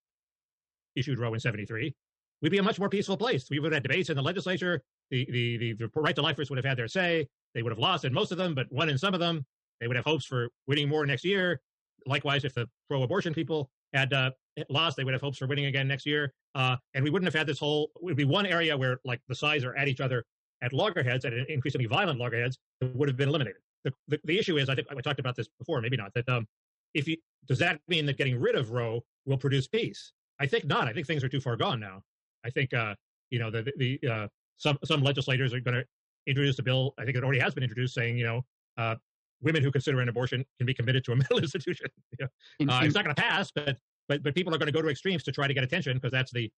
issued 0.95 1.19
Roe 1.19 1.33
in 1.33 1.39
'73, 1.39 1.95
we'd 2.41 2.49
be 2.49 2.57
a 2.57 2.63
much 2.63 2.79
more 2.79 2.89
peaceful 2.89 3.15
place. 3.17 3.49
We 3.49 3.59
would 3.59 3.71
have 3.71 3.77
had 3.77 3.83
debates 3.83 4.09
in 4.09 4.15
the 4.15 4.21
legislature. 4.21 4.83
The 5.09 5.25
the 5.31 5.57
the, 5.57 5.73
the 5.73 5.89
right 5.95 6.15
to 6.15 6.21
lifers 6.21 6.49
would 6.49 6.57
have 6.57 6.65
had 6.65 6.77
their 6.77 6.87
say. 6.87 7.27
They 7.53 7.63
would 7.63 7.71
have 7.71 7.79
lost 7.79 8.05
in 8.05 8.13
most 8.13 8.31
of 8.31 8.37
them, 8.37 8.53
but 8.55 8.71
won 8.71 8.89
in 8.89 8.97
some 8.97 9.13
of 9.13 9.19
them. 9.19 9.45
They 9.79 9.87
would 9.87 9.95
have 9.95 10.05
hopes 10.05 10.25
for 10.25 10.49
winning 10.67 10.87
more 10.89 11.05
next 11.05 11.23
year. 11.23 11.61
Likewise, 12.05 12.45
if 12.45 12.53
the 12.53 12.67
pro-abortion 12.89 13.33
people 13.33 13.69
had 13.93 14.13
uh, 14.13 14.31
lost, 14.69 14.97
they 14.97 15.03
would 15.03 15.13
have 15.13 15.21
hopes 15.21 15.37
for 15.37 15.47
winning 15.47 15.65
again 15.65 15.87
next 15.87 16.05
year. 16.05 16.33
Uh, 16.55 16.75
and 16.93 17.03
we 17.03 17.09
wouldn't 17.09 17.27
have 17.27 17.37
had 17.37 17.47
this 17.47 17.59
whole. 17.59 17.91
It 17.95 18.03
would 18.03 18.17
be 18.17 18.25
one 18.25 18.45
area 18.45 18.75
where 18.77 18.99
like 19.05 19.21
the 19.27 19.35
sides 19.35 19.63
are 19.63 19.75
at 19.75 19.87
each 19.87 20.01
other 20.01 20.23
at 20.61 20.73
loggerheads, 20.73 21.25
at 21.25 21.33
increasingly 21.33 21.87
violent 21.87 22.19
loggerheads, 22.19 22.57
that 22.79 22.95
would 22.95 23.07
have 23.07 23.17
been 23.17 23.29
eliminated. 23.29 23.61
The, 23.83 23.93
the, 24.07 24.19
the 24.23 24.39
issue 24.39 24.57
is, 24.57 24.69
I 24.69 24.75
think 24.75 24.87
I 24.89 25.01
talked 25.01 25.19
about 25.19 25.35
this 25.35 25.47
before, 25.59 25.81
maybe 25.81 25.97
not. 25.97 26.13
That 26.13 26.27
um, 26.29 26.47
if 26.93 27.07
you 27.07 27.17
does 27.47 27.59
that 27.59 27.79
mean 27.87 28.05
that 28.05 28.17
getting 28.17 28.39
rid 28.39 28.55
of 28.55 28.71
Roe 28.71 29.01
will 29.25 29.37
produce 29.37 29.67
peace? 29.67 30.13
I 30.39 30.47
think 30.47 30.65
not. 30.65 30.87
I 30.87 30.93
think 30.93 31.07
things 31.07 31.23
are 31.23 31.29
too 31.29 31.41
far 31.41 31.55
gone 31.55 31.79
now. 31.79 32.01
I 32.45 32.49
think 32.49 32.73
uh, 32.73 32.95
you 33.29 33.39
know 33.39 33.49
the 33.49 33.71
the 33.77 33.99
uh, 34.09 34.27
some 34.57 34.77
some 34.83 35.01
legislators 35.01 35.53
are 35.53 35.59
going 35.59 35.75
to 35.75 35.85
introduce 36.27 36.59
a 36.59 36.63
bill. 36.63 36.93
I 36.99 37.05
think 37.05 37.17
it 37.17 37.23
already 37.23 37.39
has 37.39 37.53
been 37.53 37.63
introduced, 37.63 37.93
saying 37.93 38.17
you 38.17 38.25
know 38.25 38.41
uh, 38.77 38.95
women 39.41 39.63
who 39.63 39.71
consider 39.71 40.01
an 40.01 40.09
abortion 40.09 40.45
can 40.57 40.65
be 40.65 40.73
committed 40.73 41.03
to 41.05 41.11
a 41.11 41.15
mental 41.23 41.39
institution. 41.39 41.87
You 42.59 42.67
know, 42.67 42.73
uh, 42.73 42.81
it's 42.83 42.93
not 42.93 43.03
going 43.03 43.15
to 43.15 43.21
pass, 43.21 43.51
but 43.51 43.77
but 44.07 44.21
but 44.21 44.35
people 44.35 44.53
are 44.53 44.57
going 44.57 44.67
to 44.67 44.71
go 44.71 44.81
to 44.81 44.89
extremes 44.89 45.23
to 45.23 45.31
try 45.31 45.47
to 45.47 45.53
get 45.53 45.63
attention 45.63 45.97
because 45.97 46.11
that's 46.11 46.31
the, 46.31 46.51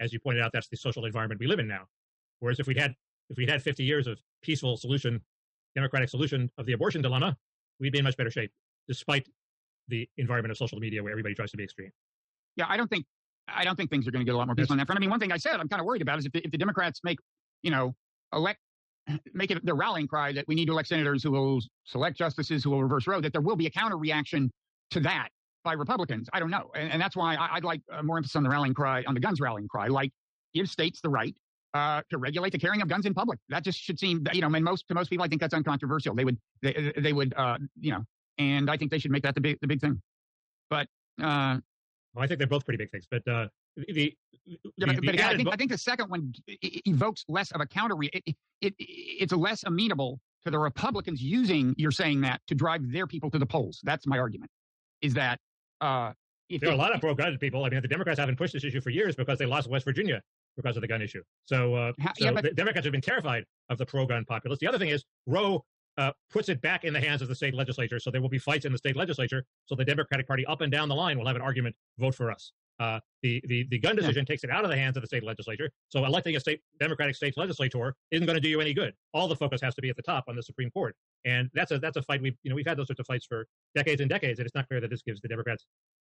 as 0.00 0.12
you 0.12 0.20
pointed 0.20 0.42
out, 0.42 0.50
that's 0.52 0.68
the 0.68 0.76
social 0.76 1.06
environment 1.06 1.40
we 1.40 1.46
live 1.46 1.58
in 1.58 1.66
now. 1.66 1.84
Whereas 2.40 2.60
if 2.60 2.66
we'd 2.66 2.76
had 2.76 2.94
if 3.30 3.38
we'd 3.38 3.48
had 3.48 3.62
50 3.62 3.82
years 3.82 4.06
of 4.06 4.20
peaceful 4.42 4.76
solution, 4.76 5.22
democratic 5.76 6.08
solution 6.08 6.50
of 6.58 6.66
the 6.66 6.72
abortion 6.72 7.02
dilemma, 7.02 7.36
we'd 7.78 7.92
be 7.92 7.98
in 7.98 8.04
much 8.04 8.16
better 8.16 8.30
shape, 8.30 8.50
despite 8.88 9.28
the 9.88 10.08
environment 10.16 10.50
of 10.50 10.56
social 10.56 10.80
media 10.80 11.02
where 11.02 11.12
everybody 11.12 11.34
tries 11.34 11.50
to 11.52 11.56
be 11.56 11.62
extreme. 11.62 11.90
Yeah, 12.56 12.66
I 12.68 12.76
don't 12.76 12.88
think 12.88 13.06
I 13.48 13.64
don't 13.64 13.76
think 13.76 13.90
things 13.90 14.08
are 14.08 14.10
going 14.10 14.24
to 14.24 14.24
get 14.24 14.34
a 14.34 14.38
lot 14.38 14.48
more 14.48 14.56
peaceful 14.56 14.74
on 14.74 14.78
that 14.78 14.86
front. 14.86 14.98
I 14.98 15.00
mean, 15.00 15.10
one 15.10 15.20
thing 15.20 15.30
I 15.30 15.36
said 15.36 15.60
I'm 15.60 15.68
kind 15.68 15.80
of 15.80 15.86
worried 15.86 16.02
about 16.02 16.18
is 16.18 16.26
if 16.26 16.32
the, 16.32 16.44
if 16.44 16.50
the 16.50 16.58
Democrats 16.58 17.00
make, 17.04 17.18
you 17.62 17.70
know, 17.70 17.94
elect 18.32 18.58
make 19.34 19.50
it 19.50 19.64
their 19.64 19.76
rallying 19.76 20.08
cry 20.08 20.32
that 20.32 20.46
we 20.48 20.54
need 20.54 20.66
to 20.66 20.72
elect 20.72 20.88
senators 20.88 21.22
who 21.22 21.30
will 21.30 21.60
select 21.84 22.18
justices 22.18 22.64
who 22.64 22.70
will 22.70 22.82
reverse 22.82 23.06
Roe, 23.06 23.20
that 23.20 23.32
there 23.32 23.42
will 23.42 23.56
be 23.56 23.66
a 23.66 23.70
counter 23.70 23.96
reaction 23.96 24.50
to 24.90 25.00
that 25.00 25.28
by 25.62 25.74
Republicans. 25.74 26.28
I 26.32 26.40
don't 26.40 26.50
know, 26.50 26.70
and, 26.74 26.90
and 26.92 27.00
that's 27.00 27.16
why 27.16 27.34
I, 27.34 27.56
I'd 27.56 27.64
like 27.64 27.82
uh, 27.92 28.02
more 28.02 28.16
emphasis 28.16 28.36
on 28.36 28.42
the 28.42 28.48
rallying 28.48 28.74
cry, 28.74 29.04
on 29.06 29.14
the 29.14 29.20
guns 29.20 29.40
rallying 29.40 29.68
cry, 29.68 29.88
like 29.88 30.10
give 30.54 30.68
states 30.68 31.00
the 31.00 31.08
right 31.08 31.36
uh, 31.74 32.02
to 32.10 32.18
regulate 32.18 32.50
the 32.50 32.58
carrying 32.58 32.82
of 32.82 32.88
guns 32.88 33.06
in 33.06 33.14
public. 33.14 33.38
That 33.48 33.62
just 33.64 33.78
should 33.78 33.98
seem, 33.98 34.24
you 34.32 34.40
know, 34.40 34.48
and 34.52 34.64
most 34.64 34.88
to 34.88 34.94
most 34.94 35.10
people, 35.10 35.24
I 35.24 35.28
think 35.28 35.40
that's 35.40 35.54
uncontroversial. 35.54 36.14
They 36.14 36.24
would, 36.24 36.38
they, 36.62 36.92
they 36.96 37.12
would, 37.12 37.34
uh, 37.36 37.58
you 37.80 37.92
know, 37.92 38.04
and 38.38 38.70
I 38.70 38.76
think 38.76 38.90
they 38.90 38.98
should 38.98 39.10
make 39.10 39.22
that 39.22 39.34
the 39.34 39.40
big, 39.40 39.58
the 39.60 39.66
big 39.66 39.80
thing. 39.80 40.00
But 40.70 40.86
uh, 41.20 41.58
Well, 42.14 42.24
I 42.24 42.26
think 42.26 42.38
they're 42.38 42.46
both 42.46 42.64
pretty 42.64 42.78
big 42.78 42.90
things, 42.90 43.06
but 43.10 43.26
uh, 43.28 43.48
the, 43.76 43.92
the, 43.92 44.14
yeah, 44.46 44.56
but, 44.86 44.96
the 44.96 45.02
but 45.02 45.14
again, 45.14 45.28
I 45.28 45.36
think 45.36 45.48
I 45.52 45.56
think 45.56 45.70
the 45.70 45.78
second 45.78 46.08
one 46.08 46.32
evokes 46.86 47.24
less 47.28 47.50
of 47.50 47.60
a 47.60 47.66
counter. 47.66 47.94
It, 48.02 48.22
it, 48.26 48.36
it, 48.60 48.74
it's 48.78 49.32
less 49.32 49.64
amenable 49.64 50.20
to 50.44 50.50
the 50.50 50.58
Republicans 50.58 51.20
using 51.20 51.74
you're 51.76 51.90
saying 51.90 52.20
that 52.22 52.40
to 52.46 52.54
drive 52.54 52.80
their 52.92 53.06
people 53.06 53.30
to 53.30 53.38
the 53.38 53.46
polls. 53.46 53.80
That's 53.82 54.06
my 54.06 54.18
argument. 54.18 54.50
is 55.02 55.14
that 55.14 55.38
uh, 55.80 56.12
if 56.48 56.60
there 56.60 56.70
are 56.70 56.74
a 56.74 56.76
lot 56.76 56.94
of 56.94 57.00
pro-gun 57.00 57.38
people. 57.38 57.64
I 57.64 57.70
mean, 57.70 57.82
the 57.82 57.88
Democrats 57.88 58.18
haven't 58.18 58.36
pushed 58.36 58.52
this 58.52 58.64
issue 58.64 58.80
for 58.80 58.90
years 58.90 59.16
because 59.16 59.38
they 59.38 59.46
lost 59.46 59.68
West 59.68 59.84
Virginia 59.84 60.22
because 60.56 60.76
of 60.76 60.80
the 60.82 60.88
gun 60.88 61.02
issue. 61.02 61.22
So, 61.44 61.74
uh, 61.74 61.92
so 62.16 62.24
yeah, 62.24 62.32
but- 62.32 62.44
the 62.44 62.50
Democrats 62.50 62.84
have 62.86 62.92
been 62.92 63.00
terrified 63.00 63.44
of 63.68 63.78
the 63.78 63.86
pro-gun 63.86 64.24
populace. 64.24 64.58
The 64.58 64.66
other 64.66 64.78
thing 64.78 64.88
is 64.88 65.04
Roe 65.26 65.64
uh, 65.98 66.12
puts 66.30 66.48
it 66.48 66.60
back 66.60 66.84
in 66.84 66.92
the 66.92 67.00
hands 67.00 67.22
of 67.22 67.28
the 67.28 67.34
state 67.34 67.54
legislature, 67.54 67.98
so 67.98 68.10
there 68.10 68.20
will 68.20 68.28
be 68.28 68.38
fights 68.38 68.64
in 68.64 68.72
the 68.72 68.78
state 68.78 68.96
legislature. 68.96 69.44
So 69.66 69.74
the 69.74 69.84
Democratic 69.84 70.26
Party 70.26 70.44
up 70.46 70.60
and 70.60 70.70
down 70.70 70.88
the 70.88 70.94
line 70.94 71.18
will 71.18 71.26
have 71.26 71.36
an 71.36 71.42
argument: 71.42 71.74
vote 71.98 72.14
for 72.14 72.30
us. 72.30 72.52
Uh, 72.78 73.00
the, 73.22 73.42
the 73.46 73.66
the 73.70 73.78
gun 73.78 73.96
decision 73.96 74.26
takes 74.26 74.44
it 74.44 74.50
out 74.50 74.62
of 74.62 74.70
the 74.70 74.76
hands 74.76 74.98
of 74.98 75.00
the 75.02 75.06
state 75.06 75.24
legislature. 75.24 75.70
So 75.88 76.04
electing 76.04 76.36
a 76.36 76.40
state 76.40 76.60
Democratic 76.78 77.16
state 77.16 77.34
legislator 77.38 77.94
isn't 78.10 78.26
going 78.26 78.36
to 78.36 78.40
do 78.40 78.50
you 78.50 78.60
any 78.60 78.74
good. 78.74 78.92
All 79.14 79.28
the 79.28 79.36
focus 79.36 79.62
has 79.62 79.74
to 79.76 79.80
be 79.80 79.88
at 79.88 79.96
the 79.96 80.02
top 80.02 80.24
on 80.28 80.36
the 80.36 80.42
Supreme 80.42 80.70
Court, 80.70 80.94
and 81.24 81.48
that's 81.54 81.70
a 81.70 81.78
that's 81.78 81.96
a 81.96 82.02
fight 82.02 82.20
we 82.20 82.36
you 82.42 82.50
know 82.50 82.54
we've 82.56 82.66
had 82.66 82.76
those 82.76 82.88
sorts 82.88 83.00
of 83.00 83.06
fights 83.06 83.24
for 83.24 83.46
decades 83.74 84.02
and 84.02 84.10
decades, 84.10 84.38
and 84.38 84.46
it's 84.46 84.54
not 84.54 84.68
clear 84.68 84.82
that 84.82 84.90
this 84.90 85.00
gives 85.00 85.22
the 85.22 85.28
Democrats 85.28 85.64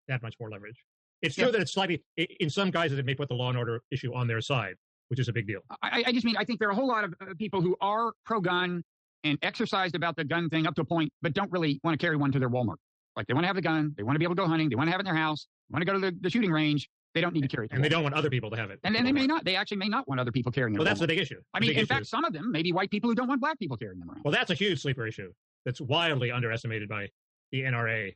that 0.10 0.22
much 0.22 0.36
more 0.41 0.49
leverage. 0.49 0.84
It's 1.22 1.35
true 1.35 1.45
Yeah. 1.45 1.52
that 1.52 1.61
it's 1.61 1.73
slightly, 1.73 2.03
in 2.18 2.49
some 2.49 2.69
guises, 2.72 2.99
it 2.99 3.06
may 3.06 3.15
put 3.15 3.27
the 3.27 3.35
law 3.35 3.49
and 3.49 3.57
order 3.57 3.81
issue 3.91 4.14
on 4.14 4.27
their 4.27 4.41
side, 4.41 4.76
which 5.10 5.19
is 5.19 5.27
a 5.30 5.34
big 5.34 5.48
deal. 5.48 5.61
I, 5.81 6.03
I 6.07 6.11
just 6.11 6.26
mean 6.26 6.38
I 6.38 6.44
think 6.44 6.60
there 6.60 6.68
are 6.69 6.72
a 6.72 6.76
whole 6.76 6.88
lot 6.88 7.03
of 7.03 7.14
uh, 7.22 7.26
people 7.38 7.61
who 7.61 7.76
are 7.81 8.14
pro-gun 8.26 8.84
and 9.23 9.38
exercised 9.41 9.95
about 9.95 10.15
the 10.15 10.23
gun 10.23 10.49
thing 10.49 10.68
up 10.68 10.76
to 10.76 10.81
a 10.81 10.85
point, 10.85 11.11
but 11.22 11.34
don't 11.34 11.52
really 11.52 11.80
want 11.84 11.99
to 11.99 12.03
carry 12.03 12.15
one 12.18 12.31
to 12.31 12.39
their 12.39 12.49
Walmart. 12.49 12.76
Like 13.15 13.26
they 13.27 13.34
want 13.34 13.44
to 13.45 13.48
have 13.48 13.56
the 13.56 13.61
gun, 13.64 13.94
they 13.98 14.03
want 14.03 14.15
to 14.15 14.19
be 14.19 14.26
able 14.26 14.35
to 14.35 14.41
go 14.44 14.48
hunting, 14.48 14.69
they 14.69 14.76
want 14.76 14.88
to 14.88 14.91
have 14.91 14.99
it 14.99 15.07
in 15.07 15.14
their 15.14 15.15
house, 15.22 15.48
they 15.69 15.73
want 15.73 15.81
to 15.81 15.85
go 15.85 15.94
to 15.94 15.99
the, 15.99 16.15
the 16.22 16.30
shooting 16.30 16.52
range. 16.52 16.88
They 17.15 17.22
don't 17.22 17.34
need 17.34 17.41
to 17.41 17.48
carry 17.48 17.65
it. 17.65 17.72
And 17.73 17.84
they 17.84 17.89
don't 17.89 18.03
want 18.03 18.14
other 18.14 18.30
people 18.30 18.52
to 18.52 18.57
have 18.57 18.69
it. 18.69 18.80
And 18.84 18.94
then 18.94 19.03
they 19.03 19.11
may 19.11 19.26
not. 19.26 19.44
They 19.44 19.56
actually 19.56 19.77
may 19.77 19.88
not 19.88 20.07
want 20.07 20.19
other 20.22 20.31
people 20.31 20.52
carrying 20.52 20.76
it. 20.76 20.77
Well, 20.77 20.85
at 20.88 20.91
that's 20.91 20.99
the 20.99 21.07
big 21.07 21.18
issue. 21.18 21.41
I 21.52 21.60
mean, 21.60 21.72
in 21.72 21.85
fact, 21.88 22.03
is- 22.03 22.10
some 22.10 22.23
of 22.26 22.31
them 22.31 22.52
may 22.52 22.61
be 22.61 22.72
white 22.73 22.91
people 22.91 23.10
who 23.10 23.15
don't 23.15 23.27
want 23.27 23.41
black 23.41 23.57
people 23.57 23.76
carrying 23.76 23.99
them 23.99 24.07
around. 24.10 24.22
Well, 24.23 24.34
that's 24.34 24.52
a 24.52 24.53
huge 24.53 24.80
sleeper 24.80 25.07
issue 25.07 25.31
that's 25.65 25.81
wildly 25.81 26.30
underestimated 26.31 26.88
by 26.88 27.07
the 27.52 27.61
NRA, 27.64 28.15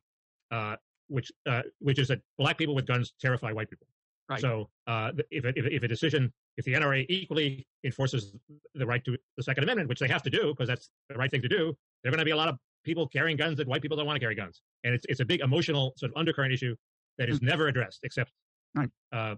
uh, 0.51 0.75
which 1.11 1.31
uh, 1.45 1.61
which 1.79 1.99
is 1.99 2.07
that 2.07 2.19
black 2.37 2.57
people 2.57 2.73
with 2.73 2.87
guns 2.87 3.13
terrify 3.19 3.51
white 3.51 3.69
people. 3.69 3.87
Right. 4.29 4.39
So 4.39 4.69
uh, 4.87 5.11
if, 5.29 5.43
a, 5.43 5.49
if, 5.49 5.65
a- 5.65 5.75
if 5.75 5.83
a 5.83 5.87
decision, 5.87 6.31
if 6.57 6.63
the 6.63 6.73
NRA 6.73 7.05
equally 7.09 7.67
enforces 7.83 8.33
the 8.75 8.85
right 8.85 9.03
to 9.03 9.17
the 9.35 9.43
Second 9.43 9.63
Amendment, 9.65 9.89
which 9.89 9.99
they 9.99 10.07
have 10.07 10.23
to 10.23 10.29
do 10.29 10.53
because 10.53 10.69
that's 10.69 10.89
the 11.09 11.15
right 11.15 11.29
thing 11.29 11.41
to 11.41 11.49
do, 11.49 11.75
there 12.03 12.09
are 12.09 12.13
going 12.15 12.19
to 12.19 12.25
be 12.25 12.31
a 12.31 12.35
lot 12.37 12.47
of 12.47 12.57
people 12.85 13.05
carrying 13.07 13.35
guns 13.35 13.57
that 13.57 13.67
white 13.67 13.81
people 13.81 13.97
don't 13.97 14.05
want 14.05 14.15
to 14.15 14.21
carry 14.21 14.35
guns, 14.35 14.61
and 14.85 14.93
it's 14.93 15.05
it's 15.09 15.19
a 15.19 15.25
big 15.25 15.41
emotional 15.41 15.93
sort 15.97 16.11
of 16.13 16.17
undercurrent 16.17 16.53
issue 16.53 16.75
that 17.17 17.27
is 17.29 17.41
never 17.41 17.67
addressed, 17.67 17.99
except 18.03 18.31
Right. 18.73 18.89
uh, 19.11 19.35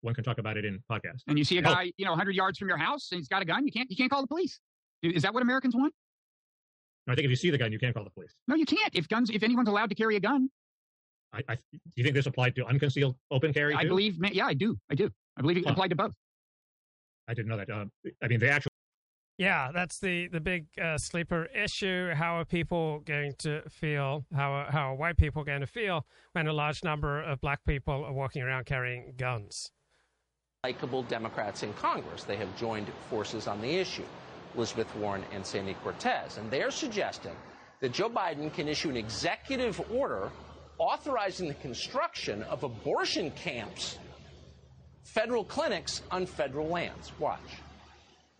one 0.00 0.12
can 0.14 0.24
talk 0.24 0.38
about 0.38 0.56
it 0.56 0.64
in 0.64 0.82
podcasts. 0.90 1.22
And 1.28 1.38
you 1.38 1.44
see 1.44 1.58
a 1.58 1.60
Oh, 1.60 1.64
guy, 1.74 1.92
you 1.96 2.04
know, 2.04 2.10
100 2.10 2.34
yards 2.34 2.58
from 2.58 2.66
your 2.68 2.76
house, 2.78 3.12
and 3.12 3.20
he's 3.20 3.28
got 3.28 3.42
a 3.42 3.44
gun. 3.44 3.64
You 3.64 3.70
can't. 3.72 3.88
You 3.88 3.96
can't 3.96 4.10
call 4.10 4.20
the 4.22 4.26
police. 4.26 4.58
Is 5.04 5.22
that 5.22 5.32
what 5.32 5.42
Americans 5.44 5.76
want? 5.76 5.94
I 7.08 7.14
think 7.14 7.24
if 7.24 7.30
you 7.30 7.36
see 7.36 7.50
the 7.50 7.58
gun, 7.58 7.70
you 7.72 7.78
can't 7.78 7.94
call 7.94 8.04
the 8.04 8.10
police. 8.10 8.34
No, 8.48 8.54
you 8.56 8.64
can't. 8.66 8.92
If 8.94 9.08
guns, 9.08 9.30
if 9.30 9.42
anyone's 9.44 9.68
allowed 9.68 9.88
to 9.90 9.94
carry 9.96 10.16
a 10.16 10.20
gun, 10.20 10.50
I, 11.32 11.42
I, 11.48 11.54
do 11.54 11.78
you 11.96 12.04
think 12.04 12.14
this 12.14 12.26
applied 12.26 12.54
to 12.56 12.66
unconcealed 12.66 13.16
open 13.30 13.52
carry? 13.52 13.74
I 13.74 13.84
believe. 13.84 14.20
ma- 14.20 14.28
Yeah, 14.32 14.46
I 14.46 14.54
do. 14.54 14.76
I 14.90 14.94
do. 14.94 15.10
I 15.36 15.40
believe 15.40 15.56
it 15.56 15.64
Huh. 15.64 15.72
applied 15.72 15.88
to 15.90 15.96
both. 15.96 16.14
I 17.28 17.34
didn't 17.34 17.48
know 17.48 17.56
that. 17.56 17.70
Um, 17.70 17.90
I 18.22 18.28
mean, 18.28 18.40
the 18.40 18.50
actual 18.50 18.70
Yeah, 19.38 19.70
that's 19.72 19.98
the 19.98 20.28
the 20.28 20.40
big 20.40 20.66
uh, 20.80 20.98
sleeper 20.98 21.46
issue. 21.46 22.12
How 22.14 22.38
are 22.38 22.44
people 22.44 23.00
going 23.00 23.34
to 23.38 23.62
feel? 23.70 24.26
How 24.34 24.52
are, 24.52 24.70
how 24.70 24.92
are 24.92 24.94
white 24.94 25.16
people 25.16 25.42
going 25.44 25.60
to 25.60 25.66
feel 25.66 26.04
when 26.32 26.46
a 26.48 26.52
large 26.52 26.84
number 26.84 27.22
of 27.22 27.40
black 27.40 27.64
people 27.64 28.04
are 28.04 28.12
walking 28.12 28.42
around 28.42 28.66
carrying 28.66 29.14
guns? 29.16 29.70
likable 30.64 31.02
Democrats 31.02 31.64
in 31.64 31.72
Congress. 31.72 32.22
They 32.22 32.36
have 32.36 32.56
joined 32.56 32.86
forces 33.10 33.48
on 33.48 33.60
the 33.60 33.68
issue, 33.68 34.04
Elizabeth 34.54 34.94
Warren 34.94 35.24
and 35.32 35.44
Sandy 35.44 35.74
Cortez. 35.82 36.38
And 36.38 36.48
they're 36.52 36.70
suggesting 36.70 37.34
that 37.80 37.90
Joe 37.90 38.08
Biden 38.08 38.52
can 38.54 38.68
issue 38.68 38.88
an 38.88 38.96
executive 38.96 39.80
order 39.90 40.30
authorizing 40.82 41.46
the 41.46 41.54
construction 41.54 42.42
of 42.44 42.64
abortion 42.64 43.30
camps, 43.30 43.98
federal 45.14 45.44
clinics 45.44 46.02
on 46.10 46.26
federal 46.26 46.66
lands. 46.66 47.12
Watch. 47.20 47.38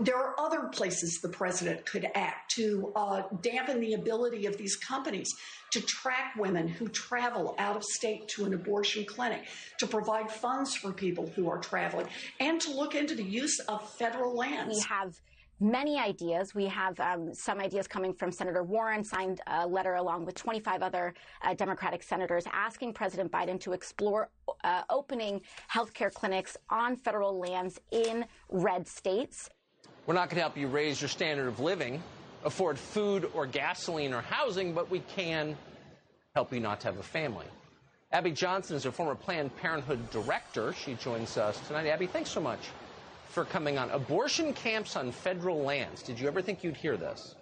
There 0.01 0.17
are 0.17 0.35
other 0.41 0.69
places 0.73 1.21
the 1.23 1.29
president 1.29 1.87
could 1.87 2.09
act 2.17 2.51
to 2.57 2.93
uh, 2.97 3.23
dampen 3.41 3.79
the 3.79 3.93
ability 3.95 4.47
of 4.47 4.57
these 4.57 4.75
companies 4.75 5.29
to 5.71 5.81
track 5.83 6.35
women 6.37 6.67
who 6.67 6.89
travel 6.89 7.55
out 7.59 7.77
of 7.77 7.85
state 7.85 8.27
to 8.29 8.45
an 8.45 8.55
abortion 8.55 9.05
clinic, 9.05 9.45
to 9.79 9.87
provide 9.87 10.29
funds 10.29 10.75
for 10.75 10.93
people 10.93 11.31
who 11.37 11.49
are 11.49 11.59
traveling, 11.59 12.09
and 12.41 12.61
to 12.63 12.73
look 12.73 12.97
into 12.97 13.15
the 13.15 13.23
use 13.23 13.61
of 13.69 13.89
federal 13.97 14.35
lands. 14.35 14.75
We 14.75 14.83
have 14.89 15.15
many 15.63 15.99
ideas. 15.99 16.55
We 16.55 16.67
have 16.67 16.99
um, 16.99 17.33
some 17.33 17.61
ideas 17.61 17.87
coming 17.87 18.13
from 18.13 18.33
Senator 18.33 18.65
Warren, 18.65 19.05
signed 19.05 19.41
a 19.47 19.67
letter 19.67 19.95
along 19.95 20.27
with 20.27 20.35
25 20.35 20.83
other 20.83 21.15
uh, 21.43 21.55
Democratic 21.55 22.03
senators 22.03 22.45
asking 22.53 22.95
President 22.95 23.31
Biden 23.31 23.61
to 23.61 23.73
explore 23.73 24.29
uh, 24.65 24.83
opening 24.91 25.41
healthcare 25.73 26.13
clinics 26.13 26.57
on 26.69 26.97
federal 26.97 27.39
lands 27.39 27.81
in 27.93 28.27
red 28.51 28.87
states. 28.87 29.49
We're 30.07 30.15
not 30.15 30.29
going 30.29 30.37
to 30.37 30.43
help 30.43 30.57
you 30.57 30.67
raise 30.67 31.01
your 31.01 31.09
standard 31.09 31.47
of 31.47 31.61
living, 31.61 32.03
afford 32.45 32.77
food 32.77 33.31
or 33.33 33.47
gasoline 33.47 34.13
or 34.13 34.21
housing, 34.21 34.75
but 34.75 34.91
we 34.91 34.99
can 35.01 35.57
help 36.35 36.53
you 36.53 36.59
not 36.59 36.81
to 36.81 36.89
have 36.89 36.99
a 36.99 37.05
family. 37.05 37.47
Abby 38.11 38.33
Johnson 38.33 38.77
is 38.77 38.85
a 38.85 38.93
former 38.93 39.15
Planned 39.15 39.57
Parenthood 39.57 40.11
director. 40.11 40.73
She 40.73 40.95
joins 40.95 41.39
us 41.39 41.59
tonight. 41.67 41.87
Abby, 41.87 42.07
thanks 42.07 42.31
so 42.31 42.41
much 42.41 42.61
for 43.33 43.45
coming 43.47 43.79
on. 43.79 43.91
Abortion 43.91 44.53
camps 44.53 44.95
on 44.95 45.11
federal 45.11 45.63
lands. 45.63 46.03
Did 46.03 46.21
you 46.21 46.29
ever 46.29 46.43
think 46.43 46.63
you'd 46.63 46.77
hear 46.77 46.97
this? 46.97 47.35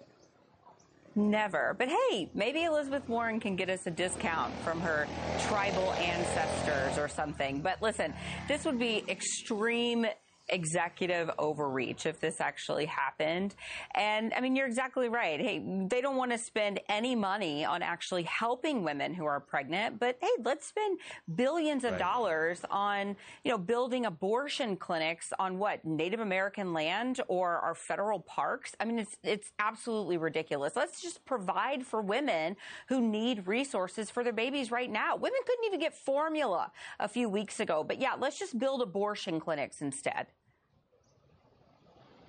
Never. 1.15 1.75
But 1.77 1.89
hey, 1.89 2.29
maybe 2.33 2.63
Elizabeth 2.63 3.07
Warren 3.09 3.41
can 3.41 3.57
get 3.57 3.69
us 3.69 3.85
a 3.85 3.91
discount 3.91 4.53
from 4.63 4.79
her 4.79 5.07
tribal 5.47 5.91
ancestors 5.93 6.97
or 6.97 7.09
something. 7.09 7.59
But 7.59 7.81
listen, 7.81 8.13
this 8.47 8.63
would 8.63 8.79
be 8.79 9.03
extreme 9.09 10.05
executive 10.51 11.31
overreach 11.39 12.05
if 12.05 12.19
this 12.19 12.41
actually 12.41 12.85
happened. 12.85 13.55
And 13.95 14.33
I 14.35 14.41
mean, 14.41 14.55
you're 14.55 14.67
exactly 14.67 15.09
right. 15.09 15.39
Hey, 15.39 15.63
they 15.87 16.01
don't 16.01 16.17
want 16.17 16.31
to 16.31 16.37
spend 16.37 16.79
any 16.89 17.15
money 17.15 17.65
on 17.65 17.81
actually 17.81 18.23
helping 18.23 18.83
women 18.83 19.13
who 19.13 19.25
are 19.25 19.39
pregnant, 19.39 19.99
but 19.99 20.17
hey, 20.21 20.29
let's 20.43 20.67
spend 20.67 20.99
billions 21.35 21.83
of 21.83 21.91
Right. 21.91 21.99
dollars 21.99 22.63
on, 22.69 23.15
you 23.43 23.51
know, 23.51 23.57
building 23.57 24.05
abortion 24.05 24.75
clinics 24.77 25.33
on 25.39 25.57
what, 25.57 25.83
Native 25.85 26.19
American 26.19 26.73
land 26.73 27.21
or 27.27 27.57
our 27.57 27.75
federal 27.75 28.19
parks? 28.19 28.75
I 28.79 28.85
mean, 28.85 28.99
it's, 28.99 29.17
it's 29.23 29.51
absolutely 29.59 30.17
ridiculous. 30.17 30.75
Let's 30.75 31.01
just 31.01 31.25
provide 31.25 31.85
for 31.85 32.01
women 32.01 32.55
who 32.87 33.01
need 33.01 33.47
resources 33.47 34.09
for 34.09 34.23
their 34.23 34.33
babies 34.33 34.71
right 34.71 34.89
now. 34.91 35.15
Women 35.15 35.39
couldn't 35.45 35.65
even 35.65 35.79
get 35.79 35.93
formula 35.95 36.71
a 36.99 37.07
few 37.07 37.29
weeks 37.29 37.59
ago, 37.59 37.83
but 37.83 37.99
yeah, 38.01 38.13
let's 38.19 38.37
just 38.37 38.57
build 38.59 38.81
abortion 38.81 39.39
clinics 39.39 39.81
instead. 39.81 40.27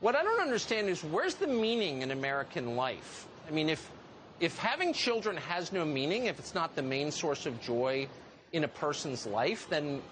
What 0.03 0.17
I 0.17 0.25
don't 0.25 0.41
understand 0.41 0.89
is 0.89 1.05
where's 1.05 1.37
the 1.37 1.47
meaning 1.47 2.03
in 2.03 2.11
American 2.11 2.75
life? 2.75 3.29
I 3.47 3.53
mean, 3.53 3.69
if 3.69 3.89
if 4.41 4.59
having 4.59 4.93
children 4.93 5.37
has 5.37 5.71
no 5.71 5.85
meaning, 5.85 6.27
if 6.27 6.41
it's 6.41 6.57
not 6.57 6.75
the 6.75 6.83
main 6.83 7.13
source 7.13 7.47
of 7.47 7.61
joy 7.61 8.09
in 8.53 8.65
a 8.65 8.69
person's 8.69 9.29
life, 9.29 9.69
then 9.71 10.03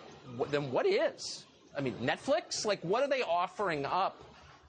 then 0.53 0.71
what 0.71 0.87
is? 0.87 1.45
I 1.77 1.81
mean, 1.81 1.95
Netflix? 1.95 2.65
Like, 2.65 2.79
what 2.83 3.03
are 3.03 3.09
they 3.09 3.23
offering 3.23 3.85
up 3.85 4.23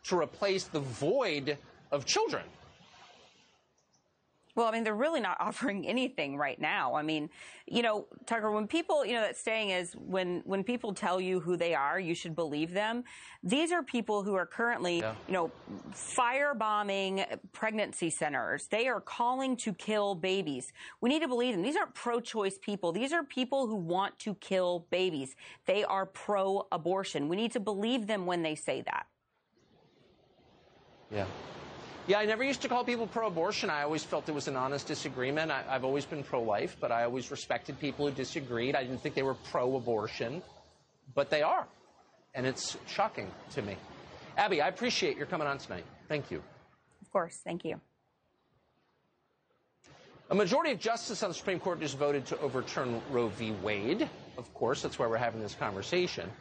to 0.06 0.18
replace 0.18 0.64
the 0.64 0.80
void 0.80 1.56
of 1.92 2.08
children? 2.08 2.44
Well, 4.62 4.70
I 4.70 4.74
mean, 4.74 4.84
they're 4.84 4.94
really 4.94 5.22
not 5.22 5.38
offering 5.40 5.88
anything 5.88 6.38
right 6.38 6.62
now. 6.62 6.94
I 6.94 7.02
mean, 7.02 7.32
you 7.66 7.82
know, 7.82 8.06
Tucker, 8.28 8.52
when 8.52 8.68
people, 8.68 9.04
you 9.04 9.14
know, 9.14 9.22
that 9.22 9.36
saying 9.36 9.72
is 9.72 9.94
when, 9.94 10.44
when 10.46 10.64
people 10.64 10.94
tell 10.94 11.20
you 11.20 11.40
who 11.40 11.58
they 11.58 11.74
are, 11.74 12.00
you 12.00 12.14
should 12.14 12.36
believe 12.36 12.72
them. 12.72 13.04
These 13.44 13.72
are 13.72 13.82
people 13.82 14.22
who 14.22 14.36
are 14.36 14.46
currently, 14.46 14.98
you 15.28 15.34
know, 15.34 15.52
firebombing 15.94 17.26
pregnancy 17.54 18.12
centers. 18.12 18.68
They 18.68 18.88
are 18.88 19.02
calling 19.02 19.58
to 19.58 19.74
kill 19.74 20.14
babies. 20.14 20.74
We 21.02 21.10
need 21.10 21.24
to 21.24 21.28
believe 21.28 21.56
them. 21.56 21.64
These 21.64 21.76
aren't 21.76 21.96
pro-choice 21.96 22.60
people. 22.60 22.92
These 22.92 23.14
are 23.14 23.24
people 23.24 23.66
who 23.66 23.76
want 23.76 24.20
to 24.20 24.36
kill 24.36 24.86
babies. 24.92 25.36
They 25.66 25.84
are 25.84 26.06
pro-abortion. 26.06 27.30
We 27.30 27.36
need 27.36 27.52
to 27.54 27.60
believe 27.60 28.06
them 28.06 28.28
when 28.28 28.44
they 28.44 28.54
say 28.54 28.82
that. 28.82 29.08
Yeah. 31.10 31.26
Yeah, 32.08 32.18
I 32.18 32.26
never 32.26 32.44
used 32.44 32.62
to 32.64 32.68
call 32.68 32.84
people 32.84 33.06
pro 33.06 33.28
abortion. 33.28 33.70
I 33.70 33.84
always 33.84 34.04
felt 34.04 34.28
it 34.28 34.34
was 34.34 34.48
an 34.48 34.56
honest 34.56 34.88
disagreement. 34.88 35.52
I, 35.52 35.64
I've 35.70 35.86
always 35.86 36.06
been 36.06 36.24
pro 36.24 36.42
life, 36.42 36.76
but 36.80 36.92
I 36.92 37.04
always 37.04 37.30
respected 37.30 37.80
people 37.80 38.08
who 38.08 38.14
disagreed. 38.14 38.76
I 38.76 38.84
didn't 38.84 39.02
think 39.02 39.14
they 39.16 39.22
were 39.22 39.36
pro 39.52 39.76
abortion, 39.76 40.42
but 41.14 41.30
they 41.30 41.44
are. 41.44 41.68
And 42.34 42.46
it's 42.46 42.78
shocking 42.88 43.30
to 43.52 43.62
me. 43.62 43.78
Abby, 44.36 44.62
I 44.62 44.68
appreciate 44.68 45.16
your 45.16 45.28
coming 45.28 45.48
on 45.48 45.60
tonight. 45.60 45.86
Thank 46.08 46.32
you. 46.32 46.42
Of 47.02 47.12
course. 47.12 47.40
Thank 47.44 47.66
you. 47.66 47.80
A 50.32 50.36
majority 50.36 50.72
of 50.72 50.80
justices 50.80 51.22
on 51.24 51.30
the 51.30 51.34
Supreme 51.34 51.60
Court 51.60 51.82
just 51.82 51.98
voted 51.98 52.26
to 52.28 52.40
overturn 52.40 53.02
Roe 53.12 53.28
v. 53.28 53.52
Wade. 53.62 54.10
Of 54.38 54.54
course, 54.54 54.82
that's 54.82 54.98
why 54.98 55.06
we're 55.06 55.18
having 55.18 55.42
this 55.42 55.56
conversation. 55.56 56.32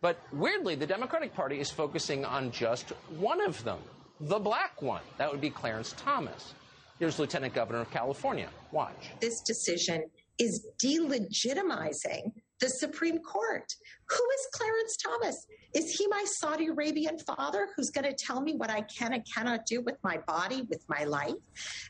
But 0.00 0.18
weirdly, 0.32 0.74
the 0.74 0.86
Democratic 0.86 1.34
Party 1.34 1.60
is 1.60 1.70
focusing 1.70 2.24
on 2.24 2.50
just 2.50 2.90
one 3.18 3.40
of 3.42 3.62
them, 3.62 3.78
the 4.20 4.38
black 4.38 4.80
one. 4.80 5.02
That 5.18 5.30
would 5.30 5.40
be 5.40 5.50
Clarence 5.50 5.94
Thomas. 5.96 6.54
Here's 6.98 7.18
Lieutenant 7.18 7.54
Governor 7.54 7.80
of 7.80 7.90
California. 7.90 8.48
Watch. 8.70 9.10
This 9.20 9.40
decision 9.40 10.04
is 10.38 10.66
delegitimizing 10.82 12.32
the 12.60 12.68
Supreme 12.68 13.18
Court. 13.18 13.64
Who 14.08 14.16
is 14.16 14.48
Clarence 14.52 14.96
Thomas? 14.96 15.46
Is 15.74 15.90
he 15.90 16.06
my 16.06 16.24
Saudi 16.40 16.66
Arabian 16.66 17.18
father 17.18 17.68
who's 17.76 17.90
going 17.90 18.04
to 18.04 18.14
tell 18.14 18.40
me 18.40 18.54
what 18.54 18.70
I 18.70 18.82
can 18.82 19.12
and 19.12 19.24
cannot 19.34 19.66
do 19.66 19.80
with 19.80 19.96
my 20.02 20.18
body, 20.26 20.62
with 20.62 20.84
my 20.88 21.04
life? 21.04 21.34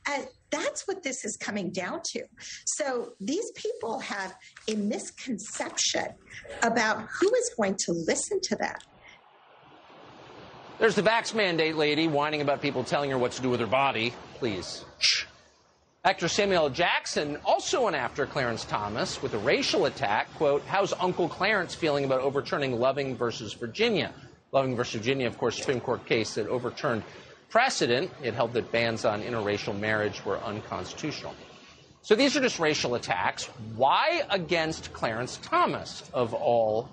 And 0.09 0.27
that's 0.51 0.87
what 0.87 1.03
this 1.03 1.25
is 1.25 1.37
coming 1.37 1.71
down 1.71 2.01
to. 2.13 2.25
So 2.65 3.13
these 3.21 3.51
people 3.53 4.01
have 4.01 4.35
a 4.69 4.75
misconception 4.75 6.07
about 6.63 7.07
who 7.21 7.35
is 7.35 7.51
going 7.57 7.77
to 7.81 7.93
listen 7.93 8.41
to 8.45 8.57
them. 8.57 8.77
There's 10.79 10.97
the 10.97 11.03
vax 11.03 11.35
mandate 11.35 11.77
lady 11.77 12.09
whining 12.09 12.41
about 12.41 12.61
people 12.61 12.83
telling 12.83 13.11
her 13.11 13.19
what 13.19 13.33
to 13.33 13.43
do 13.43 13.49
with 13.49 13.61
her 13.61 13.67
body. 13.67 14.13
Please. 14.39 14.85
Actor 16.05 16.29
Samuel 16.29 16.69
Jackson 16.69 17.39
also 17.45 17.85
went 17.85 17.97
after 17.97 18.27
Clarence 18.27 18.65
Thomas 18.65 19.23
with 19.23 19.35
a 19.35 19.39
racial 19.39 19.87
attack. 19.87 20.35
Quote, 20.35 20.63
How's 20.67 20.93
Uncle 20.95 21.29
Clarence 21.29 21.75
feeling 21.75 22.05
about 22.05 22.21
overturning 22.21 22.79
Loving 22.79 23.17
versus 23.17 23.53
Virginia? 23.55 24.13
Loving 24.51 24.75
versus 24.75 25.01
Virginia, 25.01 25.29
of 25.29 25.39
course, 25.39 25.57
Supreme 25.57 25.81
Court 25.81 26.05
case 26.07 26.35
that 26.35 26.49
overturned 26.49 27.05
precedent. 27.49 28.11
It 28.23 28.35
held 28.35 28.53
that 28.55 28.73
bans 28.73 29.05
on 29.05 29.23
interracial 29.23 29.79
marriage 29.79 30.25
were 30.25 30.39
unconstitutional. 30.39 31.35
So 32.03 32.17
these 32.17 32.37
are 32.37 32.41
just 32.41 32.59
racial 32.59 32.97
attacks. 32.97 33.45
Why 33.77 34.25
against 34.29 34.93
Clarence 34.93 35.39
Thomas, 35.41 36.11
of 36.13 36.35
all 36.35 36.91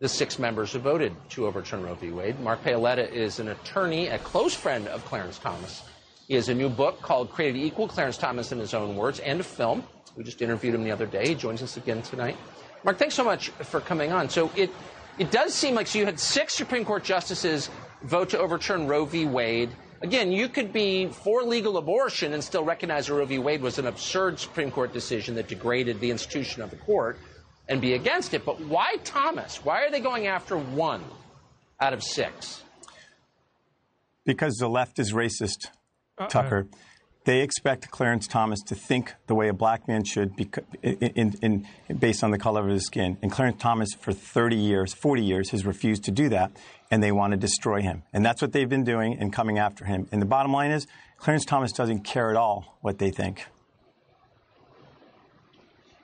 the 0.00 0.08
six 0.08 0.38
members 0.38 0.72
who 0.72 0.78
voted 0.78 1.14
to 1.28 1.46
overturn 1.46 1.82
Roe 1.82 1.94
v. 1.94 2.10
Wade? 2.10 2.40
Mark 2.40 2.64
Paoletta 2.64 3.10
is 3.12 3.38
an 3.38 3.48
attorney, 3.48 4.08
a 4.08 4.18
close 4.18 4.54
friend 4.54 4.88
of 4.88 5.04
Clarence 5.04 5.38
Thomas. 5.38 5.82
He 6.26 6.34
has 6.34 6.48
a 6.48 6.54
new 6.54 6.70
book 6.70 7.02
called 7.02 7.30
Created 7.30 7.58
Equal, 7.58 7.86
Clarence 7.86 8.16
Thomas 8.16 8.50
in 8.50 8.58
his 8.58 8.72
own 8.72 8.96
words, 8.96 9.20
and 9.20 9.40
a 9.40 9.44
film. 9.44 9.84
We 10.16 10.24
just 10.24 10.40
interviewed 10.40 10.74
him 10.74 10.84
the 10.84 10.90
other 10.90 11.04
day. 11.04 11.28
He 11.28 11.34
joins 11.34 11.62
us 11.62 11.76
again 11.76 12.00
tonight. 12.00 12.38
Mark, 12.82 12.96
thanks 12.96 13.14
so 13.14 13.22
much 13.22 13.50
for 13.50 13.80
coming 13.80 14.10
on. 14.10 14.30
So 14.30 14.50
it 14.56 14.70
it 15.18 15.30
does 15.30 15.52
seem 15.52 15.74
like 15.74 15.86
so 15.86 15.98
you 15.98 16.06
had 16.06 16.18
six 16.18 16.54
Supreme 16.54 16.84
Court 16.84 17.04
justices 17.04 17.68
vote 18.04 18.30
to 18.30 18.38
overturn 18.38 18.86
Roe 18.86 19.04
v. 19.04 19.26
Wade. 19.26 19.68
Again, 20.00 20.32
you 20.32 20.48
could 20.48 20.72
be 20.72 21.08
for 21.08 21.42
legal 21.42 21.76
abortion 21.76 22.32
and 22.32 22.42
still 22.42 22.64
recognize 22.64 23.10
Roe 23.10 23.26
v. 23.26 23.38
Wade 23.38 23.60
was 23.60 23.78
an 23.78 23.86
absurd 23.86 24.38
Supreme 24.38 24.70
Court 24.70 24.94
decision 24.94 25.34
that 25.34 25.48
degraded 25.48 26.00
the 26.00 26.10
institution 26.10 26.62
of 26.62 26.70
the 26.70 26.76
court 26.76 27.18
and 27.70 27.80
be 27.80 27.94
against 27.94 28.34
it. 28.34 28.44
But 28.44 28.60
why 28.60 28.96
Thomas? 29.04 29.64
Why 29.64 29.84
are 29.84 29.90
they 29.90 30.00
going 30.00 30.26
after 30.26 30.58
one 30.58 31.02
out 31.80 31.94
of 31.94 32.02
six? 32.02 32.62
Because 34.26 34.56
the 34.56 34.68
left 34.68 34.98
is 34.98 35.14
racist. 35.14 35.68
Uh-oh. 36.18 36.26
Tucker, 36.26 36.66
they 37.24 37.40
expect 37.40 37.90
Clarence 37.90 38.26
Thomas 38.26 38.60
to 38.66 38.74
think 38.74 39.14
the 39.26 39.34
way 39.34 39.48
a 39.48 39.54
black 39.54 39.88
man 39.88 40.04
should, 40.04 40.32
in, 40.82 41.34
in, 41.42 41.66
in, 41.88 41.98
based 41.98 42.22
on 42.22 42.30
the 42.30 42.38
color 42.38 42.62
of 42.62 42.68
his 42.68 42.84
skin. 42.84 43.16
And 43.22 43.32
Clarence 43.32 43.60
Thomas, 43.60 43.94
for 43.98 44.12
30 44.12 44.56
years, 44.56 44.92
40 44.92 45.22
years, 45.22 45.50
has 45.50 45.64
refused 45.64 46.04
to 46.04 46.10
do 46.10 46.28
that, 46.28 46.52
and 46.90 47.02
they 47.02 47.12
want 47.12 47.30
to 47.30 47.36
destroy 47.38 47.80
him. 47.80 48.02
And 48.12 48.24
that's 48.24 48.42
what 48.42 48.52
they've 48.52 48.68
been 48.68 48.84
doing 48.84 49.16
and 49.18 49.32
coming 49.32 49.58
after 49.58 49.84
him. 49.86 50.08
And 50.12 50.20
the 50.20 50.26
bottom 50.26 50.52
line 50.52 50.72
is, 50.72 50.86
Clarence 51.16 51.44
Thomas 51.44 51.72
doesn't 51.72 52.00
care 52.00 52.30
at 52.30 52.36
all 52.36 52.78
what 52.80 52.98
they 52.98 53.10
think. 53.10 53.46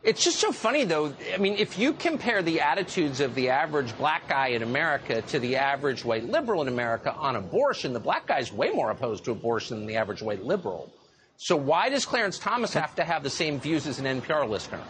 It's 0.07 0.23
just 0.23 0.39
so 0.39 0.53
funny, 0.53 0.85
though. 0.85 1.13
I 1.35 1.39
mean, 1.39 1.57
if 1.59 1.81
you 1.81 1.93
compare 1.93 2.41
the 2.41 2.61
attitudes 2.61 3.21
of 3.21 3.35
the 3.35 3.49
average 3.49 3.97
black 3.99 4.29
guy 4.29 4.49
in 4.49 4.63
America 4.63 5.21
to 5.23 5.41
the 5.41 5.57
average 5.57 6.05
white 6.05 6.23
liberal 6.23 6.63
in 6.63 6.69
America 6.69 7.13
on 7.13 7.35
abortion, 7.35 7.93
the 7.93 7.99
black 7.99 8.29
guy 8.29 8.39
is 8.39 8.53
way 8.53 8.71
more 8.71 8.93
opposed 8.93 9.25
to 9.25 9.33
abortion 9.33 9.79
than 9.79 9.87
the 9.87 9.97
average 9.97 10.23
white 10.23 10.45
liberal. 10.45 10.93
So 11.39 11.57
why 11.57 11.89
does 11.89 12.07
Clarence 12.07 12.39
Thomas 12.39 12.73
have 12.75 12.95
to 12.95 13.05
have 13.05 13.25
the 13.25 13.31
same 13.31 13.59
views 13.59 13.85
as 13.89 13.99
an 13.99 14.05
NPR 14.05 14.49
listener? 14.49 14.81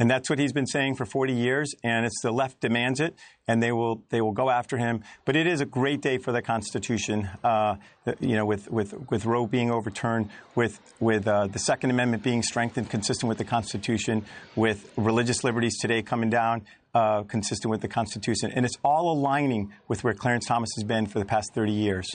And 0.00 0.10
that's 0.10 0.30
what 0.30 0.38
he's 0.38 0.54
been 0.54 0.66
saying 0.66 0.94
for 0.94 1.04
40 1.04 1.34
years, 1.34 1.74
and 1.84 2.06
it's 2.06 2.22
the 2.22 2.32
left 2.32 2.60
demands 2.60 3.00
it, 3.00 3.14
and 3.46 3.62
they 3.62 3.70
will 3.70 4.02
they 4.08 4.22
will 4.22 4.32
go 4.32 4.48
after 4.48 4.78
him. 4.78 5.04
But 5.26 5.36
it 5.36 5.46
is 5.46 5.60
a 5.60 5.66
great 5.66 6.00
day 6.00 6.16
for 6.16 6.32
the 6.32 6.40
Constitution, 6.40 7.28
uh, 7.44 7.76
you 8.18 8.34
know, 8.34 8.46
with, 8.46 8.70
with, 8.70 8.94
with 9.10 9.26
Roe 9.26 9.46
being 9.46 9.70
overturned, 9.70 10.30
with 10.54 10.80
with 11.00 11.28
uh, 11.28 11.48
the 11.48 11.58
Second 11.58 11.90
Amendment 11.90 12.22
being 12.22 12.42
strengthened, 12.42 12.88
consistent 12.88 13.28
with 13.28 13.36
the 13.36 13.44
Constitution, 13.44 14.24
with 14.56 14.90
religious 14.96 15.44
liberties 15.44 15.76
today 15.78 16.00
coming 16.00 16.30
down, 16.30 16.62
uh, 16.94 17.22
consistent 17.24 17.70
with 17.70 17.82
the 17.82 17.88
Constitution, 17.88 18.50
and 18.54 18.64
it's 18.64 18.78
all 18.82 19.12
aligning 19.12 19.70
with 19.86 20.02
where 20.02 20.14
Clarence 20.14 20.46
Thomas 20.46 20.70
has 20.76 20.84
been 20.84 21.04
for 21.08 21.18
the 21.18 21.26
past 21.26 21.52
30 21.52 21.72
years. 21.72 22.08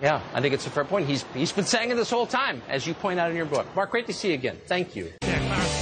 Yeah, 0.00 0.20
I 0.34 0.40
think 0.40 0.54
it's 0.54 0.66
a 0.66 0.70
fair 0.70 0.84
point. 0.84 1.06
He's 1.06 1.24
he's 1.34 1.52
been 1.52 1.66
saying 1.66 1.92
it 1.92 1.94
this 1.94 2.10
whole 2.10 2.26
time, 2.26 2.62
as 2.68 2.84
you 2.84 2.94
point 2.94 3.20
out 3.20 3.30
in 3.30 3.36
your 3.36 3.46
book. 3.46 3.68
Mark, 3.76 3.92
great 3.92 4.08
to 4.08 4.12
see 4.12 4.30
you 4.30 4.34
again. 4.34 4.58
Thank 4.66 4.96
you. 4.96 5.12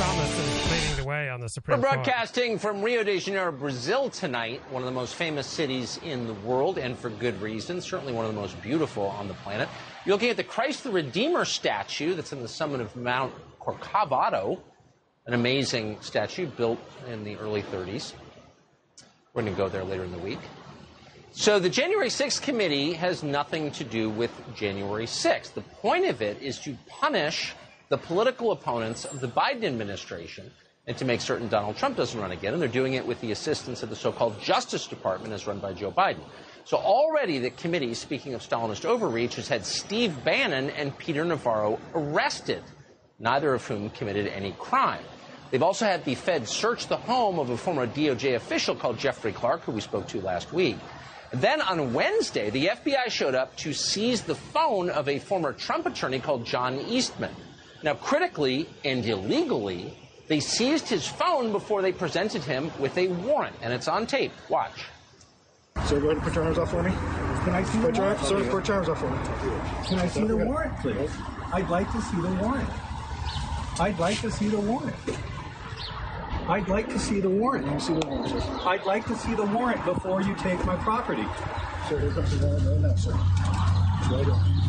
Thomas 0.00 0.38
is 0.38 0.70
leading 0.72 0.96
the 0.96 1.04
way 1.04 1.28
on 1.28 1.42
the 1.42 1.48
Supreme 1.50 1.76
We're 1.76 1.82
broadcasting 1.82 2.52
Court. 2.52 2.60
from 2.62 2.82
Rio 2.82 3.04
de 3.04 3.18
Janeiro, 3.18 3.52
Brazil 3.52 4.08
tonight, 4.08 4.62
one 4.70 4.80
of 4.80 4.86
the 4.86 4.94
most 4.94 5.14
famous 5.14 5.46
cities 5.46 6.00
in 6.02 6.26
the 6.26 6.32
world, 6.32 6.78
and 6.78 6.98
for 6.98 7.10
good 7.10 7.38
reason. 7.42 7.82
Certainly 7.82 8.14
one 8.14 8.24
of 8.24 8.34
the 8.34 8.40
most 8.40 8.58
beautiful 8.62 9.08
on 9.08 9.28
the 9.28 9.34
planet. 9.34 9.68
You're 10.06 10.14
looking 10.14 10.30
at 10.30 10.38
the 10.38 10.42
Christ 10.42 10.84
the 10.84 10.90
Redeemer 10.90 11.44
statue 11.44 12.14
that's 12.14 12.32
in 12.32 12.40
the 12.40 12.48
summit 12.48 12.80
of 12.80 12.96
Mount 12.96 13.34
Corcovado, 13.60 14.62
an 15.26 15.34
amazing 15.34 15.98
statue 16.00 16.46
built 16.46 16.80
in 17.06 17.22
the 17.22 17.36
early 17.36 17.60
30s. 17.60 18.14
We're 19.34 19.42
going 19.42 19.52
to 19.52 19.58
go 19.58 19.68
there 19.68 19.84
later 19.84 20.04
in 20.04 20.12
the 20.12 20.18
week. 20.18 20.40
So 21.32 21.58
the 21.58 21.68
January 21.68 22.08
6th 22.08 22.40
committee 22.40 22.94
has 22.94 23.22
nothing 23.22 23.70
to 23.72 23.84
do 23.84 24.08
with 24.08 24.32
January 24.56 25.04
6th. 25.04 25.52
The 25.52 25.60
point 25.60 26.06
of 26.06 26.22
it 26.22 26.40
is 26.40 26.58
to 26.60 26.74
punish 26.88 27.54
the 27.90 27.98
political 27.98 28.52
opponents 28.52 29.04
of 29.04 29.20
the 29.20 29.26
Biden 29.26 29.64
administration 29.64 30.48
and 30.86 30.96
to 30.96 31.04
make 31.04 31.20
certain 31.20 31.48
Donald 31.48 31.76
Trump 31.76 31.96
doesn't 31.96 32.18
run 32.18 32.30
again. 32.30 32.52
And 32.52 32.62
they're 32.62 32.68
doing 32.68 32.94
it 32.94 33.04
with 33.04 33.20
the 33.20 33.32
assistance 33.32 33.82
of 33.82 33.90
the 33.90 33.96
so-called 33.96 34.40
Justice 34.40 34.86
Department 34.86 35.34
as 35.34 35.46
run 35.46 35.58
by 35.58 35.72
Joe 35.72 35.90
Biden. 35.90 36.22
So 36.64 36.76
already 36.76 37.38
the 37.38 37.50
committee, 37.50 37.92
speaking 37.94 38.34
of 38.34 38.42
Stalinist 38.42 38.84
overreach, 38.84 39.34
has 39.34 39.48
had 39.48 39.66
Steve 39.66 40.24
Bannon 40.24 40.70
and 40.70 40.96
Peter 40.98 41.24
Navarro 41.24 41.80
arrested, 41.92 42.62
neither 43.18 43.54
of 43.54 43.66
whom 43.66 43.90
committed 43.90 44.28
any 44.28 44.52
crime. 44.52 45.04
They've 45.50 45.62
also 45.62 45.84
had 45.84 46.04
the 46.04 46.14
Fed 46.14 46.46
search 46.46 46.86
the 46.86 46.96
home 46.96 47.40
of 47.40 47.50
a 47.50 47.56
former 47.56 47.88
DOJ 47.88 48.36
official 48.36 48.76
called 48.76 48.98
Jeffrey 48.98 49.32
Clark, 49.32 49.62
who 49.62 49.72
we 49.72 49.80
spoke 49.80 50.06
to 50.08 50.20
last 50.20 50.52
week. 50.52 50.76
Then 51.32 51.60
on 51.60 51.92
Wednesday, 51.92 52.50
the 52.50 52.68
FBI 52.68 53.08
showed 53.08 53.34
up 53.34 53.56
to 53.56 53.72
seize 53.72 54.22
the 54.22 54.36
phone 54.36 54.90
of 54.90 55.08
a 55.08 55.18
former 55.18 55.52
Trump 55.52 55.86
attorney 55.86 56.20
called 56.20 56.46
John 56.46 56.78
Eastman. 56.78 57.34
Now, 57.82 57.94
critically 57.94 58.68
and 58.84 59.04
illegally, 59.04 59.96
they 60.28 60.40
seized 60.40 60.88
his 60.88 61.06
phone 61.06 61.50
before 61.50 61.82
they 61.82 61.92
presented 61.92 62.44
him 62.44 62.70
with 62.78 62.96
a 62.98 63.08
warrant, 63.08 63.56
and 63.62 63.72
it's 63.72 63.88
on 63.88 64.06
tape. 64.06 64.32
Watch. 64.48 64.84
Sir, 65.86 65.98
go 65.98 66.10
ahead 66.10 66.16
and 66.16 66.22
put 66.22 66.34
your 66.34 66.44
arms 66.44 66.58
off 66.58 66.70
for 66.70 66.82
me. 66.82 66.90
Can 66.90 67.54
I 67.54 67.64
see 67.64 67.78
put 67.80 67.94
the 67.94 68.00
warrant? 68.00 68.20
Sir, 68.20 68.50
put 68.50 68.68
your 68.68 68.76
arms 68.76 68.88
off 68.88 69.00
for 69.00 69.10
me. 69.10 69.88
Can 69.88 69.98
I 69.98 70.08
see 70.08 70.24
the 70.24 70.36
warrant, 70.36 70.78
please? 70.80 71.10
I'd 71.52 71.68
like 71.70 71.90
to 71.92 72.02
see 72.02 72.20
the 72.20 72.30
warrant. 72.42 72.68
I'd 73.80 73.98
like 73.98 74.20
to 74.20 74.30
see 74.30 74.48
the 74.48 74.60
warrant. 74.60 74.96
I'd 76.48 76.68
like 76.68 76.88
to 76.88 76.98
see 76.98 77.20
the 77.20 77.30
warrant. 77.30 77.64
Let 77.66 77.74
me 77.74 77.80
see 77.80 77.94
the 77.94 78.06
warrant, 78.06 78.28
sir. 78.28 78.60
I'd 78.66 78.84
like 78.84 79.06
to 79.06 79.16
see 79.16 79.34
the 79.34 79.46
warrant 79.46 79.84
before 79.84 80.20
you 80.20 80.34
take 80.36 80.62
my 80.66 80.76
property. 80.76 81.24
Sir, 81.88 81.98
here 81.98 82.10
comes 82.10 82.38
the 82.38 82.46
warrant 82.46 82.66
right 82.66 82.80
now, 82.80 82.94
sir. 82.94 83.12
Right 84.10 84.26
Here 84.26 84.34
is 84.34 84.59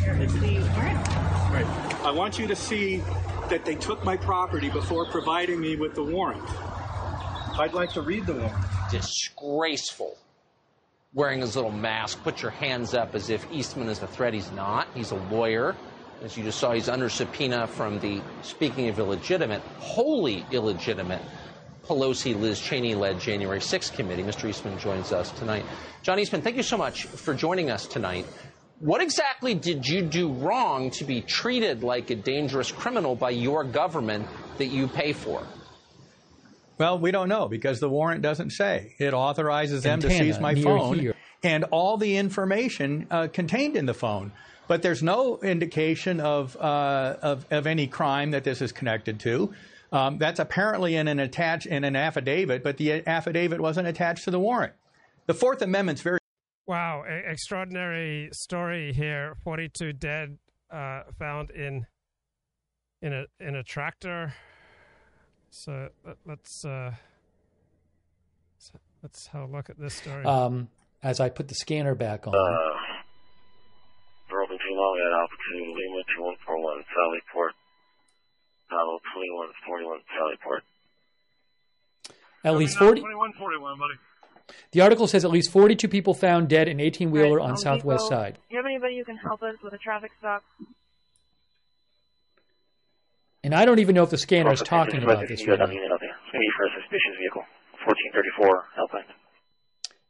the 0.00 0.70
warrant. 0.76 1.08
Right. 1.52 1.66
I 2.04 2.10
want 2.10 2.38
you 2.38 2.46
to 2.46 2.56
see 2.56 3.02
that 3.48 3.64
they 3.64 3.74
took 3.74 4.04
my 4.04 4.16
property 4.16 4.70
before 4.70 5.06
providing 5.10 5.60
me 5.60 5.76
with 5.76 5.94
the 5.94 6.02
warrant. 6.02 6.48
I'd 7.58 7.74
like 7.74 7.92
to 7.92 8.00
read 8.00 8.26
the 8.26 8.34
warrant. 8.34 8.64
Disgraceful. 8.90 10.16
Wearing 11.12 11.40
his 11.40 11.56
little 11.56 11.72
mask, 11.72 12.22
put 12.22 12.40
your 12.40 12.52
hands 12.52 12.94
up 12.94 13.14
as 13.14 13.30
if 13.30 13.46
Eastman 13.50 13.88
is 13.88 14.00
a 14.02 14.06
threat. 14.06 14.32
He's 14.32 14.50
not. 14.52 14.86
He's 14.94 15.10
a 15.10 15.16
lawyer. 15.16 15.76
As 16.22 16.36
you 16.36 16.44
just 16.44 16.58
saw, 16.58 16.72
he's 16.72 16.88
under 16.88 17.08
subpoena 17.08 17.66
from 17.66 17.98
the, 17.98 18.22
speaking 18.42 18.88
of 18.88 18.98
illegitimate, 18.98 19.62
wholly 19.78 20.44
illegitimate 20.52 21.22
Pelosi 21.90 22.38
Liz 22.38 22.60
Cheney 22.60 22.94
led 22.94 23.18
January 23.18 23.58
6th 23.58 23.96
committee. 23.96 24.22
Mr. 24.22 24.48
Eastman 24.48 24.78
joins 24.78 25.10
us 25.10 25.32
tonight. 25.32 25.64
John 26.02 26.20
Eastman, 26.20 26.40
thank 26.40 26.56
you 26.56 26.62
so 26.62 26.76
much 26.76 27.06
for 27.06 27.34
joining 27.34 27.68
us 27.68 27.84
tonight. 27.84 28.26
What 28.80 29.02
exactly 29.02 29.54
did 29.54 29.86
you 29.86 30.02
do 30.02 30.32
wrong 30.32 30.90
to 30.92 31.04
be 31.04 31.20
treated 31.20 31.82
like 31.82 32.10
a 32.10 32.14
dangerous 32.14 32.72
criminal 32.72 33.14
by 33.14 33.30
your 33.30 33.62
government 33.62 34.26
that 34.58 34.66
you 34.66 34.88
pay 34.88 35.12
for? 35.12 35.46
Well, 36.78 36.98
we 36.98 37.10
don't 37.10 37.28
know 37.28 37.46
because 37.46 37.78
the 37.78 37.90
warrant 37.90 38.22
doesn't 38.22 38.50
say. 38.50 38.94
It 38.98 39.12
authorizes 39.12 39.82
them 39.82 39.94
Antenna, 39.94 40.14
to 40.14 40.24
seize 40.24 40.40
my 40.40 40.54
phone 40.54 40.98
here. 40.98 41.14
and 41.42 41.64
all 41.64 41.98
the 41.98 42.16
information 42.16 43.06
uh, 43.10 43.28
contained 43.30 43.76
in 43.76 43.86
the 43.86 43.94
phone 43.94 44.32
but 44.70 44.82
there's 44.82 45.02
no 45.02 45.36
indication 45.38 46.20
of, 46.20 46.56
uh, 46.56 47.16
of, 47.22 47.44
of, 47.50 47.66
any 47.66 47.88
crime 47.88 48.30
that 48.30 48.44
this 48.44 48.62
is 48.62 48.70
connected 48.70 49.18
to. 49.18 49.52
Um, 49.90 50.18
that's 50.18 50.38
apparently 50.38 50.94
in 50.94 51.08
an 51.08 51.18
attach 51.18 51.66
in 51.66 51.82
an 51.82 51.96
affidavit, 51.96 52.62
but 52.62 52.76
the 52.76 53.04
affidavit 53.04 53.60
wasn't 53.60 53.88
attached 53.88 54.22
to 54.26 54.30
the 54.30 54.38
warrant. 54.38 54.72
The 55.26 55.34
Fourth 55.34 55.60
Amendment's 55.60 56.02
very 56.02 56.19
wow, 56.70 57.02
a- 57.06 57.30
extraordinary 57.30 58.30
story 58.32 58.92
here. 58.92 59.36
Forty-two 59.42 59.92
dead 59.92 60.38
uh, 60.72 61.02
found 61.18 61.50
in 61.50 61.84
in 63.02 63.12
a 63.12 63.24
in 63.40 63.56
a 63.56 63.62
tractor. 63.64 64.32
So 65.50 65.88
let's 66.24 66.64
uh, 66.64 66.92
let's 69.02 69.26
have 69.26 69.42
a 69.42 69.52
look 69.52 69.68
at 69.68 69.78
this 69.78 69.94
story. 69.94 70.24
Um, 70.24 70.68
as 71.02 71.18
I 71.18 71.28
put 71.28 71.48
the 71.48 71.56
scanner 71.56 71.94
back 71.96 72.26
on. 72.26 72.34
Uh, 72.34 72.76
Broken 74.28 74.56
too 74.56 74.74
long 74.76 74.94
at 75.02 75.10
altitude, 75.10 75.74
Lima 75.74 76.02
2141, 76.14 76.86
Sallyport. 76.94 77.50
Bravo 78.68 79.00
2141, 79.10 79.98
Sallyport. 80.14 80.62
At 82.44 82.54
least 82.54 82.78
40. 82.78 83.00
2141, 83.00 83.78
buddy. 83.80 83.98
The 84.72 84.80
article 84.80 85.06
says 85.06 85.24
at 85.24 85.30
least 85.30 85.50
42 85.50 85.88
people 85.88 86.14
found 86.14 86.48
dead 86.48 86.68
in 86.68 86.80
18 86.80 87.10
wheeler 87.10 87.36
right, 87.36 87.50
on 87.50 87.56
Southwest 87.56 88.04
Depot. 88.04 88.16
side. 88.16 88.34
Do 88.48 88.54
you 88.54 88.56
have 88.56 88.66
anybody 88.66 88.98
who 88.98 89.04
can 89.04 89.16
help 89.16 89.42
us 89.42 89.56
with 89.62 89.72
a 89.72 89.78
traffic 89.78 90.10
stop? 90.18 90.42
And 93.42 93.54
I 93.54 93.64
don't 93.64 93.78
even 93.78 93.94
know 93.94 94.02
if 94.02 94.10
the 94.10 94.18
scanner 94.18 94.52
is 94.52 94.60
talking 94.60 95.02
about 95.02 95.26
this 95.26 95.46
right 95.46 95.58
now. 95.58 95.66
Maybe 95.66 95.78
for 96.56 96.66
a 96.66 96.70
suspicious 96.80 97.16
vehicle. 97.18 97.42
1434 97.86 98.64
Alpine. 98.78 99.04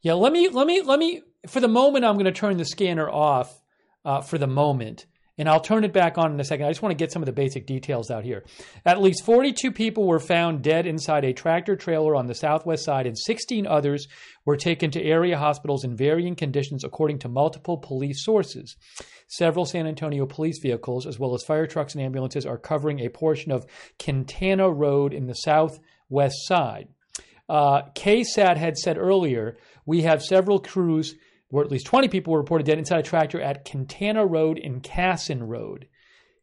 Yeah, 0.02 0.14
let 0.14 0.32
me 0.32 0.48
let 0.48 0.66
me 0.66 0.82
let 0.82 0.98
me 0.98 1.22
for 1.46 1.60
the 1.60 1.68
moment 1.68 2.04
I'm 2.04 2.14
going 2.14 2.24
to 2.24 2.32
turn 2.32 2.56
the 2.56 2.64
scanner 2.64 3.08
off 3.08 3.60
uh, 4.04 4.20
for 4.22 4.38
the 4.38 4.46
moment 4.46 5.06
and 5.40 5.48
I'll 5.48 5.58
turn 5.58 5.84
it 5.84 5.94
back 5.94 6.18
on 6.18 6.34
in 6.34 6.38
a 6.38 6.44
second. 6.44 6.66
I 6.66 6.68
just 6.68 6.82
want 6.82 6.90
to 6.90 7.02
get 7.02 7.10
some 7.10 7.22
of 7.22 7.26
the 7.26 7.32
basic 7.32 7.64
details 7.66 8.10
out 8.10 8.24
here. 8.24 8.44
At 8.84 9.00
least 9.00 9.24
42 9.24 9.72
people 9.72 10.06
were 10.06 10.20
found 10.20 10.62
dead 10.62 10.86
inside 10.86 11.24
a 11.24 11.32
tractor 11.32 11.76
trailer 11.76 12.14
on 12.14 12.26
the 12.26 12.34
southwest 12.34 12.84
side, 12.84 13.06
and 13.06 13.18
16 13.18 13.66
others 13.66 14.06
were 14.44 14.58
taken 14.58 14.90
to 14.90 15.02
area 15.02 15.38
hospitals 15.38 15.82
in 15.82 15.96
varying 15.96 16.36
conditions, 16.36 16.84
according 16.84 17.20
to 17.20 17.30
multiple 17.30 17.78
police 17.78 18.22
sources. 18.22 18.76
Several 19.28 19.64
San 19.64 19.86
Antonio 19.86 20.26
police 20.26 20.58
vehicles, 20.60 21.06
as 21.06 21.18
well 21.18 21.32
as 21.32 21.42
fire 21.42 21.66
trucks 21.66 21.94
and 21.94 22.04
ambulances, 22.04 22.44
are 22.44 22.58
covering 22.58 23.00
a 23.00 23.08
portion 23.08 23.50
of 23.50 23.64
Quintana 23.98 24.70
Road 24.70 25.14
in 25.14 25.26
the 25.26 25.32
southwest 25.32 26.36
side. 26.40 26.88
Uh, 27.48 27.84
KSAT 27.94 28.58
had 28.58 28.76
said 28.76 28.98
earlier, 28.98 29.56
we 29.86 30.02
have 30.02 30.22
several 30.22 30.58
crews 30.58 31.14
where 31.50 31.64
at 31.64 31.70
least 31.70 31.86
20 31.86 32.08
people 32.08 32.32
were 32.32 32.40
reported 32.40 32.66
dead 32.66 32.78
inside 32.78 33.00
a 33.00 33.02
tractor 33.02 33.40
at 33.40 33.68
Quintana 33.68 34.24
Road 34.24 34.58
and 34.62 34.82
Cassin 34.82 35.46
Road. 35.46 35.88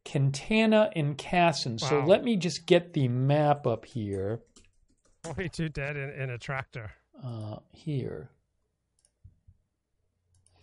Quintana 0.10 0.90
and 0.96 1.18
Cassin. 1.18 1.78
Wow. 1.82 1.90
So 1.90 2.00
let 2.02 2.24
me 2.24 2.38
just 2.38 2.66
get 2.66 2.94
the 2.94 3.08
map 3.08 3.68
up 3.68 3.86
here. 3.86 4.42
42 5.24 5.70
dead 5.70 5.98
in, 5.98 6.10
in 6.12 6.30
a 6.30 6.38
tractor. 6.38 6.92
Uh, 7.24 7.58
here. 7.72 8.30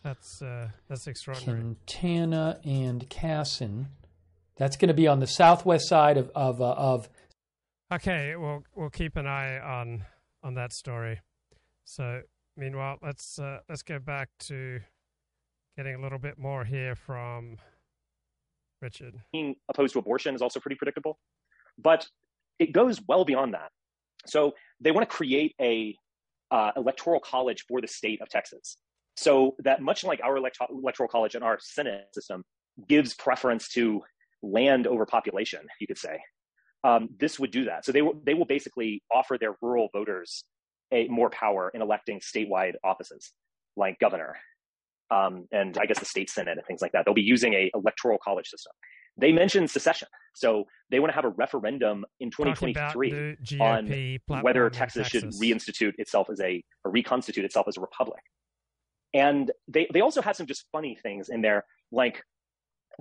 That's 0.03 0.43
uh, 0.43 0.69
that's 0.89 1.07
extraordinary. 1.07 1.61
Quintana 1.61 2.61
and 2.65 3.09
Cassin. 3.09 3.89
That's 4.57 4.77
going 4.77 4.89
to 4.89 4.95
be 4.95 5.09
on 5.09 5.19
the 5.19 5.27
southwest 5.27 5.89
side 5.89 6.19
of 6.19 6.31
of, 6.35 6.61
uh, 6.61 6.73
of. 6.73 7.09
Okay, 7.93 8.37
we'll 8.37 8.63
we'll 8.75 8.91
keep 8.91 9.17
an 9.17 9.27
eye 9.27 9.59
on 9.59 10.05
on 10.43 10.55
that 10.55 10.73
story. 10.73 11.21
So 11.85 12.21
meanwhile, 12.57 12.99
let's 13.03 13.39
uh, 13.39 13.61
let's 13.69 13.83
go 13.83 13.99
back 13.99 14.29
to 14.41 14.81
getting 15.77 15.95
a 15.95 16.01
little 16.01 16.19
bit 16.19 16.39
more 16.39 16.65
here 16.65 16.95
from 16.95 17.57
Richard. 18.81 19.15
Being 19.33 19.57
opposed 19.69 19.93
to 19.95 19.99
abortion 19.99 20.35
is 20.35 20.43
also 20.43 20.61
pretty 20.61 20.77
predictable, 20.77 21.19
but 21.79 22.07
it 22.59 22.73
goes 22.73 23.01
well 23.09 23.25
beyond 23.25 23.55
that. 23.55 23.71
So 24.27 24.55
they 24.81 24.91
want 24.91 25.09
to 25.09 25.15
create 25.15 25.55
a 25.61 25.97
uh, 26.51 26.73
electoral 26.77 27.21
college 27.21 27.65
for 27.69 27.81
the 27.81 27.89
state 27.89 28.21
of 28.23 28.29
Texas, 28.29 28.77
so 29.17 29.57
that 29.61 29.83
much 29.83 30.05
like 30.05 30.21
our 30.23 30.37
elect- 30.37 30.59
electoral 30.71 31.09
college 31.09 31.35
and 31.35 31.45
our 31.45 31.59
Senate 31.61 32.07
system 32.13 32.45
gives 32.89 33.15
preference 33.15 33.69
to 33.71 34.03
land 34.43 34.87
over 34.87 35.07
population, 35.07 35.61
you 35.81 35.87
could 35.87 35.99
say. 35.99 36.21
Um, 36.83 37.09
this 37.19 37.41
would 37.41 37.51
do 37.51 37.65
that. 37.65 37.85
So 37.85 37.93
they 37.93 38.03
they 38.25 38.35
will 38.35 38.45
basically 38.45 39.03
offer 39.13 39.39
their 39.39 39.55
rural 39.63 39.89
voters 39.93 40.45
a 40.95 41.09
more 41.09 41.29
power 41.31 41.71
in 41.75 41.83
electing 41.83 42.21
statewide 42.21 42.75
offices 42.85 43.33
like 43.77 43.99
governor 43.99 44.37
um, 45.11 45.47
and 45.53 45.77
I 45.79 45.87
guess 45.87 45.99
the 45.99 46.07
state 46.07 46.31
senate 46.31 46.57
and 46.57 46.67
things 46.67 46.81
like 46.81 46.93
that. 46.93 47.05
They'll 47.05 47.15
be 47.15 47.23
using 47.23 47.55
a 47.55 47.71
electoral 47.75 48.19
college 48.23 48.49
system. 48.49 48.73
They 49.17 49.33
mentioned 49.33 49.71
secession, 49.71 50.09
so 50.35 50.65
they 50.91 50.99
want 50.99 51.13
to 51.13 51.15
have 51.15 51.25
a 51.25 51.29
referendum 51.29 52.05
in 52.19 52.31
2023 52.31 53.37
on 53.61 53.87
whether 54.43 54.69
Texas, 54.71 55.09
Texas, 55.09 55.09
should 55.09 55.41
reinstitute 55.41 55.93
itself 55.99 56.29
as 56.31 56.41
a 56.41 56.65
or 56.85 56.91
reconstitute 56.91 57.45
itself 57.45 57.69
as 57.69 57.77
a 57.77 57.81
republic. 57.81 58.21
And 59.13 59.53
they 59.69 59.87
they 59.93 60.01
also 60.01 60.21
had 60.21 60.35
some 60.35 60.47
just 60.47 60.65
funny 60.73 60.99
things 61.01 61.29
in 61.29 61.43
there, 61.43 61.65
like 61.93 62.25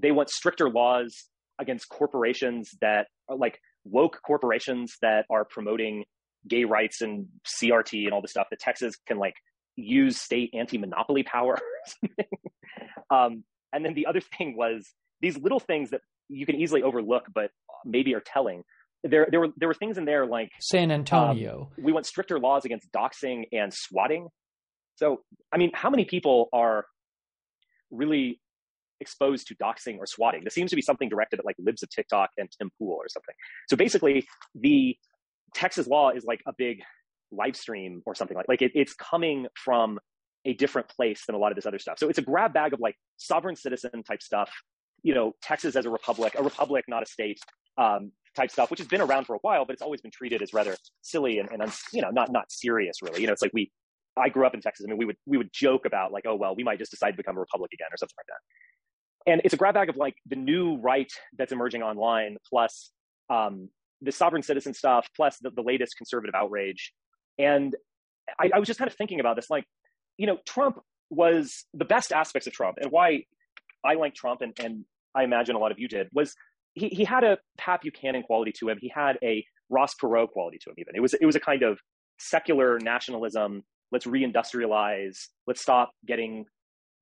they 0.02 0.12
want 0.12 0.30
stricter 0.30 0.70
laws 0.70 1.30
against 1.58 1.90
corporations 1.90 2.70
that 2.82 3.08
are 3.28 3.36
like 3.36 3.60
woke 3.84 4.20
corporations 4.24 4.96
that 5.02 5.26
are 5.32 5.46
promoting 5.46 6.04
gay 6.48 6.64
rights 6.64 7.02
and 7.02 7.28
CRT 7.46 8.06
and 8.06 8.14
all 8.14 8.22
the 8.22 8.28
stuff 8.28 8.48
that 8.50 8.60
Texas 8.60 8.96
can 9.08 9.18
like 9.18 9.36
use 9.76 10.20
state 10.20 10.52
anti-monopoly 10.54 11.24
power. 11.24 11.58
um, 13.10 13.44
and 13.72 13.84
then 13.84 13.94
the 13.94 14.06
other 14.06 14.22
thing 14.38 14.56
was 14.56 14.92
these 15.22 15.38
little 15.38 15.60
things 15.60 15.92
that 15.92 16.02
you 16.30 16.46
can 16.46 16.56
easily 16.56 16.84
overlook, 16.84 17.26
but 17.34 17.52
maybe 17.86 18.14
are 18.16 18.22
telling. 18.22 18.64
There, 19.04 19.28
there 19.30 19.42
were 19.42 19.50
there 19.58 19.68
were 19.68 19.74
things 19.74 19.98
in 19.98 20.06
there 20.06 20.26
like 20.26 20.50
San 20.62 20.90
Antonio. 20.90 21.70
Um, 21.78 21.84
we 21.84 21.92
want 21.92 22.06
stricter 22.06 22.40
laws 22.40 22.64
against 22.64 22.90
doxing 22.94 23.44
and 23.52 23.74
swatting. 23.74 24.30
So, 24.96 25.22
I 25.52 25.58
mean, 25.58 25.72
how 25.74 25.90
many 25.90 26.06
people 26.06 26.48
are 26.54 26.86
really 27.92 28.40
exposed 29.02 29.48
to 29.48 29.56
doxing 29.56 29.98
or 29.98 30.06
swatting? 30.06 30.46
This 30.46 30.54
seems 30.54 30.70
to 30.70 30.78
be 30.78 30.82
something 30.82 31.10
directed 31.10 31.40
at 31.40 31.46
like 31.46 31.58
libs 31.60 31.84
of 31.84 31.90
TikTok 31.90 32.30
and 32.38 32.50
Tim 32.58 32.72
Pool 32.80 32.96
or 32.96 33.10
something. 33.10 33.36
So 33.68 33.76
basically, 33.76 34.26
the 34.56 34.96
Texas 35.54 35.88
law 35.88 36.10
is 36.10 36.24
like 36.26 36.42
a 36.48 36.54
big 36.58 36.82
live 37.32 37.56
stream 37.56 38.02
or 38.06 38.16
something 38.16 38.38
like 38.38 38.48
like 38.48 38.62
it, 38.62 38.72
it's 38.76 38.94
coming 38.94 39.48
from 39.56 40.00
a 40.46 40.54
different 40.54 40.88
place 40.90 41.24
than 41.26 41.36
a 41.36 41.38
lot 41.38 41.52
of 41.52 41.56
this 41.56 41.66
other 41.66 41.80
stuff. 41.80 41.98
So 41.98 42.10
it's 42.10 42.20
a 42.20 42.22
grab 42.22 42.54
bag 42.54 42.74
of 42.74 42.80
like 42.80 42.96
sovereign 43.18 43.56
citizen 43.56 44.04
type 44.04 44.22
stuff. 44.22 44.52
You 45.02 45.14
know, 45.14 45.34
Texas 45.42 45.76
as 45.76 45.86
a 45.86 45.90
republic, 45.90 46.36
a 46.38 46.44
republic, 46.44 46.86
not 46.88 47.04
a 47.04 47.06
state, 47.06 47.40
um, 47.78 48.12
type 48.36 48.52
stuff, 48.52 48.72
which 48.72 48.80
has 48.80 48.88
been 48.88 49.02
around 49.02 49.26
for 49.26 49.36
a 49.36 49.40
while, 49.42 49.66
but 49.66 49.74
it's 49.74 49.82
always 49.82 50.02
been 50.02 50.12
treated 50.12 50.42
as 50.42 50.54
rather 50.54 50.76
silly 51.02 51.40
and, 51.40 51.50
and 51.52 51.72
you 51.94 52.02
know 52.02 52.10
not 52.10 52.32
not 52.32 52.52
serious 52.52 52.98
really. 53.02 53.22
You 53.22 53.28
know, 53.28 53.34
it's 53.34 53.42
like 53.42 53.54
we. 53.54 53.72
I 54.16 54.30
grew 54.30 54.46
up 54.46 54.54
in 54.54 54.62
Texas. 54.62 54.86
I 54.86 54.90
mean, 54.90 54.98
we 54.98 55.06
would 55.06 55.18
we 55.26 55.38
would 55.38 55.50
joke 55.52 55.86
about 55.88 56.12
like, 56.12 56.26
oh 56.28 56.36
well, 56.36 56.56
we 56.56 56.64
might 56.64 56.78
just 56.78 56.92
decide 56.92 57.12
to 57.12 57.18
become 57.18 57.36
a 57.36 57.40
republic 57.40 57.72
again 57.74 57.88
or 57.92 57.98
something 57.98 58.16
like 58.18 58.28
that. 58.28 59.32
And 59.32 59.42
it's 59.44 59.54
a 59.54 59.58
grab 59.58 59.74
bag 59.74 59.90
of 59.90 59.98
like 59.98 60.16
the 60.28 60.36
new 60.36 60.78
right 60.78 61.12
that's 61.38 61.52
emerging 61.52 61.82
online, 61.82 62.38
plus 62.48 62.92
um, 63.30 63.70
the 64.04 64.12
sovereign 64.12 64.44
citizen 64.44 64.74
stuff, 64.74 65.08
plus 65.16 65.38
the, 65.42 65.50
the 65.50 65.64
latest 65.64 65.96
conservative 65.98 66.36
outrage. 66.36 66.94
And 67.40 67.76
I, 68.40 68.52
I 68.54 68.60
was 68.60 68.68
just 68.68 68.78
kind 68.78 68.90
of 68.90 68.96
thinking 68.96 69.20
about 69.20 69.36
this, 69.36 69.50
like, 69.50 69.66
you 70.18 70.28
know, 70.28 70.38
Trump 70.46 70.80
was 71.10 71.66
the 71.74 71.86
best 71.86 72.12
aspects 72.12 72.48
of 72.48 72.54
Trump, 72.54 72.78
and 72.82 72.92
why 72.92 73.24
I 73.84 73.96
like 73.96 74.14
Trump, 74.14 74.42
and, 74.42 74.54
and 74.64 74.86
I 75.16 75.24
imagine 75.24 75.56
a 75.56 75.60
lot 75.60 75.72
of 75.72 75.80
you 75.80 75.88
did, 75.88 76.08
was 76.14 76.36
he, 76.74 76.90
he 76.90 77.04
had 77.04 77.24
a 77.24 77.38
Pat 77.58 77.82
Buchanan 77.82 78.24
quality 78.24 78.54
to 78.60 78.70
him. 78.70 78.78
He 78.80 78.92
had 78.94 79.18
a 79.24 79.46
Ross 79.70 79.94
Perot 80.02 80.30
quality 80.30 80.58
to 80.64 80.70
him. 80.70 80.76
Even 80.78 80.96
it 80.96 81.02
was 81.02 81.14
it 81.14 81.26
was 81.26 81.36
a 81.36 81.40
kind 81.40 81.64
of 81.64 81.80
secular 82.20 82.80
nationalism. 82.80 83.64
Let's 83.92 84.06
reindustrialize. 84.06 85.18
Let's 85.48 85.62
stop 85.62 85.92
getting 86.06 86.46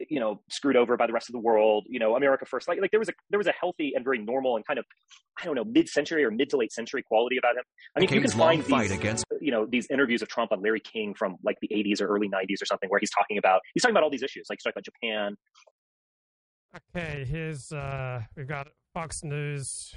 you 0.10 0.20
know 0.20 0.42
screwed 0.50 0.76
over 0.76 0.98
by 0.98 1.08
the 1.08 1.14
rest 1.14 1.30
of 1.30 1.34
the 1.34 1.40
world 1.40 1.86
you 1.90 2.00
know 2.00 2.16
america 2.16 2.46
first. 2.46 2.68
Like 2.68 2.80
like 2.82 2.92
there 2.92 3.00
was 3.00 3.10
a 3.10 3.14
there 3.30 3.38
was 3.38 3.48
a 3.48 3.54
healthy 3.60 3.94
and 3.96 4.04
very 4.04 4.20
normal 4.20 4.56
and 4.56 4.66
kind 4.66 4.80
of 4.80 4.86
i 5.42 5.46
don't 5.46 5.56
know 5.56 5.64
mid-century 5.64 6.24
or 6.24 6.32
mid 6.32 6.50
to 6.50 6.58
late 6.58 6.72
century 6.72 7.04
quality 7.04 7.38
about 7.38 7.56
him. 7.56 7.64
I 7.96 8.00
mean 8.00 8.10
you 8.14 8.22
can 8.22 8.32
find 8.32 8.64
these, 8.64 8.92
against 8.92 9.26
you 9.40 9.52
know 9.52 9.66
these 9.66 9.88
interviews 9.90 10.22
of 10.22 10.28
trump 10.28 10.52
on 10.52 10.62
larry 10.62 10.80
king 10.80 11.14
from 11.14 11.38
like 11.44 11.58
the 11.62 11.70
80s 11.70 12.02
or 12.02 12.08
early 12.08 12.30
90s 12.30 12.62
or 12.62 12.66
something 12.66 12.90
where 12.90 13.00
he's 13.00 13.12
talking 13.12 13.38
about 13.38 13.62
he's 13.74 13.84
talking 13.84 13.94
about 13.94 14.04
all 14.04 14.10
these 14.10 14.24
issues 14.24 14.48
like 14.50 14.60
he's 14.60 14.64
talking 14.64 14.80
about 14.80 14.86
japan. 14.86 15.36
Okay 16.98 17.26
here's 17.26 17.72
uh 17.72 18.22
we've 18.36 18.48
got 18.48 18.68
fox 18.94 19.24
news 19.24 19.94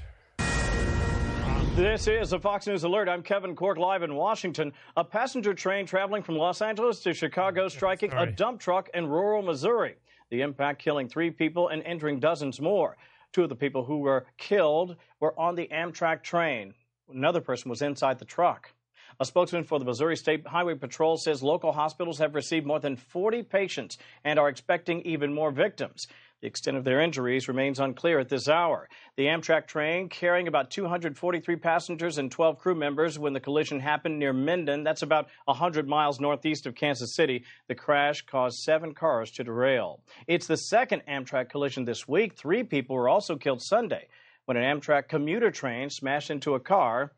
this 1.77 2.07
is 2.07 2.33
a 2.33 2.39
Fox 2.39 2.69
News 2.69 2.85
Alert. 2.85 3.09
I'm 3.09 3.23
Kevin 3.23 3.57
Corke 3.57 3.79
live 3.79 4.05
in 4.05 4.15
Washington. 4.15 4.73
A 4.97 5.03
passenger 5.03 5.53
train 5.55 5.87
traveling 5.87 6.23
from 6.23 6.37
Los 6.37 6.63
Angeles 6.63 7.01
to 7.01 7.13
Chicago 7.13 7.65
oh, 7.65 7.69
striking 7.69 8.13
Sorry. 8.13 8.29
a 8.29 8.33
dump 8.33 8.61
truck 8.61 8.91
in 8.95 9.09
rural 9.09 9.43
Missouri. 9.43 9.97
The 10.31 10.43
impact 10.43 10.81
killing 10.81 11.09
three 11.09 11.31
people 11.31 11.69
and 11.69 11.83
injuring 11.83 12.21
dozens 12.21 12.61
more. 12.61 12.97
Two 13.33 13.43
of 13.43 13.49
the 13.49 13.57
people 13.57 13.85
who 13.85 13.99
were 13.99 14.27
killed 14.39 14.95
were 15.19 15.39
on 15.39 15.57
the 15.57 15.69
Amtrak 15.73 16.23
train. 16.23 16.75
Another 17.13 17.41
person 17.41 17.71
was 17.71 17.83
inside 17.83 18.21
the 18.21 18.25
truck. 18.25 18.73
A 19.19 19.25
spokesman 19.25 19.65
for 19.65 19.79
the 19.79 19.85
Missouri 19.85 20.17
State 20.17 20.47
Highway 20.47 20.75
Patrol 20.75 21.17
says 21.17 21.43
local 21.43 21.73
hospitals 21.73 22.19
have 22.19 22.35
received 22.35 22.67
more 22.67 22.81
than 22.81 22.97
40 22.97 23.43
patients 23.43 23.99
and 24.25 24.39
are 24.39 24.49
expecting 24.49 25.03
even 25.03 25.33
more 25.33 25.51
victims. 25.51 26.07
The 26.41 26.49
extent 26.49 26.77
of 26.77 26.85
their 26.85 27.01
injuries 27.01 27.49
remains 27.49 27.81
unclear 27.81 28.19
at 28.19 28.29
this 28.29 28.49
hour. 28.49 28.89
The 29.17 29.27
Amtrak 29.27 29.67
train 29.67 30.09
carrying 30.09 30.47
about 30.47 30.71
243 30.71 31.57
passengers 31.57 32.19
and 32.19 32.31
12 32.31 32.59
crew 32.59 32.75
members 32.75 33.19
when 33.19 33.33
the 33.33 33.41
collision 33.41 33.81
happened 33.81 34.19
near 34.19 34.33
Mendon. 34.33 34.85
That's 34.85 35.03
about 35.03 35.29
100 35.47 35.89
miles 35.89 36.21
northeast 36.21 36.67
of 36.67 36.75
Kansas 36.75 37.15
City. 37.15 37.45
The 37.69 37.75
crash 37.75 38.23
caused 38.23 38.59
seven 38.59 38.93
cars 38.93 39.31
to 39.33 39.45
derail. 39.45 40.01
It's 40.27 40.47
the 40.47 40.57
second 40.57 41.03
Amtrak 41.09 41.49
collision 41.49 41.85
this 41.85 42.07
week. 42.07 42.35
Three 42.37 42.63
people 42.63 42.95
were 42.97 43.09
also 43.09 43.37
killed 43.37 43.63
Sunday 43.63 44.09
when 44.45 44.57
an 44.57 44.79
Amtrak 44.79 45.09
commuter 45.09 45.51
train 45.51 45.89
smashed 45.89 46.31
into 46.31 46.55
a 46.55 46.61
car 46.61 47.13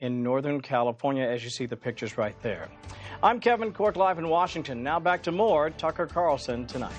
in 0.00 0.22
Northern 0.22 0.60
California, 0.60 1.24
as 1.24 1.44
you 1.44 1.50
see 1.50 1.66
the 1.66 1.76
pictures 1.76 2.18
right 2.18 2.34
there. 2.42 2.68
I'm 3.22 3.40
Kevin 3.40 3.72
Corke, 3.72 3.96
live 3.96 4.18
in 4.18 4.28
Washington. 4.28 4.82
Now 4.82 4.98
back 4.98 5.22
to 5.22 5.32
more 5.32 5.70
Tucker 5.70 6.06
Carlson 6.06 6.66
tonight. 6.66 6.92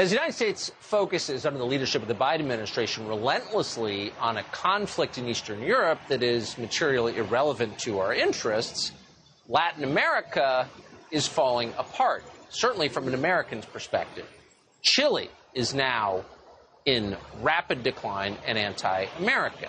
As 0.00 0.08
the 0.08 0.16
United 0.16 0.32
States 0.32 0.72
focuses 0.80 1.44
under 1.44 1.58
the 1.58 1.66
leadership 1.66 2.00
of 2.00 2.08
the 2.08 2.14
Biden 2.14 2.40
administration 2.40 3.06
relentlessly 3.06 4.14
on 4.18 4.38
a 4.38 4.42
conflict 4.44 5.18
in 5.18 5.28
Eastern 5.28 5.60
Europe 5.60 5.98
that 6.08 6.22
is 6.22 6.56
materially 6.56 7.18
irrelevant 7.18 7.78
to 7.80 7.98
our 7.98 8.14
interests, 8.14 8.92
Latin 9.46 9.84
America 9.84 10.66
is 11.10 11.26
falling 11.26 11.74
apart, 11.76 12.24
certainly 12.48 12.88
from 12.88 13.08
an 13.08 13.14
American's 13.14 13.66
perspective. 13.66 14.24
Chile 14.80 15.28
is 15.52 15.74
now 15.74 16.24
in 16.86 17.14
rapid 17.42 17.82
decline 17.82 18.38
and 18.46 18.56
anti 18.56 19.04
American. 19.18 19.68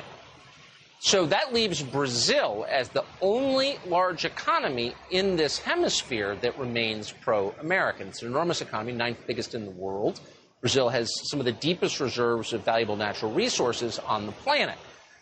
So 1.03 1.25
that 1.25 1.51
leaves 1.51 1.81
Brazil 1.81 2.63
as 2.69 2.89
the 2.89 3.03
only 3.21 3.79
large 3.87 4.23
economy 4.23 4.93
in 5.09 5.35
this 5.35 5.57
hemisphere 5.57 6.35
that 6.41 6.59
remains 6.59 7.11
pro 7.11 7.55
American. 7.59 8.09
It's 8.09 8.21
an 8.21 8.27
enormous 8.27 8.61
economy, 8.61 8.91
ninth 8.91 9.17
biggest 9.25 9.55
in 9.55 9.65
the 9.65 9.71
world. 9.71 10.19
Brazil 10.59 10.89
has 10.89 11.09
some 11.27 11.39
of 11.39 11.47
the 11.47 11.53
deepest 11.53 11.99
reserves 11.99 12.53
of 12.53 12.63
valuable 12.63 12.95
natural 12.95 13.33
resources 13.33 13.97
on 13.97 14.27
the 14.27 14.31
planet. 14.31 14.77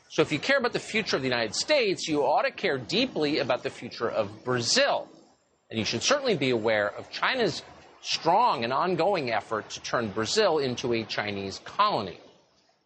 So 0.10 0.22
if 0.22 0.34
you 0.34 0.39
care 0.39 0.57
about 0.57 0.73
the 0.73 0.80
future 0.80 1.15
of 1.15 1.22
the 1.22 1.30
United 1.30 1.56
States, 1.56 2.10
you 2.10 2.23
ought 2.23 2.41
to 2.41 2.51
care 2.51 2.77
deeply 2.77 3.39
about 3.39 3.64
the 3.64 3.69
future 3.69 4.10
of 4.10 4.43
Brazil. 4.43 5.07
And 5.69 5.80
you 5.80 5.85
should 5.85 6.03
certainly 6.03 6.35
be 6.35 6.49
aware 6.49 6.89
of 6.89 7.10
China's 7.10 7.61
strong 8.01 8.65
and 8.65 8.73
ongoing 8.73 9.31
effort 9.31 9.69
to 9.69 9.81
turn 9.81 10.10
Brazil 10.10 10.57
into 10.60 10.91
a 10.91 11.06
Chinese 11.06 11.61
colony. 11.64 12.19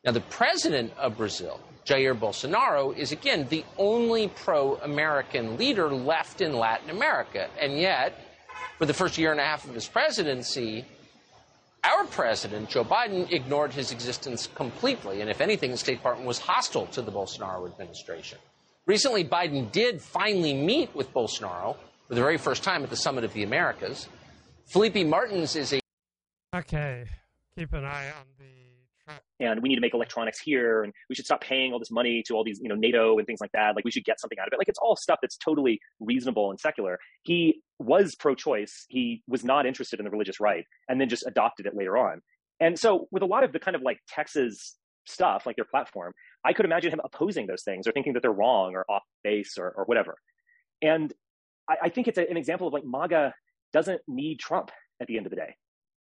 Now, 0.05 0.11
the 0.11 0.21
president 0.21 0.93
of 0.95 1.17
Brazil, 1.17 1.59
Jair 1.85 2.17
Bolsonaro 2.17 2.95
is 2.95 3.11
again 3.11 3.47
the 3.49 3.63
only 3.77 4.29
pro 4.29 4.75
American 4.77 5.57
leader 5.57 5.89
left 5.89 6.41
in 6.41 6.53
Latin 6.53 6.89
America. 6.89 7.49
And 7.59 7.77
yet, 7.77 8.19
for 8.77 8.85
the 8.85 8.93
first 8.93 9.17
year 9.17 9.31
and 9.31 9.39
a 9.39 9.43
half 9.43 9.67
of 9.67 9.73
his 9.73 9.87
presidency, 9.87 10.85
our 11.83 12.05
president, 12.05 12.69
Joe 12.69 12.85
Biden, 12.85 13.29
ignored 13.31 13.73
his 13.73 13.91
existence 13.91 14.47
completely. 14.55 15.19
And 15.19 15.29
if 15.29 15.41
anything, 15.41 15.71
the 15.71 15.77
State 15.77 15.97
Department 15.97 16.27
was 16.27 16.39
hostile 16.39 16.85
to 16.87 17.01
the 17.01 17.11
Bolsonaro 17.11 17.69
administration. 17.69 18.37
Recently, 18.85 19.25
Biden 19.25 19.71
did 19.71 20.01
finally 20.01 20.53
meet 20.53 20.93
with 20.95 21.13
Bolsonaro 21.13 21.75
for 22.07 22.15
the 22.15 22.21
very 22.21 22.37
first 22.37 22.63
time 22.63 22.83
at 22.83 22.89
the 22.89 22.95
Summit 22.95 23.23
of 23.23 23.33
the 23.33 23.43
Americas. 23.43 24.07
Filipe 24.65 25.05
Martins 25.05 25.55
is 25.55 25.73
a. 25.73 25.79
Okay. 26.55 27.05
Keep 27.57 27.73
an 27.73 27.85
eye 27.85 28.07
on 28.17 28.25
the 28.39 28.62
and 29.39 29.61
we 29.61 29.69
need 29.69 29.75
to 29.75 29.81
make 29.81 29.93
electronics 29.93 30.39
here 30.39 30.83
and 30.83 30.93
we 31.09 31.15
should 31.15 31.25
stop 31.25 31.41
paying 31.41 31.73
all 31.73 31.79
this 31.79 31.91
money 31.91 32.23
to 32.27 32.35
all 32.35 32.43
these 32.43 32.59
you 32.61 32.69
know 32.69 32.75
nato 32.75 33.17
and 33.17 33.27
things 33.27 33.41
like 33.41 33.51
that. 33.53 33.75
Like 33.75 33.85
we 33.85 33.91
should 33.91 34.05
get 34.05 34.19
something 34.19 34.39
out 34.39 34.47
of 34.47 34.53
it. 34.53 34.57
Like 34.57 34.69
it's 34.69 34.79
all 34.79 34.95
stuff 34.95 35.19
that's 35.21 35.37
totally 35.37 35.79
reasonable 35.99 36.49
and 36.51 36.59
secular. 36.59 36.99
He 37.23 37.61
was 37.79 38.15
pro-choice. 38.15 38.85
He 38.89 39.23
was 39.27 39.43
not 39.43 39.65
interested 39.65 39.99
in 39.99 40.05
the 40.05 40.11
religious 40.11 40.39
right 40.39 40.65
and 40.87 40.99
then 40.99 41.09
just 41.09 41.25
adopted 41.25 41.65
it 41.65 41.75
later 41.75 41.97
on. 41.97 42.21
And 42.59 42.79
so 42.79 43.07
with 43.11 43.23
a 43.23 43.27
lot 43.27 43.43
of 43.43 43.51
the 43.51 43.59
kind 43.59 43.75
of 43.75 43.81
like 43.81 43.99
texas 44.07 44.75
stuff 45.05 45.45
like 45.45 45.57
their 45.57 45.65
platform 45.65 46.13
i 46.45 46.53
could 46.53 46.63
imagine 46.63 46.89
him 46.89 47.01
opposing 47.03 47.45
those 47.45 47.63
things 47.63 47.85
or 47.85 47.91
thinking 47.91 48.13
that 48.13 48.21
they're 48.21 48.31
wrong 48.31 48.73
or 48.73 48.85
off 48.89 49.03
base 49.23 49.57
or, 49.57 49.69
or 49.71 49.85
whatever. 49.85 50.15
And 50.81 51.13
I, 51.69 51.75
I 51.83 51.89
think 51.89 52.07
it's 52.07 52.17
a, 52.17 52.29
an 52.29 52.37
example 52.37 52.67
of 52.67 52.73
like 52.73 52.85
maga 52.85 53.33
doesn't 53.71 54.01
need 54.07 54.39
trump 54.39 54.71
at 55.01 55.07
the 55.07 55.17
end 55.17 55.25
of 55.25 55.31
the 55.31 55.35
day. 55.35 55.55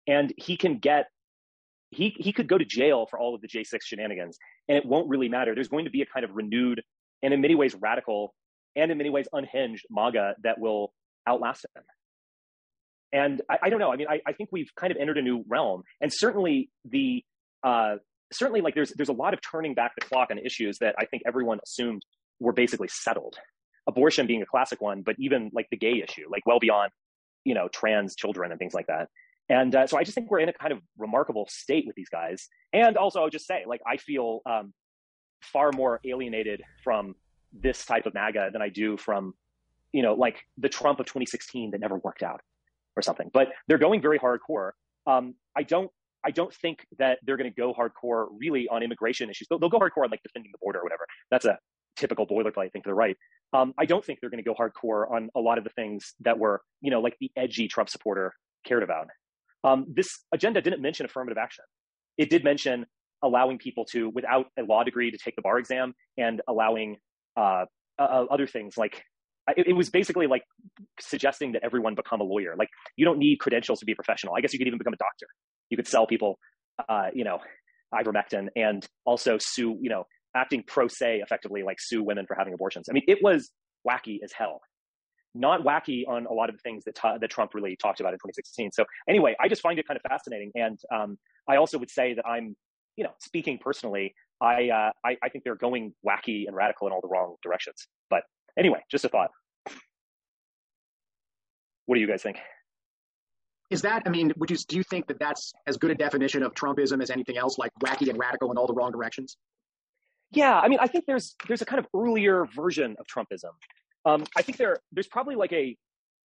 And 0.06 0.32
he 0.36 0.56
can 0.56 0.78
get 0.78 1.06
he 1.93 2.14
he 2.19 2.32
could 2.32 2.48
go 2.48 2.59
to 2.59 2.64
jail 2.64 3.06
for 3.09 3.19
all 3.19 3.35
of 3.35 3.40
the 3.40 3.48
J6 3.48 3.78
shenanigans, 3.85 4.39
and 4.69 4.77
it 4.77 4.85
won't 4.85 5.09
really 5.09 5.28
matter. 5.28 5.55
There's 5.55 5.69
going 5.69 5.85
to 5.85 5.90
be 5.90 6.02
a 6.02 6.06
kind 6.06 6.24
of 6.24 6.35
renewed 6.35 6.82
and 7.23 7.32
in 7.32 7.40
many 7.40 7.55
ways 7.55 7.74
radical 7.74 8.35
and 8.74 8.90
in 8.90 8.98
many 8.98 9.10
ways 9.10 9.28
unhinged 9.32 9.86
MAGA 9.90 10.35
that 10.43 10.59
will 10.59 10.93
outlast 11.28 11.66
him. 11.77 11.82
And 13.12 13.43
I, 13.48 13.59
I 13.64 13.70
don't 13.70 13.78
know. 13.78 13.93
I 13.93 13.97
mean, 13.97 14.09
I, 14.09 14.20
I, 14.27 14.32
think 14.32 14.48
we've 14.51 14.70
kind 14.74 14.90
of 14.90 14.97
entered 14.98 15.19
a 15.19 15.23
new 15.23 15.44
realm, 15.47 15.82
and 16.01 16.10
certainly 16.12 16.70
the 16.86 17.23
uh, 17.62 17.97
certainly 18.32 18.62
like 18.62 18.74
there's 18.74 18.90
there's 18.93 19.10
a 19.10 19.14
lot 19.14 19.35
of 19.35 19.40
turning 19.43 19.74
back 19.74 19.93
the 19.94 20.05
clock 20.05 20.28
on 20.31 20.39
issues 20.39 20.78
that 20.78 20.94
I 20.98 21.05
think 21.05 21.23
everyone 21.27 21.60
assumed 21.62 22.02
were 22.40 22.52
basically 22.52 22.89
settled. 22.89 23.36
Abortion 23.86 24.27
being 24.27 24.43
a 24.43 24.47
classic 24.47 24.81
one, 24.81 25.02
but 25.02 25.16
even 25.19 25.51
like 25.52 25.66
the 25.70 25.77
gay 25.77 26.02
issue, 26.02 26.24
like 26.31 26.47
well 26.47 26.59
beyond 26.59 26.90
you 27.44 27.55
know 27.55 27.69
trans 27.69 28.16
children 28.16 28.51
and 28.51 28.59
things 28.59 28.73
like 28.73 28.86
that. 28.86 29.09
And 29.53 29.74
uh, 29.74 29.87
so 29.87 29.99
I 29.99 30.03
just 30.03 30.15
think 30.15 30.31
we're 30.31 30.39
in 30.39 30.49
a 30.49 30.53
kind 30.55 30.73
of 30.73 30.79
remarkable 30.97 31.47
state 31.51 31.87
with 31.87 31.95
these 31.95 32.09
guys. 32.09 32.49
And 32.73 32.97
also, 32.97 33.20
I'll 33.20 33.29
just 33.29 33.47
say, 33.47 33.65
like, 33.66 33.83
I 33.87 33.99
feel 33.99 34.41
um, 34.47 34.73
far 35.43 35.73
more 35.73 36.01
alienated 36.07 36.62
from 36.83 37.16
this 37.53 37.85
type 37.85 38.07
of 38.07 38.15
MAGA 38.15 38.49
than 38.55 38.62
I 38.62 38.70
do 38.70 38.97
from, 38.97 39.35
you 39.93 40.01
know, 40.01 40.15
like 40.15 40.43
the 40.57 40.70
Trump 40.70 41.01
of 41.01 41.07
2016 41.07 41.73
that 41.73 41.81
never 41.81 41.99
worked 41.99 42.23
out 42.23 42.41
or 42.97 43.03
something. 43.03 43.31
But 43.31 43.49
they're 43.69 43.77
going 43.77 44.01
very 44.01 44.19
hardcore. 44.19 44.70
Um, 45.07 45.35
I 45.55 45.65
don't. 45.65 45.91
I 46.24 46.31
don't 46.31 46.55
think 46.55 46.87
that 46.99 47.19
they're 47.24 47.37
going 47.37 47.51
to 47.51 47.55
go 47.55 47.74
hardcore 47.74 48.29
really 48.39 48.69
on 48.69 48.85
immigration 48.85 49.29
issues. 49.29 49.49
They'll, 49.49 49.59
they'll, 49.59 49.69
go 49.69 49.81
hardcore 49.81 50.05
on 50.05 50.11
like 50.11 50.23
defending 50.23 50.53
the 50.53 50.59
border 50.62 50.79
or 50.79 50.85
whatever. 50.85 51.05
That's 51.33 51.45
a 51.47 51.59
typical 51.97 52.29
boilerplate. 52.29 52.66
I 52.66 52.69
think 52.69 52.85
they're 52.85 52.95
right. 52.95 53.16
Um, 53.53 53.74
I 53.77 53.87
don't 53.87 54.05
think 54.05 54.20
they're 54.20 54.31
going 54.31 54.43
to 54.43 54.49
go 54.49 54.55
hardcore 54.55 55.11
on 55.11 55.31
a 55.35 55.41
lot 55.41 55.59
of 55.59 55.65
the 55.65 55.70
things 55.70 56.15
that 56.20 56.39
were, 56.39 56.62
you 56.81 56.93
know, 56.93 57.01
like 57.01 57.16
the 57.20 57.33
edgy 57.37 57.66
Trump 57.66 57.89
supporter 57.89 58.35
cared 58.65 58.85
about. 58.85 59.09
Um, 59.64 59.86
this 59.89 60.18
agenda 60.32 60.60
didn't 60.60 60.82
mention 60.82 61.06
affirmative 61.06 61.39
action. 61.39 61.64
It 62.18 62.30
did 62.30 62.44
mention 62.44 62.86
allowing 63.22 63.59
people 63.59 63.84
to, 63.86 64.09
without 64.10 64.47
a 64.59 64.62
law 64.62 64.82
degree, 64.82 65.10
to 65.10 65.18
take 65.18 65.36
the 65.36 65.43
bar 65.43 65.59
exam 65.59 65.94
and 66.18 66.43
allowing 66.48 66.97
uh, 67.36 67.64
uh, 67.98 68.24
other 68.30 68.47
things 68.47 68.76
like 68.76 69.02
it, 69.56 69.68
it, 69.68 69.72
was 69.72 69.90
basically 69.90 70.26
like 70.26 70.43
suggesting 71.01 71.52
that 71.52 71.62
everyone 71.64 71.94
become 71.94 72.20
a 72.20 72.24
lawyer. 72.24 72.55
Like 72.59 72.68
you 72.97 73.05
don't 73.05 73.18
need 73.18 73.39
credentials 73.39 73.80
to 73.80 73.86
be 73.86 73.93
a 73.93 73.97
professional. 73.97 74.34
I 74.36 74.40
guess 74.40 74.52
you 74.52 74.59
could 74.59 74.66
even 74.66 74.78
become 74.78 74.93
a 74.93 74.98
doctor. 74.98 75.26
You 75.70 75.76
could 75.76 75.89
sell 75.89 76.06
people, 76.06 76.39
uh, 76.89 77.09
you 77.14 77.24
know, 77.24 77.39
ivermectin 77.94 78.48
and 78.56 78.86
also 79.05 79.39
sue, 79.40 79.78
you 79.80 79.90
know, 79.90 80.05
acting 80.34 80.62
pro 80.66 80.89
se 80.89 81.20
effectively, 81.22 81.62
like 81.62 81.78
sue 81.80 82.02
women 82.02 82.26
for 82.26 82.36
having 82.36 82.55
abortions. 82.55 82.89
I 82.89 82.93
mean, 82.93 83.05
it 83.06 83.18
was 83.22 83.51
wacky 83.89 84.18
as 84.22 84.32
hell 84.32 84.60
not 85.34 85.62
wacky 85.62 86.06
on 86.06 86.26
a 86.26 86.32
lot 86.32 86.48
of 86.48 86.56
the 86.56 86.60
things 86.60 86.84
that, 86.84 86.98
that 87.20 87.30
Trump 87.30 87.54
really 87.54 87.76
talked 87.76 88.00
about 88.00 88.12
in 88.12 88.18
2016. 88.18 88.72
So 88.72 88.84
anyway, 89.09 89.34
I 89.40 89.48
just 89.48 89.62
find 89.62 89.78
it 89.78 89.86
kind 89.86 89.98
of 90.02 90.09
fascinating. 90.09 90.52
And 90.54 90.78
um, 90.92 91.18
I 91.48 91.56
also 91.56 91.78
would 91.78 91.90
say 91.90 92.14
that 92.14 92.26
I'm, 92.26 92.56
you 92.96 93.04
know, 93.04 93.10
speaking 93.20 93.59
personally, 93.59 94.14
I, 94.40 94.68
uh, 94.68 94.90
I, 95.04 95.16
I 95.22 95.28
think 95.28 95.44
they're 95.44 95.54
going 95.54 95.94
wacky 96.06 96.46
and 96.46 96.54
radical 96.54 96.86
in 96.86 96.92
all 96.92 97.00
the 97.00 97.09
wrong 97.09 97.36
directions. 97.42 97.86
But 98.10 98.24
anyway, 98.59 98.80
just 98.90 99.04
a 99.04 99.09
thought. 99.09 99.30
What 101.86 101.94
do 101.96 102.00
you 102.00 102.06
guys 102.06 102.22
think? 102.22 102.38
Is 103.70 103.82
that, 103.82 104.02
I 104.04 104.10
mean, 104.10 104.32
would 104.36 104.50
you, 104.50 104.56
do 104.68 104.76
you 104.76 104.82
think 104.82 105.06
that 105.06 105.18
that's 105.18 105.52
as 105.66 105.78
good 105.78 105.90
a 105.90 105.94
definition 105.94 106.42
of 106.42 106.52
Trumpism 106.54 107.02
as 107.02 107.10
anything 107.10 107.38
else, 107.38 107.56
like 107.56 107.72
wacky 107.82 108.09
and 108.10 108.18
radical 108.18 108.50
in 108.50 108.59
all 108.59 108.66
the 108.66 108.74
wrong 108.74 108.92
directions? 108.92 109.38
Yeah, 110.30 110.59
I 110.59 110.68
mean, 110.68 110.78
I 110.80 110.86
think 110.86 111.04
there's 111.06 111.34
there's 111.46 111.60
a 111.60 111.66
kind 111.66 111.78
of 111.78 111.86
earlier 111.94 112.46
version 112.54 112.96
of 112.98 113.06
Trumpism 113.06 113.50
um, 114.05 114.24
I 114.37 114.43
think 114.43 114.59
there 114.59 114.79
there's 114.93 115.07
probably 115.07 115.35
like 115.35 115.53
a 115.53 115.77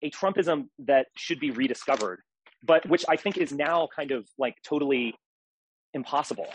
a 0.04 0.12
Trumpism 0.12 0.68
that 0.80 1.08
should 1.16 1.40
be 1.40 1.52
rediscovered, 1.52 2.22
but 2.64 2.88
which 2.88 3.06
I 3.10 3.16
think 3.16 3.38
is 3.38 3.52
now 3.52 3.88
kind 3.96 4.12
of 4.12 4.28
like 4.38 4.56
totally 4.64 5.16
impossible. 5.94 6.48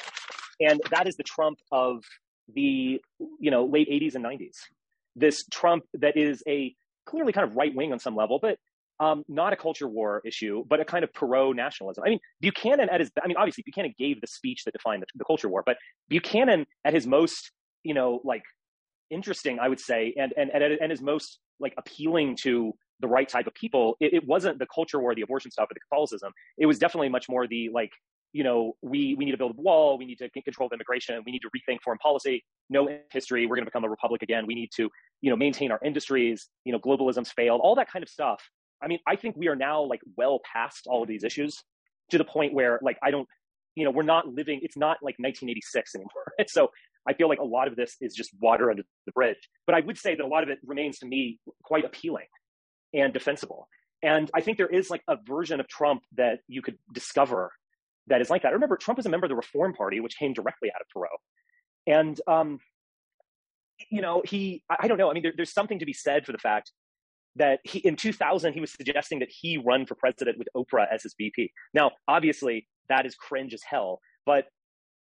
And 0.60 0.80
that 0.90 1.08
is 1.08 1.16
the 1.16 1.24
Trump 1.24 1.58
of 1.70 2.04
the 2.52 3.00
you 3.40 3.50
know 3.50 3.64
late 3.64 3.88
80s 3.88 4.14
and 4.14 4.24
90s. 4.24 4.56
This 5.16 5.44
Trump 5.50 5.84
that 5.94 6.16
is 6.16 6.42
a 6.46 6.74
clearly 7.06 7.32
kind 7.32 7.48
of 7.48 7.56
right 7.56 7.74
wing 7.74 7.92
on 7.92 7.98
some 7.98 8.16
level, 8.16 8.38
but 8.40 8.58
um, 9.00 9.24
not 9.28 9.52
a 9.52 9.56
culture 9.56 9.88
war 9.88 10.22
issue, 10.24 10.64
but 10.68 10.78
a 10.78 10.84
kind 10.84 11.02
of 11.02 11.12
pro 11.12 11.52
nationalism. 11.52 12.04
I 12.06 12.10
mean, 12.10 12.20
Buchanan 12.40 12.88
at 12.88 13.00
his, 13.00 13.10
I 13.22 13.26
mean, 13.26 13.36
obviously 13.36 13.64
Buchanan 13.66 13.94
gave 13.98 14.20
the 14.20 14.28
speech 14.28 14.62
that 14.64 14.72
defined 14.72 15.02
the, 15.02 15.06
the 15.16 15.24
culture 15.24 15.48
war, 15.48 15.62
but 15.66 15.76
Buchanan 16.08 16.66
at 16.84 16.94
his 16.94 17.06
most, 17.06 17.50
you 17.82 17.94
know, 17.94 18.20
like 18.22 18.42
interesting, 19.12 19.58
I 19.60 19.68
would 19.68 19.80
say, 19.80 20.14
and 20.18 20.32
and 20.36 20.50
and, 20.50 20.62
and 20.62 20.92
is 20.92 21.00
most 21.00 21.38
like 21.60 21.74
appealing 21.78 22.36
to 22.42 22.72
the 23.00 23.08
right 23.08 23.28
type 23.28 23.46
of 23.46 23.54
people. 23.54 23.96
It, 24.00 24.14
it, 24.14 24.26
wasn't 24.26 24.58
the 24.58 24.66
culture 24.72 25.00
war, 25.00 25.14
the 25.14 25.22
abortion 25.22 25.50
stuff, 25.50 25.68
or 25.70 25.74
the 25.74 25.80
Catholicism. 25.80 26.32
It 26.56 26.66
was 26.66 26.78
definitely 26.78 27.08
much 27.08 27.28
more 27.28 27.46
the 27.46 27.68
like 27.72 27.90
you 28.32 28.44
know, 28.44 28.76
we, 28.80 29.14
we 29.14 29.24
need 29.26 29.32
to 29.32 29.36
build 29.36 29.56
a 29.58 29.60
wall. 29.60 29.98
We 29.98 30.06
need 30.06 30.16
to 30.16 30.28
get 30.30 30.44
control 30.44 30.66
of 30.66 30.72
immigration. 30.72 31.22
We 31.26 31.32
need 31.32 31.40
to 31.40 31.50
rethink 31.50 31.82
foreign 31.82 31.98
policy. 31.98 32.42
No 32.70 32.88
history. 33.10 33.46
We're 33.46 33.56
going 33.56 33.66
to 33.66 33.70
become 33.70 33.84
a 33.84 33.90
republic 33.90 34.22
again. 34.22 34.46
We 34.46 34.54
need 34.54 34.70
to, 34.76 34.88
you 35.20 35.30
know, 35.30 35.36
maintain 35.36 35.70
our 35.70 35.80
industries. 35.84 36.48
You 36.64 36.72
know, 36.72 36.78
globalism's 36.78 37.30
failed. 37.30 37.60
All 37.62 37.74
that 37.74 37.90
kind 37.90 38.02
of 38.02 38.08
stuff. 38.08 38.42
I 38.82 38.88
mean, 38.88 38.98
I 39.06 39.16
think 39.16 39.36
we 39.36 39.48
are 39.48 39.56
now 39.56 39.82
like 39.82 40.00
well 40.16 40.40
past 40.50 40.86
all 40.86 41.02
of 41.02 41.08
these 41.08 41.24
issues 41.24 41.62
to 42.10 42.18
the 42.18 42.24
point 42.24 42.54
where 42.54 42.80
like 42.82 42.98
I 43.02 43.10
don't, 43.10 43.28
you 43.74 43.84
know, 43.84 43.90
we're 43.90 44.02
not 44.02 44.26
living. 44.28 44.60
It's 44.62 44.76
not 44.76 44.96
like 45.02 45.16
1986 45.18 45.94
anymore. 45.94 46.10
So 46.48 46.70
I 47.08 47.14
feel 47.14 47.28
like 47.28 47.40
a 47.40 47.44
lot 47.44 47.68
of 47.68 47.76
this 47.76 47.96
is 48.00 48.14
just 48.14 48.30
water 48.40 48.70
under 48.70 48.82
the 49.06 49.12
bridge. 49.12 49.48
But 49.66 49.74
I 49.74 49.80
would 49.80 49.98
say 49.98 50.14
that 50.14 50.24
a 50.24 50.26
lot 50.26 50.42
of 50.42 50.48
it 50.48 50.58
remains 50.64 50.98
to 51.00 51.06
me 51.06 51.38
quite 51.64 51.84
appealing 51.84 52.26
and 52.94 53.12
defensible. 53.12 53.68
And 54.02 54.30
I 54.34 54.40
think 54.40 54.58
there 54.58 54.68
is 54.68 54.90
like 54.90 55.02
a 55.08 55.16
version 55.26 55.60
of 55.60 55.68
Trump 55.68 56.02
that 56.16 56.40
you 56.48 56.62
could 56.62 56.78
discover 56.92 57.52
that 58.08 58.20
is 58.20 58.30
like 58.30 58.42
that. 58.42 58.48
I 58.48 58.52
Remember, 58.52 58.76
Trump 58.76 58.98
is 58.98 59.06
a 59.06 59.08
member 59.08 59.26
of 59.26 59.30
the 59.30 59.36
Reform 59.36 59.74
Party, 59.74 60.00
which 60.00 60.18
came 60.18 60.32
directly 60.32 60.70
out 60.74 60.80
of 60.80 60.86
Perot. 60.94 61.08
And, 61.86 62.20
um, 62.26 62.58
you 63.90 64.00
know, 64.00 64.22
he, 64.24 64.62
I 64.68 64.88
don't 64.88 64.98
know. 64.98 65.10
I 65.10 65.14
mean, 65.14 65.22
there, 65.22 65.32
there's 65.36 65.52
something 65.52 65.78
to 65.78 65.86
be 65.86 65.92
said 65.92 66.26
for 66.26 66.32
the 66.32 66.38
fact 66.38 66.72
that 67.36 67.60
he, 67.64 67.78
in 67.78 67.96
2000, 67.96 68.52
he 68.52 68.60
was 68.60 68.72
suggesting 68.72 69.20
that 69.20 69.28
he 69.30 69.56
run 69.56 69.86
for 69.86 69.94
president 69.94 70.38
with 70.38 70.48
Oprah 70.56 70.86
as 70.92 71.04
his 71.04 71.14
VP. 71.16 71.52
Now, 71.74 71.92
obviously, 72.08 72.66
that 72.88 73.06
is 73.06 73.14
cringe 73.14 73.54
as 73.54 73.62
hell. 73.62 74.00
But 74.26 74.46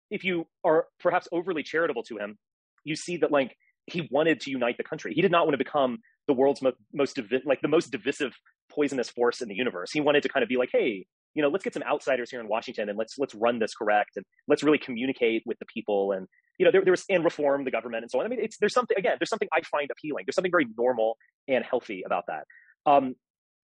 if 0.09 0.23
you 0.23 0.47
are 0.63 0.85
perhaps 0.99 1.27
overly 1.31 1.63
charitable 1.63 2.03
to 2.03 2.17
him, 2.17 2.37
you 2.83 2.95
see 2.95 3.17
that 3.17 3.31
like 3.31 3.55
he 3.85 4.07
wanted 4.11 4.41
to 4.41 4.51
unite 4.51 4.77
the 4.77 4.83
country. 4.83 5.13
He 5.13 5.21
did 5.21 5.31
not 5.31 5.45
want 5.45 5.53
to 5.53 5.57
become 5.57 5.99
the 6.27 6.33
world's 6.33 6.61
mo- 6.61 6.73
most 6.93 7.15
divi- 7.15 7.41
like 7.45 7.61
the 7.61 7.67
most 7.67 7.91
divisive 7.91 8.33
poisonous 8.71 9.09
force 9.09 9.41
in 9.41 9.49
the 9.49 9.55
universe. 9.55 9.91
He 9.91 10.01
wanted 10.01 10.23
to 10.23 10.29
kind 10.29 10.43
of 10.43 10.49
be 10.49 10.57
like, 10.57 10.69
hey, 10.71 11.05
you 11.33 11.41
know, 11.41 11.49
let's 11.49 11.63
get 11.63 11.73
some 11.73 11.83
outsiders 11.83 12.29
here 12.29 12.39
in 12.39 12.47
Washington 12.47 12.89
and 12.89 12.97
let's 12.97 13.17
let's 13.17 13.35
run 13.35 13.59
this 13.59 13.73
correct 13.73 14.11
and 14.15 14.25
let's 14.47 14.63
really 14.63 14.77
communicate 14.77 15.43
with 15.45 15.57
the 15.59 15.65
people 15.65 16.11
and 16.11 16.27
you 16.57 16.65
know 16.65 16.71
there, 16.71 16.83
there 16.83 16.91
was 16.91 17.05
and 17.09 17.23
reform 17.23 17.63
the 17.63 17.71
government 17.71 18.03
and 18.03 18.11
so 18.11 18.19
on. 18.19 18.25
I 18.25 18.29
mean, 18.29 18.39
it's 18.41 18.57
there's 18.57 18.73
something 18.73 18.97
again 18.97 19.17
there's 19.19 19.29
something 19.29 19.47
I 19.53 19.61
find 19.61 19.89
appealing. 19.91 20.25
There's 20.25 20.35
something 20.35 20.51
very 20.51 20.67
normal 20.77 21.17
and 21.47 21.63
healthy 21.63 22.03
about 22.05 22.25
that. 22.27 22.45
Um, 22.85 23.15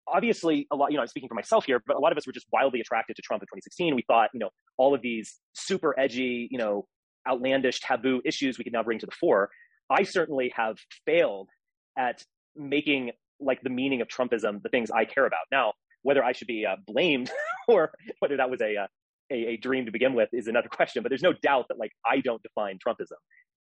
obviously, 0.07 0.67
a 0.71 0.75
lot 0.75 0.91
you 0.91 0.97
know 0.97 1.01
I'm 1.01 1.07
speaking 1.07 1.29
for 1.29 1.35
myself 1.35 1.65
here, 1.65 1.81
but 1.85 1.95
a 1.95 1.99
lot 1.99 2.11
of 2.11 2.17
us 2.17 2.27
were 2.27 2.33
just 2.33 2.47
wildly 2.51 2.81
attracted 2.81 3.15
to 3.15 3.21
Trump 3.21 3.41
in 3.41 3.47
2016. 3.47 3.95
We 3.95 4.03
thought 4.07 4.29
you 4.33 4.39
know 4.39 4.49
all 4.77 4.93
of 4.93 5.01
these 5.01 5.39
super 5.53 5.97
edgy 5.99 6.47
you 6.51 6.57
know 6.57 6.85
outlandish 7.27 7.79
taboo 7.81 8.21
issues 8.25 8.57
we 8.57 8.63
could 8.63 8.73
now 8.73 8.83
bring 8.83 8.99
to 8.99 9.05
the 9.05 9.11
fore. 9.19 9.49
I 9.89 10.03
certainly 10.03 10.51
have 10.55 10.77
failed 11.05 11.49
at 11.97 12.23
making 12.55 13.11
like 13.39 13.61
the 13.61 13.69
meaning 13.69 14.01
of 14.01 14.07
Trumpism 14.07 14.61
the 14.61 14.69
things 14.69 14.91
I 14.91 15.05
care 15.05 15.25
about. 15.25 15.41
Now, 15.51 15.73
whether 16.03 16.23
I 16.23 16.31
should 16.31 16.47
be 16.47 16.65
uh, 16.65 16.77
blamed 16.87 17.31
or 17.67 17.91
whether 18.19 18.37
that 18.37 18.49
was 18.49 18.61
a, 18.61 18.75
uh, 18.77 18.87
a, 19.31 19.53
a 19.53 19.57
dream 19.57 19.85
to 19.85 19.91
begin 19.91 20.13
with 20.13 20.29
is 20.33 20.47
another 20.47 20.69
question. 20.71 21.03
But 21.03 21.09
there's 21.09 21.23
no 21.23 21.33
doubt 21.33 21.65
that 21.69 21.77
like 21.77 21.91
I 22.05 22.21
don't 22.21 22.41
define 22.41 22.79
Trumpism 22.85 23.17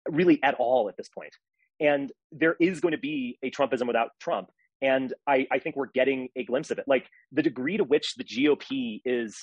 really 0.09 0.41
at 0.43 0.55
all 0.59 0.89
at 0.89 0.97
this 0.97 1.09
point. 1.09 1.33
And 1.81 2.13
there 2.31 2.57
is 2.61 2.81
going 2.81 2.93
to 2.93 2.99
be 2.99 3.39
a 3.43 3.51
Trumpism 3.51 3.87
without 3.87 4.11
Trump. 4.21 4.49
And 4.83 5.15
I, 5.27 5.47
I 5.51 5.59
think 5.59 5.77
we're 5.77 5.87
getting 5.87 6.29
a 6.37 6.45
glimpse 6.45 6.71
of 6.71 6.79
it. 6.79 6.85
Like 6.87 7.07
the 7.31 7.43
degree 7.43 7.77
to 7.77 7.85
which 7.85 8.15
the 8.17 8.25
GOP 8.25 9.01
is, 9.05 9.39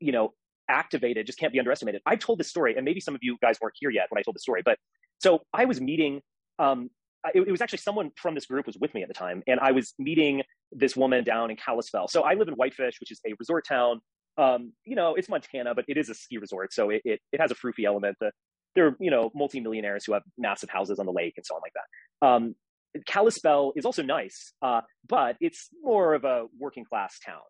you 0.00 0.12
know, 0.12 0.34
activated 0.68 1.24
just 1.26 1.38
can't 1.38 1.52
be 1.52 1.58
underestimated. 1.58 2.02
I 2.04 2.16
told 2.16 2.38
this 2.38 2.48
story, 2.48 2.74
and 2.76 2.84
maybe 2.84 3.00
some 3.00 3.14
of 3.14 3.20
you 3.22 3.38
guys 3.40 3.56
weren't 3.60 3.76
here 3.78 3.90
yet 3.90 4.06
when 4.10 4.18
I 4.18 4.22
told 4.22 4.34
the 4.34 4.40
story, 4.40 4.62
but 4.62 4.78
so 5.20 5.40
I 5.54 5.64
was 5.64 5.80
meeting 5.80 6.20
um, 6.58 6.90
it, 7.34 7.46
it, 7.46 7.50
was 7.50 7.60
actually 7.60 7.78
someone 7.78 8.10
from 8.16 8.34
this 8.34 8.46
group 8.46 8.66
was 8.66 8.76
with 8.78 8.94
me 8.94 9.02
at 9.02 9.08
the 9.08 9.14
time, 9.14 9.42
and 9.46 9.60
I 9.60 9.72
was 9.72 9.94
meeting 9.98 10.42
this 10.72 10.96
woman 10.96 11.24
down 11.24 11.50
in 11.50 11.56
Kalispell. 11.56 12.08
So 12.08 12.22
I 12.22 12.34
live 12.34 12.48
in 12.48 12.54
Whitefish, 12.54 13.00
which 13.00 13.10
is 13.10 13.20
a 13.26 13.34
resort 13.38 13.66
town. 13.66 14.00
Um, 14.36 14.72
you 14.84 14.94
know, 14.94 15.14
it's 15.14 15.28
Montana, 15.28 15.74
but 15.74 15.84
it 15.88 15.96
is 15.96 16.08
a 16.08 16.14
ski 16.14 16.38
resort, 16.38 16.72
so 16.72 16.90
it 16.90 17.02
it, 17.04 17.20
it 17.32 17.40
has 17.40 17.50
a 17.50 17.54
froofy 17.54 17.84
element. 17.86 18.16
The, 18.20 18.30
there 18.74 18.86
are 18.88 18.96
you 19.00 19.10
know 19.10 19.30
multimillionaires 19.34 20.04
who 20.04 20.12
have 20.12 20.22
massive 20.36 20.70
houses 20.70 20.98
on 20.98 21.06
the 21.06 21.12
lake 21.12 21.34
and 21.36 21.44
so 21.44 21.56
on 21.56 21.60
like 21.62 21.72
that. 21.74 22.26
Um, 22.26 22.54
Kalispell 23.06 23.72
is 23.76 23.84
also 23.84 24.02
nice, 24.02 24.52
uh, 24.62 24.80
but 25.08 25.36
it's 25.40 25.68
more 25.82 26.14
of 26.14 26.24
a 26.24 26.46
working 26.58 26.84
class 26.84 27.18
town. 27.24 27.42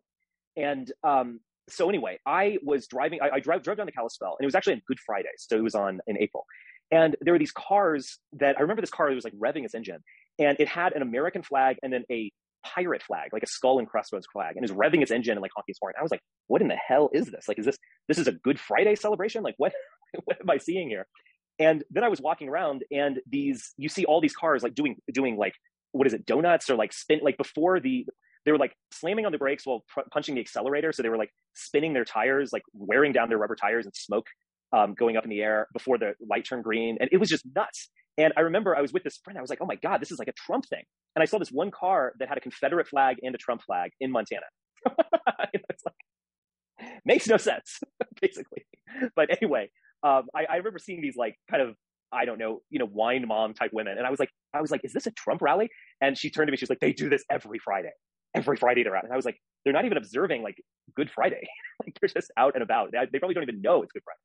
And 0.55 0.91
um, 1.03 1.39
so 1.69 1.89
anyway, 1.89 2.19
I 2.25 2.57
was 2.63 2.87
driving. 2.87 3.19
I, 3.21 3.35
I 3.35 3.39
drove, 3.39 3.63
drove 3.63 3.77
down 3.77 3.85
to 3.85 3.91
Kalispell, 3.91 4.35
and 4.37 4.43
it 4.43 4.47
was 4.47 4.55
actually 4.55 4.73
on 4.73 4.81
Good 4.87 4.99
Friday, 4.99 5.29
so 5.37 5.57
it 5.57 5.63
was 5.63 5.75
on 5.75 5.99
in 6.07 6.17
April. 6.17 6.45
And 6.91 7.15
there 7.21 7.33
were 7.33 7.39
these 7.39 7.51
cars 7.51 8.17
that 8.33 8.57
I 8.57 8.61
remember 8.61 8.81
this 8.81 8.89
car 8.89 9.09
was 9.13 9.23
like 9.23 9.33
revving 9.33 9.63
its 9.63 9.75
engine, 9.75 9.99
and 10.39 10.59
it 10.59 10.67
had 10.67 10.93
an 10.93 11.01
American 11.01 11.43
flag 11.43 11.77
and 11.83 11.93
then 11.93 12.03
a 12.11 12.31
pirate 12.65 13.03
flag, 13.03 13.29
like 13.31 13.43
a 13.43 13.47
skull 13.47 13.79
and 13.79 13.87
crossbones 13.87 14.25
flag, 14.31 14.55
and 14.55 14.65
it 14.65 14.71
was 14.71 14.77
revving 14.77 15.01
its 15.01 15.11
engine 15.11 15.33
and 15.33 15.41
like 15.41 15.51
honking 15.55 15.71
its 15.71 15.79
horn. 15.81 15.93
I 15.97 16.01
was 16.01 16.11
like, 16.11 16.21
"What 16.47 16.61
in 16.61 16.67
the 16.67 16.75
hell 16.75 17.09
is 17.13 17.27
this? 17.27 17.47
Like, 17.47 17.59
is 17.59 17.65
this 17.65 17.77
this 18.07 18.17
is 18.17 18.27
a 18.27 18.31
Good 18.31 18.59
Friday 18.59 18.95
celebration? 18.95 19.43
Like, 19.43 19.55
what 19.57 19.73
what 20.25 20.39
am 20.41 20.49
I 20.49 20.57
seeing 20.57 20.89
here?" 20.89 21.05
And 21.59 21.83
then 21.89 22.03
I 22.03 22.07
was 22.07 22.21
walking 22.21 22.49
around, 22.49 22.83
and 22.91 23.19
these 23.29 23.73
you 23.77 23.89
see 23.89 24.05
all 24.05 24.21
these 24.21 24.35
cars 24.35 24.63
like 24.63 24.75
doing 24.75 24.95
doing 25.13 25.37
like 25.37 25.53
what 25.91 26.07
is 26.07 26.13
it 26.13 26.25
donuts 26.25 26.69
or 26.69 26.75
like 26.75 26.93
spin 26.93 27.19
like 27.21 27.37
before 27.37 27.79
the 27.79 28.05
they 28.45 28.51
were 28.51 28.57
like 28.57 28.73
slamming 28.91 29.25
on 29.25 29.31
the 29.31 29.37
brakes 29.37 29.65
while 29.65 29.83
pr- 29.89 30.07
punching 30.11 30.35
the 30.35 30.41
accelerator, 30.41 30.93
so 30.93 31.03
they 31.03 31.09
were 31.09 31.17
like 31.17 31.31
spinning 31.55 31.93
their 31.93 32.05
tires, 32.05 32.51
like 32.53 32.63
wearing 32.73 33.11
down 33.11 33.29
their 33.29 33.37
rubber 33.37 33.55
tires, 33.55 33.85
and 33.85 33.93
smoke 33.95 34.27
um, 34.71 34.93
going 34.93 35.17
up 35.17 35.23
in 35.23 35.29
the 35.29 35.41
air 35.41 35.67
before 35.73 35.97
the 35.97 36.13
light 36.29 36.45
turned 36.45 36.63
green. 36.63 36.97
And 36.99 37.09
it 37.11 37.17
was 37.17 37.29
just 37.29 37.45
nuts. 37.55 37.89
And 38.17 38.33
I 38.37 38.41
remember 38.41 38.75
I 38.75 38.81
was 38.81 38.91
with 38.93 39.03
this 39.03 39.19
friend. 39.23 39.37
I 39.37 39.41
was 39.41 39.49
like, 39.49 39.59
oh 39.61 39.65
my 39.65 39.75
God, 39.75 40.01
this 40.01 40.11
is 40.11 40.19
like 40.19 40.27
a 40.27 40.33
Trump 40.33 40.65
thing. 40.67 40.83
And 41.15 41.23
I 41.23 41.25
saw 41.25 41.37
this 41.39 41.51
one 41.51 41.71
car 41.71 42.13
that 42.19 42.27
had 42.27 42.37
a 42.37 42.41
Confederate 42.41 42.87
flag 42.87 43.17
and 43.23 43.33
a 43.33 43.37
Trump 43.37 43.61
flag 43.61 43.91
in 43.99 44.11
Montana. 44.11 44.45
it's 45.53 45.83
like, 45.85 46.89
makes 47.05 47.27
no 47.27 47.37
sense, 47.37 47.79
basically. 48.21 48.65
But 49.15 49.29
anyway, 49.41 49.69
um, 50.03 50.27
I, 50.35 50.45
I 50.49 50.55
remember 50.57 50.79
seeing 50.79 51.01
these 51.01 51.15
like 51.15 51.35
kind 51.49 51.61
of 51.61 51.75
I 52.11 52.25
don't 52.25 52.39
know, 52.39 52.61
you 52.71 52.79
know, 52.79 52.89
wine 52.91 53.27
mom 53.27 53.53
type 53.53 53.71
women. 53.71 53.97
And 53.99 54.07
I 54.07 54.09
was 54.09 54.19
like, 54.19 54.31
I 54.51 54.61
was 54.61 54.71
like, 54.71 54.81
is 54.83 54.93
this 54.93 55.05
a 55.05 55.11
Trump 55.11 55.43
rally? 55.43 55.69
And 56.01 56.17
she 56.17 56.31
turned 56.31 56.47
to 56.47 56.51
me, 56.51 56.57
she's 56.57 56.69
like, 56.69 56.79
they 56.79 56.91
do 56.91 57.07
this 57.07 57.23
every 57.29 57.59
Friday. 57.59 57.91
Every 58.33 58.57
Friday 58.57 58.81
they're 58.83 58.95
out. 58.95 59.03
And 59.03 59.13
I 59.13 59.15
was 59.15 59.25
like, 59.25 59.37
they're 59.63 59.73
not 59.73 59.85
even 59.85 59.97
observing 59.97 60.41
like 60.41 60.59
Good 60.95 61.11
Friday. 61.11 61.47
like 61.85 61.95
they're 62.01 62.09
just 62.09 62.31
out 62.35 62.55
and 62.55 62.63
about. 62.63 62.91
They, 62.91 62.97
they 63.11 63.19
probably 63.19 63.35
don't 63.35 63.43
even 63.43 63.61
know 63.61 63.83
it's 63.83 63.91
Good 63.91 64.03
Friday 64.03 64.17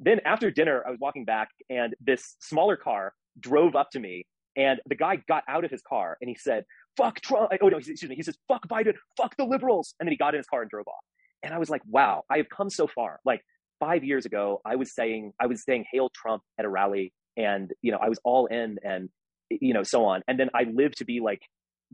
then 0.00 0.20
after 0.24 0.50
dinner, 0.50 0.82
I 0.86 0.90
was 0.90 1.00
walking 1.00 1.24
back 1.24 1.48
and 1.68 1.94
this 2.00 2.36
smaller 2.40 2.76
car 2.76 3.12
drove 3.38 3.74
up 3.74 3.90
to 3.92 4.00
me 4.00 4.26
and 4.56 4.80
the 4.86 4.94
guy 4.94 5.16
got 5.28 5.44
out 5.48 5.64
of 5.64 5.70
his 5.70 5.82
car 5.82 6.16
and 6.20 6.28
he 6.28 6.36
said, 6.36 6.64
fuck 6.96 7.20
Trump. 7.20 7.50
Oh, 7.60 7.68
no, 7.68 7.78
excuse 7.78 8.02
me. 8.04 8.16
He 8.16 8.22
says, 8.22 8.36
fuck 8.48 8.66
Biden, 8.68 8.94
fuck 9.16 9.36
the 9.36 9.44
liberals. 9.44 9.94
And 9.98 10.06
then 10.06 10.12
he 10.12 10.16
got 10.16 10.34
in 10.34 10.38
his 10.38 10.46
car 10.46 10.62
and 10.62 10.70
drove 10.70 10.86
off. 10.88 11.04
And 11.42 11.54
I 11.54 11.58
was 11.58 11.70
like, 11.70 11.82
wow, 11.86 12.24
I 12.30 12.38
have 12.38 12.48
come 12.48 12.70
so 12.70 12.86
far. 12.86 13.20
Like 13.24 13.42
five 13.80 14.04
years 14.04 14.26
ago, 14.26 14.60
I 14.64 14.76
was 14.76 14.94
saying, 14.94 15.32
I 15.40 15.46
was 15.46 15.62
saying, 15.64 15.84
hail 15.92 16.10
Trump 16.14 16.42
at 16.58 16.64
a 16.64 16.68
rally 16.68 17.12
and, 17.36 17.72
you 17.82 17.92
know, 17.92 17.98
I 18.02 18.08
was 18.08 18.18
all 18.24 18.46
in 18.46 18.78
and, 18.82 19.08
you 19.50 19.74
know, 19.74 19.82
so 19.82 20.04
on. 20.04 20.22
And 20.28 20.38
then 20.38 20.50
I 20.54 20.64
lived 20.64 20.98
to 20.98 21.04
be 21.04 21.20
like 21.20 21.40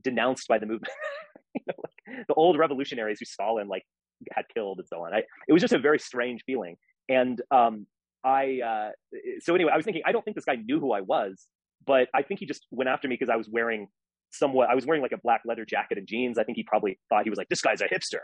denounced 0.03 0.49
by 0.49 0.59
the 0.59 0.67
movement. 0.67 0.93
you 1.55 1.63
know, 1.67 1.75
like, 1.83 2.27
the 2.29 2.35
old 2.35 2.59
revolutionaries 2.59 3.19
who 3.19 3.25
Stalin 3.25 3.69
like 3.69 3.85
had 4.33 4.45
killed 4.55 4.79
and 4.79 4.89
so 4.89 5.05
on. 5.05 5.15
I, 5.15 5.23
it 5.49 5.53
was 5.53 5.61
just 5.61 5.75
a 5.75 5.79
very 5.79 5.99
strange 5.99 6.43
feeling. 6.47 6.77
And 7.09 7.41
um, 7.51 7.87
I 8.25 8.61
uh, 8.65 8.91
so 9.41 9.55
anyway, 9.55 9.71
I 9.73 9.77
was 9.77 9.85
thinking 9.85 10.03
I 10.07 10.13
don't 10.13 10.25
think 10.25 10.37
this 10.37 10.47
guy 10.47 10.57
knew 10.57 10.81
who 10.81 10.93
I 10.93 11.03
was, 11.03 11.47
but 11.87 12.09
I 12.15 12.23
think 12.23 12.41
he 12.41 12.47
just 12.47 12.67
went 12.71 12.89
after 12.89 13.07
me 13.09 13.17
because 13.19 13.31
I 13.31 13.37
was 13.37 13.49
wearing 13.51 13.89
somewhat 14.33 14.71
I 14.71 14.75
was 14.75 14.87
wearing 14.87 15.03
like 15.03 15.13
a 15.13 15.19
black 15.23 15.43
leather 15.45 15.65
jacket 15.65 15.99
and 15.99 16.07
jeans. 16.07 16.39
I 16.39 16.45
think 16.45 16.57
he 16.57 16.65
probably 16.65 16.99
thought 17.09 17.25
he 17.25 17.31
was 17.31 17.37
like 17.37 17.49
this 17.49 17.61
guy's 17.61 17.81
a 17.81 17.85
hipster. 17.85 18.23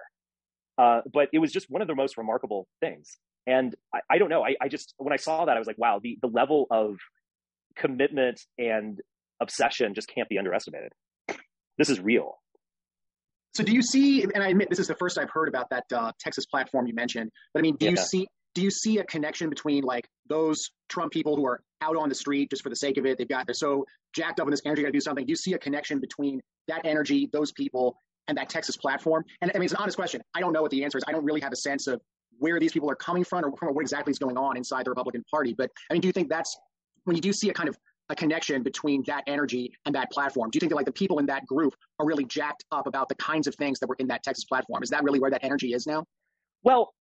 Uh, 0.79 1.03
but 1.13 1.29
it 1.33 1.39
was 1.39 1.53
just 1.53 1.67
one 1.69 1.83
of 1.83 1.89
the 1.89 1.95
most 1.95 2.17
remarkable 2.17 2.67
things. 2.81 3.19
And 3.47 3.75
I, 3.95 4.01
I 4.11 4.19
don't 4.19 4.29
know. 4.29 4.45
I, 4.45 4.55
I 4.61 4.69
just 4.69 4.95
when 4.99 5.13
I 5.13 5.17
saw 5.17 5.45
that 5.45 5.57
I 5.57 5.59
was 5.59 5.67
like, 5.67 5.79
wow, 5.79 6.01
the 6.03 6.19
the 6.21 6.29
level 6.29 6.67
of 6.71 6.97
commitment 7.77 8.41
and 8.59 9.01
obsession 9.41 9.95
just 9.95 10.09
can't 10.15 10.29
be 10.29 10.39
underestimated. 10.39 10.93
This 11.79 11.89
is 11.89 12.01
real. 12.01 12.39
So 13.55 13.65
do 13.65 13.73
you 13.73 13.83
see, 13.83 14.23
and 14.23 14.43
I 14.43 14.49
admit 14.49 14.69
this 14.71 14.79
is 14.79 14.87
the 14.87 14.95
first 14.95 15.19
I've 15.19 15.31
heard 15.31 15.49
about 15.49 15.71
that 15.71 15.85
uh, 15.93 16.13
Texas 16.21 16.47
platform 16.47 16.87
you 16.87 16.95
mentioned, 16.95 17.31
but 17.53 17.61
I 17.61 17.63
mean, 17.63 17.77
do 17.77 17.87
yeah. 17.87 17.93
you 17.93 17.97
see 17.97 18.27
do 18.55 18.63
you 18.63 18.71
see 18.71 18.99
a 18.99 19.05
connection 19.05 19.49
between 19.49 19.85
like 19.85 20.09
those 20.29 20.71
Trump 20.89 21.13
people 21.13 21.37
who 21.37 21.47
are 21.47 21.61
out 21.81 21.97
on 21.97 22.09
the 22.09 22.15
street 22.15 22.51
just 22.51 22.63
for 22.63 22.69
the 22.69 22.77
sake 22.77 22.99
of 22.99 23.07
it? 23.07 23.17
They've 23.17 23.29
got 23.29 23.47
they're 23.47 23.55
so 23.55 23.87
jacked 24.15 24.41
up 24.41 24.47
in 24.47 24.51
this 24.51 24.61
energy, 24.65 24.83
got 24.83 24.89
to 24.89 24.93
do 24.93 25.01
something. 25.01 25.25
Do 25.25 25.31
you 25.31 25.37
see 25.37 25.55
a 25.55 25.59
connection 25.59 26.01
between 26.01 26.41
that 26.69 26.83
energy, 26.85 27.29
those 27.33 27.53
people, 27.53 27.97
and 28.29 28.39
that 28.39 28.49
Texas 28.49 28.77
platform? 28.77 29.25
And 29.41 29.53
I 29.55 29.59
mean, 29.59 29.65
it's 29.65 29.73
an 29.73 29.81
honest 29.81 29.97
question. 29.97 30.21
I 30.35 30.41
don't 30.41 30.53
know 30.53 30.63
what 30.63 30.73
the 30.73 30.85
answer 30.85 30.99
is. 30.99 31.05
I 31.07 31.13
don't 31.13 31.25
really 31.25 31.41
have 31.41 31.53
a 31.53 31.57
sense 31.57 31.87
of 31.87 32.01
where 32.41 32.59
these 32.59 32.73
people 32.73 32.91
are 32.91 32.97
coming 32.97 33.23
from 33.23 33.45
or, 33.45 33.73
what 33.73 33.83
exactly 33.83 34.11
is 34.11 34.19
going 34.19 34.37
on 34.37 34.57
inside 34.57 34.85
the 34.87 34.91
Republican 34.91 35.25
Party. 35.31 35.55
But 35.57 35.71
I 35.89 35.95
mean, 35.95 36.01
do 36.01 36.09
you 36.09 36.13
think 36.13 36.29
that's 36.29 36.59
when 37.05 37.15
you 37.15 37.23
do 37.23 37.33
see 37.33 37.49
a 37.51 37.55
kind 37.55 37.69
of 37.69 37.79
a 38.09 38.15
connection 38.17 38.63
between 38.63 39.05
that 39.07 39.23
energy 39.29 39.73
and 39.87 39.95
that 39.95 40.11
platform? 40.11 40.51
Do 40.51 40.57
you 40.57 40.61
think 40.61 40.71
that 40.71 40.77
like 40.77 40.87
the 40.87 40.93
people 40.93 41.21
in 41.21 41.27
that 41.27 41.47
group 41.47 41.75
are 41.99 42.07
really 42.07 42.25
jacked 42.25 42.65
up 42.73 42.87
about 42.87 43.09
the 43.09 43.15
kinds 43.15 43.47
of 43.47 43.55
things 43.55 43.79
that 43.79 43.89
were 43.89 43.97
in 44.01 44.09
that 44.09 44.23
Texas 44.25 44.45
platform? 44.45 44.83
Is 44.83 44.91
that 44.91 45.05
really 45.05 45.21
where 45.21 45.31
that 45.31 45.45
energy 45.45 45.73
is 45.75 45.87
now? 45.87 46.05
Well, 46.65 46.93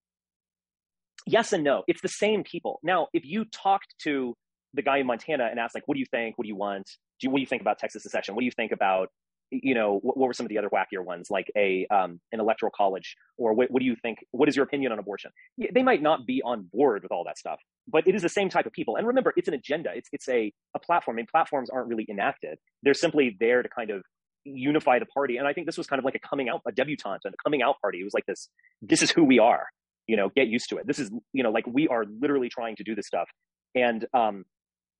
yes 1.25 1.51
and 1.53 1.63
no. 1.63 1.83
It's 1.87 2.01
the 2.01 2.09
same 2.09 2.43
people. 2.43 2.79
Now, 2.83 3.07
if 3.13 3.25
you 3.25 3.45
talked 3.45 3.95
to 4.03 4.35
the 4.73 4.81
guy 4.83 4.97
in 4.97 5.07
Montana 5.07 5.47
and 5.49 5.59
asked, 5.59 5.73
like, 5.73 5.87
what 5.87 5.95
do 5.95 5.99
you 5.99 6.05
think? 6.11 6.37
What 6.37 6.43
do 6.43 6.49
you 6.49 6.55
want? 6.55 6.85
Do 7.19 7.25
you, 7.25 7.31
what 7.31 7.37
do 7.37 7.41
you 7.41 7.47
think 7.47 7.61
about 7.61 7.79
Texas 7.79 8.03
secession? 8.03 8.35
What 8.35 8.41
do 8.41 8.45
you 8.45 8.51
think 8.51 8.71
about, 8.71 9.09
you 9.51 9.73
know, 9.73 9.99
what, 10.01 10.17
what, 10.17 10.27
were 10.27 10.33
some 10.33 10.45
of 10.45 10.49
the 10.49 10.57
other 10.57 10.69
wackier 10.69 11.03
ones, 11.03 11.27
like 11.29 11.51
a 11.57 11.87
um, 11.89 12.19
an 12.31 12.39
electoral 12.39 12.71
college, 12.75 13.15
or 13.37 13.53
what, 13.53 13.71
what 13.71 13.79
do 13.79 13.85
you 13.85 13.95
think? 14.01 14.19
What 14.31 14.47
is 14.49 14.55
your 14.55 14.63
opinion 14.63 14.91
on 14.91 14.99
abortion? 14.99 15.31
They 15.73 15.83
might 15.83 16.01
not 16.01 16.25
be 16.25 16.41
on 16.43 16.69
board 16.71 17.03
with 17.03 17.11
all 17.11 17.23
that 17.25 17.37
stuff, 17.37 17.59
but 17.87 18.07
it 18.07 18.15
is 18.15 18.21
the 18.21 18.29
same 18.29 18.49
type 18.49 18.65
of 18.65 18.73
people. 18.73 18.95
And 18.95 19.07
remember, 19.07 19.33
it's 19.35 19.47
an 19.47 19.53
agenda. 19.53 19.91
It's 19.93 20.09
it's 20.11 20.29
a 20.29 20.53
a 20.75 20.79
platform. 20.79 21.15
I 21.15 21.17
mean, 21.17 21.27
platforms 21.31 21.69
aren't 21.69 21.87
really 21.87 22.05
enacted; 22.09 22.59
they're 22.83 22.93
simply 22.93 23.35
there 23.39 23.63
to 23.63 23.69
kind 23.69 23.89
of 23.89 24.03
unify 24.45 24.99
the 24.99 25.05
party. 25.05 25.37
And 25.37 25.47
I 25.47 25.53
think 25.53 25.65
this 25.65 25.77
was 25.77 25.87
kind 25.87 25.99
of 25.99 26.05
like 26.05 26.15
a 26.15 26.19
coming 26.19 26.49
out, 26.49 26.61
a 26.67 26.71
debutante, 26.71 27.21
and 27.25 27.33
a 27.33 27.37
coming 27.43 27.61
out 27.61 27.75
party. 27.81 27.99
It 27.99 28.03
was 28.03 28.13
like 28.13 28.25
this: 28.25 28.49
this 28.81 29.01
is 29.01 29.11
who 29.11 29.23
we 29.23 29.39
are. 29.39 29.67
You 30.07 30.17
know, 30.17 30.29
get 30.35 30.47
used 30.47 30.69
to 30.69 30.77
it. 30.77 30.87
This 30.87 30.99
is 30.99 31.11
you 31.33 31.43
know, 31.43 31.51
like 31.51 31.65
we 31.67 31.87
are 31.87 32.05
literally 32.21 32.49
trying 32.49 32.75
to 32.77 32.83
do 32.83 32.95
this 32.95 33.07
stuff. 33.07 33.29
And 33.75 34.05
um, 34.13 34.45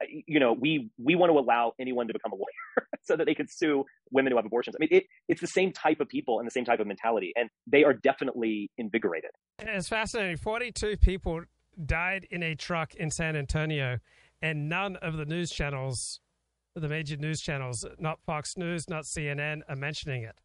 Uh, 0.02 0.06
you 0.28 0.40
know, 0.40 0.54
we 0.54 0.90
we 0.98 1.16
want 1.16 1.32
to 1.32 1.38
allow 1.38 1.74
anyone 1.80 2.08
to 2.08 2.14
become 2.14 2.32
a 2.32 2.36
lawyer 2.36 2.88
so 3.02 3.16
that 3.16 3.26
they 3.26 3.36
can 3.36 3.48
sue 3.48 3.86
women 4.12 4.32
who 4.32 4.38
have 4.38 4.46
abortions. 4.46 4.76
I 4.76 4.80
mean, 4.80 4.90
it, 4.92 5.06
it's 5.28 5.42
the 5.42 5.48
same 5.48 5.72
type 5.72 6.00
of 6.00 6.08
people 6.08 6.40
and 6.40 6.48
the 6.48 6.52
same 6.52 6.66
type 6.66 6.80
of 6.80 6.88
mentality, 6.88 7.34
and 7.36 7.50
they 7.68 7.84
are 7.84 7.94
definitely 7.94 8.72
invigorated. 8.78 9.32
It's 9.60 9.88
fascinating. 9.88 10.38
Forty-two 10.38 10.98
people 10.98 11.42
died 11.86 12.28
in 12.32 12.44
a 12.44 12.56
truck 12.56 12.96
in 12.96 13.12
San 13.12 13.36
Antonio, 13.36 14.00
and 14.42 14.70
none 14.70 14.96
of 14.98 15.18
the 15.18 15.26
news 15.26 15.52
channels, 15.52 16.20
the 16.76 16.90
major 16.90 17.18
news 17.18 17.42
channels, 17.42 17.86
not 17.98 18.20
Fox 18.22 18.58
News, 18.58 18.90
not 18.90 19.04
CNN, 19.04 19.62
are 19.68 19.76
mentioning 19.76 20.24
it. 20.24 20.40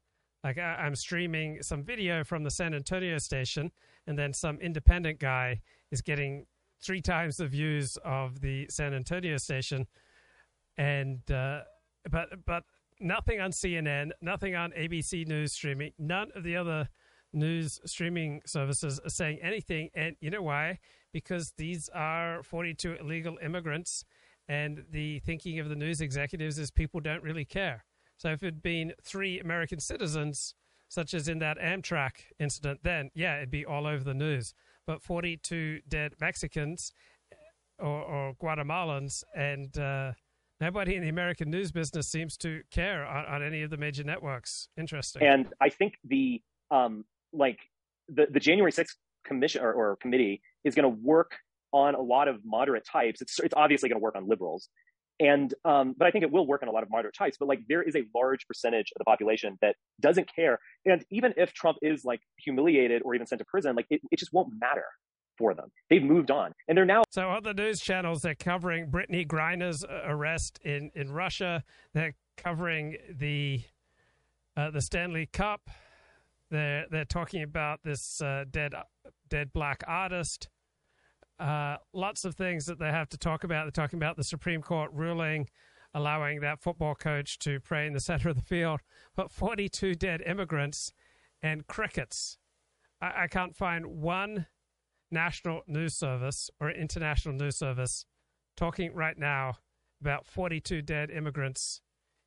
Like 0.45 0.59
I, 0.59 0.87
am 0.87 0.95
streaming 0.95 1.63
some 1.63 1.83
video 1.83 2.23
from 2.23 2.45
the 2.45 2.51
San 2.51 2.75
Antonio 2.75 3.17
station, 3.19 3.73
and 4.07 4.19
then 4.19 4.33
some 4.35 4.59
independent 4.61 5.19
guy 5.19 5.63
is 5.91 6.03
getting 6.03 6.47
three 6.85 7.01
times 7.01 7.39
the 7.39 7.47
views 7.47 7.97
of 8.05 8.40
the 8.40 8.66
San 8.69 8.94
Antonio 8.94 9.36
station, 9.39 9.86
and 10.77 11.19
uh, 11.31 11.61
but 12.11 12.28
but 12.47 12.65
nothing 13.01 13.40
on 13.40 13.51
CNN, 13.51 14.11
nothing 14.20 14.55
on 14.55 14.70
ABC 14.73 15.27
News 15.27 15.52
streaming, 15.52 15.93
none 15.98 16.31
of 16.35 16.44
the 16.44 16.56
other 16.56 16.89
news 17.32 17.81
streaming 17.85 18.40
services 18.47 19.01
are 19.05 19.11
saying 19.11 19.39
anything. 19.43 19.90
And 19.94 20.16
you 20.20 20.31
know 20.31 20.43
why? 20.43 20.78
Because 21.12 21.52
these 21.56 21.89
are 21.94 22.43
42 22.43 22.97
illegal 23.01 23.39
immigrants, 23.43 24.05
and 24.48 24.85
the 24.90 25.20
thinking 25.20 25.59
of 25.59 25.69
the 25.69 25.77
news 25.77 26.01
executives 26.01 26.59
is 26.59 26.70
people 26.70 27.01
don't 27.01 27.23
really 27.23 27.44
care. 27.44 27.85
So 28.16 28.28
if 28.28 28.43
it 28.43 28.47
had 28.47 28.62
been 28.62 28.93
three 29.02 29.40
American 29.40 29.81
citizens, 29.81 30.55
such 30.89 31.15
as 31.15 31.28
in 31.28 31.40
that 31.40 31.59
Amtrak 31.59 32.12
incident, 32.39 32.81
then 32.85 33.11
yeah, 33.15 33.39
it'd 33.39 33.51
be 33.51 33.65
all 33.65 33.86
over 33.86 34.05
the 34.05 34.15
news 34.15 34.55
but 34.86 35.02
42 35.02 35.81
dead 35.89 36.15
Mexicans 36.20 36.93
or, 37.78 38.02
or 38.02 38.35
Guatemalans, 38.35 39.24
and 39.35 39.77
uh, 39.78 40.12
nobody 40.61 40.97
in 40.97 41.02
the 41.02 41.09
American 41.09 41.51
news 41.51 41.73
business 41.73 42.09
seems 42.09 42.36
to 42.39 42.62
care 42.70 43.05
on, 43.05 43.24
on, 43.27 43.43
any 43.43 43.62
of 43.62 43.70
the 43.70 43.77
major 43.77 44.05
networks. 44.05 44.69
Interesting. 44.77 45.23
And 45.23 45.52
I 45.61 45.69
think 45.69 45.94
the 46.05 46.40
um, 46.70 47.05
like 47.32 47.59
the 48.09 48.27
the 48.31 48.40
January 48.40 48.73
6th 48.73 48.94
commission 49.24 49.62
or, 49.62 49.73
or 49.73 49.97
committee 49.97 50.43
is 50.65 50.74
going 50.74 50.85
to 50.85 51.01
work 51.02 51.32
on 51.73 51.94
a 51.94 52.01
lot 52.01 52.28
of 52.28 52.44
moderate 52.44 52.85
types. 52.85 53.20
It's 53.20 53.40
it's 53.40 53.55
obviously 53.56 53.89
going 53.89 54.01
to 54.01 54.02
work 54.02 54.16
on 54.16 54.28
liberals. 54.28 54.69
And 55.20 55.55
um, 55.65 55.95
but 55.97 56.09
I 56.09 56.11
think 56.11 56.24
it 56.24 56.32
will 56.32 56.47
work 56.47 56.62
on 56.62 56.69
a 56.69 56.73
lot 56.73 56.82
of 56.82 56.91
moderate 56.91 57.15
types. 57.15 57.36
But 57.39 57.49
like 57.49 57.61
there 57.69 57.82
is 57.82 57.95
a 57.95 58.03
large 58.15 58.47
percentage 58.47 58.93
of 58.95 58.99
the 58.99 59.05
population 59.05 59.57
that 59.62 59.77
doesn't 60.01 60.28
care. 60.35 60.59
And 60.85 61.05
even 61.11 61.35
if 61.36 61.53
Trump 61.53 61.78
is 61.82 62.05
like 62.05 62.20
humiliated 62.39 63.03
or 63.05 63.15
even 63.15 63.27
sent 63.27 63.39
to 63.39 63.45
prison, 63.45 63.77
like 63.77 63.86
it, 63.91 64.01
it 64.11 64.19
just 64.19 64.32
won't 64.32 64.49
matter 64.59 64.86
for 65.39 65.55
them. 65.55 65.70
They've 65.91 66.03
moved 66.03 66.31
on, 66.31 66.53
and 66.69 66.77
they're 66.77 66.85
now. 66.85 67.05
So 67.11 67.28
on 67.28 67.43
the 67.43 67.55
news 67.55 67.81
channels, 67.81 68.23
they're 68.23 68.35
covering 68.35 68.91
Brittney 68.91 69.27
Griner's 69.27 69.85
uh, 69.85 70.03
arrest 70.07 70.59
in 70.65 70.91
in 70.95 71.12
Russia. 71.12 71.62
They're 71.93 72.15
covering 72.36 72.97
the 73.11 73.62
uh, 74.57 74.70
the 74.70 74.81
Stanley 74.81 75.27
Cup. 75.27 75.70
They're 76.51 76.86
they're 76.91 77.05
talking 77.05 77.43
about 77.43 77.81
this 77.85 78.20
uh, 78.20 78.45
dead 78.51 78.74
dead 79.28 79.53
black 79.53 79.82
artist. 79.86 80.49
Uh, 81.39 81.77
lots 81.93 82.24
of 82.24 82.35
things 82.35 82.66
that 82.66 82.78
they 82.78 82.90
have 82.90 83.09
to 83.09 83.19
talk 83.19 83.44
about. 83.44 83.65
They're 83.65 83.85
talking 83.85 83.98
about 83.98 84.16
the 84.16 84.24
Supreme 84.24 84.62
Court 84.62 84.90
ruling 84.93 85.48
allowing 85.94 86.40
that 86.40 86.61
football 86.61 86.94
coach 86.94 87.39
to 87.39 87.61
pray 87.61 87.86
in 87.86 87.93
the 87.93 88.01
center 88.01 88.28
of 88.28 88.36
the 88.36 88.43
field, 88.43 88.81
but 89.15 89.31
42 89.31 89.94
dead 89.94 90.20
immigrants 90.27 90.93
and 91.40 91.66
crickets. 91.66 92.36
I, 93.01 93.23
I 93.23 93.27
can't 93.28 93.56
find 93.56 93.86
one 93.86 94.47
national 95.11 95.62
news 95.69 95.94
service 95.94 96.51
or 96.61 96.70
international 96.70 97.35
news 97.35 97.56
service 97.56 98.05
talking 98.56 98.93
right 98.93 99.16
now 99.16 99.55
about 100.01 100.27
42 100.27 100.82
dead 100.82 101.11
immigrants 101.11 101.81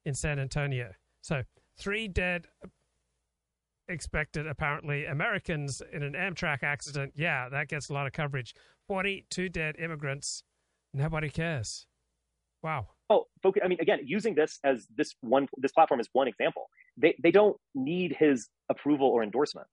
in 0.05 0.13
San 0.13 0.39
Antonio. 0.39 0.93
So, 1.21 1.43
three 1.77 2.07
dead 2.07 2.47
expected, 3.89 4.47
apparently, 4.47 5.05
Americans 5.05 5.81
in 5.91 6.03
an 6.03 6.13
Amtrak 6.13 6.63
accident. 6.63 7.13
Yeah, 7.15 7.49
that 7.49 7.67
gets 7.67 7.89
a 7.89 7.93
lot 7.93 8.07
of 8.07 8.13
coverage. 8.13 8.53
42 8.87 9.49
dead 9.49 9.75
immigrants. 9.79 10.43
Nobody 10.93 11.29
cares. 11.29 11.85
Wow. 12.63 12.87
Oh, 13.09 13.25
focus, 13.41 13.61
I 13.63 13.67
mean, 13.67 13.79
again, 13.79 13.99
using 14.03 14.35
this 14.35 14.59
as 14.63 14.87
this 14.95 15.15
one, 15.21 15.47
this 15.57 15.71
platform 15.71 15.99
is 15.99 16.09
one 16.13 16.27
example, 16.27 16.69
they, 16.97 17.15
they 17.21 17.31
don't 17.31 17.57
need 17.75 18.15
his 18.17 18.47
approval 18.69 19.07
or 19.07 19.23
endorsement. 19.23 19.67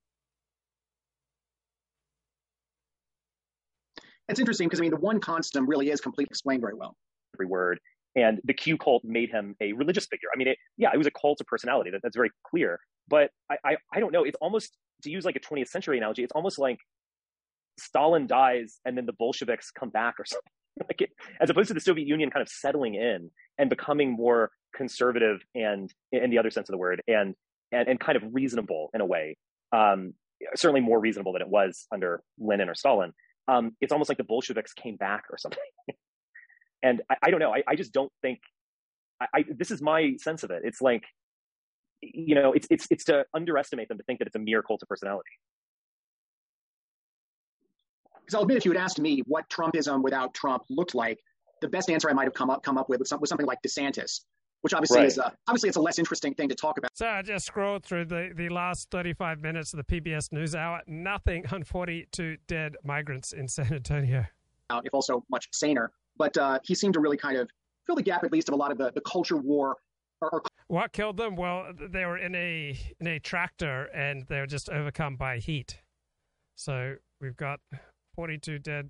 It's 4.29 4.39
interesting 4.39 4.67
because 4.67 4.79
I 4.79 4.83
mean, 4.83 4.91
the 4.91 4.97
one 4.97 5.19
constant 5.19 5.67
really 5.67 5.89
is 5.89 6.01
completely 6.01 6.31
explained 6.31 6.61
very 6.61 6.73
well. 6.73 6.95
Every 7.35 7.45
word. 7.45 7.79
And 8.15 8.39
the 8.45 8.53
Q 8.53 8.77
cult 8.77 9.03
made 9.03 9.29
him 9.29 9.55
a 9.59 9.73
religious 9.73 10.05
figure. 10.05 10.29
I 10.33 10.37
mean, 10.37 10.47
it, 10.47 10.57
yeah, 10.77 10.89
it 10.93 10.97
was 10.97 11.05
a 11.05 11.11
cult 11.11 11.41
of 11.41 11.47
personality. 11.47 11.91
That, 11.91 12.01
that's 12.01 12.15
very 12.15 12.31
clear. 12.49 12.79
But 13.07 13.29
I, 13.51 13.57
I, 13.63 13.77
I 13.93 13.99
don't 13.99 14.13
know. 14.13 14.23
It's 14.23 14.37
almost, 14.41 14.77
to 15.03 15.11
use 15.11 15.25
like 15.25 15.35
a 15.35 15.39
20th 15.39 15.67
century 15.67 15.97
analogy, 15.97 16.23
it's 16.23 16.31
almost 16.31 16.57
like 16.57 16.79
Stalin 17.77 18.27
dies 18.27 18.79
and 18.85 18.97
then 18.97 19.05
the 19.05 19.13
Bolsheviks 19.13 19.71
come 19.71 19.89
back 19.89 20.15
or 20.19 20.25
something. 20.25 20.51
like 20.87 21.01
it, 21.01 21.11
as 21.39 21.49
opposed 21.49 21.69
to 21.69 21.73
the 21.73 21.79
Soviet 21.79 22.07
Union 22.07 22.29
kind 22.29 22.41
of 22.41 22.49
settling 22.49 22.95
in 22.95 23.29
and 23.57 23.69
becoming 23.69 24.11
more 24.11 24.51
conservative 24.75 25.41
and 25.53 25.93
in 26.11 26.29
the 26.29 26.37
other 26.37 26.51
sense 26.51 26.67
of 26.69 26.73
the 26.73 26.77
word 26.77 27.01
and 27.07 27.35
and, 27.71 27.87
and 27.87 27.99
kind 27.99 28.15
of 28.15 28.23
reasonable 28.33 28.89
in 28.93 29.01
a 29.01 29.05
way. 29.05 29.37
Um, 29.71 30.13
certainly 30.55 30.81
more 30.81 30.99
reasonable 30.99 31.33
than 31.33 31.41
it 31.41 31.47
was 31.47 31.87
under 31.91 32.21
Lenin 32.37 32.69
or 32.69 32.75
Stalin. 32.75 33.13
Um, 33.47 33.75
it's 33.81 33.91
almost 33.91 34.09
like 34.09 34.17
the 34.17 34.23
Bolsheviks 34.23 34.73
came 34.73 34.95
back 34.97 35.23
or 35.31 35.37
something. 35.37 35.63
and 36.83 37.01
I, 37.09 37.15
I, 37.23 37.31
don't 37.31 37.39
know. 37.39 37.53
I, 37.53 37.63
I 37.67 37.75
just 37.75 37.91
don't 37.91 38.11
think. 38.21 38.39
I, 39.19 39.45
this 39.49 39.71
is 39.71 39.81
my 39.81 40.15
sense 40.17 40.43
of 40.43 40.51
it. 40.51 40.63
It's 40.65 40.81
like, 40.81 41.05
you 42.01 42.35
know, 42.35 42.51
it's 42.51 42.67
it's 42.69 42.85
it's 42.91 43.05
to 43.05 43.25
underestimate 43.33 43.87
them 43.87 43.97
to 43.97 44.03
think 44.03 44.19
that 44.19 44.27
it's 44.27 44.35
a 44.35 44.39
mere 44.39 44.61
cult 44.61 44.83
of 44.83 44.89
personality 44.89 45.31
because 48.25 48.35
I'll 48.35 48.41
admit, 48.41 48.57
if 48.57 48.65
you 48.65 48.71
had 48.71 48.81
asked 48.81 48.99
me 48.99 49.21
what 49.27 49.47
Trumpism 49.49 50.01
without 50.01 50.33
Trump 50.33 50.63
looked 50.69 50.95
like, 50.95 51.19
the 51.61 51.67
best 51.67 51.89
answer 51.89 52.09
I 52.09 52.13
might 52.13 52.25
have 52.25 52.33
come 52.33 52.49
up 52.49 52.63
come 52.63 52.77
up 52.77 52.89
with 52.89 52.99
was, 52.99 53.09
some, 53.09 53.19
was 53.21 53.29
something 53.29 53.45
like 53.45 53.61
DeSantis, 53.61 54.21
which 54.61 54.73
obviously 54.73 54.99
right. 54.99 55.07
is 55.07 55.17
a, 55.17 55.31
obviously 55.47 55.69
it's 55.69 55.77
a 55.77 55.81
less 55.81 55.99
interesting 55.99 56.33
thing 56.33 56.49
to 56.49 56.55
talk 56.55 56.77
about. 56.77 56.89
So 56.93 57.07
I 57.07 57.21
just 57.21 57.45
scrolled 57.45 57.83
through 57.83 58.05
the, 58.05 58.31
the 58.35 58.49
last 58.49 58.89
35 58.91 59.41
minutes 59.41 59.73
of 59.73 59.85
the 59.85 60.01
PBS 60.01 60.29
NewsHour. 60.29 60.79
Nothing 60.87 61.45
on 61.51 61.63
42 61.63 62.37
dead 62.47 62.75
migrants 62.83 63.31
in 63.33 63.47
San 63.47 63.71
Antonio. 63.73 64.25
If 64.83 64.93
also 64.93 65.23
much 65.29 65.47
saner, 65.51 65.91
but 66.17 66.35
uh, 66.37 66.59
he 66.63 66.73
seemed 66.73 66.95
to 66.95 66.99
really 66.99 67.17
kind 67.17 67.37
of 67.37 67.47
fill 67.85 67.95
the 67.95 68.01
gap, 68.01 68.23
at 68.23 68.31
least, 68.31 68.49
of 68.49 68.53
a 68.53 68.57
lot 68.57 68.71
of 68.71 68.79
the, 68.79 68.91
the 68.93 69.01
culture 69.01 69.37
war. 69.37 69.75
Or, 70.21 70.29
or... 70.31 70.41
What 70.67 70.91
killed 70.91 71.17
them? 71.17 71.35
Well, 71.35 71.67
they 71.77 72.05
were 72.05 72.17
in 72.17 72.33
a 72.33 72.75
in 72.99 73.07
a 73.07 73.19
tractor 73.19 73.85
and 73.93 74.25
they 74.27 74.39
were 74.39 74.47
just 74.47 74.69
overcome 74.69 75.17
by 75.17 75.37
heat. 75.37 75.81
So 76.55 76.95
we've 77.21 77.37
got 77.37 77.59
42 78.15 78.59
dead 78.59 78.89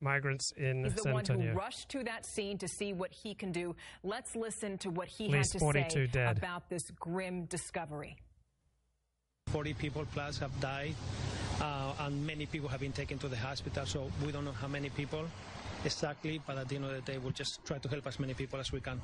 migrants 0.00 0.52
in 0.56 0.82
the. 0.82 0.90
He's 0.90 1.02
the 1.02 1.12
one 1.12 1.24
who 1.24 1.52
rushed 1.52 1.88
to 1.90 2.04
that 2.04 2.26
scene 2.26 2.58
to 2.58 2.68
see 2.68 2.92
what 2.92 3.12
he 3.12 3.34
can 3.34 3.52
do. 3.52 3.74
Let's 4.02 4.36
listen 4.36 4.78
to 4.78 4.90
what 4.90 5.08
he 5.08 5.28
had 5.28 5.44
to 5.44 5.58
say 5.58 6.08
dead. 6.12 6.38
about 6.38 6.68
this 6.68 6.90
grim 7.00 7.44
discovery. 7.46 8.16
40 9.48 9.74
people 9.74 10.04
plus 10.12 10.38
have 10.38 10.58
died, 10.60 10.94
uh, 11.60 11.92
and 12.00 12.26
many 12.26 12.46
people 12.46 12.68
have 12.68 12.80
been 12.80 12.92
taken 12.92 13.18
to 13.18 13.28
the 13.28 13.36
hospital. 13.36 13.86
So 13.86 14.10
we 14.24 14.32
don't 14.32 14.44
know 14.44 14.52
how 14.52 14.68
many 14.68 14.90
people 14.90 15.24
exactly, 15.84 16.40
but 16.46 16.58
at 16.58 16.68
the 16.68 16.76
end 16.76 16.84
of 16.86 16.92
the 16.92 17.00
day, 17.00 17.18
we'll 17.18 17.32
just 17.32 17.64
try 17.64 17.78
to 17.78 17.88
help 17.88 18.06
as 18.06 18.18
many 18.18 18.34
people 18.34 18.58
as 18.58 18.72
we 18.72 18.80
can. 18.80 19.00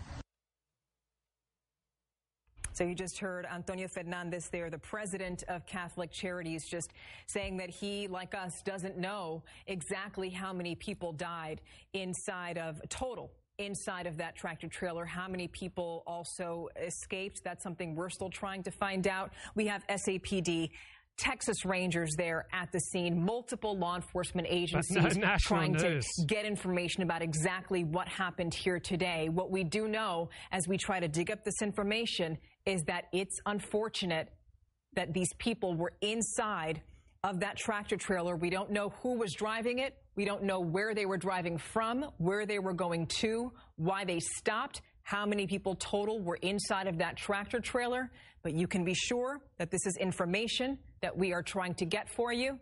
So 2.72 2.84
you 2.84 2.94
just 2.94 3.18
heard 3.18 3.46
Antonio 3.46 3.88
Fernandez 3.88 4.48
there, 4.48 4.70
the 4.70 4.78
president 4.78 5.42
of 5.48 5.66
Catholic 5.66 6.12
Charities, 6.12 6.66
just 6.66 6.92
saying 7.26 7.56
that 7.56 7.68
he, 7.68 8.06
like 8.06 8.34
us, 8.34 8.62
doesn't 8.62 8.96
know 8.96 9.42
exactly 9.66 10.30
how 10.30 10.52
many 10.52 10.76
people 10.76 11.12
died 11.12 11.60
inside 11.94 12.58
of 12.58 12.80
total 12.88 13.32
inside 13.58 14.06
of 14.06 14.16
that 14.16 14.34
tractor 14.34 14.68
trailer. 14.68 15.04
How 15.04 15.28
many 15.28 15.46
people 15.46 16.02
also 16.06 16.68
escaped? 16.82 17.44
That's 17.44 17.62
something 17.62 17.94
we're 17.94 18.08
still 18.08 18.30
trying 18.30 18.62
to 18.62 18.70
find 18.70 19.06
out. 19.06 19.32
We 19.54 19.66
have 19.66 19.86
SAPD 19.86 20.70
Texas 21.20 21.66
Rangers 21.66 22.14
there 22.16 22.46
at 22.50 22.72
the 22.72 22.80
scene, 22.80 23.22
multiple 23.22 23.76
law 23.76 23.94
enforcement 23.94 24.48
agencies 24.50 25.18
trying 25.40 25.72
news. 25.72 26.06
to 26.18 26.24
get 26.26 26.46
information 26.46 27.02
about 27.02 27.20
exactly 27.22 27.84
what 27.84 28.08
happened 28.08 28.54
here 28.54 28.80
today. 28.80 29.28
What 29.28 29.50
we 29.50 29.62
do 29.62 29.86
know 29.86 30.30
as 30.50 30.66
we 30.66 30.78
try 30.78 30.98
to 30.98 31.08
dig 31.08 31.30
up 31.30 31.44
this 31.44 31.60
information 31.60 32.38
is 32.64 32.82
that 32.84 33.04
it's 33.12 33.38
unfortunate 33.44 34.28
that 34.94 35.12
these 35.12 35.32
people 35.38 35.76
were 35.76 35.92
inside 36.00 36.80
of 37.22 37.40
that 37.40 37.56
tractor 37.56 37.96
trailer. 37.96 38.34
We 38.34 38.48
don't 38.48 38.70
know 38.70 38.94
who 39.02 39.18
was 39.18 39.34
driving 39.34 39.78
it. 39.78 39.96
We 40.16 40.24
don't 40.24 40.42
know 40.42 40.60
where 40.60 40.94
they 40.94 41.04
were 41.04 41.18
driving 41.18 41.58
from, 41.58 42.06
where 42.16 42.46
they 42.46 42.58
were 42.58 42.72
going 42.72 43.06
to, 43.20 43.52
why 43.76 44.04
they 44.04 44.20
stopped, 44.20 44.80
how 45.02 45.26
many 45.26 45.46
people 45.46 45.74
total 45.74 46.20
were 46.20 46.38
inside 46.42 46.86
of 46.86 46.98
that 46.98 47.16
tractor 47.16 47.60
trailer. 47.60 48.10
But 48.42 48.54
you 48.54 48.66
can 48.66 48.84
be 48.84 48.94
sure 48.94 49.40
that 49.58 49.70
this 49.70 49.86
is 49.86 49.96
information 49.98 50.78
that 51.02 51.16
we 51.16 51.32
are 51.32 51.42
trying 51.42 51.74
to 51.74 51.84
get 51.84 52.08
for 52.08 52.32
you. 52.32 52.58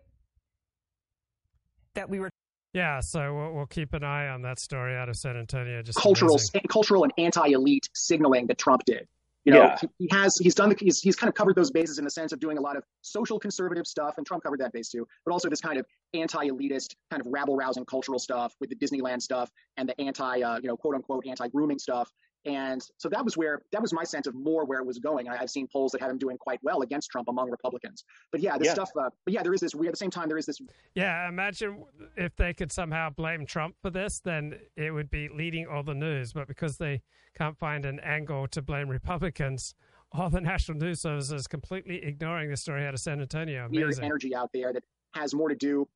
That 1.95 2.09
we 2.09 2.19
were. 2.19 2.29
Yeah, 2.73 2.99
so 3.01 3.33
we'll, 3.33 3.53
we'll 3.53 3.65
keep 3.65 3.93
an 3.93 4.03
eye 4.03 4.27
on 4.27 4.43
that 4.43 4.59
story 4.59 4.95
out 4.95 5.09
of 5.09 5.15
San 5.15 5.35
Antonio. 5.35 5.81
Just 5.81 5.97
cultural, 5.97 6.35
amazing. 6.35 6.61
cultural 6.69 7.03
and 7.03 7.11
anti-elite 7.17 7.87
signaling 7.95 8.45
that 8.47 8.57
Trump 8.59 8.83
did. 8.85 9.07
You 9.45 9.53
know, 9.53 9.61
Yeah. 9.61 9.77
he, 9.81 9.87
he 9.97 10.09
has 10.11 10.37
he's 10.39 10.53
done 10.53 10.69
the, 10.69 10.75
he's 10.77 10.99
he's 10.99 11.15
kind 11.15 11.29
of 11.29 11.33
covered 11.33 11.55
those 11.55 11.71
bases 11.71 11.97
in 11.97 12.03
the 12.03 12.11
sense 12.11 12.31
of 12.33 12.39
doing 12.39 12.57
a 12.57 12.61
lot 12.61 12.75
of 12.77 12.83
social 13.01 13.39
conservative 13.39 13.87
stuff, 13.87 14.15
and 14.17 14.27
Trump 14.27 14.43
covered 14.43 14.59
that 14.59 14.73
base 14.73 14.89
too. 14.89 15.07
But 15.25 15.31
also 15.31 15.49
this 15.49 15.61
kind 15.61 15.79
of 15.79 15.85
anti-elitist, 16.13 16.95
kind 17.09 17.21
of 17.21 17.27
rabble-rousing 17.31 17.85
cultural 17.85 18.19
stuff 18.19 18.53
with 18.59 18.69
the 18.69 18.75
Disneyland 18.75 19.21
stuff 19.21 19.49
and 19.77 19.89
the 19.89 19.99
anti, 19.99 20.41
uh, 20.41 20.59
you 20.61 20.67
know, 20.67 20.77
quote 20.77 20.93
unquote 20.95 21.25
anti-grooming 21.25 21.79
stuff. 21.79 22.11
And 22.45 22.81
so 22.97 23.09
that 23.09 23.23
was 23.23 23.35
where 23.35 23.61
that 23.71 23.81
was 23.81 23.91
my 23.91 24.03
sense 24.03 24.25
of 24.25 24.33
more 24.33 24.65
where 24.65 24.79
it 24.79 24.85
was 24.85 24.97
going. 24.97 25.27
I, 25.27 25.37
I've 25.41 25.49
seen 25.49 25.67
polls 25.71 25.91
that 25.91 26.01
have 26.01 26.09
him 26.09 26.17
doing 26.17 26.37
quite 26.37 26.59
well 26.63 26.81
against 26.81 27.11
Trump 27.11 27.27
among 27.27 27.49
Republicans. 27.49 28.05
But 28.31 28.41
yeah, 28.41 28.57
this 28.57 28.67
Yeah. 28.67 28.73
stuff. 28.75 28.89
Uh, 28.97 29.09
but 29.25 29.33
yeah, 29.33 29.43
there 29.43 29.53
is 29.53 29.59
this. 29.59 29.75
We 29.75 29.87
at 29.87 29.93
the 29.93 29.97
same 29.97 30.09
time 30.09 30.29
there 30.29 30.37
is 30.37 30.45
this 30.45 30.59
Yeah, 30.95 31.27
imagine 31.27 31.83
if 32.15 32.35
they 32.37 32.53
could 32.53 32.71
somehow 32.71 33.09
blame 33.09 33.45
Trump 33.45 33.75
for 33.81 33.89
this, 33.89 34.19
then 34.21 34.57
it 34.77 34.91
would 34.91 35.09
be 35.09 35.27
leading 35.27 35.67
all 35.67 35.83
the 35.83 35.93
news. 35.93 36.31
But 36.31 36.47
because 36.47 36.77
they 36.77 37.01
can't 37.37 37.57
find 37.57 37.85
an 37.85 37.99
angle 37.99 38.47
to 38.47 38.61
blame 38.61 38.87
Republicans, 38.87 39.75
all 40.13 40.29
the 40.29 40.41
national 40.41 40.77
news 40.77 41.01
service 41.01 41.31
is 41.31 41.45
completely 41.45 42.03
ignoring 42.03 42.49
the 42.49 42.57
story 42.57 42.85
out 42.85 42.93
of 42.93 42.99
San 42.99 43.19
Antonio. 43.21 43.67
weird 43.69 43.83
Amazing. 43.85 44.05
energy 44.05 44.33
out 44.35 44.49
there 44.53 44.71
that 44.73 44.83
has 45.13 45.33
more 45.33 45.49
to 45.49 45.55
do 45.55 45.87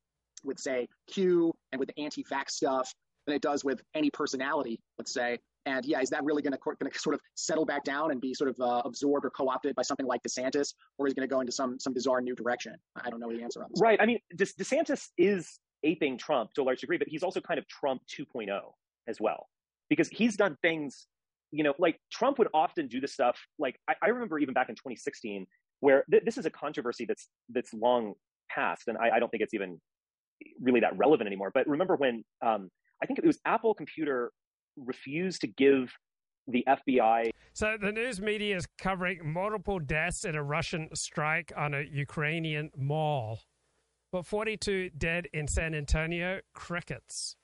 with, 0.44 0.58
say, 0.58 0.88
Q 1.06 1.52
and 1.72 1.80
with 1.80 1.88
the 1.88 2.00
anti-vax 2.02 2.50
stuff 2.50 2.94
than 3.26 3.34
it 3.34 3.40
does 3.42 3.64
with 3.64 3.80
any 3.94 4.10
personality, 4.10 4.78
let's 4.98 5.12
say. 5.14 5.38
And 5.66 5.84
yeah, 5.84 6.00
is 6.00 6.10
that 6.10 6.22
really 6.24 6.42
going 6.42 6.52
to 6.52 6.98
sort 6.98 7.14
of 7.14 7.20
settle 7.34 7.64
back 7.64 7.84
down 7.84 8.10
and 8.10 8.20
be 8.20 8.34
sort 8.34 8.50
of 8.50 8.60
uh, 8.60 8.82
absorbed 8.84 9.24
or 9.24 9.30
co-opted 9.30 9.74
by 9.74 9.82
something 9.82 10.06
like 10.06 10.22
DeSantis, 10.22 10.74
or 10.98 11.06
is 11.06 11.14
going 11.14 11.26
to 11.26 11.32
go 11.32 11.40
into 11.40 11.52
some 11.52 11.78
some 11.78 11.94
bizarre 11.94 12.20
new 12.20 12.34
direction? 12.34 12.74
I 13.02 13.10
don't 13.10 13.20
know 13.20 13.32
the 13.32 13.42
answer. 13.42 13.64
Right. 13.80 14.00
I 14.00 14.06
mean, 14.06 14.18
De- 14.36 14.44
DeSantis 14.44 15.08
is 15.16 15.58
aping 15.82 16.18
Trump 16.18 16.52
to 16.54 16.62
a 16.62 16.64
large 16.64 16.80
degree, 16.80 16.98
but 16.98 17.08
he's 17.08 17.22
also 17.22 17.40
kind 17.40 17.58
of 17.58 17.66
Trump 17.68 18.02
2.0 18.08 18.48
as 19.06 19.20
well, 19.20 19.48
because 19.88 20.08
he's 20.08 20.36
done 20.36 20.56
things, 20.62 21.06
you 21.50 21.62
know, 21.62 21.74
like 21.78 21.98
Trump 22.10 22.38
would 22.38 22.48
often 22.54 22.88
do 22.88 23.00
this 23.00 23.12
stuff. 23.12 23.38
Like 23.58 23.78
I, 23.88 23.94
I 24.02 24.08
remember 24.08 24.38
even 24.38 24.54
back 24.54 24.68
in 24.68 24.74
2016, 24.74 25.46
where 25.80 26.04
th- 26.10 26.24
this 26.24 26.38
is 26.38 26.46
a 26.46 26.50
controversy 26.50 27.06
that's 27.06 27.28
that's 27.50 27.72
long 27.72 28.14
past, 28.50 28.88
and 28.88 28.98
I, 28.98 29.16
I 29.16 29.18
don't 29.18 29.30
think 29.30 29.42
it's 29.42 29.54
even 29.54 29.80
really 30.60 30.80
that 30.80 30.96
relevant 30.96 31.26
anymore. 31.26 31.50
But 31.54 31.66
remember 31.66 31.96
when 31.96 32.24
um, 32.44 32.70
I 33.02 33.06
think 33.06 33.18
it 33.18 33.24
was 33.24 33.38
Apple 33.44 33.74
Computer 33.74 34.32
refused 34.76 35.40
to 35.42 35.46
give 35.46 35.92
the 36.46 36.64
FBI 36.68 37.30
So 37.54 37.76
the 37.80 37.90
news 37.92 38.20
media 38.20 38.56
is 38.56 38.66
covering 38.78 39.20
multiple 39.32 39.78
deaths 39.78 40.24
in 40.24 40.34
a 40.34 40.42
Russian 40.42 40.88
strike 40.94 41.52
on 41.56 41.72
a 41.74 41.82
Ukrainian 41.90 42.70
mall. 42.76 43.40
But 44.12 44.26
42 44.26 44.90
dead 44.96 45.26
in 45.32 45.48
San 45.48 45.74
Antonio, 45.74 46.40
crickets. 46.54 47.36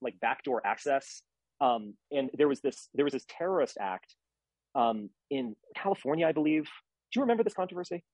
like 0.00 0.14
backdoor 0.20 0.64
access. 0.66 1.22
Um, 1.60 1.94
and 2.12 2.30
there 2.38 2.46
was 2.46 2.60
this 2.60 2.88
there 2.94 3.04
was 3.04 3.12
this 3.14 3.24
terrorist 3.28 3.78
act 3.80 4.14
um, 4.76 5.10
in 5.30 5.56
California, 5.74 6.26
I 6.28 6.32
believe. 6.32 6.64
Do 7.10 7.18
you 7.18 7.22
remember 7.22 7.42
this 7.42 7.54
controversy? 7.54 8.04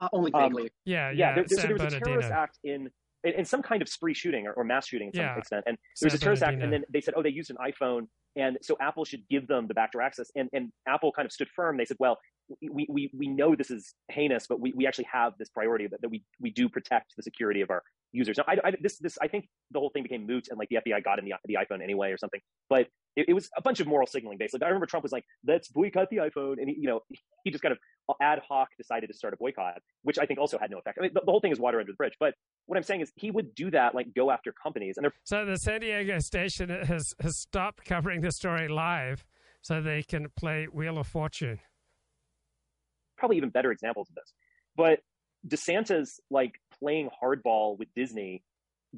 Uh, 0.00 0.08
only 0.12 0.32
Um, 0.32 0.42
vaguely. 0.42 0.70
Yeah, 0.84 1.10
yeah. 1.10 1.16
yeah, 1.30 1.34
there, 1.34 1.44
there- 1.48 1.58
so 1.58 1.66
there 1.66 1.76
was 1.76 1.94
a 1.94 2.00
terrorist 2.00 2.30
act 2.30 2.58
in, 2.62 2.88
in 3.24 3.32
in 3.34 3.44
some 3.44 3.62
kind 3.62 3.82
of 3.82 3.88
spree 3.88 4.14
shooting 4.14 4.46
or, 4.46 4.52
or 4.52 4.64
mass 4.64 4.86
shooting 4.88 5.12
to 5.12 5.18
Yeah, 5.18 5.32
some 5.34 5.38
extent, 5.38 5.64
and 5.66 5.78
there 6.00 6.06
was 6.06 6.14
a 6.14 6.18
terrorist 6.18 6.42
act, 6.42 6.62
and 6.62 6.72
then 6.72 6.84
they 6.92 7.00
said, 7.00 7.14
oh, 7.16 7.22
they 7.22 7.30
used 7.30 7.50
an 7.50 7.56
iPhone, 7.64 8.06
and 8.36 8.58
so 8.62 8.76
Apple 8.80 9.04
should 9.04 9.22
give 9.28 9.46
them 9.46 9.66
the 9.66 9.74
backdoor 9.74 10.02
access, 10.02 10.30
and 10.34 10.48
and 10.52 10.72
Apple 10.86 11.12
kind 11.12 11.26
of 11.26 11.32
stood 11.32 11.48
firm. 11.54 11.76
They 11.76 11.84
said, 11.84 11.96
well, 12.00 12.18
we 12.60 12.86
we 12.88 13.10
we 13.16 13.28
know 13.28 13.54
this 13.54 13.70
is 13.70 13.94
heinous, 14.10 14.46
but 14.46 14.60
we, 14.60 14.72
we 14.74 14.86
actually 14.86 15.08
have 15.12 15.32
this 15.38 15.48
priority 15.48 15.86
that, 15.86 16.00
that 16.02 16.08
we 16.08 16.24
we 16.40 16.50
do 16.50 16.68
protect 16.68 17.14
the 17.16 17.22
security 17.22 17.60
of 17.60 17.70
our 17.70 17.82
users. 18.12 18.38
Now, 18.38 18.44
I, 18.46 18.56
I, 18.64 18.72
this 18.80 18.98
this 18.98 19.18
I 19.20 19.28
think 19.28 19.48
the 19.70 19.78
whole 19.78 19.90
thing 19.90 20.02
became 20.02 20.26
moot, 20.26 20.48
and 20.48 20.58
like 20.58 20.68
the 20.68 20.76
FBI 20.76 21.02
got 21.02 21.18
in 21.18 21.24
the 21.24 21.34
the 21.44 21.54
iPhone 21.54 21.82
anyway 21.82 22.10
or 22.10 22.18
something, 22.18 22.40
but 22.68 22.86
it, 23.16 23.26
it 23.28 23.34
was 23.34 23.50
a 23.56 23.62
bunch 23.62 23.80
of 23.80 23.86
moral 23.86 24.06
signaling 24.06 24.38
basically. 24.38 24.64
I 24.64 24.68
remember 24.68 24.86
Trump 24.86 25.02
was 25.02 25.12
like, 25.12 25.24
let's 25.46 25.68
boycott 25.68 26.08
the 26.10 26.18
iPhone, 26.18 26.58
and 26.58 26.68
he, 26.68 26.76
you 26.78 26.88
know 26.88 27.00
he 27.44 27.50
just 27.50 27.62
kind 27.62 27.72
of 27.72 27.78
ad 28.20 28.40
hoc 28.46 28.68
decided 28.76 29.06
to 29.08 29.14
start 29.14 29.32
a 29.34 29.36
boycott, 29.36 29.80
which 30.02 30.18
I 30.18 30.26
think 30.26 30.38
also 30.38 30.58
had 30.58 30.70
no 30.70 30.78
effect. 30.78 30.98
I 30.98 31.02
mean, 31.02 31.10
the, 31.14 31.20
the 31.24 31.30
whole 31.30 31.40
thing 31.40 31.52
is 31.52 31.58
water 31.58 31.80
under 31.80 31.92
the 31.92 31.96
bridge. 31.96 32.14
But 32.20 32.34
what 32.66 32.76
I'm 32.76 32.82
saying 32.82 33.00
is 33.00 33.12
he 33.16 33.30
would 33.30 33.54
do 33.54 33.70
that, 33.70 33.94
like 33.94 34.14
go 34.14 34.30
after 34.30 34.52
companies, 34.62 34.96
and 34.96 35.04
they're 35.04 35.12
So 35.24 35.44
the 35.44 35.56
San 35.56 35.80
Diego 35.80 36.18
station 36.18 36.68
has, 36.68 37.14
has 37.20 37.38
stopped 37.38 37.84
covering 37.84 38.20
the 38.20 38.32
story 38.32 38.68
live 38.68 39.24
so 39.62 39.80
they 39.80 40.02
can 40.02 40.26
play 40.36 40.66
Wheel 40.70 40.98
of 40.98 41.06
Fortune. 41.06 41.60
probably 43.16 43.36
even 43.36 43.50
better 43.50 43.70
examples 43.70 44.08
of 44.10 44.16
this. 44.16 44.32
But 44.76 45.00
DeSantis 45.46 46.18
like 46.30 46.60
playing 46.82 47.10
hardball 47.22 47.78
with 47.78 47.88
Disney 47.94 48.42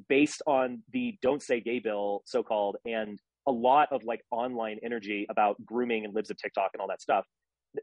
based 0.09 0.41
on 0.45 0.81
the 0.91 1.17
don't 1.21 1.41
say 1.41 1.59
gay 1.61 1.79
bill, 1.79 2.21
so 2.25 2.43
called, 2.43 2.77
and 2.85 3.19
a 3.47 3.51
lot 3.51 3.89
of 3.91 4.03
like 4.03 4.21
online 4.31 4.79
energy 4.83 5.25
about 5.29 5.63
grooming 5.65 6.03
and 6.03 6.13
libs 6.13 6.29
of 6.31 6.37
TikTok 6.37 6.71
and 6.73 6.81
all 6.81 6.87
that 6.87 7.01
stuff. 7.01 7.25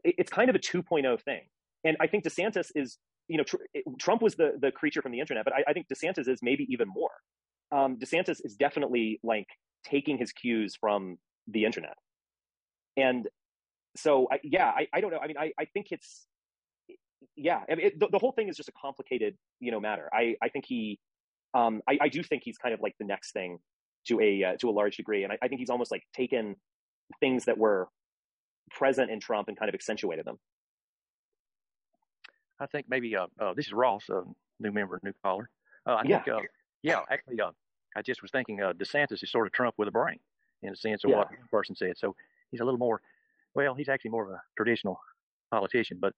It's 0.03 0.31
kind 0.31 0.49
of 0.49 0.55
a 0.55 0.59
2.0 0.59 1.21
thing. 1.21 1.41
And 1.83 1.97
I 1.99 2.07
think 2.07 2.23
DeSantis 2.23 2.71
is, 2.75 2.97
you 3.27 3.37
know, 3.37 3.43
tr- 3.43 3.57
it- 3.73 3.85
Trump 3.99 4.21
was 4.21 4.35
the, 4.35 4.53
the 4.59 4.71
creature 4.71 5.01
from 5.01 5.11
the 5.11 5.19
internet, 5.19 5.45
but 5.45 5.53
I, 5.53 5.63
I 5.69 5.73
think 5.73 5.87
DeSantis 5.87 6.27
is 6.27 6.39
maybe 6.41 6.67
even 6.69 6.87
more. 6.87 7.11
Um, 7.71 7.97
DeSantis 7.97 8.37
is 8.43 8.55
definitely 8.55 9.19
like 9.23 9.47
taking 9.85 10.17
his 10.17 10.31
cues 10.31 10.75
from 10.79 11.17
the 11.47 11.65
internet. 11.65 11.95
And 12.97 13.27
so, 13.95 14.27
I, 14.31 14.39
yeah, 14.43 14.67
I, 14.67 14.87
I 14.93 15.01
don't 15.01 15.11
know. 15.11 15.19
I 15.19 15.27
mean, 15.27 15.37
I, 15.37 15.51
I 15.59 15.65
think 15.65 15.87
it's, 15.91 16.25
yeah, 17.35 17.61
I 17.69 17.75
mean, 17.75 17.87
it, 17.87 17.99
the, 17.99 18.07
the 18.07 18.19
whole 18.19 18.31
thing 18.31 18.49
is 18.49 18.57
just 18.57 18.69
a 18.69 18.73
complicated, 18.73 19.35
you 19.59 19.71
know, 19.71 19.79
matter. 19.79 20.09
I, 20.13 20.35
I 20.41 20.49
think 20.49 20.65
he, 20.65 20.99
um, 21.53 21.81
I, 21.87 21.97
I 22.01 22.09
do 22.09 22.23
think 22.23 22.43
he's 22.43 22.57
kind 22.57 22.73
of 22.73 22.81
like 22.81 22.95
the 22.99 23.05
next 23.05 23.31
thing 23.31 23.59
to 24.07 24.19
a 24.19 24.43
uh, 24.43 24.57
to 24.57 24.69
a 24.69 24.71
large 24.71 24.97
degree, 24.97 25.23
and 25.23 25.31
I, 25.31 25.37
I 25.41 25.47
think 25.47 25.59
he's 25.59 25.69
almost 25.69 25.91
like 25.91 26.03
taken 26.15 26.55
things 27.19 27.45
that 27.45 27.57
were 27.57 27.87
present 28.71 29.11
in 29.11 29.19
Trump 29.19 29.47
and 29.47 29.57
kind 29.57 29.69
of 29.69 29.75
accentuated 29.75 30.25
them. 30.25 30.39
I 32.59 32.65
think 32.67 32.87
maybe 32.89 33.15
uh, 33.15 33.27
uh 33.39 33.53
this 33.53 33.67
is 33.67 33.73
Ross, 33.73 34.09
uh, 34.09 34.21
new 34.59 34.71
member, 34.71 34.99
new 35.03 35.13
caller. 35.23 35.49
Uh, 35.85 35.95
I 35.95 36.03
Yeah. 36.03 36.23
think 36.23 36.27
uh, 36.35 36.41
yeah, 36.81 37.01
actually, 37.09 37.39
uh, 37.39 37.51
I 37.95 38.01
just 38.01 38.21
was 38.21 38.31
thinking 38.31 38.61
uh, 38.61 38.73
DeSantis 38.73 39.23
is 39.23 39.31
sort 39.31 39.47
of 39.47 39.53
Trump 39.53 39.75
with 39.77 39.87
a 39.87 39.91
brain, 39.91 40.19
in 40.63 40.73
a 40.73 40.75
sense 40.75 41.03
of 41.03 41.11
what 41.11 41.31
Yeah. 41.31 41.37
one 41.37 41.47
person 41.49 41.75
said. 41.75 41.97
So 41.97 42.15
he's 42.51 42.59
a 42.59 42.65
little 42.65 42.79
more. 42.79 43.01
Well, 43.55 43.75
he's 43.75 43.89
actually 43.89 44.11
more 44.11 44.25
of 44.25 44.31
a 44.31 44.41
traditional 44.57 44.99
politician, 45.51 45.99
but 46.01 46.13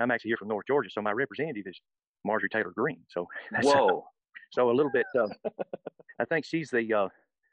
I'm 0.00 0.10
actually 0.10 0.30
here 0.30 0.36
from 0.36 0.48
North 0.48 0.66
Georgia, 0.66 0.90
so 0.90 1.02
my 1.02 1.12
representative 1.12 1.64
is 1.66 1.80
Marjorie 2.24 2.48
Taylor 2.48 2.72
Greene. 2.76 3.02
So 3.08 3.26
that's, 3.50 3.66
Whoa. 3.66 4.04
so 4.52 4.70
a 4.70 4.72
little 4.72 4.92
bit. 4.92 5.06
Uh, 5.18 5.28
I 6.20 6.24
think 6.24 6.44
she's 6.44 6.70
the 6.70 6.92
uh, 6.92 7.08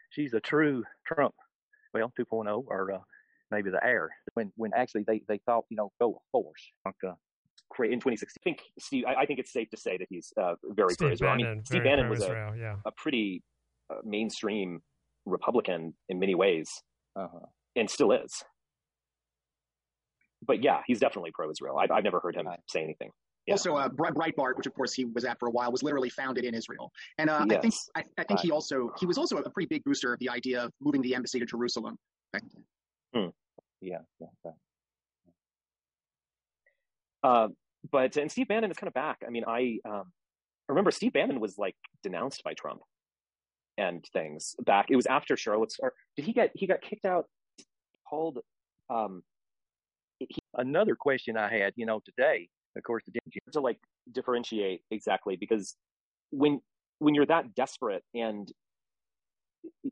she's 0.10 0.32
the 0.32 0.42
true 0.42 0.84
Trump. 1.06 1.34
Well, 1.94 2.12
2.0 2.20 2.64
or 2.68 2.92
uh, 2.92 2.98
maybe 3.52 3.70
the 3.70 3.84
heir. 3.84 4.10
When 4.34 4.52
when 4.58 4.72
actually 4.76 5.04
they 5.08 5.22
they 5.28 5.40
thought 5.46 5.66
you 5.70 5.78
know 5.78 5.92
go 6.00 6.10
with 6.10 6.22
force. 6.32 6.72
Like, 6.86 6.96
uh, 7.08 7.14
in 7.80 8.00
2016. 8.00 8.28
I 8.40 8.44
think 8.44 8.62
Steve. 8.80 9.04
I, 9.08 9.22
I 9.22 9.26
think 9.26 9.40
it's 9.40 9.52
safe 9.52 9.70
to 9.72 9.78
say 9.78 9.98
that 9.98 10.08
he's 10.10 10.32
uh, 10.42 10.56
very 10.64 10.94
Steve 10.94 11.08
pro-Israel. 11.08 11.32
I 11.32 11.36
mean, 11.38 11.46
Bannon, 11.46 11.66
Steve 11.66 11.84
Bannon 11.84 12.10
was 12.10 12.24
a, 12.24 12.54
yeah. 12.58 12.76
a 12.86 12.92
pretty 12.92 13.44
uh, 13.90 13.98
mainstream 14.04 14.82
Republican 15.26 15.94
in 16.10 16.20
many 16.20 16.36
ways, 16.36 16.70
uh-huh. 17.16 17.46
and 17.76 17.90
still 17.90 18.12
is. 18.12 18.44
But 20.46 20.64
yeah, 20.64 20.82
he's 20.86 21.00
definitely 21.00 21.32
pro-Israel. 21.34 21.78
I've, 21.78 21.92
I've 21.92 22.04
never 22.04 22.20
heard 22.20 22.36
him 22.36 22.48
say 22.70 22.84
anything. 22.84 23.12
Yeah. 23.48 23.54
Also, 23.54 23.76
uh, 23.76 23.90
Breitbart, 23.90 24.58
which 24.58 24.66
of 24.66 24.74
course 24.74 24.94
he 24.94 25.06
was 25.06 25.24
at 25.24 25.40
for 25.40 25.48
a 25.48 25.52
while, 25.52 25.72
was 25.72 25.84
literally 25.84 26.10
founded 26.10 26.46
in 26.46 26.56
Israel. 26.56 26.92
And 27.20 27.30
uh, 27.30 27.46
I 27.50 27.58
think 27.58 27.74
I, 27.96 28.04
I 28.18 28.24
think 28.24 28.40
he 28.40 28.52
also 28.52 28.92
he 29.00 29.06
was 29.06 29.18
also 29.18 29.38
a 29.38 29.50
pretty 29.50 29.68
big 29.68 29.84
booster 29.84 30.14
of 30.14 30.20
the 30.20 30.30
idea 30.30 30.64
of 30.64 30.72
moving 30.82 31.02
the 31.02 31.14
embassy 31.14 31.40
to 31.40 31.46
Jerusalem. 31.46 31.98
Hmm. 33.14 33.28
Yeah. 33.82 34.00
yeah, 34.20 34.28
yeah. 34.44 34.52
Uh, 37.24 37.48
but 37.92 38.18
and 38.18 38.32
Steve 38.32 38.48
Bannon 38.48 38.72
is 38.72 38.78
kind 38.78 38.88
of 38.88 38.94
back. 38.96 39.18
I 39.26 39.30
mean, 39.30 39.44
I 39.48 39.78
um, 39.88 40.12
remember 40.68 40.92
Steve 40.92 41.14
Bannon 41.14 41.40
was 41.40 41.58
like 41.58 41.76
denounced 42.04 42.44
by 42.44 42.54
Trump 42.54 42.82
and 43.78 44.04
things 44.14 44.56
back. 44.66 44.88
It 44.90 44.96
was 44.96 45.06
after 45.06 45.38
Charlotte's. 45.38 45.78
Or 45.80 45.94
did 46.16 46.26
he 46.26 46.34
get 46.34 46.52
he 46.56 46.66
got 46.66 46.82
kicked 46.82 47.06
out? 47.06 47.26
Called 48.10 48.40
um, 48.90 49.24
Another 50.58 50.96
question 50.96 51.38
I 51.38 51.50
had, 51.58 51.74
you 51.76 51.86
know, 51.86 52.02
today 52.06 52.50
of 52.76 52.84
course, 52.84 53.04
the 53.06 53.20
to 53.54 53.62
like 53.62 53.80
differentiate 54.12 54.82
exactly 54.92 55.36
because 55.36 55.76
when 56.32 56.60
when 57.00 57.16
you're 57.16 57.26
that 57.26 57.56
desperate 57.56 58.04
and 58.14 58.52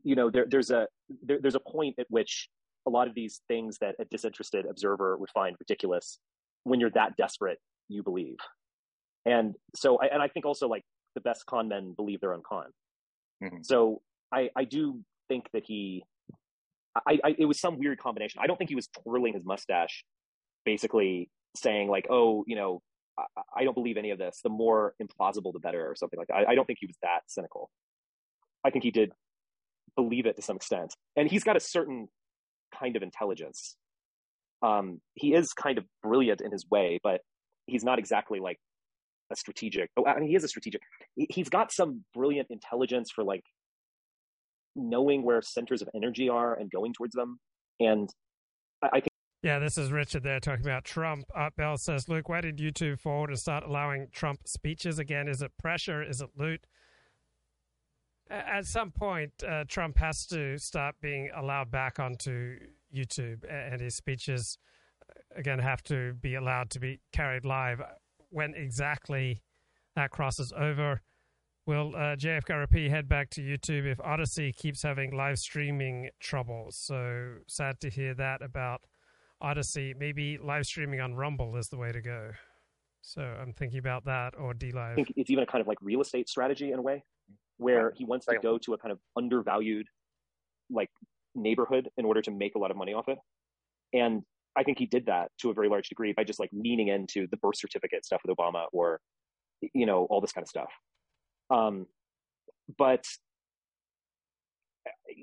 you 0.02 0.14
know 0.14 0.30
there, 0.30 0.46
there's 0.48 0.70
a 0.70 0.86
there, 1.22 1.38
there's 1.40 1.54
a 1.54 1.60
point 1.60 1.96
at 1.98 2.06
which 2.10 2.48
a 2.86 2.90
lot 2.90 3.08
of 3.08 3.14
these 3.14 3.40
things 3.48 3.78
that 3.78 3.94
a 3.98 4.04
disinterested 4.04 4.66
observer 4.66 5.16
would 5.16 5.30
find 5.30 5.56
ridiculous 5.58 6.18
when 6.64 6.78
you're 6.78 6.90
that 6.90 7.16
desperate 7.16 7.58
you 7.88 8.02
believe. 8.02 8.36
And 9.24 9.54
so 9.74 9.98
I, 10.00 10.06
and 10.06 10.22
i 10.22 10.28
think 10.28 10.44
also 10.44 10.68
like 10.68 10.82
the 11.14 11.20
best 11.22 11.46
con 11.46 11.68
men 11.68 11.94
believe 11.96 12.20
their 12.20 12.34
own 12.34 12.42
con. 12.46 12.66
Mm-hmm. 13.42 13.62
so 13.62 14.02
i 14.32 14.50
i 14.54 14.64
do 14.64 15.00
think 15.28 15.46
that 15.54 15.64
he 15.64 16.04
I, 16.94 17.18
I 17.24 17.34
it 17.38 17.46
was 17.46 17.58
some 17.58 17.78
weird 17.78 17.98
combination. 17.98 18.40
I 18.42 18.46
don't 18.46 18.56
think 18.56 18.70
he 18.70 18.76
was 18.76 18.86
twirling 18.86 19.34
his 19.34 19.44
mustache 19.44 20.04
basically 20.64 21.30
saying 21.56 21.88
like 21.88 22.06
oh 22.10 22.44
you 22.46 22.56
know 22.56 22.80
I, 23.18 23.24
I 23.58 23.64
don't 23.64 23.74
believe 23.74 23.96
any 23.96 24.10
of 24.10 24.18
this 24.18 24.40
the 24.42 24.50
more 24.50 24.94
implausible 25.02 25.52
the 25.52 25.60
better 25.60 25.88
or 25.88 25.94
something 25.94 26.18
like 26.18 26.28
that 26.28 26.34
I, 26.34 26.52
I 26.52 26.54
don't 26.54 26.66
think 26.66 26.78
he 26.80 26.86
was 26.86 26.96
that 27.02 27.20
cynical 27.28 27.70
i 28.64 28.70
think 28.70 28.84
he 28.84 28.90
did 28.90 29.12
believe 29.96 30.26
it 30.26 30.36
to 30.36 30.42
some 30.42 30.56
extent 30.56 30.94
and 31.16 31.30
he's 31.30 31.44
got 31.44 31.56
a 31.56 31.60
certain 31.60 32.08
kind 32.72 32.96
of 32.96 33.02
intelligence 33.02 33.76
um, 34.64 35.00
he 35.14 35.34
is 35.34 35.52
kind 35.52 35.78
of 35.78 35.84
brilliant 36.02 36.40
in 36.40 36.50
his 36.50 36.68
way, 36.70 36.98
but 37.02 37.20
he's 37.66 37.84
not 37.84 37.98
exactly 37.98 38.40
like 38.40 38.58
a 39.30 39.36
strategic. 39.36 39.90
Oh, 39.96 40.06
I 40.06 40.18
mean, 40.18 40.28
he 40.28 40.36
is 40.36 40.44
a 40.44 40.48
strategic. 40.48 40.80
He's 41.16 41.50
got 41.50 41.70
some 41.70 42.04
brilliant 42.14 42.48
intelligence 42.50 43.10
for 43.10 43.24
like 43.24 43.44
knowing 44.74 45.22
where 45.22 45.42
centers 45.42 45.82
of 45.82 45.88
energy 45.94 46.28
are 46.30 46.54
and 46.54 46.70
going 46.70 46.94
towards 46.94 47.14
them. 47.14 47.38
And 47.78 48.08
I, 48.82 48.86
I 48.86 49.00
think. 49.00 49.08
Yeah, 49.44 49.58
this 49.58 49.76
is 49.76 49.92
Richard 49.92 50.22
there 50.22 50.40
talking 50.40 50.64
about 50.64 50.86
Trump. 50.86 51.26
Art 51.34 51.54
Bell 51.54 51.76
says, 51.76 52.08
Luke, 52.08 52.30
why 52.30 52.40
did 52.40 52.56
YouTube 52.56 52.98
forward 52.98 53.28
and 53.28 53.38
start 53.38 53.62
allowing 53.62 54.06
Trump 54.10 54.48
speeches 54.48 54.98
again? 54.98 55.28
Is 55.28 55.42
it 55.42 55.52
pressure? 55.58 56.02
Is 56.02 56.22
it 56.22 56.30
loot? 56.34 56.66
At 58.30 58.64
some 58.64 58.90
point, 58.90 59.32
uh, 59.46 59.64
Trump 59.68 59.98
has 59.98 60.24
to 60.28 60.56
start 60.56 60.94
being 61.02 61.28
allowed 61.36 61.70
back 61.70 61.98
onto 61.98 62.56
YouTube, 62.90 63.44
and 63.46 63.82
his 63.82 63.94
speeches 63.94 64.56
again 65.36 65.58
have 65.58 65.82
to 65.82 66.14
be 66.14 66.36
allowed 66.36 66.70
to 66.70 66.80
be 66.80 67.00
carried 67.12 67.44
live. 67.44 67.82
When 68.30 68.54
exactly 68.54 69.42
that 69.94 70.10
crosses 70.10 70.54
over, 70.56 71.02
will 71.66 71.94
uh, 71.94 72.16
JFKRP 72.16 72.88
head 72.88 73.10
back 73.10 73.28
to 73.32 73.42
YouTube 73.42 73.84
if 73.84 74.00
Odysee 74.00 74.52
keeps 74.56 74.82
having 74.82 75.14
live 75.14 75.38
streaming 75.38 76.08
troubles? 76.18 76.78
So 76.78 77.34
sad 77.46 77.78
to 77.80 77.90
hear 77.90 78.14
that 78.14 78.40
about 78.40 78.80
Odysee. 79.42 79.94
Maybe 79.98 80.38
live 80.38 80.64
streaming 80.66 81.00
on 81.00 81.14
Rumble 81.14 81.56
is 81.56 81.68
the 81.68 81.76
way 81.76 81.92
to 81.92 82.00
go. 82.00 82.30
So 83.02 83.22
I'm 83.22 83.52
thinking 83.52 83.78
about 83.78 84.04
that 84.06 84.34
or 84.38 84.54
DLive. 84.54 84.92
I 84.92 84.94
think 84.94 85.12
it's 85.16 85.30
even 85.30 85.44
a 85.44 85.46
kind 85.46 85.60
of 85.60 85.68
like 85.68 85.78
real 85.82 86.00
estate 86.00 86.28
strategy 86.28 86.72
in 86.72 86.78
a 86.78 86.82
way, 86.82 87.04
where 87.58 87.92
he 87.96 88.04
wants 88.04 88.26
to 88.26 88.38
go 88.42 88.58
to 88.58 88.72
a 88.72 88.78
kind 88.78 88.92
of 88.92 88.98
undervalued, 89.16 89.86
like 90.70 90.88
neighborhood 91.34 91.90
in 91.96 92.04
order 92.04 92.22
to 92.22 92.30
make 92.30 92.54
a 92.54 92.58
lot 92.58 92.70
of 92.70 92.76
money 92.76 92.94
off 92.94 93.08
it. 93.08 93.18
And 93.92 94.22
I 94.56 94.62
think 94.62 94.78
he 94.78 94.86
did 94.86 95.06
that 95.06 95.30
to 95.40 95.50
a 95.50 95.54
very 95.54 95.68
large 95.68 95.88
degree 95.88 96.12
by 96.16 96.24
just 96.24 96.38
like 96.40 96.50
leaning 96.52 96.88
into 96.88 97.26
the 97.30 97.36
birth 97.36 97.56
certificate 97.56 98.04
stuff 98.04 98.22
with 98.24 98.36
Obama 98.36 98.64
or, 98.72 99.00
you 99.72 99.84
know, 99.84 100.06
all 100.10 100.20
this 100.20 100.32
kind 100.32 100.44
of 100.44 100.48
stuff. 100.48 100.70
Um, 101.50 101.86
but 102.78 103.04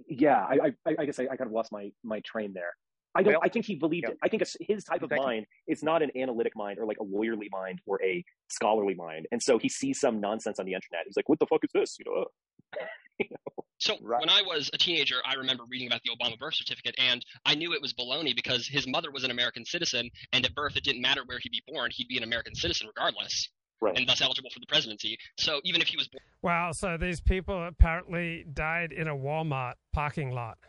yeah, 0.08 0.46
I, 0.48 0.74
I, 0.86 0.96
I 1.00 1.06
guess 1.06 1.20
I, 1.20 1.24
I, 1.24 1.36
kind 1.36 1.48
of 1.48 1.52
lost 1.52 1.72
my, 1.72 1.92
my 2.04 2.20
train 2.22 2.54
there. 2.54 2.74
I 3.14 3.24
don't, 3.24 3.34
well, 3.34 3.42
I 3.44 3.50
think 3.50 3.66
he 3.66 3.76
believed 3.76 4.06
yeah. 4.08 4.14
it. 4.14 4.18
I 4.24 4.30
think 4.30 4.44
his 4.62 4.84
type 4.84 5.04
of 5.04 5.12
mind 5.12 5.46
is 5.68 5.84
not 5.84 6.02
an 6.02 6.12
analytic 6.16 6.54
mind 6.56 6.80
or 6.80 6.86
like 6.86 6.98
a 7.02 7.04
lawyerly 7.04 7.48
mind 7.52 7.80
or 7.86 8.02
a 8.04 8.24
scholarly 8.50 8.96
mind. 8.96 9.28
And 9.32 9.42
so 9.42 9.58
he 9.58 9.68
sees 9.68 10.00
some 10.00 10.22
nonsense 10.22 10.60
on 10.60 10.66
the 10.66 10.74
internet. 10.74 11.02
He's 11.06 11.18
like, 11.18 11.28
what 11.28 11.40
the 11.40 11.46
fuck 11.46 11.62
is 11.64 11.72
this? 11.74 11.98
You 12.00 12.06
know, 12.06 12.26
you 13.20 13.26
know? 13.30 13.66
So 13.80 13.96
right. 14.02 14.20
when 14.20 14.30
I 14.30 14.44
was 14.44 14.70
a 14.74 14.78
teenager, 14.78 15.16
I 15.26 15.34
remember 15.34 15.64
reading 15.68 15.88
about 15.88 16.02
the 16.04 16.12
Obama 16.16 16.38
birth 16.38 16.54
certificate, 16.54 16.94
and 17.00 17.26
I 17.46 17.56
knew 17.56 17.74
it 17.74 17.82
was 17.82 17.94
baloney 17.94 18.36
because 18.36 18.68
his 18.68 18.88
mother 18.88 19.10
was 19.10 19.24
an 19.24 19.32
American 19.32 19.66
citizen, 19.66 20.10
and 20.34 20.46
at 20.46 20.54
birth 20.54 20.78
it 20.78 20.84
didn't 20.84 21.02
matter 21.02 21.24
where 21.26 21.40
he'd 21.40 21.52
be 21.52 21.64
born; 21.68 21.90
he'd 21.92 22.08
be 22.08 22.18
an 22.18 22.24
American 22.24 22.54
citizen 22.54 22.88
regardless, 22.96 23.50
right. 23.82 23.98
and 23.98 24.08
thus 24.08 24.22
eligible 24.22 24.52
for 24.54 24.60
the 24.60 24.68
presidency. 24.68 25.18
So 25.40 25.62
even 25.64 25.82
if 25.82 25.88
he 25.88 25.98
was 25.98 26.08
born, 26.10 26.22
wow! 26.44 26.72
So 26.72 26.96
these 26.96 27.22
people 27.22 27.66
apparently 27.66 28.46
died 28.54 28.92
in 28.92 29.08
a 29.08 29.16
Walmart 29.16 29.74
parking 29.94 30.32
lot, 30.32 30.60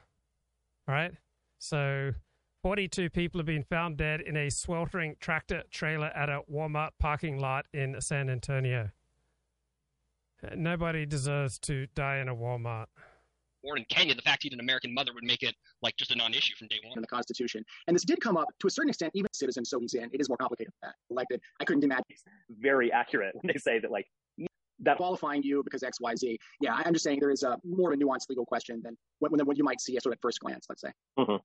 right? 0.88 1.12
So. 1.58 2.12
42 2.62 3.10
people 3.10 3.40
have 3.40 3.46
been 3.46 3.64
found 3.64 3.96
dead 3.96 4.20
in 4.20 4.36
a 4.36 4.48
sweltering 4.48 5.16
tractor 5.18 5.64
trailer 5.70 6.08
at 6.14 6.28
a 6.28 6.42
Walmart 6.50 6.90
parking 7.00 7.40
lot 7.40 7.66
in 7.72 8.00
San 8.00 8.30
Antonio. 8.30 8.90
Nobody 10.54 11.04
deserves 11.04 11.58
to 11.60 11.86
die 11.94 12.18
in 12.18 12.28
a 12.28 12.34
Walmart. 12.34 12.86
Or 13.64 13.76
in 13.76 13.84
Kenya, 13.88 14.14
the 14.14 14.22
fact 14.22 14.44
he's 14.44 14.52
an 14.52 14.60
American 14.60 14.92
mother 14.94 15.12
would 15.12 15.24
make 15.24 15.42
it 15.42 15.54
like 15.82 15.96
just 15.96 16.10
a 16.12 16.16
non-issue 16.16 16.54
from 16.56 16.68
day 16.68 16.76
one. 16.84 16.98
In 16.98 17.00
the 17.00 17.06
Constitution, 17.06 17.64
and 17.86 17.94
this 17.94 18.04
did 18.04 18.20
come 18.20 18.36
up 18.36 18.48
to 18.60 18.66
a 18.66 18.70
certain 18.70 18.88
extent, 18.88 19.12
even 19.14 19.28
citizens. 19.32 19.70
So 19.70 19.78
he's 19.78 19.94
in. 19.94 20.10
It 20.12 20.20
is 20.20 20.28
more 20.28 20.36
complicated 20.36 20.72
than 20.82 20.90
that. 20.90 20.94
Elected, 21.10 21.40
I 21.60 21.64
couldn't 21.64 21.84
imagine. 21.84 22.04
Very 22.58 22.90
accurate 22.90 23.34
when 23.34 23.52
they 23.52 23.58
say 23.58 23.78
that, 23.78 23.90
like 23.92 24.06
that 24.80 24.96
qualifying 24.96 25.44
you 25.44 25.62
because 25.62 25.84
X, 25.84 26.00
Y, 26.00 26.14
Z. 26.16 26.38
Yeah, 26.60 26.74
I'm 26.74 26.92
just 26.92 27.04
saying 27.04 27.20
there 27.20 27.30
is 27.30 27.44
a 27.44 27.56
more 27.64 27.92
of 27.92 28.00
a 28.00 28.02
nuanced 28.02 28.28
legal 28.28 28.44
question 28.44 28.80
than 28.82 28.96
what, 29.20 29.30
than 29.36 29.46
what 29.46 29.56
you 29.56 29.64
might 29.64 29.80
see 29.80 29.96
at 29.96 30.02
sort 30.02 30.12
of 30.12 30.16
at 30.16 30.22
first 30.22 30.40
glance. 30.40 30.66
Let's 30.68 30.82
say. 30.82 30.90
Mm-hmm. 31.18 31.36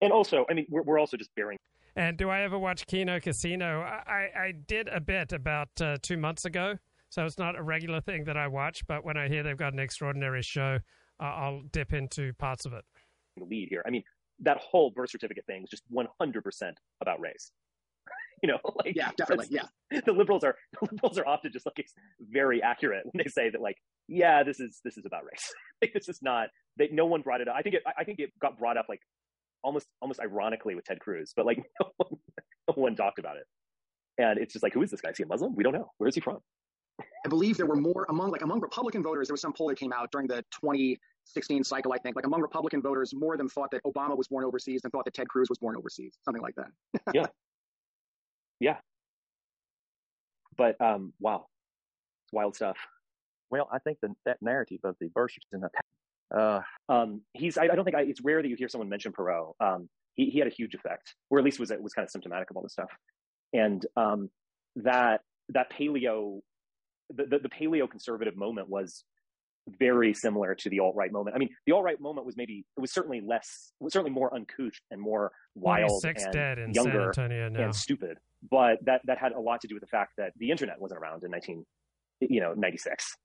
And 0.00 0.12
also, 0.12 0.44
I 0.50 0.54
mean, 0.54 0.66
we're, 0.68 0.82
we're 0.82 0.98
also 0.98 1.16
just 1.16 1.34
bearing. 1.34 1.58
And 1.96 2.18
do 2.18 2.28
I 2.28 2.42
ever 2.42 2.58
watch 2.58 2.86
Kino 2.86 3.18
Casino? 3.20 3.80
I, 3.80 4.28
I 4.36 4.52
did 4.66 4.88
a 4.88 5.00
bit 5.00 5.32
about 5.32 5.68
uh, 5.80 5.96
two 6.02 6.18
months 6.18 6.44
ago. 6.44 6.76
So 7.08 7.24
it's 7.24 7.38
not 7.38 7.56
a 7.56 7.62
regular 7.62 8.00
thing 8.00 8.24
that 8.24 8.36
I 8.36 8.48
watch, 8.48 8.86
but 8.86 9.04
when 9.04 9.16
I 9.16 9.28
hear 9.28 9.42
they've 9.42 9.56
got 9.56 9.72
an 9.72 9.78
extraordinary 9.78 10.42
show, 10.42 10.78
uh, 11.20 11.24
I'll 11.24 11.62
dip 11.72 11.92
into 11.92 12.34
parts 12.34 12.66
of 12.66 12.74
it. 12.74 12.84
Lead 13.38 13.68
here. 13.70 13.82
I 13.86 13.90
mean, 13.90 14.02
that 14.40 14.58
whole 14.58 14.90
birth 14.90 15.10
certificate 15.10 15.46
thing 15.46 15.62
is 15.62 15.70
just 15.70 15.84
100% 15.90 16.72
about 17.00 17.20
race. 17.20 17.52
you 18.42 18.48
know, 18.48 18.58
like 18.84 18.94
yeah, 18.94 19.10
definitely, 19.16 19.48
yeah. 19.50 19.66
The 20.04 20.12
liberals 20.12 20.44
are 20.44 20.56
the 20.72 20.88
liberals 20.90 21.18
are 21.18 21.26
often 21.26 21.52
just 21.52 21.64
like 21.64 21.86
very 22.20 22.62
accurate 22.62 23.04
when 23.04 23.22
they 23.24 23.30
say 23.30 23.50
that 23.50 23.60
like, 23.60 23.76
yeah, 24.08 24.42
this 24.42 24.60
is 24.60 24.80
this 24.84 24.96
is 24.98 25.06
about 25.06 25.24
race. 25.24 25.52
like, 25.82 25.92
this 25.92 26.08
is 26.08 26.20
not. 26.22 26.48
They, 26.76 26.88
no 26.92 27.06
one 27.06 27.22
brought 27.22 27.40
it 27.40 27.48
up. 27.48 27.54
I 27.56 27.62
think 27.62 27.76
it. 27.76 27.82
I 27.96 28.04
think 28.04 28.18
it 28.18 28.30
got 28.40 28.58
brought 28.58 28.76
up 28.76 28.86
like 28.88 29.00
almost 29.66 29.86
almost 30.00 30.20
ironically 30.20 30.74
with 30.74 30.84
Ted 30.84 31.00
Cruz, 31.00 31.32
but 31.36 31.44
like 31.44 31.58
no 31.80 31.88
one, 31.96 32.10
no 32.68 32.74
one 32.74 32.96
talked 32.96 33.18
about 33.18 33.36
it. 33.36 33.44
And 34.18 34.38
it's 34.38 34.54
just 34.54 34.62
like, 34.62 34.72
who 34.72 34.82
is 34.82 34.90
this 34.90 35.02
guy? 35.02 35.10
Is 35.10 35.18
he 35.18 35.24
a 35.24 35.26
Muslim? 35.26 35.54
We 35.54 35.62
don't 35.62 35.74
know. 35.74 35.90
Where 35.98 36.08
is 36.08 36.14
he 36.14 36.22
from? 36.22 36.38
I 36.98 37.28
believe 37.28 37.58
there 37.58 37.66
were 37.66 37.76
more 37.76 38.06
among 38.08 38.30
like 38.30 38.42
among 38.42 38.60
Republican 38.60 39.02
voters. 39.02 39.28
There 39.28 39.34
was 39.34 39.42
some 39.42 39.52
poll 39.52 39.68
that 39.68 39.78
came 39.78 39.92
out 39.92 40.10
during 40.12 40.28
the 40.28 40.42
2016 40.62 41.64
cycle. 41.64 41.92
I 41.92 41.98
think 41.98 42.16
like 42.16 42.24
among 42.24 42.40
Republican 42.40 42.80
voters, 42.80 43.12
more 43.14 43.34
of 43.34 43.38
them 43.38 43.48
thought 43.48 43.70
that 43.72 43.82
Obama 43.84 44.16
was 44.16 44.28
born 44.28 44.44
overseas 44.44 44.80
than 44.82 44.90
thought 44.92 45.04
that 45.04 45.12
Ted 45.12 45.28
Cruz 45.28 45.48
was 45.50 45.58
born 45.58 45.76
overseas. 45.76 46.16
Something 46.24 46.42
like 46.42 46.54
that. 46.54 46.70
yeah, 47.14 47.26
yeah. 48.60 48.76
But 50.56 50.80
um, 50.80 51.12
wow, 51.20 51.46
wild 52.32 52.54
stuff. 52.54 52.78
Well, 53.50 53.68
I 53.70 53.78
think 53.78 53.98
the, 54.00 54.14
that 54.24 54.38
narrative 54.40 54.80
of 54.84 54.96
the 55.00 55.08
birth 55.08 55.32
certificate. 55.32 55.72
Uh, 56.34 56.60
um, 56.88 57.22
he's. 57.32 57.58
I, 57.58 57.64
I 57.64 57.68
don't 57.68 57.84
think 57.84 57.96
I, 57.96 58.02
it's 58.02 58.20
rare 58.22 58.42
that 58.42 58.48
you 58.48 58.56
hear 58.56 58.68
someone 58.68 58.88
mention 58.88 59.12
Perot. 59.12 59.52
Um, 59.60 59.88
he, 60.14 60.30
he 60.30 60.38
had 60.38 60.48
a 60.48 60.50
huge 60.50 60.74
effect, 60.74 61.14
or 61.30 61.38
at 61.38 61.44
least 61.44 61.60
was 61.60 61.70
it 61.70 61.82
was 61.82 61.92
kind 61.92 62.04
of 62.04 62.10
symptomatic 62.10 62.50
of 62.50 62.56
all 62.56 62.62
this 62.62 62.72
stuff. 62.72 62.90
And 63.52 63.84
um, 63.96 64.30
that 64.76 65.20
that 65.50 65.70
paleo 65.72 66.40
the, 67.14 67.24
the, 67.24 67.38
the 67.38 67.48
paleo 67.48 67.88
conservative 67.88 68.36
moment 68.36 68.68
was 68.68 69.04
very 69.80 70.14
similar 70.14 70.54
to 70.54 70.70
the 70.70 70.80
alt 70.80 70.94
right 70.94 71.10
moment. 71.10 71.34
I 71.34 71.38
mean, 71.38 71.48
the 71.66 71.72
alt 71.72 71.84
right 71.84 72.00
moment 72.00 72.26
was 72.26 72.36
maybe 72.36 72.64
it 72.76 72.80
was 72.80 72.92
certainly 72.92 73.20
less, 73.20 73.72
was 73.80 73.92
certainly 73.92 74.12
more 74.12 74.32
uncouth 74.34 74.74
and 74.90 75.00
more 75.00 75.32
wild 75.54 76.04
and 76.58 76.74
younger 76.74 77.12
and 77.64 77.74
stupid. 77.74 78.18
But 78.48 78.78
that 78.84 79.00
that 79.04 79.18
had 79.18 79.32
a 79.32 79.40
lot 79.40 79.60
to 79.62 79.68
do 79.68 79.74
with 79.74 79.82
the 79.82 79.88
fact 79.88 80.12
that 80.18 80.32
the 80.38 80.50
internet 80.50 80.80
wasn't 80.80 81.00
around 81.00 81.24
in 81.24 81.30
nineteen, 81.30 81.64
you 82.20 82.40
know, 82.40 82.52
ninety 82.54 82.78
six, 82.78 83.16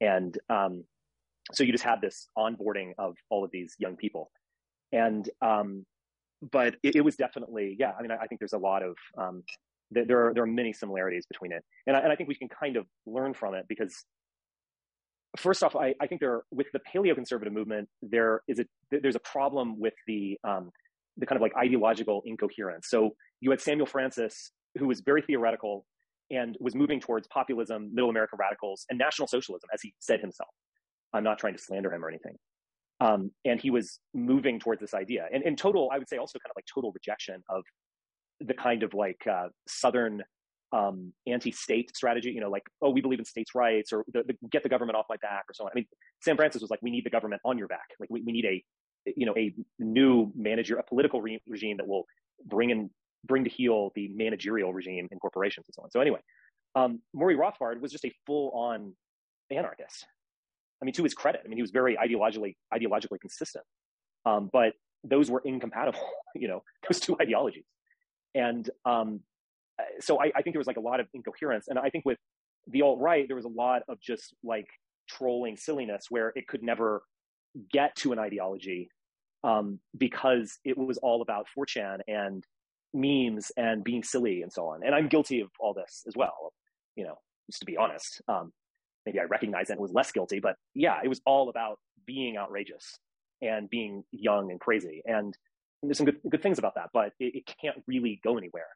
and 0.00 0.36
um, 0.48 0.84
so 1.52 1.64
you 1.64 1.72
just 1.72 1.84
had 1.84 2.00
this 2.00 2.28
onboarding 2.38 2.92
of 2.98 3.16
all 3.30 3.44
of 3.44 3.50
these 3.50 3.74
young 3.78 3.96
people, 3.96 4.30
and 4.92 5.28
um, 5.40 5.84
but 6.50 6.76
it, 6.82 6.96
it 6.96 7.00
was 7.00 7.16
definitely 7.16 7.76
yeah. 7.78 7.92
I 7.98 8.02
mean, 8.02 8.10
I, 8.10 8.16
I 8.16 8.26
think 8.26 8.40
there's 8.40 8.52
a 8.52 8.58
lot 8.58 8.82
of 8.82 8.96
um, 9.18 9.42
there 9.90 10.26
are 10.26 10.34
there 10.34 10.44
are 10.44 10.48
many 10.48 10.72
similarities 10.72 11.26
between 11.26 11.52
it, 11.52 11.64
and 11.86 11.96
I, 11.96 12.00
and 12.00 12.12
I 12.12 12.16
think 12.16 12.28
we 12.28 12.34
can 12.34 12.48
kind 12.48 12.76
of 12.76 12.86
learn 13.06 13.34
from 13.34 13.54
it 13.54 13.66
because 13.68 14.04
first 15.38 15.62
off, 15.62 15.76
I, 15.76 15.94
I 16.00 16.06
think 16.06 16.20
there 16.20 16.42
with 16.50 16.66
the 16.72 16.80
paleoconservative 16.94 17.52
movement 17.52 17.88
there 18.02 18.42
is 18.48 18.60
a 18.60 18.64
there's 18.90 19.16
a 19.16 19.20
problem 19.20 19.80
with 19.80 19.94
the 20.06 20.38
um, 20.44 20.70
the 21.16 21.26
kind 21.26 21.36
of 21.36 21.42
like 21.42 21.52
ideological 21.56 22.22
incoherence. 22.24 22.88
So 22.88 23.10
you 23.40 23.50
had 23.50 23.60
Samuel 23.60 23.86
Francis, 23.86 24.52
who 24.78 24.86
was 24.86 25.00
very 25.00 25.22
theoretical 25.22 25.86
and 26.30 26.56
was 26.60 26.74
moving 26.74 27.00
towards 27.00 27.28
populism, 27.28 27.90
middle 27.94 28.10
America 28.10 28.36
radicals, 28.38 28.86
and 28.88 28.98
national 28.98 29.28
socialism, 29.28 29.68
as 29.72 29.82
he 29.82 29.94
said 29.98 30.20
himself. 30.20 30.50
I'm 31.12 31.24
not 31.24 31.38
trying 31.38 31.54
to 31.54 31.62
slander 31.62 31.92
him 31.92 32.04
or 32.04 32.08
anything. 32.08 32.36
Um, 33.00 33.30
and 33.44 33.60
he 33.60 33.70
was 33.70 33.98
moving 34.14 34.60
towards 34.60 34.80
this 34.80 34.94
idea. 34.94 35.26
And 35.32 35.42
in 35.42 35.56
total, 35.56 35.90
I 35.92 35.98
would 35.98 36.08
say 36.08 36.18
also 36.18 36.38
kind 36.38 36.50
of 36.50 36.56
like 36.56 36.66
total 36.72 36.92
rejection 36.92 37.42
of 37.48 37.64
the 38.40 38.54
kind 38.54 38.82
of 38.82 38.94
like 38.94 39.26
uh, 39.30 39.48
southern 39.66 40.22
um, 40.72 41.12
anti-state 41.26 41.94
strategy. 41.96 42.30
You 42.30 42.40
know, 42.40 42.50
like 42.50 42.62
oh, 42.80 42.90
we 42.90 43.00
believe 43.00 43.18
in 43.18 43.24
states' 43.24 43.54
rights, 43.54 43.92
or 43.92 44.04
the, 44.12 44.22
the, 44.22 44.36
get 44.50 44.62
the 44.62 44.68
government 44.68 44.96
off 44.96 45.06
my 45.08 45.16
back, 45.20 45.44
or 45.48 45.54
so 45.54 45.64
on. 45.64 45.70
I 45.72 45.74
mean, 45.74 45.86
Sam 46.22 46.36
Francis 46.36 46.62
was 46.62 46.70
like, 46.70 46.80
we 46.82 46.90
need 46.90 47.04
the 47.04 47.10
government 47.10 47.42
on 47.44 47.58
your 47.58 47.68
back. 47.68 47.88
Like 47.98 48.08
we, 48.10 48.22
we 48.22 48.32
need 48.32 48.44
a 48.44 48.64
you 49.16 49.26
know 49.26 49.34
a 49.36 49.52
new 49.78 50.30
manager, 50.36 50.76
a 50.76 50.82
political 50.84 51.20
re- 51.20 51.42
regime 51.46 51.76
that 51.78 51.86
will 51.86 52.04
bring 52.46 52.70
in 52.70 52.90
bring 53.24 53.44
to 53.44 53.50
heel 53.50 53.90
the 53.94 54.08
managerial 54.14 54.72
regime 54.72 55.08
in 55.10 55.18
corporations 55.18 55.66
and 55.68 55.74
so 55.74 55.82
on. 55.82 55.90
So 55.90 56.00
anyway, 56.00 56.20
um, 56.74 57.00
Murray 57.14 57.36
Rothbard 57.36 57.80
was 57.80 57.92
just 57.92 58.04
a 58.04 58.12
full-on 58.26 58.94
anarchist. 59.50 60.06
I 60.82 60.84
mean, 60.84 60.94
to 60.94 61.04
his 61.04 61.14
credit, 61.14 61.42
I 61.44 61.48
mean, 61.48 61.56
he 61.56 61.62
was 61.62 61.70
very 61.70 61.96
ideologically 61.96 62.56
ideologically 62.74 63.20
consistent, 63.20 63.64
um, 64.26 64.50
but 64.52 64.72
those 65.04 65.30
were 65.30 65.42
incompatible. 65.44 66.00
You 66.34 66.48
know, 66.48 66.62
those 66.88 66.98
two 66.98 67.14
ideologies, 67.20 67.66
and 68.34 68.68
um, 68.86 69.20
so 70.00 70.18
I, 70.18 70.32
I, 70.34 70.40
think 70.40 70.54
there 70.54 70.60
was 70.60 70.66
like 70.66 70.78
a 70.78 70.80
lot 70.80 70.98
of 70.98 71.06
incoherence, 71.12 71.68
and 71.68 71.78
I 71.78 71.90
think 71.90 72.06
with 72.06 72.16
the 72.66 72.80
alt 72.80 73.00
right, 73.00 73.26
there 73.26 73.36
was 73.36 73.44
a 73.44 73.50
lot 73.50 73.82
of 73.86 74.00
just 74.00 74.34
like 74.42 74.66
trolling 75.10 75.58
silliness 75.58 76.06
where 76.08 76.32
it 76.34 76.48
could 76.48 76.62
never 76.62 77.02
get 77.70 77.94
to 77.96 78.12
an 78.12 78.18
ideology 78.18 78.88
um, 79.44 79.78
because 79.96 80.58
it 80.64 80.78
was 80.78 80.98
all 80.98 81.22
about 81.22 81.46
4chan 81.56 81.98
and 82.08 82.44
memes 82.94 83.52
and 83.56 83.82
being 83.84 84.02
silly 84.02 84.42
and 84.42 84.52
so 84.52 84.68
on. 84.68 84.80
And 84.84 84.94
I'm 84.94 85.08
guilty 85.08 85.40
of 85.40 85.50
all 85.58 85.74
this 85.74 86.04
as 86.06 86.14
well. 86.16 86.52
You 86.96 87.04
know, 87.04 87.18
just 87.50 87.60
to 87.60 87.66
be 87.66 87.76
honest. 87.76 88.20
Um, 88.28 88.52
maybe 89.06 89.20
I 89.20 89.24
recognize 89.24 89.68
that 89.68 89.74
it 89.74 89.80
was 89.80 89.92
less 89.92 90.12
guilty, 90.12 90.40
but 90.40 90.56
yeah, 90.74 90.98
it 91.02 91.08
was 91.08 91.20
all 91.26 91.48
about 91.48 91.78
being 92.06 92.36
outrageous 92.36 92.98
and 93.40 93.68
being 93.68 94.04
young 94.12 94.50
and 94.50 94.60
crazy. 94.60 95.02
And, 95.04 95.16
and 95.16 95.34
there's 95.90 95.98
some 95.98 96.06
good, 96.06 96.20
good 96.28 96.42
things 96.42 96.58
about 96.58 96.74
that, 96.76 96.90
but 96.92 97.12
it, 97.18 97.34
it 97.34 97.54
can't 97.60 97.82
really 97.86 98.20
go 98.22 98.38
anywhere. 98.38 98.66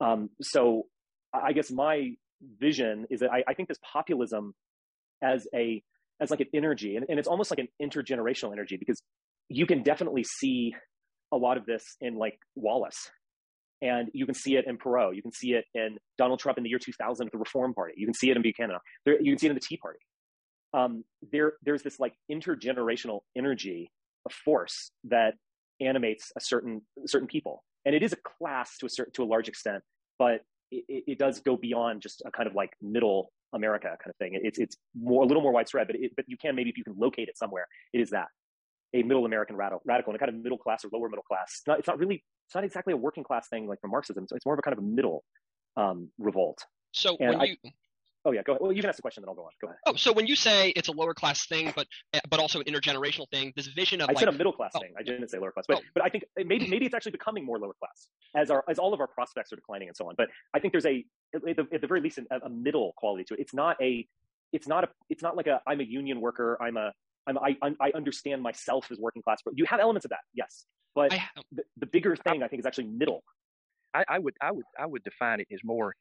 Um, 0.00 0.30
so 0.40 0.86
I 1.32 1.52
guess 1.52 1.70
my 1.70 2.12
vision 2.58 3.06
is 3.10 3.20
that 3.20 3.30
I, 3.30 3.44
I, 3.48 3.54
think 3.54 3.68
this 3.68 3.78
populism 3.82 4.54
as 5.22 5.46
a 5.52 5.82
as 6.20 6.30
like 6.30 6.40
an 6.40 6.46
energy, 6.54 6.96
and, 6.96 7.04
and 7.08 7.18
it's 7.18 7.28
almost 7.28 7.50
like 7.50 7.58
an 7.58 7.68
intergenerational 7.82 8.52
energy 8.52 8.76
because 8.76 9.02
you 9.48 9.66
can 9.66 9.82
definitely 9.82 10.24
see 10.24 10.74
a 11.32 11.36
lot 11.36 11.56
of 11.56 11.66
this 11.66 11.82
in 12.00 12.16
like 12.16 12.38
Wallace 12.54 13.10
and 13.82 14.08
you 14.12 14.26
can 14.26 14.34
see 14.34 14.56
it 14.56 14.66
in 14.66 14.76
Perot. 14.76 15.14
You 15.14 15.22
can 15.22 15.32
see 15.32 15.52
it 15.52 15.64
in 15.74 15.98
Donald 16.16 16.40
Trump 16.40 16.58
in 16.58 16.64
the 16.64 16.70
year 16.70 16.78
2000 16.78 17.26
with 17.26 17.32
the 17.32 17.38
Reform 17.38 17.74
Party. 17.74 17.94
You 17.96 18.06
can 18.06 18.14
see 18.14 18.30
it 18.30 18.36
in 18.36 18.42
Buchanan. 18.42 18.78
There, 19.04 19.20
you 19.20 19.32
can 19.32 19.38
see 19.38 19.46
it 19.46 19.50
in 19.50 19.54
the 19.54 19.60
Tea 19.60 19.76
Party. 19.76 20.00
Um, 20.74 21.04
there, 21.32 21.54
there's 21.62 21.82
this 21.82 21.98
like 21.98 22.14
intergenerational 22.30 23.20
energy, 23.36 23.90
a 24.26 24.30
force 24.30 24.90
that 25.04 25.34
animates 25.80 26.32
a 26.36 26.40
certain 26.40 26.82
certain 27.06 27.28
people, 27.28 27.64
and 27.84 27.94
it 27.94 28.02
is 28.02 28.12
a 28.12 28.16
class 28.16 28.76
to 28.78 28.86
a 28.86 28.88
certain 28.90 29.12
to 29.14 29.22
a 29.22 29.26
large 29.26 29.48
extent, 29.48 29.82
but 30.18 30.42
it, 30.70 31.04
it 31.06 31.18
does 31.18 31.40
go 31.40 31.56
beyond 31.56 32.02
just 32.02 32.22
a 32.26 32.30
kind 32.30 32.46
of 32.46 32.54
like 32.54 32.70
middle 32.82 33.32
America 33.54 33.88
kind 33.88 34.10
of 34.10 34.16
thing. 34.16 34.38
It's 34.42 34.58
it's 34.58 34.76
more 34.94 35.22
a 35.22 35.26
little 35.26 35.42
more 35.42 35.52
widespread, 35.52 35.86
but 35.86 35.96
it, 35.96 36.12
but 36.16 36.26
you 36.28 36.36
can 36.36 36.54
maybe 36.54 36.68
if 36.68 36.76
you 36.76 36.84
can 36.84 36.96
locate 36.98 37.28
it 37.28 37.38
somewhere, 37.38 37.66
it 37.94 38.00
is 38.00 38.10
that 38.10 38.26
a 38.94 39.02
middle 39.02 39.24
American 39.24 39.56
radical, 39.56 39.82
radical 39.84 40.12
and 40.12 40.16
a 40.16 40.18
kind 40.18 40.34
of 40.34 40.42
middle 40.42 40.58
class 40.58 40.84
or 40.84 40.90
lower 40.92 41.08
middle 41.08 41.22
class. 41.22 41.52
It's 41.58 41.66
not, 41.66 41.78
it's 41.78 41.88
not 41.88 41.98
really 41.98 42.24
it's 42.48 42.54
not 42.54 42.64
exactly 42.64 42.94
a 42.94 42.96
working 42.96 43.24
class 43.24 43.46
thing 43.48 43.68
like 43.68 43.78
from 43.78 43.90
Marxism. 43.90 44.26
So 44.26 44.34
it's 44.34 44.46
more 44.46 44.54
of 44.54 44.58
a 44.58 44.62
kind 44.62 44.72
of 44.72 44.82
a 44.82 44.86
middle 44.86 45.22
um, 45.76 46.08
revolt. 46.18 46.64
So 46.92 47.14
and 47.20 47.28
when 47.28 47.40
I, 47.42 47.44
you 47.62 47.70
Oh 48.24 48.32
yeah, 48.32 48.42
go 48.42 48.52
ahead. 48.52 48.62
Well, 48.62 48.72
you 48.72 48.82
can 48.82 48.88
ask 48.88 48.96
the 48.96 49.02
question, 49.02 49.22
then 49.22 49.28
I'll 49.28 49.34
go 49.34 49.42
on. 49.42 49.50
Go 49.60 49.68
ahead. 49.68 49.78
Oh, 49.86 49.94
so 49.94 50.12
when 50.12 50.26
you 50.26 50.34
say 50.34 50.70
it's 50.70 50.88
a 50.88 50.92
lower 50.92 51.14
class 51.14 51.46
thing, 51.46 51.72
but 51.76 51.86
eh, 52.12 52.20
but 52.28 52.40
also 52.40 52.58
an 52.58 52.64
intergenerational 52.66 53.28
thing, 53.30 53.52
this 53.54 53.68
vision 53.68 54.00
of 54.00 54.08
I 54.08 54.12
like, 54.12 54.18
said 54.18 54.28
a 54.28 54.32
middle 54.32 54.52
class 54.52 54.72
oh. 54.74 54.80
thing. 54.80 54.92
I 54.98 55.02
didn't 55.02 55.28
say 55.28 55.38
lower 55.38 55.52
class, 55.52 55.66
but 55.68 55.78
oh. 55.78 55.82
but 55.94 56.04
I 56.04 56.08
think 56.08 56.24
maybe 56.36 56.66
maybe 56.66 56.84
it's 56.84 56.94
actually 56.94 57.12
becoming 57.12 57.44
more 57.44 57.58
lower 57.58 57.74
class 57.78 58.08
as 58.34 58.50
our 58.50 58.64
as 58.68 58.78
all 58.78 58.92
of 58.92 59.00
our 59.00 59.06
prospects 59.06 59.52
are 59.52 59.56
declining 59.56 59.88
and 59.88 59.96
so 59.96 60.08
on. 60.08 60.14
But 60.16 60.28
I 60.52 60.58
think 60.58 60.72
there's 60.72 60.86
a 60.86 61.04
at 61.34 61.42
the, 61.42 61.66
at 61.72 61.80
the 61.80 61.86
very 61.86 62.00
least 62.00 62.18
a, 62.18 62.36
a 62.44 62.50
middle 62.50 62.92
quality 62.96 63.24
to 63.24 63.34
it. 63.34 63.40
It's 63.40 63.54
not 63.54 63.76
a 63.80 64.06
it's 64.52 64.66
not 64.66 64.84
a 64.84 64.88
it's 65.08 65.22
not 65.22 65.36
like 65.36 65.46
a 65.46 65.60
I'm 65.66 65.80
a 65.80 65.84
union 65.84 66.20
worker. 66.20 66.58
I'm 66.60 66.76
a 66.76 66.92
I'm, 67.28 67.38
I, 67.38 67.56
I 67.80 67.92
understand 67.94 68.42
myself 68.42 68.90
as 68.90 68.98
working 68.98 69.22
class. 69.22 69.40
But 69.44 69.54
you 69.56 69.66
have 69.66 69.80
elements 69.80 70.04
of 70.04 70.10
that, 70.10 70.20
yes. 70.34 70.64
But 70.94 71.12
I, 71.12 71.22
the, 71.52 71.62
the, 71.76 71.86
bigger 71.86 72.16
thing, 72.16 72.42
I 72.42 72.48
think, 72.48 72.60
is 72.60 72.66
actually 72.66 72.86
middle. 72.86 73.22
I, 73.94 74.04
I, 74.08 74.18
would, 74.18 74.34
I 74.40 74.50
would, 74.52 74.64
I 74.78 74.86
would 74.86 75.04
define 75.04 75.40
it 75.40 75.48
as 75.52 75.60
more 75.62 75.94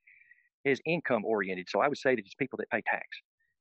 as 0.65 0.79
income 0.85 1.23
oriented. 1.25 1.67
So 1.69 1.79
I 1.79 1.87
would 1.87 1.97
say 1.97 2.15
that 2.15 2.25
it's 2.25 2.35
people 2.35 2.57
that 2.57 2.69
pay 2.69 2.81
tax. 2.89 3.05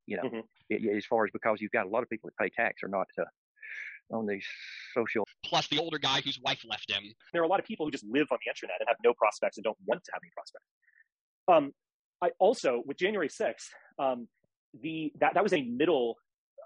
You 0.05 0.17
know, 0.17 0.23
mm-hmm. 0.23 0.97
as 0.97 1.05
far 1.05 1.25
as 1.25 1.31
because 1.31 1.59
you've 1.59 1.71
got 1.71 1.85
a 1.85 1.89
lot 1.89 2.01
of 2.01 2.09
people 2.09 2.29
that 2.29 2.43
pay 2.43 2.49
tax 2.49 2.81
are 2.81 2.87
not 2.87 3.07
uh, 3.19 4.15
on 4.15 4.25
these 4.25 4.45
social. 4.93 5.25
Plus 5.43 5.67
the 5.67 5.79
older 5.79 5.97
guy 5.97 6.21
whose 6.21 6.39
wife 6.43 6.63
left 6.67 6.89
him. 6.89 7.03
There 7.33 7.41
are 7.41 7.45
a 7.45 7.47
lot 7.47 7.59
of 7.59 7.65
people 7.65 7.85
who 7.85 7.91
just 7.91 8.05
live 8.05 8.27
on 8.31 8.37
the 8.45 8.49
internet 8.49 8.77
and 8.79 8.87
have 8.87 8.97
no 9.03 9.13
prospects 9.13 9.57
and 9.57 9.63
don't 9.63 9.77
want 9.85 10.03
to 10.05 10.11
have 10.13 10.21
any 10.23 10.31
prospects. 10.33 10.65
Um, 11.49 11.73
I 12.21 12.31
also 12.39 12.83
with 12.85 12.97
January 12.97 13.29
sixth, 13.29 13.69
um, 13.99 14.27
the 14.81 15.11
that 15.19 15.33
that 15.33 15.43
was 15.43 15.53
a 15.53 15.61
middle 15.61 16.15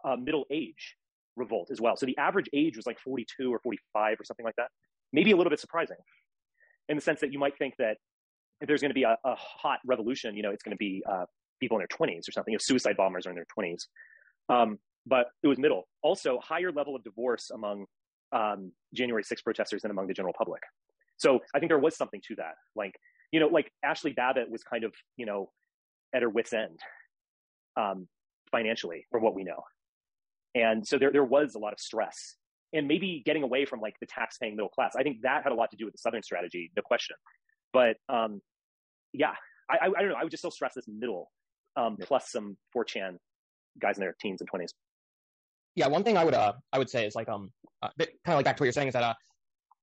uh, 0.06 0.16
middle 0.16 0.46
age 0.52 0.96
revolt 1.36 1.70
as 1.72 1.80
well. 1.80 1.96
So 1.96 2.06
the 2.06 2.18
average 2.18 2.50
age 2.54 2.76
was 2.76 2.86
like 2.86 3.00
42 3.00 3.54
or 3.54 3.60
45 3.60 4.20
or 4.20 4.24
something 4.24 4.46
like 4.46 4.56
that. 4.58 4.70
Maybe 5.14 5.32
a 5.32 5.38
little 5.38 5.50
bit 5.50 5.60
surprising 5.60 5.98
in 6.90 6.96
the 6.96 7.02
sense 7.02 7.20
that 7.22 7.32
you 7.32 7.40
might 7.40 7.58
think 7.58 7.76
that 7.78 7.98
if 8.60 8.68
there's 8.68 8.82
going 8.82 8.90
to 8.90 8.96
be 8.96 9.04
a, 9.04 9.18
a 9.24 9.36
hot 9.36 9.80
revolution, 9.86 10.36
you 10.36 10.44
know, 10.44 10.52
it's 10.52 10.64
going 10.64 10.76
to 10.76 10.78
be 10.78 11.04
uh, 11.10 11.26
people 11.60 11.78
in 11.78 11.86
their 11.88 12.08
20s 12.08 12.28
or 12.28 12.32
something. 12.32 12.54
If 12.54 12.62
suicide 12.62 12.98
bombers 12.98 13.26
are 13.26 13.30
in 13.30 13.36
their 13.36 13.48
20s. 13.58 13.88
Um, 14.50 14.78
but 15.06 15.28
it 15.42 15.48
was 15.48 15.58
middle. 15.58 15.88
Also, 16.04 16.40
higher 16.44 16.72
level 16.72 16.96
of 16.96 17.04
divorce 17.04 17.50
among 17.50 17.86
um, 18.32 18.72
January 18.94 19.24
6 19.24 19.42
protesters 19.42 19.82
than 19.82 19.92
among 19.92 20.08
the 20.08 20.14
general 20.14 20.34
public. 20.38 20.62
So 21.18 21.40
I 21.56 21.60
think 21.60 21.70
there 21.70 21.80
was 21.80 21.96
something 21.96 22.22
to 22.28 22.36
that. 22.36 22.54
Like, 22.76 22.94
you 23.32 23.40
know, 23.40 23.48
like 23.48 23.72
Ashley 23.84 24.12
Babbitt 24.12 24.50
was 24.50 24.64
kind 24.64 24.84
of, 24.84 24.94
you 25.18 25.26
know, 25.26 25.50
at 26.14 26.22
her 26.22 26.30
wits' 26.30 26.54
end 26.54 26.80
um, 27.78 28.08
financially, 28.52 29.06
from 29.12 29.24
what 29.24 29.36
we 29.36 29.44
know. 29.44 29.64
And 30.56 30.86
so 30.86 30.98
there, 30.98 31.12
there 31.12 31.24
was 31.24 31.56
a 31.56 31.60
lot 31.60 31.74
of 31.74 31.80
stress 31.80 32.36
and 32.74 32.88
maybe 32.88 33.22
getting 33.26 33.44
away 33.44 33.66
from 33.66 33.80
like 33.80 33.96
the 34.00 34.08
tax 34.08 34.38
paying 34.38 34.56
middle 34.56 34.70
class. 34.70 34.94
I 34.98 35.04
think 35.04 35.22
that 35.24 35.44
had 35.44 35.52
a 35.52 35.56
lot 35.56 35.72
to 35.72 35.78
do 35.78 35.86
with 35.86 35.94
the 35.94 35.98
Southern 35.98 36.24
strategy, 36.24 36.72
no 36.76 36.82
question. 36.82 37.16
But 37.74 37.98
um, 38.10 38.42
yeah, 39.14 39.34
I, 39.70 39.78
I, 39.86 39.86
I, 39.86 40.02
don't 40.02 40.10
know. 40.10 40.16
I 40.20 40.24
would 40.24 40.32
just 40.32 40.42
still 40.42 40.52
stress 40.52 40.74
this 40.76 40.86
middle 40.88 41.32
um, 41.76 41.98
plus 42.02 42.32
some 42.32 42.58
4chan 42.76 43.18
guys 43.82 43.98
in 43.98 44.02
their 44.02 44.16
teens 44.22 44.42
and 44.42 44.50
20s. 44.52 44.70
Yeah, 45.76 45.88
one 45.88 46.04
thing 46.04 46.18
I 46.18 46.26
would 46.26 46.34
uh, 46.34 46.54
I 46.74 46.78
would 46.78 46.90
say 46.90 47.06
is 47.06 47.16
like 47.16 47.30
um 47.30 47.50
uh, 47.82 47.88
kind 47.98 48.10
of 48.28 48.36
like 48.36 48.46
back 48.46 48.58
to 48.58 48.64
what 48.64 48.66
you're 48.66 48.74
saying 48.74 48.90
is 48.90 48.94
that 48.94 49.04
uh 49.04 49.14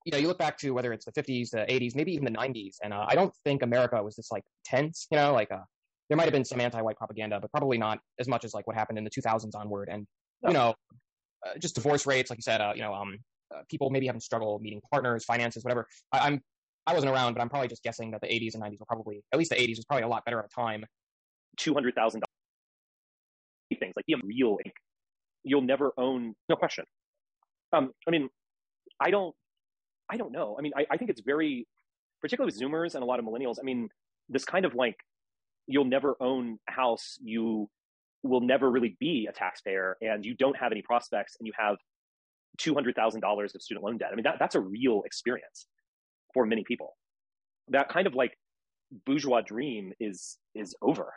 you 0.05 0.13
know 0.13 0.19
you 0.19 0.29
look 0.29 0.39
back 0.39 0.59
to 0.59 0.73
whether 0.73 0.93
it's 0.93 1.07
the 1.07 1.13
50s, 1.13 1.51
the 1.51 1.61
80s, 1.61 1.97
maybe 1.97 2.13
even 2.13 2.31
the 2.31 2.39
90s, 2.39 2.75
and 2.83 2.93
uh, 2.93 3.07
I 3.09 3.15
don't 3.15 3.33
think 3.45 3.63
America 3.63 4.03
was 4.03 4.15
this 4.15 4.31
like 4.31 4.45
tense. 4.67 5.07
You 5.11 5.17
know, 5.17 5.33
like 5.33 5.51
uh 5.51 5.61
there 6.09 6.17
might 6.17 6.25
have 6.25 6.33
been 6.33 6.45
some 6.45 6.61
anti-white 6.61 6.97
propaganda, 6.97 7.39
but 7.41 7.51
probably 7.51 7.79
not 7.79 7.99
as 8.19 8.29
much 8.29 8.45
as 8.45 8.55
like 8.55 8.67
what 8.67 8.77
happened 8.77 8.99
in 8.99 9.05
the 9.05 9.11
2000s 9.11 9.55
onward. 9.55 9.89
And 9.91 10.07
you 10.47 10.53
know, 10.53 10.75
uh, 11.47 11.59
just 11.59 11.75
divorce 11.75 12.07
rates, 12.07 12.31
like 12.31 12.39
you 12.39 12.43
said, 12.43 12.61
uh, 12.61 12.73
you 12.75 12.83
know, 12.83 12.95
um, 12.95 13.19
uh, 13.55 13.61
people 13.71 13.91
maybe 13.91 14.07
having 14.07 14.21
struggle 14.21 14.59
meeting 14.61 14.81
partners, 14.91 15.25
finances, 15.25 15.65
whatever. 15.65 15.87
I, 16.13 16.19
I'm 16.21 16.41
I 16.87 16.95
wasn't 16.95 17.13
around, 17.13 17.35
but 17.35 17.43
I'm 17.43 17.51
probably 17.51 17.69
just 17.69 17.83
guessing 17.83 18.13
that 18.13 18.23
the 18.23 18.29
80s 18.29 18.55
and 18.55 18.63
90s 18.63 18.81
were 18.81 18.87
probably 18.87 19.23
at 19.33 19.39
least 19.39 19.51
the 19.51 19.57
80s 19.57 19.77
was 19.77 19.85
probably 19.85 20.05
a 20.05 20.09
lot 20.09 20.25
better 20.25 20.39
at 20.39 20.47
a 20.47 20.49
time. 20.49 20.85
Two 21.59 21.75
hundred 21.75 21.95
thousand 21.95 22.21
dollars 22.21 22.29
things 23.77 23.95
like 23.97 24.05
a 24.09 24.27
real. 24.27 24.59
You'll 25.45 25.63
never 25.63 25.93
own, 25.97 26.35
no 26.49 26.57
question. 26.57 26.85
Um, 27.73 27.91
I 28.07 28.11
mean, 28.11 28.29
I 29.01 29.11
don't, 29.11 29.35
I 30.11 30.17
don't 30.17 30.33
know. 30.33 30.57
I 30.59 30.63
mean, 30.63 30.73
I, 30.77 30.87
I 30.91 30.97
think 30.97 31.11
it's 31.11 31.21
very, 31.21 31.67
particularly 32.21 32.53
with 32.53 32.61
Zoomers 32.61 32.95
and 32.95 33.03
a 33.03 33.07
lot 33.07 33.19
of 33.19 33.25
millennials. 33.25 33.57
I 33.61 33.63
mean, 33.63 33.89
this 34.29 34.45
kind 34.45 34.65
of 34.65 34.75
like, 34.75 34.97
you'll 35.67 35.85
never 35.85 36.17
own 36.21 36.59
a 36.69 36.73
house. 36.73 37.19
You 37.23 37.69
will 38.23 38.41
never 38.41 38.71
really 38.71 38.97
be 38.99 39.29
a 39.29 39.33
taxpayer 39.33 39.97
and 40.01 40.25
you 40.25 40.35
don't 40.35 40.57
have 40.57 40.73
any 40.73 40.83
prospects 40.83 41.37
and 41.39 41.47
you 41.47 41.53
have 41.57 41.77
$200,000 42.61 43.55
of 43.55 43.63
student 43.63 43.85
loan 43.85 43.99
debt. 43.99 44.09
I 44.13 44.17
mean, 44.17 44.25
that, 44.25 44.37
that's 44.39 44.55
a 44.55 44.61
real 44.61 45.03
experience 45.05 45.67
for 46.35 46.45
many 46.45 46.65
people. 46.65 46.97
That 47.69 47.89
kind 47.89 48.07
of 48.07 48.15
like 48.15 48.37
bourgeois 49.07 49.43
dream 49.43 49.93
is, 50.01 50.39
is 50.55 50.75
over. 50.83 51.13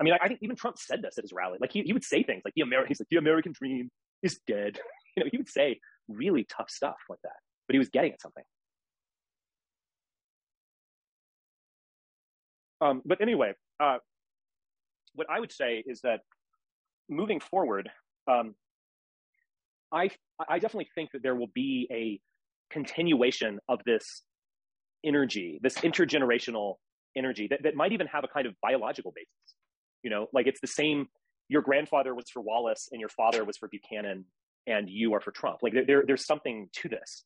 I 0.00 0.04
mean, 0.04 0.14
I, 0.14 0.24
I 0.24 0.28
think 0.28 0.40
even 0.42 0.56
Trump 0.56 0.78
said 0.78 1.02
this 1.02 1.18
at 1.18 1.24
his 1.24 1.32
rally. 1.32 1.58
Like 1.60 1.72
he, 1.72 1.82
he 1.82 1.92
would 1.92 2.04
say 2.04 2.22
things 2.22 2.42
like 2.44 2.54
the 2.54 2.62
American, 2.62 2.88
he's 2.88 3.00
like, 3.00 3.08
the 3.10 3.18
American 3.18 3.52
dream 3.52 3.90
is 4.22 4.40
dead. 4.46 4.78
you 5.16 5.24
know, 5.24 5.28
he 5.30 5.36
would 5.36 5.48
say 5.48 5.78
really 6.08 6.44
tough 6.44 6.70
stuff 6.70 6.96
like 7.08 7.20
that, 7.22 7.36
but 7.68 7.74
he 7.74 7.78
was 7.78 7.90
getting 7.90 8.12
at 8.12 8.20
something. 8.20 8.44
Um, 12.80 13.02
but 13.04 13.20
anyway, 13.20 13.52
uh, 13.78 13.98
what 15.14 15.28
I 15.30 15.40
would 15.40 15.52
say 15.52 15.82
is 15.86 16.00
that 16.02 16.20
moving 17.08 17.40
forward, 17.40 17.90
um, 18.26 18.54
I 19.92 20.10
I 20.48 20.58
definitely 20.58 20.88
think 20.94 21.10
that 21.12 21.22
there 21.22 21.34
will 21.34 21.50
be 21.54 21.88
a 21.90 22.20
continuation 22.72 23.60
of 23.68 23.80
this 23.84 24.22
energy, 25.04 25.60
this 25.62 25.74
intergenerational 25.78 26.76
energy 27.16 27.46
that, 27.48 27.62
that 27.64 27.74
might 27.74 27.92
even 27.92 28.06
have 28.06 28.24
a 28.24 28.28
kind 28.28 28.46
of 28.46 28.54
biological 28.62 29.12
basis. 29.14 29.56
You 30.02 30.10
know, 30.10 30.26
like 30.32 30.46
it's 30.46 30.60
the 30.60 30.66
same. 30.66 31.06
Your 31.48 31.62
grandfather 31.62 32.14
was 32.14 32.30
for 32.32 32.40
Wallace, 32.40 32.88
and 32.90 33.00
your 33.00 33.10
father 33.10 33.44
was 33.44 33.56
for 33.58 33.68
Buchanan, 33.68 34.24
and 34.66 34.88
you 34.88 35.12
are 35.14 35.20
for 35.20 35.32
Trump. 35.32 35.58
Like 35.62 35.74
there, 35.86 36.04
there's 36.06 36.24
something 36.24 36.68
to 36.74 36.88
this, 36.88 37.24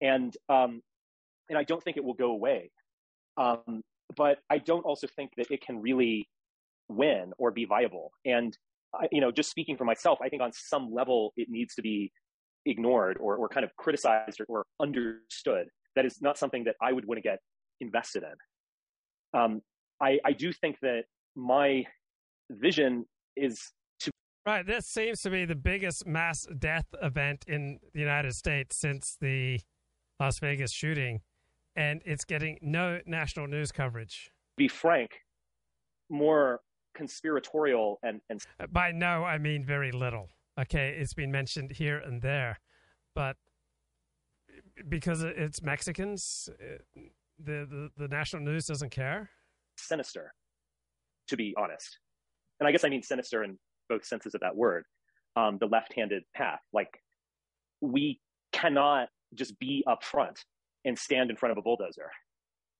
and 0.00 0.36
um, 0.48 0.82
and 1.48 1.58
I 1.58 1.64
don't 1.64 1.82
think 1.82 1.96
it 1.96 2.04
will 2.04 2.14
go 2.14 2.30
away. 2.30 2.70
Um, 3.36 3.82
but 4.16 4.38
I 4.50 4.58
don't 4.58 4.84
also 4.84 5.06
think 5.06 5.30
that 5.36 5.50
it 5.50 5.62
can 5.62 5.80
really 5.80 6.28
win 6.88 7.32
or 7.38 7.50
be 7.50 7.64
viable. 7.64 8.12
And 8.24 8.56
I, 8.94 9.08
you 9.12 9.20
know, 9.20 9.30
just 9.30 9.50
speaking 9.50 9.76
for 9.76 9.84
myself, 9.84 10.18
I 10.22 10.28
think 10.28 10.42
on 10.42 10.50
some 10.52 10.92
level 10.92 11.32
it 11.36 11.48
needs 11.50 11.74
to 11.74 11.82
be 11.82 12.12
ignored 12.66 13.18
or, 13.20 13.36
or 13.36 13.48
kind 13.48 13.64
of 13.64 13.74
criticized 13.76 14.40
or, 14.40 14.46
or 14.48 14.64
understood. 14.80 15.66
That 15.96 16.04
is 16.04 16.20
not 16.20 16.38
something 16.38 16.64
that 16.64 16.76
I 16.82 16.92
would 16.92 17.06
want 17.06 17.18
to 17.18 17.22
get 17.22 17.38
invested 17.80 18.22
in. 18.22 19.38
Um, 19.40 19.62
I, 20.00 20.18
I 20.24 20.32
do 20.32 20.52
think 20.52 20.76
that 20.82 21.02
my 21.36 21.84
vision 22.50 23.04
is 23.36 23.72
to. 24.00 24.10
Right. 24.46 24.66
This 24.66 24.86
seems 24.86 25.22
to 25.22 25.30
be 25.30 25.44
the 25.44 25.54
biggest 25.54 26.06
mass 26.06 26.46
death 26.58 26.86
event 27.02 27.44
in 27.46 27.78
the 27.92 28.00
United 28.00 28.34
States 28.34 28.76
since 28.76 29.16
the 29.20 29.60
Las 30.20 30.38
Vegas 30.38 30.72
shooting, 30.72 31.20
and 31.76 32.00
it's 32.04 32.24
getting 32.24 32.58
no 32.62 33.00
national 33.06 33.46
news 33.46 33.72
coverage. 33.72 34.30
Be 34.56 34.68
frank, 34.68 35.10
more 36.10 36.60
conspiratorial 36.94 37.98
and, 38.02 38.20
and. 38.30 38.40
By 38.70 38.92
no, 38.92 39.24
I 39.24 39.38
mean 39.38 39.64
very 39.64 39.92
little. 39.92 40.28
Okay. 40.60 40.96
It's 40.98 41.14
been 41.14 41.30
mentioned 41.30 41.72
here 41.72 41.98
and 41.98 42.20
there, 42.20 42.58
but 43.14 43.36
because 44.88 45.22
it's 45.22 45.62
Mexicans, 45.62 46.48
the, 47.38 47.66
the, 47.66 47.90
the 47.96 48.08
national 48.08 48.42
news 48.42 48.66
doesn't 48.66 48.90
care? 48.90 49.30
Sinister, 49.76 50.32
to 51.28 51.36
be 51.36 51.54
honest. 51.56 51.98
And 52.60 52.68
I 52.68 52.72
guess 52.72 52.84
I 52.84 52.88
mean 52.88 53.02
sinister 53.02 53.44
in 53.44 53.58
both 53.88 54.04
senses 54.04 54.34
of 54.34 54.40
that 54.40 54.56
word. 54.56 54.84
Um, 55.36 55.58
the 55.60 55.66
left-handed 55.66 56.24
path, 56.34 56.58
like 56.72 57.00
we 57.80 58.20
cannot 58.52 59.08
just 59.34 59.56
be 59.58 59.84
up 59.86 60.02
front 60.02 60.40
and 60.84 60.98
stand 60.98 61.30
in 61.30 61.36
front 61.36 61.52
of 61.52 61.58
a 61.58 61.62
bulldozer. 61.62 62.10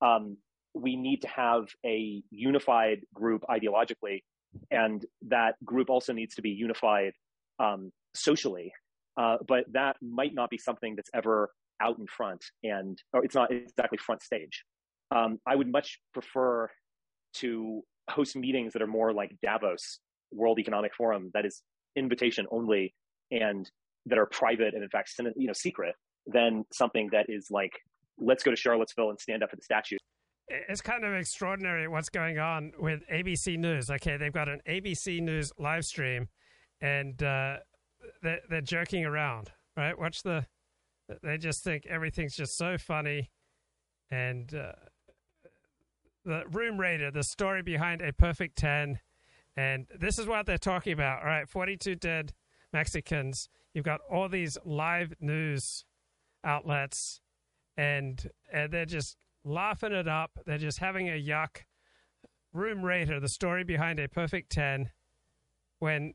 Um, 0.00 0.36
we 0.74 0.96
need 0.96 1.22
to 1.22 1.28
have 1.28 1.64
a 1.84 2.22
unified 2.30 3.00
group 3.14 3.44
ideologically, 3.48 4.22
and 4.70 5.04
that 5.28 5.54
group 5.64 5.90
also 5.90 6.12
needs 6.12 6.34
to 6.36 6.42
be 6.42 6.50
unified 6.50 7.12
um, 7.58 7.90
socially. 8.14 8.72
Uh, 9.16 9.36
but 9.46 9.64
that 9.72 9.96
might 10.00 10.32
not 10.32 10.48
be 10.48 10.58
something 10.58 10.94
that's 10.94 11.10
ever 11.12 11.50
out 11.80 11.98
in 11.98 12.06
front 12.06 12.44
and 12.62 12.98
or 13.12 13.24
it's 13.24 13.34
not 13.34 13.50
exactly 13.52 13.98
front 13.98 14.22
stage. 14.22 14.64
Um, 15.10 15.38
I 15.46 15.56
would 15.56 15.70
much 15.70 15.98
prefer 16.12 16.68
to 17.34 17.82
host 18.10 18.36
meetings 18.36 18.72
that 18.72 18.82
are 18.82 18.86
more 18.86 19.12
like 19.12 19.36
Davos 19.42 20.00
World 20.32 20.58
Economic 20.58 20.94
Forum 20.94 21.30
that 21.34 21.44
is 21.44 21.62
invitation 21.96 22.46
only 22.50 22.94
and 23.30 23.70
that 24.06 24.18
are 24.18 24.26
private 24.26 24.74
and 24.74 24.82
in 24.82 24.88
fact 24.88 25.12
you 25.36 25.46
know 25.46 25.52
secret 25.52 25.94
than 26.26 26.64
something 26.72 27.08
that 27.12 27.26
is 27.28 27.48
like 27.50 27.72
let's 28.18 28.42
go 28.42 28.50
to 28.50 28.56
Charlottesville 28.56 29.10
and 29.10 29.20
stand 29.20 29.42
up 29.42 29.50
for 29.50 29.56
the 29.56 29.62
statue. 29.62 29.96
It's 30.50 30.80
kind 30.80 31.04
of 31.04 31.14
extraordinary 31.14 31.88
what's 31.88 32.08
going 32.08 32.38
on 32.38 32.72
with 32.78 33.02
ABC 33.12 33.58
News. 33.58 33.90
Okay, 33.90 34.16
they've 34.16 34.32
got 34.32 34.48
an 34.48 34.60
ABC 34.66 35.20
News 35.20 35.52
live 35.58 35.84
stream, 35.84 36.28
and 36.80 37.22
uh, 37.22 37.58
they're, 38.22 38.40
they're 38.48 38.62
around. 39.04 39.50
Right? 39.76 39.98
Watch 39.98 40.22
the 40.22 40.46
they 41.22 41.38
just 41.38 41.64
think 41.64 41.86
everything's 41.86 42.36
just 42.36 42.56
so 42.56 42.78
funny. 42.78 43.30
And 44.10 44.54
uh, 44.54 44.72
the 46.24 46.44
Room 46.50 46.78
Rater, 46.78 47.10
the 47.10 47.22
story 47.22 47.62
behind 47.62 48.02
a 48.02 48.12
perfect 48.12 48.56
10. 48.56 49.00
And 49.56 49.86
this 49.98 50.18
is 50.18 50.26
what 50.26 50.46
they're 50.46 50.58
talking 50.58 50.92
about. 50.92 51.20
All 51.20 51.28
right, 51.28 51.48
42 51.48 51.96
dead 51.96 52.32
Mexicans. 52.72 53.48
You've 53.74 53.84
got 53.84 54.00
all 54.10 54.28
these 54.28 54.56
live 54.64 55.14
news 55.20 55.84
outlets, 56.44 57.20
and, 57.76 58.30
and 58.52 58.72
they're 58.72 58.86
just 58.86 59.16
laughing 59.48 59.92
it 59.92 60.08
up. 60.08 60.30
They're 60.46 60.58
just 60.58 60.78
having 60.78 61.08
a 61.08 61.20
yuck. 61.20 61.62
Room 62.52 62.84
Rater, 62.84 63.20
the 63.20 63.28
story 63.28 63.64
behind 63.64 63.98
a 63.98 64.08
perfect 64.08 64.50
10. 64.52 64.90
When 65.80 66.14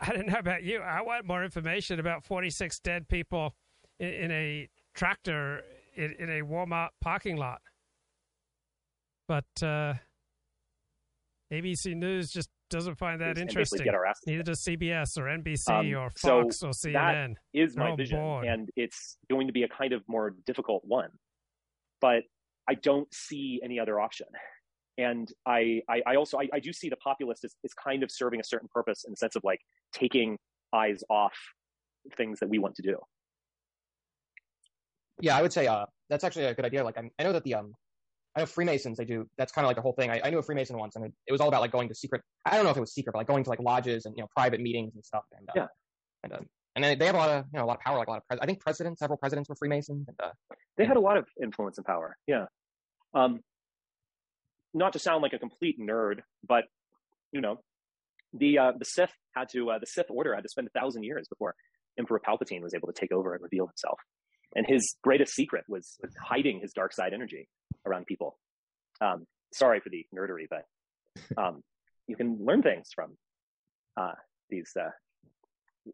I 0.00 0.12
don't 0.12 0.26
know 0.26 0.38
about 0.38 0.62
you, 0.62 0.80
I 0.80 1.02
want 1.02 1.26
more 1.26 1.44
information 1.44 2.00
about 2.00 2.24
46 2.24 2.80
dead 2.80 3.08
people 3.08 3.54
in, 3.98 4.08
in 4.08 4.30
a 4.30 4.68
tractor 4.94 5.62
in, 5.96 6.14
in, 6.18 6.30
a 6.30 6.42
Walmart 6.42 6.88
parking 7.00 7.36
lot. 7.36 7.60
But 9.26 9.44
uh, 9.62 9.94
ABC 11.52 11.94
News 11.94 12.30
just 12.30 12.48
doesn't 12.70 12.96
find 12.96 13.20
that 13.20 13.38
interesting. 13.38 13.86
Neither 14.26 14.42
does 14.42 14.60
CBS 14.62 15.18
or 15.18 15.24
NBC 15.24 15.68
um, 15.68 16.02
or 16.02 16.10
Fox 16.10 16.58
so 16.58 16.68
or 16.68 16.70
CNN. 16.70 17.34
That 17.34 17.60
is 17.60 17.76
my 17.76 17.94
vision, 17.96 18.18
bored. 18.18 18.46
and 18.46 18.70
it's 18.76 19.18
going 19.30 19.46
to 19.46 19.52
be 19.52 19.62
a 19.62 19.68
kind 19.68 19.92
of 19.92 20.02
more 20.08 20.34
difficult 20.46 20.82
one. 20.84 21.10
But 22.00 22.24
I 22.68 22.74
don't 22.74 23.12
see 23.12 23.60
any 23.62 23.78
other 23.80 23.98
option. 24.00 24.26
And 24.98 25.32
I, 25.46 25.82
I, 25.88 26.02
I 26.06 26.16
also 26.16 26.38
I, 26.38 26.48
I, 26.52 26.58
do 26.58 26.72
see 26.72 26.88
the 26.88 26.96
populist 26.96 27.44
is, 27.44 27.54
as 27.64 27.72
kind 27.72 28.02
of 28.02 28.10
serving 28.10 28.40
a 28.40 28.44
certain 28.44 28.68
purpose 28.72 29.04
in 29.04 29.12
the 29.12 29.16
sense 29.16 29.36
of 29.36 29.44
like 29.44 29.60
taking 29.92 30.38
eyes 30.74 31.04
off 31.08 31.34
things 32.16 32.40
that 32.40 32.48
we 32.48 32.58
want 32.58 32.74
to 32.76 32.82
do. 32.82 32.96
Yeah, 35.20 35.36
I 35.36 35.42
would 35.42 35.52
say 35.52 35.66
uh, 35.68 35.86
that's 36.10 36.24
actually 36.24 36.46
a 36.46 36.54
good 36.54 36.64
idea. 36.64 36.82
Like, 36.82 36.98
I'm, 36.98 37.10
i 37.18 37.22
know 37.22 37.32
that 37.32 37.44
the 37.44 37.54
um, 37.54 37.74
I 38.36 38.40
know 38.40 38.46
Freemasons 38.46 38.98
they 38.98 39.04
do. 39.04 39.26
That's 39.36 39.52
kind 39.52 39.64
of 39.64 39.68
like 39.68 39.76
the 39.76 39.82
whole 39.82 39.92
thing. 39.92 40.10
I, 40.10 40.20
I 40.24 40.30
knew 40.30 40.38
a 40.38 40.42
Freemason 40.42 40.78
once, 40.78 40.96
and 40.96 41.04
it, 41.04 41.12
it, 41.26 41.32
was 41.32 41.40
all 41.40 41.48
about 41.48 41.60
like 41.60 41.72
going 41.72 41.88
to 41.88 41.94
secret. 41.94 42.22
I 42.44 42.54
don't 42.54 42.64
know 42.64 42.70
if 42.70 42.76
it 42.76 42.80
was 42.80 42.94
secret, 42.94 43.12
but 43.12 43.18
like 43.18 43.26
going 43.26 43.44
to 43.44 43.50
like 43.50 43.60
lodges 43.60 44.04
and 44.04 44.14
you 44.16 44.22
know 44.22 44.28
private 44.36 44.60
meetings 44.60 44.94
and 44.94 45.04
stuff. 45.04 45.24
And 45.36 45.48
uh, 45.48 45.52
yeah, 45.56 45.66
and 46.22 46.32
uh, 46.32 46.38
and 46.78 46.84
they, 46.84 46.94
they 46.94 47.06
have 47.06 47.16
a 47.16 47.18
lot 47.18 47.30
of 47.30 47.44
you 47.52 47.58
know 47.58 47.64
a 47.64 47.66
lot 47.66 47.76
of 47.76 47.82
power. 47.82 47.98
Like 47.98 48.06
a 48.06 48.10
lot 48.10 48.18
of 48.18 48.26
pres- 48.28 48.38
I 48.40 48.46
think 48.46 48.60
presidents, 48.60 49.00
several 49.00 49.16
presidents 49.16 49.48
were 49.48 49.56
Freemasons. 49.56 50.06
And, 50.06 50.16
uh, 50.22 50.30
they 50.76 50.84
had 50.84 50.96
a 50.96 51.00
lot 51.00 51.16
of 51.16 51.26
influence 51.42 51.76
and 51.76 51.86
power. 51.86 52.16
Yeah. 52.26 52.46
Um, 53.14 53.40
not 54.72 54.92
to 54.92 55.00
sound 55.00 55.22
like 55.22 55.32
a 55.32 55.38
complete 55.38 55.80
nerd, 55.80 56.20
but 56.46 56.64
you 57.32 57.40
know, 57.40 57.60
the 58.32 58.58
uh, 58.58 58.72
the 58.78 58.84
Sith 58.84 59.12
had 59.34 59.48
to 59.50 59.70
uh, 59.70 59.78
the 59.80 59.86
Sith 59.86 60.06
Order 60.08 60.34
had 60.34 60.42
to 60.44 60.48
spend 60.48 60.68
a 60.68 60.78
thousand 60.78 61.02
years 61.02 61.26
before 61.28 61.54
Emperor 61.98 62.20
Palpatine 62.20 62.62
was 62.62 62.74
able 62.74 62.86
to 62.86 62.94
take 62.94 63.10
over 63.10 63.34
and 63.34 63.42
reveal 63.42 63.66
himself. 63.66 63.98
And 64.54 64.64
his 64.66 64.96
greatest 65.02 65.34
secret 65.34 65.64
was, 65.68 65.96
was 66.02 66.14
hiding 66.22 66.60
his 66.60 66.72
dark 66.72 66.94
side 66.94 67.12
energy 67.12 67.48
around 67.84 68.06
people. 68.06 68.38
Um, 69.00 69.26
sorry 69.52 69.80
for 69.80 69.90
the 69.90 70.06
nerdery, 70.16 70.46
but 70.48 70.64
um, 71.36 71.62
you 72.06 72.16
can 72.16 72.38
learn 72.40 72.62
things 72.62 72.88
from 72.94 73.16
uh, 73.96 74.14
these 74.48 74.70
uh, 74.80 74.90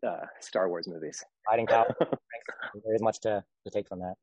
uh, 0.06 0.26
Star 0.40 0.68
Wars 0.68 0.86
movies. 0.86 1.24
Hiding 1.46 1.66
power. 1.66 1.94
there 2.00 2.94
is 2.94 3.02
much 3.02 3.20
to, 3.20 3.44
to 3.64 3.70
take 3.70 3.88
from 3.88 4.00
that. 4.00 4.14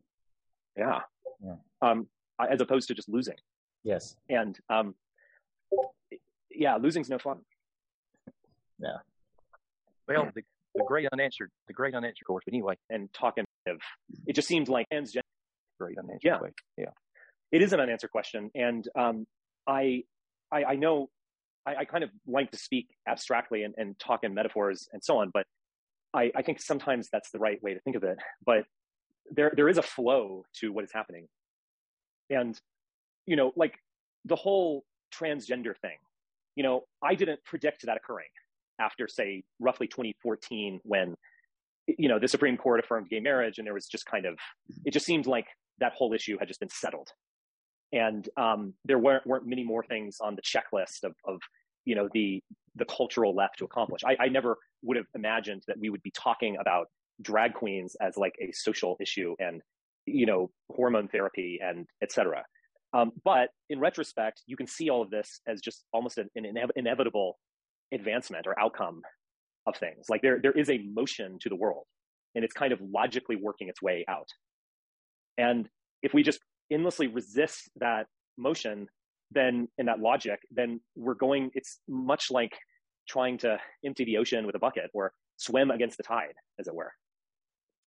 Yeah. 0.78 1.00
yeah. 1.44 1.56
Um, 1.82 2.08
as 2.50 2.62
opposed 2.62 2.88
to 2.88 2.94
just 2.94 3.10
losing. 3.10 3.36
Yes. 3.84 4.16
And 4.30 4.58
um, 4.70 4.96
yeah, 6.50 6.76
losing's 6.76 7.10
no 7.10 7.20
fun. 7.20 7.40
Yeah. 8.80 8.98
Well, 10.08 10.32
the, 10.34 10.42
the 10.74 10.84
great 10.88 11.08
unanswered, 11.14 11.52
the 11.68 11.74
great 11.74 11.94
unanswered 11.94 12.26
course. 12.26 12.42
But 12.44 12.56
anyway, 12.56 12.78
and 12.90 13.14
talking 13.14 13.46
of, 13.68 13.78
it 14.26 14.34
just 14.34 14.48
seemed 14.48 14.70
like 14.70 14.88
transgender. 14.92 15.22
Great 15.80 16.00
unanswered. 16.00 16.20
Yeah. 16.24 16.42
Way. 16.42 16.50
Yeah. 16.80 16.86
It 17.52 17.62
is 17.62 17.74
an 17.74 17.80
unanswered 17.80 18.10
question, 18.10 18.50
and 18.56 18.88
um, 18.98 19.28
I, 19.68 20.04
I, 20.52 20.64
I 20.64 20.76
know, 20.78 21.10
I, 21.66 21.76
I, 21.76 21.86
kind 21.86 22.04
of 22.04 22.10
like 22.26 22.50
to 22.52 22.58
speak 22.58 22.88
abstractly 23.08 23.62
and, 23.62 23.76
and 23.78 24.00
talk 24.00 24.24
in 24.24 24.34
metaphors 24.34 24.88
and 24.94 25.04
so 25.04 25.20
on, 25.20 25.30
but 25.32 25.46
I, 26.14 26.32
I 26.36 26.42
think 26.42 26.62
sometimes 26.62 27.10
that's 27.12 27.32
the 27.32 27.40
right 27.40 27.62
way 27.64 27.74
to 27.74 27.80
think 27.82 27.96
of 27.96 28.04
it. 28.04 28.18
But 28.46 28.64
there, 29.30 29.52
there 29.56 29.70
is 29.70 29.78
a 29.78 29.82
flow 29.82 30.44
to 30.60 30.72
what 30.72 30.84
is 30.84 30.92
happening, 30.94 31.28
and 32.30 32.60
you 33.26 33.36
know, 33.36 33.52
like 33.56 33.76
the 34.26 34.36
whole 34.36 34.84
transgender 35.14 35.74
thing. 35.82 35.98
You 36.56 36.64
know, 36.64 36.82
I 37.02 37.16
didn't 37.16 37.44
predict 37.46 37.86
that 37.86 37.96
occurring 37.96 38.28
after, 38.80 39.08
say, 39.08 39.44
roughly 39.60 39.88
2014 39.88 40.82
when 40.84 41.16
you 41.98 42.08
know, 42.08 42.20
the 42.20 42.28
Supreme 42.28 42.58
Court 42.58 42.80
affirmed 42.80 43.10
gay 43.10 43.20
marriage, 43.20 43.58
and 43.58 43.66
there 43.66 43.74
was 43.74 43.88
just 43.88 44.06
kind 44.06 44.26
of, 44.26 44.38
it 44.86 44.92
just 44.92 45.06
seemed 45.06 45.26
like 45.26 45.48
that 45.80 45.94
whole 45.94 46.14
issue 46.14 46.38
had 46.38 46.48
just 46.48 46.60
been 46.60 46.70
settled, 46.70 47.10
and 47.92 48.30
um, 48.38 48.74
there 48.86 49.00
weren't 49.00 49.26
weren't 49.26 49.48
many 49.48 49.64
more 49.64 49.84
things 49.84 50.18
on 50.22 50.36
the 50.36 50.42
checklist 50.42 51.04
of 51.04 51.14
of 51.26 51.40
you 51.86 51.96
know 51.96 52.10
the 52.14 52.44
the 52.76 52.86
cultural 52.86 53.36
left 53.36 53.60
to 53.60 53.66
accomplish. 53.66 54.02
I, 54.06 54.16
I 54.26 54.28
never 54.30 54.58
would 54.84 54.98
have 54.98 55.08
imagined 55.16 55.64
that 55.68 55.78
we 55.80 55.90
would 55.90 56.02
be 56.02 56.12
talking 56.12 56.58
about 56.60 56.88
drag 57.22 57.54
queens 57.54 57.96
as 58.02 58.18
like 58.18 58.34
a 58.42 58.52
social 58.54 58.98
issue 59.00 59.36
and 59.40 59.62
you 60.06 60.26
know 60.26 60.50
hormone 60.70 61.08
therapy 61.08 61.60
and 61.62 61.86
etc. 62.02 62.44
Um, 62.94 63.12
but 63.24 63.50
in 63.70 63.80
retrospect, 63.80 64.42
you 64.48 64.58
can 64.58 64.68
see 64.68 64.90
all 64.90 65.02
of 65.02 65.10
this 65.10 65.40
as 65.48 65.62
just 65.62 65.86
almost 65.94 66.18
an, 66.18 66.30
an 66.36 66.44
inev- 66.44 66.72
inevitable 66.76 67.40
advancement 67.94 68.48
or 68.48 68.60
outcome 68.60 69.02
of 69.68 69.76
things. 69.78 70.08
Like 70.10 70.22
there, 70.22 70.40
there 70.42 70.52
is 70.52 70.70
a 70.70 70.80
motion 70.80 71.38
to 71.42 71.50
the 71.50 71.56
world 71.56 71.86
and 72.36 72.44
it's 72.44 72.54
kind 72.54 72.74
of 72.74 72.80
logically 72.82 73.36
working 73.36 73.70
its 73.70 73.82
way 73.82 74.06
out. 74.10 74.28
And 75.38 75.70
if 76.02 76.14
we 76.14 76.24
just 76.24 76.40
endlessly 76.72 77.08
resist 77.08 77.70
that 77.78 78.08
motion, 78.38 78.88
then 79.32 79.68
in 79.78 79.86
that 79.86 80.00
logic, 80.00 80.40
then 80.52 80.80
we're 80.96 81.16
going, 81.16 81.52
it's 81.54 81.80
much 81.88 82.30
like 82.32 82.58
trying 83.08 83.38
to 83.40 83.58
empty 83.86 84.06
the 84.06 84.18
ocean 84.18 84.46
with 84.46 84.56
a 84.56 84.60
bucket 84.60 84.90
or 84.94 85.14
swim 85.38 85.72
against 85.72 85.98
the 85.98 86.04
tide, 86.04 86.34
as 86.60 86.68
it 86.68 86.76
were. 86.76 86.92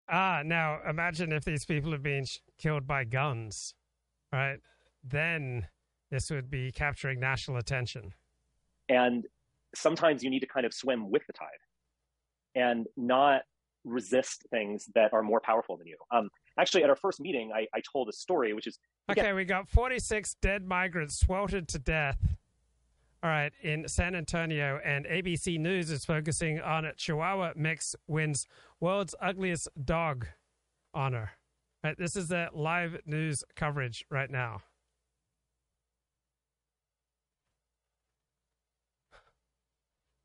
Ah, 0.09 0.43
now 0.45 0.81
imagine 0.89 1.33
if 1.33 1.45
these 1.45 1.65
people 1.65 1.93
have 1.93 2.03
been 2.03 2.25
killed 2.59 2.87
by 2.87 3.05
guns, 3.05 3.75
right? 4.33 4.59
Then 5.03 5.69
this 6.11 6.31
would 6.31 6.51
be 6.51 6.73
capturing 6.73 7.21
national 7.21 7.57
attention. 7.57 8.13
And 8.89 9.25
sometimes 9.75 10.23
you 10.23 10.31
need 10.31 10.41
to 10.41 10.47
kind 10.47 10.67
of 10.67 10.75
swim 10.75 11.11
with 11.11 11.27
the 11.27 11.33
tide 11.33 11.49
and 12.55 12.87
not 12.97 13.43
resist 13.85 14.47
things 14.51 14.89
that 14.95 15.13
are 15.13 15.23
more 15.23 15.41
powerful 15.41 15.77
than 15.77 15.87
you. 15.87 15.97
Um, 16.11 16.29
actually, 16.59 16.85
at 16.85 16.91
our 16.91 16.97
first 16.97 17.21
meeting, 17.21 17.51
I, 17.55 17.67
I 17.75 17.81
told 17.81 18.09
a 18.09 18.13
story, 18.13 18.53
which 18.53 18.67
is 18.67 18.79
okay. 19.11 19.33
We 19.33 19.45
got 19.45 19.69
46 19.69 20.37
dead 20.41 20.67
migrants 20.67 21.23
sweltered 21.23 21.69
to 21.69 21.79
death. 21.79 22.19
All 23.23 23.31
right, 23.31 23.53
in 23.63 23.89
San 23.89 24.15
Antonio, 24.15 24.81
and 24.85 25.07
ABC 25.07 25.59
News 25.59 25.91
is 25.91 26.05
focusing 26.05 26.61
on 26.61 26.85
a 26.85 26.93
Chihuahua 26.93 27.53
mix 27.57 27.97
wins 28.07 28.47
world's 28.81 29.15
ugliest 29.21 29.69
dog 29.83 30.27
honor. 30.93 31.33
Right, 31.83 31.97
this 31.99 32.17
is 32.17 32.29
the 32.29 32.49
live 32.53 32.99
news 33.07 33.43
coverage 33.57 34.05
right 34.11 34.31
now. 34.31 34.63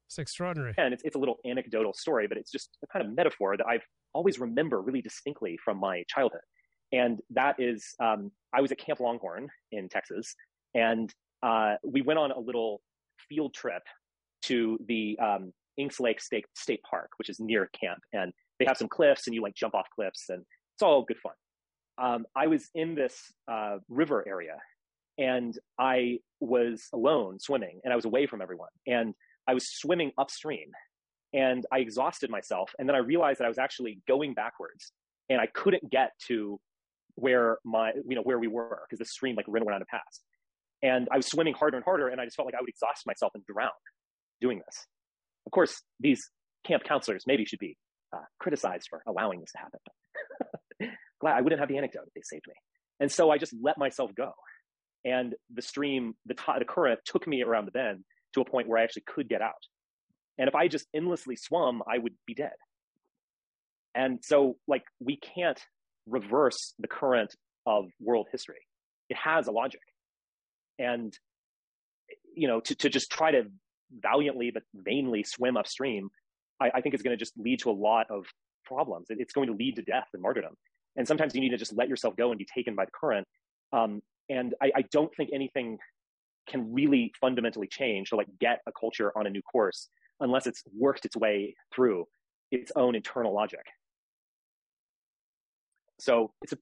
It's 0.09 0.17
extraordinary. 0.17 0.73
And 0.77 0.91
it's, 0.91 1.03
it's 1.03 1.15
a 1.15 1.19
little 1.19 1.37
anecdotal 1.45 1.93
story, 1.93 2.25
but 2.27 2.37
it's 2.37 2.51
just 2.51 2.77
a 2.83 2.87
kind 2.87 3.05
of 3.05 3.13
metaphor 3.13 3.55
that 3.57 3.67
I've 3.67 3.85
always 4.13 4.39
remember 4.39 4.81
really 4.81 5.01
distinctly 5.01 5.57
from 5.63 5.77
my 5.77 6.03
childhood. 6.07 6.41
And 6.91 7.19
that 7.31 7.55
is, 7.59 7.93
um, 8.01 8.31
I 8.53 8.61
was 8.61 8.71
at 8.71 8.79
Camp 8.79 8.99
Longhorn 8.99 9.49
in 9.71 9.89
Texas, 9.89 10.35
and 10.73 11.13
uh, 11.43 11.75
we 11.83 12.01
went 12.01 12.19
on 12.19 12.31
a 12.31 12.39
little 12.39 12.81
field 13.27 13.53
trip 13.53 13.83
to 14.43 14.77
the 14.87 15.17
um, 15.21 15.53
Inks 15.77 15.99
Lake 15.99 16.19
State, 16.19 16.45
State 16.55 16.81
Park, 16.89 17.11
which 17.17 17.29
is 17.29 17.39
near 17.39 17.69
camp. 17.79 17.99
And 18.13 18.33
they 18.59 18.65
have 18.65 18.77
some 18.77 18.87
cliffs, 18.87 19.27
and 19.27 19.35
you 19.35 19.41
like 19.41 19.55
jump 19.55 19.75
off 19.75 19.87
cliffs, 19.93 20.25
and 20.29 20.41
it's 20.75 20.81
all 20.81 21.03
good 21.03 21.19
fun. 21.19 21.33
Um, 21.97 22.25
I 22.35 22.47
was 22.47 22.69
in 22.73 22.95
this 22.95 23.19
uh, 23.51 23.77
river 23.89 24.23
area, 24.27 24.57
and 25.17 25.57
I 25.77 26.19
was 26.39 26.87
alone 26.93 27.39
swimming, 27.39 27.81
and 27.83 27.93
I 27.93 27.95
was 27.95 28.05
away 28.05 28.25
from 28.25 28.41
everyone. 28.41 28.69
And 28.87 29.13
I 29.47 29.53
was 29.53 29.67
swimming 29.67 30.11
upstream 30.17 30.71
and 31.33 31.65
I 31.71 31.79
exhausted 31.79 32.29
myself. 32.29 32.71
And 32.79 32.87
then 32.87 32.95
I 32.95 32.99
realized 32.99 33.39
that 33.39 33.45
I 33.45 33.47
was 33.47 33.57
actually 33.57 33.99
going 34.07 34.33
backwards 34.33 34.91
and 35.29 35.39
I 35.39 35.47
couldn't 35.47 35.89
get 35.89 36.11
to 36.27 36.59
where 37.15 37.57
my, 37.63 37.91
you 38.07 38.15
know, 38.15 38.21
where 38.21 38.39
we 38.39 38.47
were 38.47 38.79
because 38.87 38.99
the 38.99 39.05
stream 39.05 39.35
like 39.35 39.45
ran 39.47 39.63
around 39.63 39.81
a 39.81 39.85
pass. 39.85 40.21
And 40.81 41.07
I 41.11 41.17
was 41.17 41.27
swimming 41.27 41.53
harder 41.53 41.77
and 41.77 41.83
harder 41.83 42.07
and 42.07 42.19
I 42.19 42.25
just 42.25 42.35
felt 42.35 42.45
like 42.45 42.55
I 42.55 42.61
would 42.61 42.69
exhaust 42.69 43.05
myself 43.05 43.33
and 43.35 43.43
drown 43.45 43.69
doing 44.41 44.61
this. 44.65 44.85
Of 45.45 45.51
course, 45.51 45.81
these 45.99 46.19
camp 46.65 46.83
counselors 46.83 47.23
maybe 47.27 47.45
should 47.45 47.59
be 47.59 47.77
uh, 48.13 48.21
criticized 48.39 48.87
for 48.89 49.03
allowing 49.07 49.41
this 49.41 49.51
to 49.51 49.57
happen. 49.57 50.95
Glad 51.21 51.37
I 51.37 51.41
wouldn't 51.41 51.59
have 51.59 51.69
the 51.69 51.77
anecdote 51.77 52.03
if 52.07 52.13
they 52.13 52.21
saved 52.23 52.45
me. 52.47 52.55
And 52.99 53.11
so 53.11 53.29
I 53.29 53.37
just 53.37 53.53
let 53.61 53.77
myself 53.77 54.11
go. 54.15 54.31
And 55.05 55.35
the 55.53 55.61
stream, 55.61 56.15
the, 56.25 56.33
t- 56.33 56.43
the 56.57 56.65
current 56.65 56.99
took 57.05 57.27
me 57.27 57.43
around 57.43 57.65
the 57.65 57.71
bend 57.71 58.03
to 58.33 58.41
a 58.41 58.45
point 58.45 58.67
where 58.67 58.79
I 58.79 58.83
actually 58.83 59.03
could 59.07 59.29
get 59.29 59.41
out. 59.41 59.53
And 60.39 60.47
if 60.47 60.55
I 60.55 60.69
just 60.69 60.87
endlessly 60.95 61.35
swum, 61.35 61.83
I 61.85 61.97
would 61.97 62.13
be 62.25 62.33
dead. 62.33 62.55
And 63.93 64.19
so, 64.23 64.55
like, 64.67 64.83
we 64.99 65.17
can't 65.17 65.59
reverse 66.07 66.73
the 66.79 66.87
current 66.87 67.35
of 67.65 67.85
world 67.99 68.27
history. 68.31 68.65
It 69.09 69.17
has 69.17 69.47
a 69.47 69.51
logic. 69.51 69.81
And, 70.79 71.13
you 72.33 72.47
know, 72.47 72.61
to, 72.61 72.75
to 72.75 72.89
just 72.89 73.11
try 73.11 73.31
to 73.31 73.43
valiantly 73.91 74.51
but 74.51 74.63
vainly 74.73 75.23
swim 75.23 75.57
upstream, 75.57 76.09
I, 76.61 76.71
I 76.75 76.81
think 76.81 76.93
it's 76.95 77.03
going 77.03 77.17
to 77.17 77.19
just 77.19 77.37
lead 77.37 77.59
to 77.59 77.69
a 77.69 77.73
lot 77.73 78.07
of 78.09 78.25
problems. 78.63 79.07
It, 79.09 79.17
it's 79.19 79.33
going 79.33 79.47
to 79.47 79.53
lead 79.53 79.75
to 79.75 79.81
death 79.81 80.07
and 80.13 80.21
martyrdom. 80.21 80.53
And 80.95 81.05
sometimes 81.05 81.35
you 81.35 81.41
need 81.41 81.49
to 81.49 81.57
just 81.57 81.75
let 81.75 81.89
yourself 81.89 82.15
go 82.15 82.31
and 82.31 82.39
be 82.39 82.47
taken 82.53 82.75
by 82.75 82.85
the 82.85 82.91
current. 82.91 83.27
Um, 83.73 84.01
and 84.29 84.55
I, 84.61 84.71
I 84.73 84.81
don't 84.91 85.13
think 85.17 85.31
anything 85.33 85.79
can 86.47 86.73
really 86.73 87.11
fundamentally 87.19 87.67
change 87.67 88.09
to 88.09 88.15
like 88.15 88.27
get 88.39 88.61
a 88.67 88.71
culture 88.71 89.11
on 89.17 89.27
a 89.27 89.29
new 89.29 89.41
course 89.41 89.89
unless 90.19 90.47
it's 90.47 90.63
worked 90.77 91.05
its 91.05 91.15
way 91.17 91.55
through 91.73 92.05
its 92.51 92.71
own 92.75 92.95
internal 92.95 93.33
logic. 93.33 93.65
So 95.99 96.31
it's 96.41 96.53
a, 96.53 96.57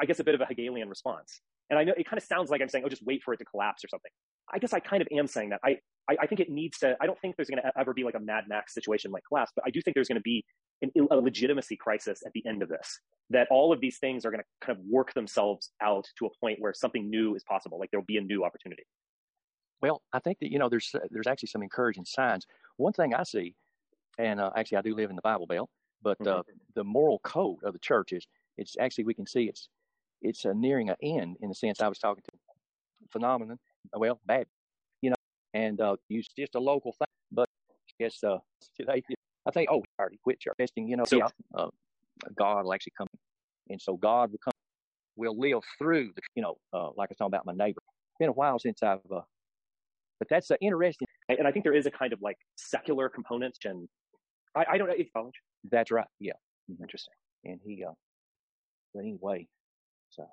I 0.00 0.04
guess, 0.04 0.18
a 0.20 0.24
bit 0.24 0.34
of 0.34 0.40
a 0.40 0.46
Hegelian 0.46 0.88
response. 0.88 1.40
And 1.70 1.78
I 1.78 1.84
know 1.84 1.92
it 1.96 2.08
kind 2.08 2.18
of 2.18 2.24
sounds 2.24 2.50
like 2.50 2.60
I'm 2.60 2.68
saying, 2.68 2.84
oh, 2.84 2.88
just 2.88 3.04
wait 3.06 3.22
for 3.22 3.32
it 3.32 3.36
to 3.38 3.44
collapse 3.44 3.84
or 3.84 3.88
something. 3.88 4.10
I 4.52 4.58
guess 4.58 4.72
I 4.72 4.80
kind 4.80 5.00
of 5.00 5.08
am 5.12 5.28
saying 5.28 5.50
that. 5.50 5.60
I, 5.64 5.78
I, 6.10 6.16
I 6.22 6.26
think 6.26 6.40
it 6.40 6.50
needs 6.50 6.78
to, 6.78 6.96
I 7.00 7.06
don't 7.06 7.18
think 7.20 7.36
there's 7.36 7.48
going 7.48 7.62
to 7.62 7.72
ever 7.78 7.94
be 7.94 8.02
like 8.02 8.16
a 8.16 8.20
Mad 8.20 8.44
Max 8.48 8.74
situation 8.74 9.12
like 9.12 9.22
collapse, 9.28 9.52
but 9.54 9.64
I 9.64 9.70
do 9.70 9.80
think 9.80 9.94
there's 9.94 10.08
going 10.08 10.16
to 10.16 10.22
be 10.22 10.44
an, 10.82 10.90
a 11.10 11.16
legitimacy 11.16 11.76
crisis 11.76 12.22
at 12.26 12.32
the 12.32 12.44
end 12.44 12.62
of 12.62 12.68
this, 12.68 12.98
that 13.30 13.46
all 13.50 13.72
of 13.72 13.80
these 13.80 13.98
things 13.98 14.26
are 14.26 14.32
going 14.32 14.40
to 14.40 14.66
kind 14.66 14.76
of 14.76 14.84
work 14.90 15.14
themselves 15.14 15.70
out 15.80 16.06
to 16.18 16.26
a 16.26 16.30
point 16.40 16.58
where 16.60 16.74
something 16.74 17.08
new 17.08 17.36
is 17.36 17.44
possible. 17.44 17.78
Like 17.78 17.92
there'll 17.92 18.04
be 18.04 18.16
a 18.16 18.22
new 18.22 18.42
opportunity. 18.42 18.82
Well, 19.82 20.02
I 20.12 20.18
think 20.18 20.38
that 20.40 20.50
you 20.52 20.58
know 20.58 20.68
there's 20.68 20.94
there's 21.10 21.26
actually 21.26 21.48
some 21.48 21.62
encouraging 21.62 22.04
signs. 22.04 22.46
One 22.76 22.92
thing 22.92 23.14
I 23.14 23.22
see, 23.22 23.54
and 24.18 24.40
uh, 24.40 24.50
actually 24.56 24.78
I 24.78 24.82
do 24.82 24.94
live 24.94 25.10
in 25.10 25.16
the 25.16 25.22
Bible 25.22 25.46
Belt, 25.46 25.70
but 26.02 26.20
uh, 26.26 26.40
mm-hmm. 26.40 26.56
the 26.74 26.84
moral 26.84 27.20
code 27.20 27.62
of 27.64 27.72
the 27.72 27.78
church 27.78 28.12
is 28.12 28.26
it's 28.58 28.76
actually 28.78 29.04
we 29.04 29.14
can 29.14 29.26
see 29.26 29.44
it's 29.44 29.68
it's 30.22 30.44
uh, 30.44 30.52
nearing 30.54 30.90
an 30.90 30.96
end 31.02 31.36
in 31.40 31.48
the 31.48 31.54
sense 31.54 31.80
I 31.80 31.88
was 31.88 31.98
talking 31.98 32.22
to 32.24 32.38
phenomenon. 33.10 33.58
Well, 33.94 34.20
bad, 34.26 34.46
you 35.00 35.10
know, 35.10 35.16
and 35.54 35.80
uh, 35.80 35.96
it's 36.08 36.28
just 36.36 36.54
a 36.54 36.60
local 36.60 36.92
thing, 36.92 37.06
but 37.32 37.48
I 37.70 38.04
guess 38.04 38.22
uh, 38.22 38.38
today 38.76 39.02
I 39.46 39.50
think 39.50 39.70
oh, 39.70 39.82
already 39.98 40.18
quit 40.22 40.40
church 40.40 40.56
testing, 40.58 40.88
you 40.88 40.96
know, 40.96 41.04
so 41.04 41.22
uh, 41.54 41.68
God 42.36 42.64
will 42.64 42.74
actually 42.74 42.92
come, 42.96 43.08
and 43.70 43.80
so 43.80 43.96
God 43.96 44.30
will 44.30 44.38
come, 44.44 44.52
will 45.16 45.38
live 45.38 45.62
through 45.78 46.12
the, 46.14 46.22
you 46.34 46.42
know, 46.42 46.56
uh, 46.72 46.90
like 46.96 47.08
I 47.08 47.12
was 47.12 47.16
talking 47.16 47.34
about 47.34 47.46
my 47.46 47.52
neighbor. 47.52 47.80
It's 47.86 48.18
been 48.18 48.28
a 48.28 48.32
while 48.32 48.58
since 48.58 48.82
I've 48.82 49.00
uh, 49.10 49.22
but 50.20 50.28
that's 50.28 50.50
uh, 50.50 50.56
interesting. 50.60 51.08
And 51.28 51.48
I 51.48 51.50
think 51.50 51.64
there 51.64 51.74
is 51.74 51.86
a 51.86 51.90
kind 51.90 52.12
of 52.12 52.20
like 52.22 52.36
secular 52.56 53.08
component. 53.08 53.56
And 53.64 53.88
I, 54.54 54.64
I 54.72 54.78
don't 54.78 54.86
know 54.86 54.94
if 54.96 55.08
college. 55.12 55.34
That's 55.68 55.90
right. 55.90 56.06
Yeah. 56.20 56.34
Mm-hmm. 56.70 56.84
Interesting. 56.84 57.14
And 57.44 57.58
he, 57.64 57.82
uh, 57.82 57.92
but 58.94 59.00
anyway, 59.00 59.48
so. 60.10 60.26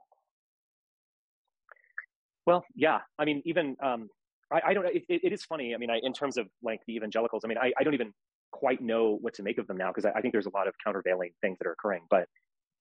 Well, 2.46 2.64
yeah. 2.76 3.00
I 3.18 3.26
mean, 3.26 3.42
even, 3.46 3.76
um, 3.82 4.10
I, 4.52 4.62
I 4.68 4.74
don't 4.74 4.84
know. 4.84 4.92
It, 4.94 5.04
it, 5.10 5.22
it 5.26 5.34
is 5.34 5.44
funny. 5.44 5.74
I 5.74 5.78
mean, 5.78 5.90
I, 5.90 6.00
in 6.04 6.14
terms 6.14 6.38
of 6.38 6.48
like 6.62 6.82
the 6.88 6.96
evangelicals, 6.96 7.44
I 7.46 7.48
mean, 7.48 7.58
I, 7.58 7.72
I 7.80 7.84
don't 7.84 7.94
even 7.94 8.14
quite 8.52 8.82
know 8.82 9.18
what 9.22 9.34
to 9.36 9.44
make 9.44 9.58
of 9.58 9.68
them 9.68 9.78
now 9.78 9.92
because 9.92 10.06
I, 10.06 10.18
I, 10.18 10.22
think 10.22 10.34
there's 10.34 10.46
a 10.46 10.52
lot 10.54 10.68
of 10.68 10.74
countervailing 10.84 11.32
things 11.42 11.58
that 11.60 11.68
are 11.68 11.74
occurring. 11.74 12.04
But 12.10 12.28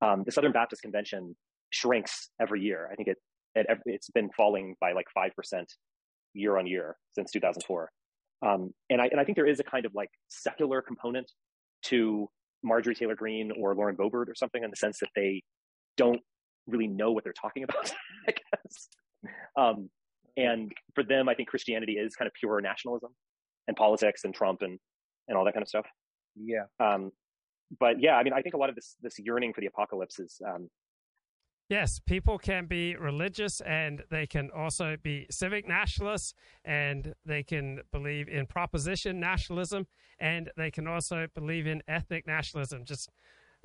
um, 0.01 0.23
the 0.24 0.33
Southern 0.33 0.53
Baptist 0.53 0.83
Convention 0.83 1.37
shrinks 1.70 2.31
every 2.41 2.62
year. 2.62 2.89
I 2.91 2.95
think 2.95 3.09
it, 3.09 3.19
it 3.55 3.66
it's 3.87 4.11
been 4.11 4.31
falling 4.37 4.77
by 4.81 4.93
like 4.93 5.07
five 5.15 5.33
percent 5.35 5.73
year 6.36 6.58
on 6.58 6.66
year 6.66 6.96
since 7.14 7.30
2004. 7.32 7.90
Um, 8.42 8.72
and 8.90 9.00
I 9.00 9.06
and 9.06 9.20
I 9.20 9.24
think 9.24 9.36
there 9.36 9.46
is 9.46 9.60
a 9.60 9.64
kind 9.64 9.86
of 9.86 9.94
like 9.94 10.10
secular 10.28 10.82
component 10.82 11.30
to 11.84 12.28
Marjorie 12.62 12.94
Taylor 12.94 13.14
Greene 13.14 13.52
or 13.58 13.74
Lauren 13.74 13.96
Boebert 13.96 14.28
or 14.28 14.34
something 14.34 14.62
in 14.62 14.70
the 14.70 14.76
sense 14.76 14.98
that 15.00 15.08
they 15.16 15.42
don't 15.96 16.20
really 16.66 16.86
know 16.86 17.12
what 17.12 17.24
they're 17.24 17.32
talking 17.32 17.62
about. 17.64 17.92
I 18.28 18.32
guess. 18.32 18.88
Um, 19.56 19.90
and 20.36 20.70
for 20.94 21.02
them, 21.02 21.28
I 21.28 21.34
think 21.34 21.48
Christianity 21.48 21.94
is 21.94 22.14
kind 22.14 22.26
of 22.26 22.34
pure 22.34 22.60
nationalism 22.60 23.10
and 23.68 23.76
politics 23.76 24.24
and 24.24 24.34
Trump 24.34 24.62
and 24.62 24.78
and 25.28 25.36
all 25.36 25.44
that 25.44 25.54
kind 25.54 25.62
of 25.62 25.68
stuff. 25.68 25.86
Yeah. 26.36 26.64
Um, 26.78 27.10
but 27.80 28.00
yeah, 28.00 28.16
I 28.16 28.22
mean, 28.22 28.32
I 28.32 28.42
think 28.42 28.54
a 28.54 28.58
lot 28.58 28.68
of 28.68 28.74
this 28.74 28.96
this 29.02 29.18
yearning 29.18 29.52
for 29.52 29.60
the 29.60 29.66
apocalypse 29.66 30.18
is 30.18 30.40
um, 30.46 30.68
Yes, 31.68 32.01
people 32.06 32.38
can 32.38 32.66
be 32.66 32.94
religious 32.94 33.60
and 33.60 34.05
they 34.09 34.26
can 34.26 34.51
also 34.56 34.97
be 35.02 35.26
civic 35.30 35.66
nationalists 35.66 36.32
and 36.64 37.12
they 37.24 37.43
can 37.43 37.80
believe 37.90 38.28
in 38.28 38.47
proposition 38.47 39.18
nationalism 39.18 39.86
and 40.20 40.51
they 40.56 40.70
can 40.70 40.86
also 40.86 41.26
believe 41.34 41.66
in 41.66 41.82
ethnic 41.88 42.26
nationalism. 42.26 42.84
Just 42.84 43.10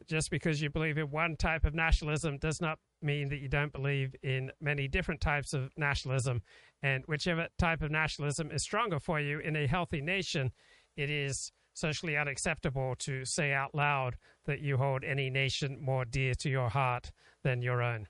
just 0.07 0.31
because 0.31 0.61
you 0.63 0.69
believe 0.71 0.97
in 0.97 1.11
one 1.11 1.35
type 1.35 1.63
of 1.63 1.75
nationalism 1.75 2.39
does 2.39 2.59
not 2.59 2.79
mean 3.03 3.29
that 3.29 3.37
you 3.37 3.47
don't 3.47 3.71
believe 3.71 4.15
in 4.23 4.51
many 4.59 4.87
different 4.87 5.21
types 5.21 5.53
of 5.53 5.69
nationalism. 5.77 6.41
And 6.81 7.03
whichever 7.05 7.49
type 7.59 7.83
of 7.83 7.91
nationalism 7.91 8.49
is 8.49 8.63
stronger 8.63 8.99
for 8.99 9.19
you 9.19 9.37
in 9.39 9.55
a 9.55 9.67
healthy 9.67 10.01
nation, 10.01 10.51
it 10.97 11.11
is 11.11 11.51
socially 11.81 12.15
unacceptable 12.15 12.95
to 12.99 13.25
say 13.25 13.51
out 13.51 13.73
loud 13.73 14.15
that 14.45 14.61
you 14.61 14.77
hold 14.77 15.03
any 15.03 15.29
nation 15.29 15.77
more 15.81 16.05
dear 16.05 16.35
to 16.35 16.49
your 16.49 16.69
heart 16.69 17.11
than 17.43 17.61
your 17.61 17.81
own. 17.81 18.07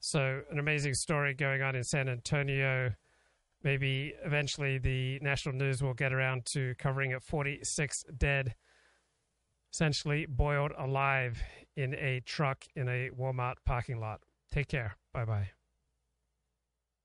So, 0.00 0.42
an 0.50 0.58
amazing 0.58 0.94
story 0.94 1.34
going 1.34 1.60
on 1.60 1.74
in 1.74 1.82
San 1.82 2.08
Antonio. 2.08 2.92
Maybe 3.64 4.14
eventually 4.24 4.78
the 4.78 5.18
national 5.20 5.56
news 5.56 5.82
will 5.82 5.94
get 5.94 6.12
around 6.12 6.46
to 6.46 6.76
covering 6.78 7.10
it 7.10 7.24
46 7.24 8.04
dead, 8.16 8.54
essentially 9.72 10.26
boiled 10.26 10.72
alive 10.78 11.42
in 11.76 11.94
a 11.94 12.20
truck 12.24 12.64
in 12.76 12.88
a 12.88 13.10
Walmart 13.10 13.56
parking 13.66 13.98
lot. 13.98 14.20
Take 14.52 14.68
care. 14.68 14.96
Bye 15.12 15.24
bye. 15.24 15.57